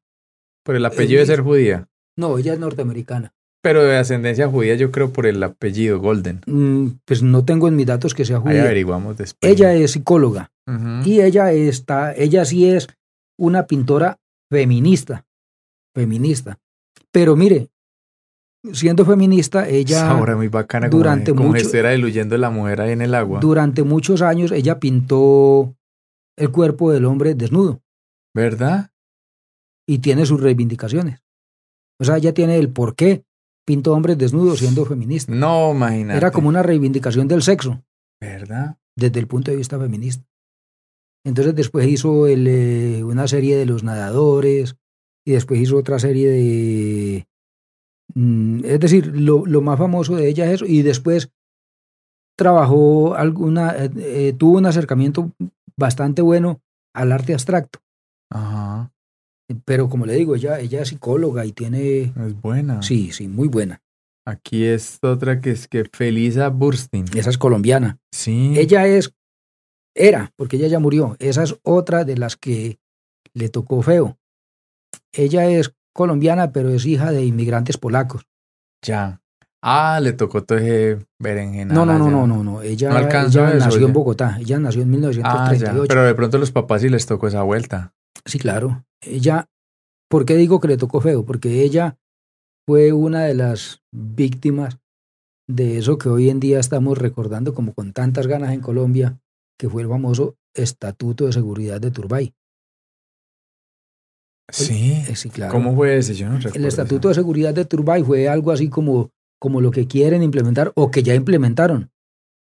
[0.64, 1.88] por el apellido de ser judía.
[2.16, 3.32] No, ella es norteamericana.
[3.62, 6.40] Pero de ascendencia judía, yo creo por el apellido Golden.
[6.46, 8.62] Mm, pues no tengo en mis datos que sea Ahí judía.
[8.64, 9.52] averiguamos después.
[9.52, 10.50] Ella es psicóloga
[11.04, 12.88] y ella está, ella sí es
[13.38, 14.18] una pintora
[14.50, 15.24] feminista,
[15.94, 16.58] feminista.
[17.10, 17.68] Pero mire,
[18.72, 23.14] siendo feminista, ella obra muy bacana, durante como mucho- diluyendo la mujer ahí en el
[23.14, 23.40] agua.
[23.40, 25.74] durante muchos años ella pintó
[26.38, 27.82] el cuerpo del hombre desnudo
[28.34, 28.90] ¿Verdad?
[29.88, 31.20] y tiene sus reivindicaciones.
[32.00, 33.24] O sea, ella tiene el por qué
[33.66, 35.32] pintó hombres desnudos siendo feminista.
[35.32, 36.16] No, imagínate.
[36.16, 37.82] Era como una reivindicación del sexo
[38.20, 38.76] ¿Verdad?
[38.96, 40.24] desde el punto de vista feminista.
[41.24, 44.76] Entonces después hizo el, eh, una serie de los nadadores
[45.26, 47.26] y después hizo otra serie de...
[48.14, 51.30] mm, es decir, lo, lo más famoso de ella es eso y después
[52.36, 55.32] trabajó alguna, eh, eh, tuvo un acercamiento
[55.76, 56.60] bastante bueno
[56.94, 57.80] al arte abstracto.
[58.30, 58.92] Ajá.
[59.64, 62.02] Pero como le digo, ella, ella es psicóloga y tiene...
[62.02, 62.82] Es buena.
[62.82, 63.82] Sí, sí, muy buena.
[64.26, 67.04] Aquí es otra que es que Felisa Burstyn.
[67.14, 67.98] Esa es colombiana.
[68.12, 68.54] Sí.
[68.56, 69.14] Ella es,
[69.94, 71.16] era, porque ella ya murió.
[71.18, 72.78] Esa es otra de las que
[73.34, 74.18] le tocó feo.
[75.12, 78.26] Ella es colombiana, pero es hija de inmigrantes polacos.
[78.84, 79.20] Ya.
[79.64, 81.72] Ah, le tocó todo ese berenjena.
[81.72, 82.62] No, no, no, no, no, no.
[82.62, 84.36] Ella, No ella eso, nació en Bogotá.
[84.40, 85.84] Ella nació en Ah, 1938.
[85.84, 85.88] ya.
[85.88, 87.94] Pero de pronto los papás sí les tocó esa vuelta.
[88.24, 88.84] Sí, claro.
[89.00, 89.48] Ella,
[90.08, 91.24] ¿por qué digo que le tocó feo?
[91.24, 91.96] Porque ella
[92.66, 94.78] fue una de las víctimas
[95.48, 99.20] de eso que hoy en día estamos recordando como con tantas ganas en Colombia,
[99.58, 102.34] que fue el famoso Estatuto de Seguridad de Turbay.
[104.52, 104.92] Sí.
[105.08, 105.52] Eh, sí, claro.
[105.52, 106.14] ¿Cómo fue ese?
[106.14, 106.58] Yo no recuerdo.
[106.58, 110.72] El Estatuto de Seguridad de Turbay fue algo así como, como lo que quieren implementar
[110.74, 111.90] o que ya implementaron,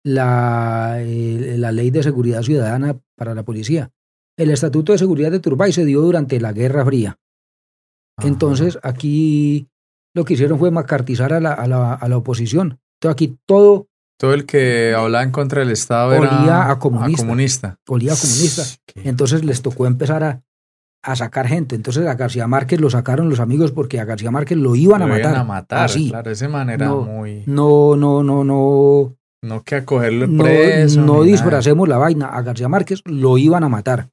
[0.05, 3.91] la, eh, la Ley de Seguridad Ciudadana para la Policía.
[4.37, 7.19] El Estatuto de Seguridad de Turbay se dio durante la Guerra Fría.
[8.19, 8.29] Ajá.
[8.29, 9.69] Entonces aquí
[10.15, 12.79] lo que hicieron fue macartizar a la, a la, a la oposición.
[13.01, 13.87] Entonces aquí todo
[14.19, 17.23] Todo el que hablaba en contra del Estado era Olía a comunista.
[17.23, 17.79] comunista.
[17.89, 18.63] olía a comunista.
[19.05, 20.43] Entonces les tocó empezar a,
[21.05, 21.77] a sacar gente.
[21.77, 25.07] Entonces a García Márquez lo sacaron los amigos porque a García Márquez lo iban a
[25.07, 25.41] Lo iban matar.
[25.41, 25.85] a matar.
[25.85, 26.09] Así.
[26.09, 27.43] Claro, ese man era No, muy.
[27.47, 29.17] No, no, no, no.
[29.43, 31.01] No que acogerlo No, preso.
[31.03, 31.25] no nada.
[31.27, 32.29] disfracemos la vaina.
[32.29, 34.09] A García Márquez lo iban a matar.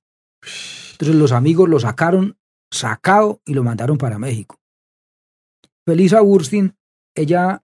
[0.92, 2.38] Entonces los amigos lo sacaron
[2.72, 4.58] sacado y lo mandaron para México.
[5.86, 6.76] Felisa Burstyn,
[7.16, 7.64] ella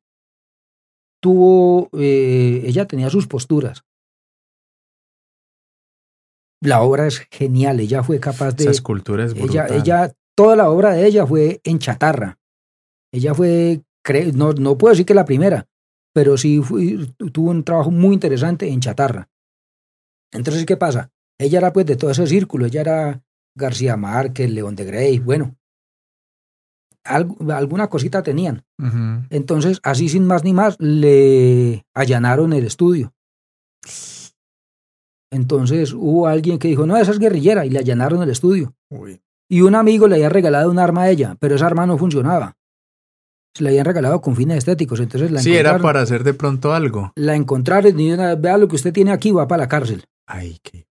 [1.22, 3.84] tuvo, eh, ella tenía sus posturas.
[6.62, 8.64] La obra es genial, ella fue capaz de...
[8.64, 9.68] Esa escultura es brutal.
[9.68, 12.40] ella, ella, toda la obra de ella fue en chatarra.
[13.14, 15.68] Ella fue, cre- no, no puedo decir que la primera,
[16.14, 16.98] pero sí fue-
[17.32, 19.30] tuvo un trabajo muy interesante en chatarra.
[20.34, 21.12] Entonces, ¿qué pasa?
[21.40, 23.24] Ella era pues de todo ese círculo, ella era
[23.56, 25.56] García Márquez, León de Grey, bueno,
[27.06, 28.66] algo- alguna cosita tenían.
[29.30, 33.14] Entonces, así sin más ni más, le allanaron el estudio.
[35.32, 38.74] Entonces hubo alguien que dijo, no, esa es guerrillera, y le allanaron el estudio.
[38.90, 39.22] Uy.
[39.50, 42.56] Y un amigo le había regalado un arma a ella, pero esa arma no funcionaba.
[43.56, 46.74] Se la habían regalado con fines estéticos, entonces la Sí, era para hacer de pronto
[46.74, 47.12] algo.
[47.16, 50.04] La encontraron y una- vea lo que usted tiene aquí, va para la cárcel.
[50.28, 50.86] Ay, qué.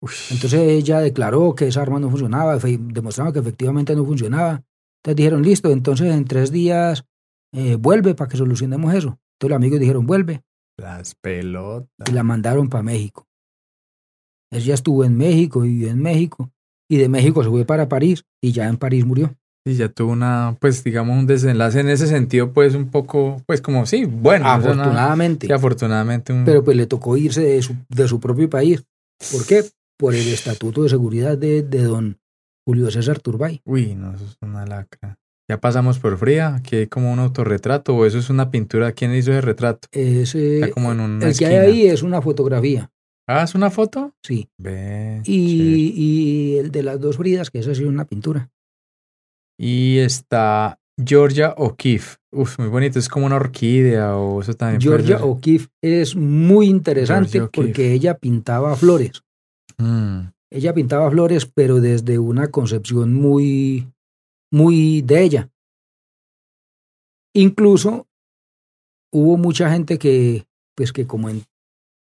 [0.00, 0.10] Uy.
[0.30, 4.62] Entonces ella declaró que esa arma no funcionaba, demostraba que efectivamente no funcionaba.
[5.02, 7.04] Entonces dijeron, listo, entonces en tres días
[7.52, 9.18] eh, vuelve para que solucionemos eso.
[9.36, 10.42] Entonces los amigos dijeron, vuelve,
[10.78, 11.88] Las pelotas.
[12.10, 13.26] y la mandaron para México.
[14.52, 16.50] Ella estuvo en México, vivió en México,
[16.88, 19.34] y de México se fue para París, y ya en París murió.
[19.66, 23.62] Y ya tuvo una, pues digamos, un desenlace en ese sentido, pues un poco, pues
[23.62, 24.44] como sí, bueno.
[24.44, 25.46] o sea, una- Afortunadamente.
[25.46, 26.32] sí, afortunadamente.
[26.32, 28.84] Un, Pero pues le tocó irse de su, de su propio país.
[29.32, 29.64] ¿Por qué?
[29.98, 32.18] Por el estatuto de seguridad de, de don
[32.66, 33.62] Julio César Turbay.
[33.64, 35.16] Uy, no, eso es una lacra.
[35.48, 38.92] Ya pasamos por fría, aquí hay como un autorretrato, o eso es una pintura.
[38.92, 39.88] ¿Quién hizo ese retrato?
[39.92, 42.90] Ese, Está como en una el que hay ahí es una fotografía.
[43.28, 44.14] ¿Ah, es una foto?
[44.22, 44.48] Sí.
[44.58, 45.22] Ve.
[45.24, 48.50] Y, y el de las dos bridas, que esa es una pintura.
[49.58, 52.16] Y está Georgia O'Keeffe.
[52.32, 52.98] Uf, muy bonito.
[52.98, 54.80] Es como una orquídea o eso también.
[54.80, 55.24] Georgia.
[55.24, 59.22] O'Keeffe es muy interesante porque ella pintaba flores.
[59.78, 63.88] Mm, Ella pintaba flores, pero desde una concepción muy,
[64.54, 65.50] muy de ella.
[67.34, 68.06] Incluso
[69.12, 71.42] hubo mucha gente que, pues que como en-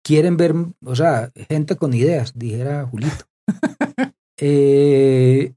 [0.04, 3.26] quieren ver, o sea, gente con ideas, dijera Julito.
[4.38, 5.54] eh,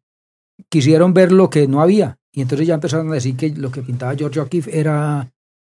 [0.68, 2.20] quisieron ver lo que no había.
[2.32, 5.32] Y entonces ya empezaron a decir que lo que pintaba George O'Keeffe era,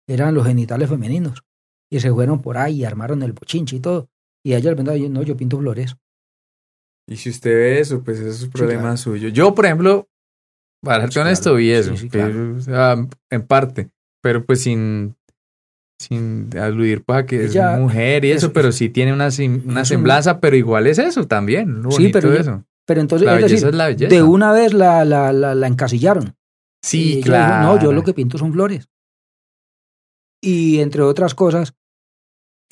[0.07, 1.43] eran los genitales femeninos.
[1.91, 4.07] Y se fueron por ahí y armaron el bochinche y todo.
[4.43, 5.95] Y ella le pensaba, no, yo pinto flores.
[7.07, 8.97] Y si usted ve eso, pues eso es un problema claro.
[8.97, 9.29] suyo.
[9.29, 10.09] Yo, por ejemplo,
[10.83, 11.59] para ser Sí, honesto, claro.
[11.59, 11.97] Sí, eso.
[11.97, 12.55] sí, claro.
[12.57, 12.95] o sea,
[13.31, 13.89] en parte.
[14.21, 15.15] Pero pues sin,
[15.99, 19.29] sin aludir para que Ella- es mujer y eso, es- pero sí tiene una,
[19.65, 21.81] una un- semblanza, pero igual es eso también.
[21.81, 22.63] Lo Sí, pero eso.
[22.85, 26.23] Pero entonces, es decir, es la de una vez la, la, la, la encasillaron.
[26.27, 27.63] Y Sí, dijo, claro.
[27.75, 28.87] no, yo lo que pinto son flores.
[30.41, 31.73] Y entre otras cosas,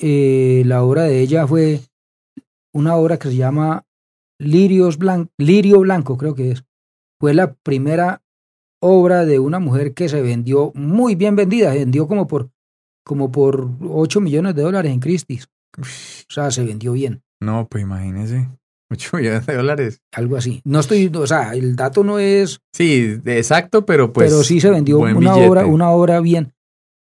[0.00, 1.80] eh, la obra de ella fue
[2.74, 3.84] una obra que se llama
[4.40, 6.64] Lirios Blan- Lirio Blanco, creo que es.
[7.18, 8.22] Fue la primera
[8.80, 12.50] obra de una mujer que se vendió muy bien vendida, se vendió como por,
[13.04, 15.48] como por 8 millones de dólares en Christie's.
[15.78, 15.82] O
[16.32, 17.22] sea, se vendió bien.
[17.40, 18.48] No, pues imagínese.
[18.90, 20.00] 8 millones de dólares.
[20.12, 20.60] algo así.
[20.64, 24.30] No estoy, o sea, el dato no es, Sí, exacto, pero pues.
[24.30, 25.48] pero sí se vendió una billete.
[25.48, 26.52] obra, una obra bien.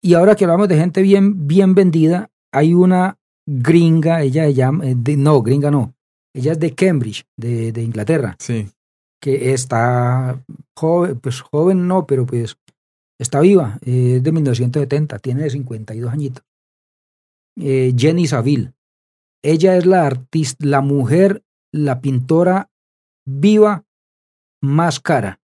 [0.05, 3.19] Y ahora que hablamos de gente bien, bien vendida, hay una
[3.49, 5.95] gringa, ella se llama, eh, de- no, gringa no,
[6.35, 8.69] ella es de Cambridge, de, de Inglaterra, Sí.
[9.23, 10.45] Que está
[10.77, 12.59] joven, pues joven no, pero pues
[13.21, 16.45] está viva, eh, es de 1970, tiene 52 añitos.
[17.57, 18.73] Eh, Jenny Saville.
[19.45, 22.71] Ella es la artista, la mujer, la pintora
[23.25, 23.85] viva
[24.61, 25.41] más cara.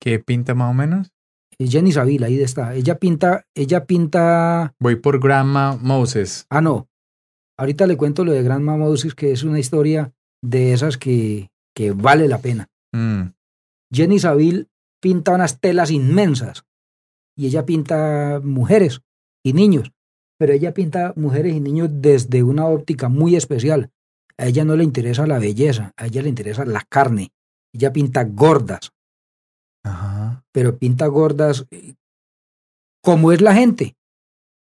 [0.00, 1.12] ¿Qué pinta más o menos?
[1.58, 2.74] Eh, Jenny Saville, ahí está.
[2.74, 6.46] Ella pinta, ella pinta, Voy por Grandma Moses.
[6.50, 6.88] ah no,
[7.58, 11.92] ahorita le cuento lo de Grandma Moses, que es una historia de esas que, que
[11.92, 12.68] vale la pena.
[12.96, 13.32] Mm,
[13.92, 14.66] Jenny Saville
[15.02, 16.64] pinta unas telas inmensas
[17.36, 19.02] y ella pinta mujeres
[19.44, 19.92] y niños,
[20.38, 23.90] pero ella pinta mujeres y niños desde una óptica muy especial.
[24.38, 27.32] A ella no le interesa la belleza, a ella le interesa la carne.
[27.74, 28.92] Ella pinta gordas,
[29.84, 30.44] Ajá.
[30.52, 31.94] pero pinta gordas eh,
[33.02, 33.94] como es la gente.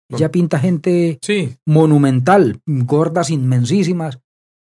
[0.10, 1.58] Ella pinta gente Sí.
[1.66, 4.20] monumental, gordas inmensísimas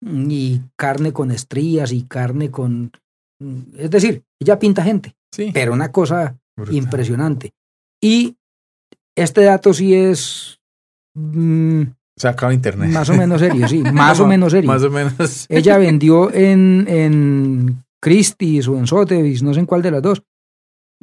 [0.02, 2.92] mm, y carne con estrías y carne con...
[3.40, 5.52] mm, Es decir, ella pinta gente, Sí.
[5.54, 6.76] pero una cosa Brutal.
[6.76, 7.54] impresionante.
[8.02, 8.36] Y
[9.16, 10.60] este dato sí es
[11.16, 11.82] mm,
[12.16, 12.90] Sacado de internet.
[12.92, 14.68] más o menos serio, sí, más o menos serio.
[14.72, 15.46] Más o menos.
[15.50, 20.24] Ella vendió en, en Christie's o en Sotheby's, no sé en cuál de las dos,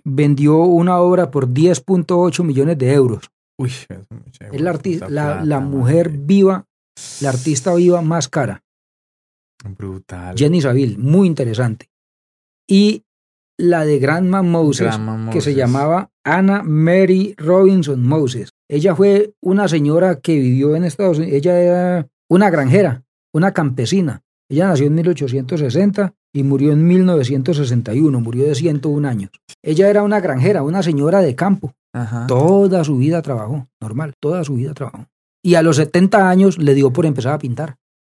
[0.04, 3.30] vendió una obra por 10.8 millones de euros.
[3.56, 3.88] Uy, es
[4.52, 6.22] Es la, mujer madre.
[6.24, 6.66] viva,
[7.20, 8.62] la artista viva más cara.
[9.64, 10.34] Brutal.
[10.36, 11.88] Jenny Saville, muy interesante.
[12.68, 13.05] Y
[13.59, 18.51] la de Grandma Moses, Grandma que se llamaba Anna Mary Robinson Moses.
[18.68, 21.36] Ella fue una señora que vivió en Estados Unidos.
[21.36, 24.23] Ella era una granjera, una campesina.
[24.51, 29.31] Ella nació en 1860 y murió en 1961, murió de 101 años.
[29.62, 31.73] Ella era una granjera, una señora de campo.
[31.94, 32.26] Ajá.
[32.26, 35.07] Toda su vida trabajó, normal, toda su vida trabajó.
[35.43, 37.76] Y a los 70 años le dio por empezar a pintar.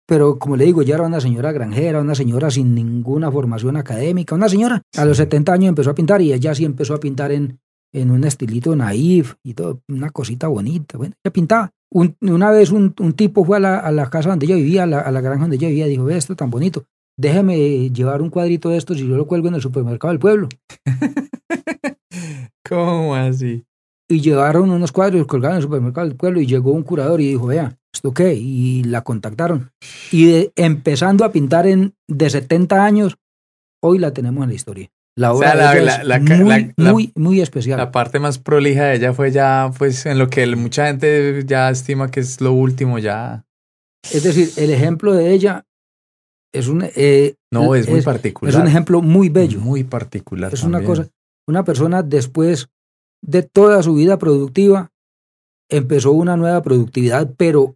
[0.07, 4.35] Pero como le digo, ya era una señora granjera, una señora sin ninguna formación académica,
[4.35, 4.81] una señora.
[4.97, 5.23] A los Sí.
[5.23, 7.59] 70 años empezó a pintar y ella sí empezó a pintar en,
[7.93, 10.97] en un estilito naif y todo, una cosita bonita.
[10.97, 11.71] Bueno, ella pintaba.
[11.91, 14.83] Un- una vez un, un tipo fue a la, a la casa donde ella vivía,
[14.83, 16.83] a la, a la granja donde ella vivía, y dijo, ve esto tan bonito,
[17.17, 20.49] déjeme llevar un cuadrito de estos y yo lo cuelgo en el supermercado del pueblo.
[22.67, 23.63] ¿Cómo así?
[24.07, 27.21] y llevaron unos cuadros y colgaron en el supermercado del pueblo y llegó un curador
[27.21, 28.33] y dijo, vea, ¿esto qué?
[28.35, 29.71] Y la contactaron.
[30.11, 33.17] Y de- empezando a pintar en de 70 años,
[33.83, 34.89] hoy la tenemos en la historia.
[35.17, 37.77] La O obra sea, la- de ella la- es la muy, muy, muy especial.
[37.77, 41.69] La parte más prolija de ella fue ya, pues, en lo que mucha gente ya
[41.69, 43.43] estima que es lo último ya.
[44.13, 45.65] es decir, el ejemplo de ella
[46.53, 48.53] es un, eh, No, es muy particular.
[48.53, 49.59] es un ejemplo muy bello.
[49.59, 50.53] Muy particular.
[50.53, 51.07] es una cosa,
[51.47, 52.67] una persona después
[53.23, 54.91] de toda su vida productiva,
[55.71, 57.75] empezó una nueva productividad, pero,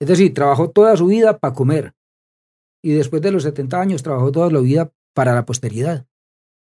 [0.00, 1.94] es decir, trabajó toda su vida para comer.
[2.82, 6.06] Y después de los 70 años trabajó toda la vida para la posteridad.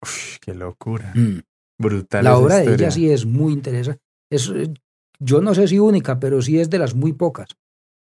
[0.03, 1.13] Uf, qué locura.
[1.15, 1.41] Mm.
[1.81, 2.25] Brutal.
[2.25, 4.03] La obra de ella sí es muy interesante.
[4.31, 4.73] Es, eh,
[5.21, 7.49] yo no sé si única, pero sí es de las muy pocas.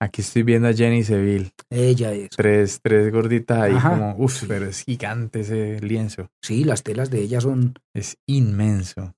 [0.00, 1.52] Aquí estoy viendo a Jenny Seville.
[1.70, 2.30] Ella es.
[2.30, 6.28] Tres, tres gorditas ahí como, uff, pero es gigante ese lienzo.
[6.42, 7.74] Sí, las telas de ella son...
[7.94, 9.14] Es inmenso,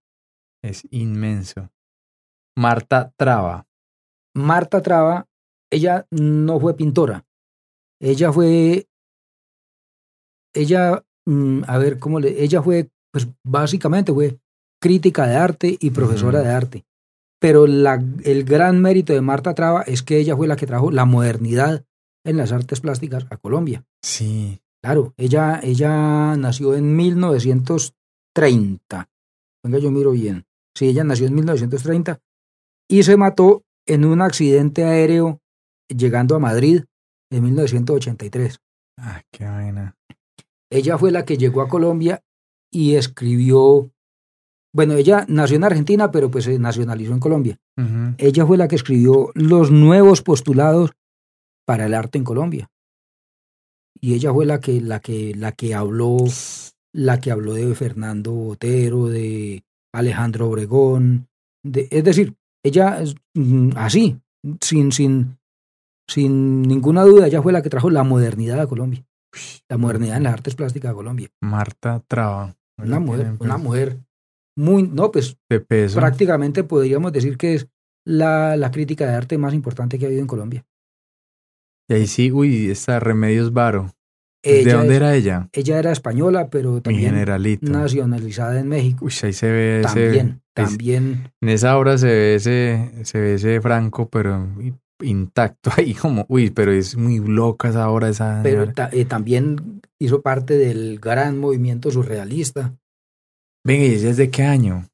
[0.62, 1.70] es inmenso.
[2.54, 3.66] Marta Traba.
[4.34, 5.26] Marta Traba,
[5.74, 7.26] ella no fue pintora.
[8.00, 8.86] Ella fue...
[10.54, 12.42] Ella, mm, a ver, ¿cómo le...?
[12.42, 14.38] Ella fue, pues básicamente fue
[14.80, 16.84] crítica de arte y profesora de arte.
[17.40, 20.90] Pero la, el gran mérito de Marta Traba es que ella fue la que trajo
[20.90, 21.84] la modernidad
[22.24, 23.84] en las artes plásticas a Colombia.
[24.02, 24.60] Sí.
[24.82, 29.08] Claro, ella, ella nació en 1930.
[29.62, 30.44] Venga, yo miro bien.
[30.76, 32.20] Sí, ella nació en 1930
[32.88, 35.40] y se mató en un accidente aéreo
[35.88, 36.84] llegando a Madrid
[37.30, 38.58] en 1983.
[38.98, 39.96] Ah, qué vaina.
[40.70, 42.22] Ella fue la que llegó a Colombia
[42.70, 43.90] y escribió
[44.74, 47.60] bueno, ella nació en Argentina, pero pues se nacionalizó en Colombia.
[48.18, 50.90] Ella fue la que escribió los nuevos postulados
[51.64, 52.68] para el arte en Colombia.
[54.00, 56.16] Y ella fue la que, la que, la que habló,
[56.92, 61.28] la que habló de Fernando Botero, de Alejandro Obregón,
[61.62, 62.98] de, es decir, ella
[63.34, 64.18] mm, así,
[64.60, 65.38] sin, sin,
[66.08, 69.04] sin ninguna duda, ella fue la que trajo la modernidad a Colombia.
[69.68, 71.28] La modernidad en las artes plásticas a Colombia.
[71.40, 72.56] Marta Traba.
[72.78, 73.98] Una mujer, una mujer
[74.56, 75.98] muy, no, pues de peso.
[75.98, 77.68] prácticamente podríamos decir que es
[78.04, 80.64] la, la, crítica de arte más importante que ha habido en Colombia.
[81.88, 83.92] Y ahí sí, uy, está Remedios Varo.
[84.42, 85.48] ¿De dónde era ella?
[85.52, 87.14] Ella era española, pero también
[87.62, 89.06] nacionalizada en México.
[89.06, 90.40] Uy, ahí se ve también, ese...
[90.52, 94.46] También, En esa obra se ve ese, se ve ese Franco, pero
[95.02, 98.08] intacto ahí como, uy, pero es muy loca esa obra.
[98.08, 102.74] Esa pero eh, también hizo parte del gran movimiento surrealista.
[103.64, 104.88] Venga, ¿y es de qué año?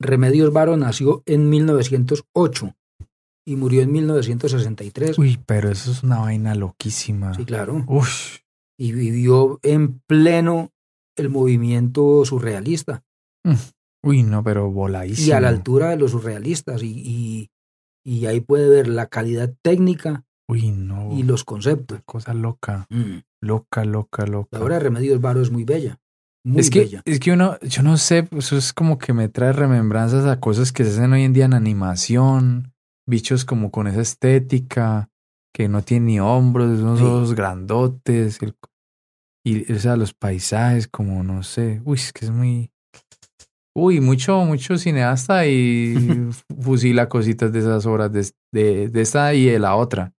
[0.00, 2.74] Remedios Varo nació en 1908
[3.46, 5.18] y murió en 1963.
[5.18, 7.34] Uy, pero eso es una vaina loquísima.
[7.34, 7.84] Sí, claro.
[7.86, 8.38] Uf.
[8.78, 10.70] Y vivió en pleno
[11.16, 13.02] el movimiento surrealista.
[13.44, 13.54] Mm.
[14.02, 15.28] Uy, no, pero voladísimo.
[15.28, 16.82] Y a la altura de los surrealistas.
[16.82, 17.50] Y, y,
[18.26, 21.12] ahí puede ver la calidad técnica Uy, no.
[21.16, 22.00] y los conceptos.
[22.04, 22.86] Cosa loca.
[22.90, 23.18] Mm.
[23.40, 24.58] Loca, loca, loca.
[24.58, 26.00] La obra de Remedios Varo es muy bella
[26.56, 29.52] es que, Es que uno, yo no sé, pues, eso es como que me trae
[29.52, 32.72] remembranzas a cosas que se hacen hoy en día en animación,
[33.06, 35.10] bichos como con esa estética,
[35.52, 38.38] que no tienen ni hombros, unos ojos grandotes,
[39.44, 42.69] y o sea, los paisajes, como no sé, uy, es que es muy...
[43.74, 46.28] Uy, mucho, mucho cineasta y
[46.60, 50.12] fusila cositas de esas obras, de, de, de esta y de la otra.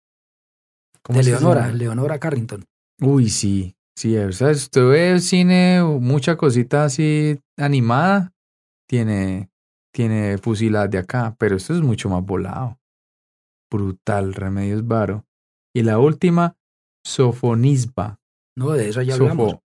[1.09, 2.65] de Leonora, Leonora Carrington.
[3.01, 8.33] Uy, sí, Sí, o sea, usted ve el cine, mucha cosita así animada,
[8.89, 9.51] tiene,
[9.93, 12.79] tiene fusilas de acá, pero esto es mucho más volado.
[13.69, 15.25] Brutal, Remedios Varo.
[15.73, 16.57] Y la última,
[17.05, 18.19] Sofonisba.
[18.57, 19.57] No, de esa ya hablamos.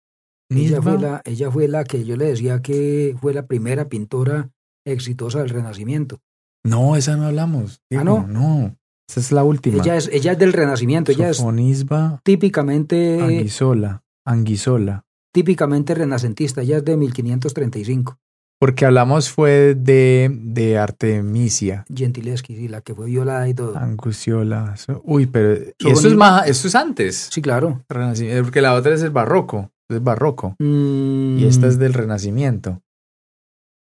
[0.48, 4.50] Ella fue, la, ella fue la que yo le decía que fue la primera pintora
[4.86, 6.20] exitosa del Renacimiento.
[6.64, 7.80] No, esa no hablamos.
[7.94, 8.26] ah, no.
[8.26, 8.76] No,
[9.08, 9.82] esa es la última.
[9.82, 11.12] Ella es, ella es del Renacimiento.
[11.12, 12.14] Ella Sofonisba.
[12.16, 13.20] es típicamente.
[13.20, 14.02] Anguisola.
[14.24, 15.04] Anguisola.
[15.32, 18.18] Típicamente renacentista, ya es de 1535.
[18.58, 21.84] Porque hablamos fue de, de Artemisia.
[21.94, 23.76] Gentileschi, sí, la que fue violada y todo.
[23.76, 24.74] Anguciola.
[25.04, 27.28] Uy, pero eso es más, eso es antes.
[27.30, 27.84] Sí, claro.
[27.86, 30.56] Porque la otra es el barroco, es barroco.
[30.58, 31.80] Y esta es mm.
[31.80, 32.82] del renacimiento.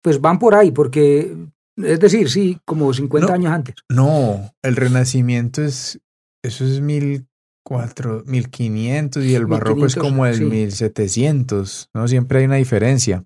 [0.03, 1.36] Pues van por ahí, porque,
[1.78, 3.76] es decir, sí, como 50 años antes.
[3.90, 6.00] No, el renacimiento es,
[6.44, 7.28] eso es mil
[7.64, 12.08] Cuatro, 1500 y el barroco es como el 1700, ¿no?
[12.08, 13.24] Siempre hay una diferencia.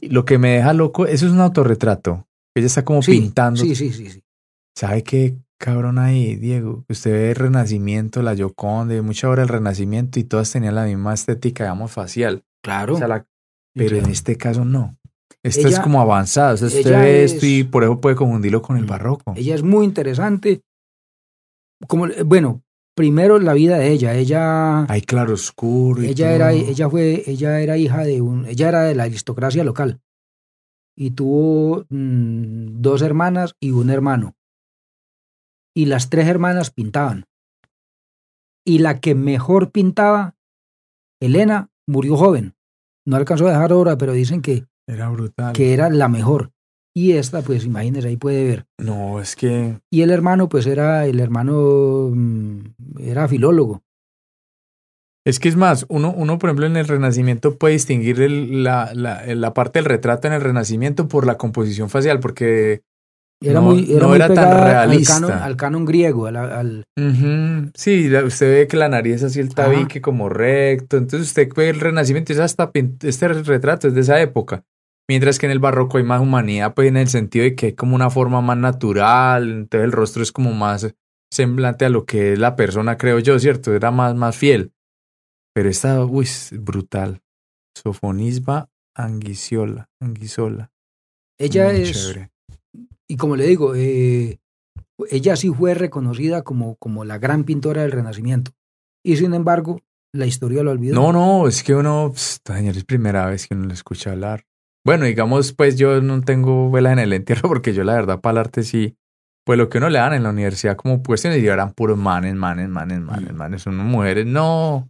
[0.00, 2.28] Lo que me deja loco, eso es un autorretrato.
[2.54, 3.62] Ella está como pintando.
[3.62, 4.22] Sí, sí, sí, sí.
[4.76, 6.84] ¿Sabe qué cabrón ahí, Diego?
[6.88, 11.14] Usted ve el Renacimiento, la Yoconde, mucha hora el Renacimiento y todas tenían la misma
[11.14, 12.42] estética, digamos, facial.
[12.64, 12.98] Claro.
[13.72, 14.98] pero en este caso no.
[15.44, 16.54] Esto es como avanzado.
[16.54, 18.88] usted ve esto y por eso puede confundirlo con el mm.
[18.88, 19.34] barroco.
[19.36, 20.62] Ella es muy interesante.
[21.86, 22.62] Como, bueno,
[22.96, 24.14] primero la vida de ella.
[24.14, 24.84] Ella.
[24.90, 26.02] Hay claro oscuro.
[26.02, 30.00] ella era, ella fue, ella era hija de un, ella era de la aristocracia local
[30.96, 34.34] y tuvo mm, dos hermanas y un hermano.
[35.74, 37.26] Y las tres hermanas pintaban.
[38.64, 40.36] Y la que mejor pintaba,
[41.20, 42.54] Elena, murió joven.
[43.04, 45.52] No alcanzó a dejar obra, pero dicen que era brutal.
[45.52, 46.52] Que era la mejor.
[46.94, 48.66] Y esta, pues imagínese, ahí puede ver.
[48.78, 49.80] No, es que...
[49.90, 52.60] Y el hermano, pues era, el hermano mm,
[52.98, 53.82] era filólogo.
[55.24, 59.24] Es que es más, uno, uno por ejemplo en el Renacimiento puede distinguir la, la,
[59.24, 62.82] la, parte del retrato en el Renacimiento por la composición facial, porque
[63.42, 65.16] Era no, muy, era no muy era tan realista.
[65.16, 66.84] Al canon, al canon griego, al,
[67.74, 69.54] Sí, usted ve que la nariz así el Ajá.
[69.54, 72.70] tabique como recto, entonces usted ve el Renacimiento, es hasta
[73.02, 74.64] este retrato es de esa época,
[75.08, 77.72] mientras que en el Barroco hay más humanidad, pues en el sentido de que hay
[77.72, 80.94] como una forma más natural, entonces el rostro es como más
[81.32, 83.74] semblante a lo que es la persona, creo yo, ¿cierto?
[83.74, 84.72] Era más, más fiel.
[85.54, 87.22] Pero esta, uy, es brutal.
[87.76, 90.70] Sofonisba Anguiciola, Anguisola.
[91.38, 92.31] ella Muy es, chévere.
[93.12, 94.38] Y como le digo, eh,
[95.10, 98.52] ella sí fue reconocida como, como la gran pintora del Renacimiento.
[99.04, 99.80] Y sin embargo,
[100.14, 100.94] la historia lo olvidó.
[100.94, 104.44] No, no, es que uno, señor, es primera vez que uno le escucha hablar.
[104.84, 108.32] Bueno, digamos, pues yo no tengo velas en el entierro porque yo la verdad para
[108.32, 108.96] el arte sí,
[109.44, 112.34] pues lo que uno le dan en la universidad como cuestiones y eran puros manes,
[112.34, 113.36] manes, manes, manes, Mm.
[113.36, 114.88] manes, uno mujeres, no.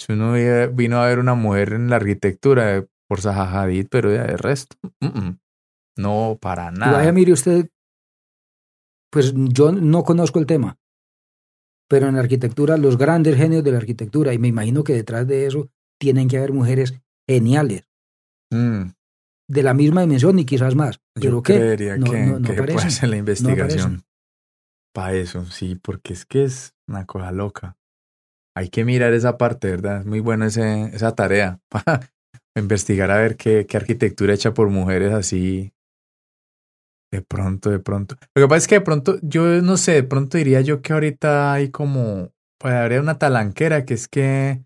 [0.00, 3.88] Si uno vi- vino a ver una mujer en la arquitectura eh, por Zaha Hadid,
[3.90, 5.30] pero ya de resto, mm,
[6.00, 6.92] no, para nada.
[6.92, 7.68] vaya, mire usted,
[9.10, 10.78] pues yo no conozco el tema,
[11.88, 15.26] pero en la arquitectura, los grandes genios de la arquitectura, y me imagino que detrás
[15.26, 16.94] de eso tienen que haber mujeres
[17.28, 17.84] geniales,
[18.52, 18.90] Mm,
[19.48, 21.00] de la misma dimensión y quizás más.
[21.14, 21.54] ¿Pero yo qué?
[21.54, 24.02] creería No, que, no, no que puede ser la investigación.
[24.92, 27.76] Para eso, sí, porque es que es una cosa loca.
[28.56, 30.00] Hay que mirar esa parte, ¿verdad?
[30.00, 32.10] Es muy buena esa tarea para
[32.56, 35.72] investigar a ver qué, qué arquitectura hecha por mujeres así.
[37.12, 38.16] De pronto, de pronto.
[38.34, 40.92] Lo que pasa es que de pronto, yo no sé, de pronto diría yo que
[40.92, 44.64] ahorita hay como, pues habría una talanquera que es que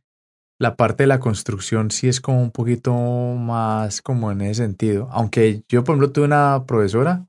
[0.61, 5.09] la parte de la construcción sí es como un poquito más como en ese sentido.
[5.11, 7.27] Aunque yo, por ejemplo, tuve una profesora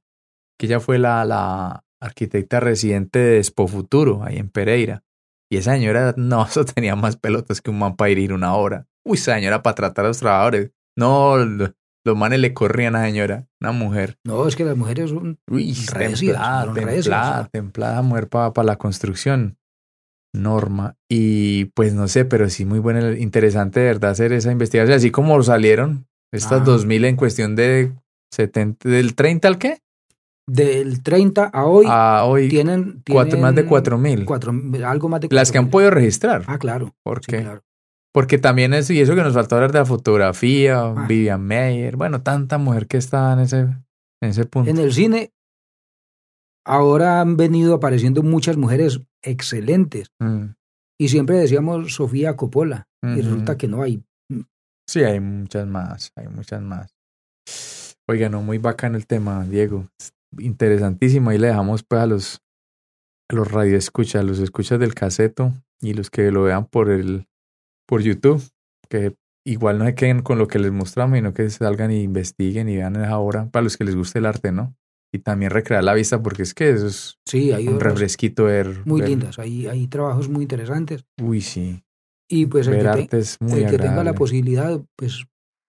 [0.60, 5.04] que ella fue la, la arquitecta residente de Expo Futuro, ahí en Pereira.
[5.50, 8.88] Y esa señora, no, eso tenía más pelotas que un man para ir una hora.
[9.04, 10.72] Uy, esa señora para tratar a los trabajadores.
[10.98, 11.36] No,
[12.06, 14.18] los manes le corrían a la señora, una mujer.
[14.24, 16.20] No, es que las mujeres son Uy, Recias,
[16.74, 19.58] templada, son templada, mujer para la construcción.
[20.34, 20.98] Norma.
[21.10, 24.98] Y pues no sé, pero sí muy buena, interesante de verdad hacer esa investigación.
[24.98, 26.64] Así como salieron estas Ah.
[26.66, 27.94] 2000 en cuestión de
[28.34, 29.80] 70, del 30 al qué?
[30.48, 34.26] del 30 a hoy, A hoy, tienen, cuatro, más de tienen 4000.
[34.26, 34.54] cuatro-
[34.86, 35.72] algo más de Las que han 4.000.
[35.72, 36.44] podido registrar.
[36.46, 36.94] Ah, claro.
[37.02, 37.42] ¿Por sí, qué?
[37.42, 37.64] claro.
[38.16, 41.06] Porque también es, y eso que nos faltó hablar de la fotografía, Ah.
[41.06, 44.72] Vivian Meyer, bueno, tanta mujer que está en ese, en ese punto.
[44.72, 45.34] En el cine,
[46.66, 50.08] ahora han venido apareciendo muchas mujeres excelentes.
[50.20, 50.46] Mm.
[50.98, 52.88] Y siempre decíamos Sofía Coppola.
[53.04, 54.02] Y resulta que no hay.
[54.90, 56.96] Sí, hay muchas más, hay muchas más.
[58.08, 59.90] Oiga, no, muy bacano el tema, Diego.
[60.00, 61.32] Es Interesantísimo.
[61.32, 62.42] Ahí le dejamos pues a los,
[63.30, 67.28] a los radioescuchas, a los escuchas del caseto y los que lo vean por el
[67.88, 68.44] por YouTube,
[68.90, 69.16] que
[69.46, 72.78] igual no se queden con lo que les mostramos, sino que salgan y investiguen y
[72.78, 74.76] vean ahora para los que les guste el arte, ¿no?
[75.14, 78.82] Y también recrear la vista, porque es que eso es Sí, hay un refresquito ver.
[78.86, 79.40] muy ver- lindas.
[79.40, 81.06] Hay, hay trabajos muy interesantes.
[81.22, 81.84] Uy, sí.
[82.28, 85.26] Y pues el, que, te- es muy el que tenga la posibilidad, pues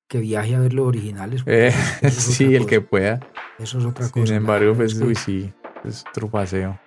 [0.09, 1.43] que viaje a ver los originales.
[1.47, 1.71] Eh,
[2.03, 3.21] es sí, el que pueda.
[3.59, 4.33] Eso es otra Sin cosa.
[4.33, 5.53] la embargo, pues, uy, sí,
[5.85, 6.79] es otro paseo.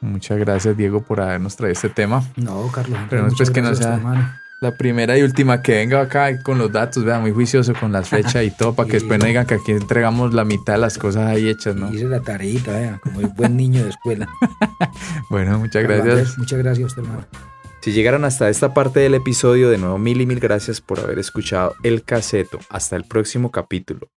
[0.00, 2.22] Muchas gracias, Diego, por habernos traído este tema.
[2.36, 2.98] No, Carlos.
[3.10, 4.40] Pero pues que no sea-.
[4.60, 8.08] La primera y última que venga acá con los datos, vea, muy juicioso con las
[8.08, 10.96] fechas y todo, para que después no digan que aquí entregamos la mitad de las
[10.96, 11.92] cosas ahí hechas, ¿no?
[11.92, 14.28] Hice la tareita, vea, como el buen niño de escuela.
[15.30, 16.08] Bueno, muchas gracias.
[16.08, 17.26] Andrés, Muchas gracias a usted, hermano.
[17.80, 21.18] Si llegaron hasta esta parte del episodio, de nuevo mil y mil gracias por haber
[21.18, 22.58] escuchado el caseto.
[22.70, 24.08] Hasta el próximo capítulo.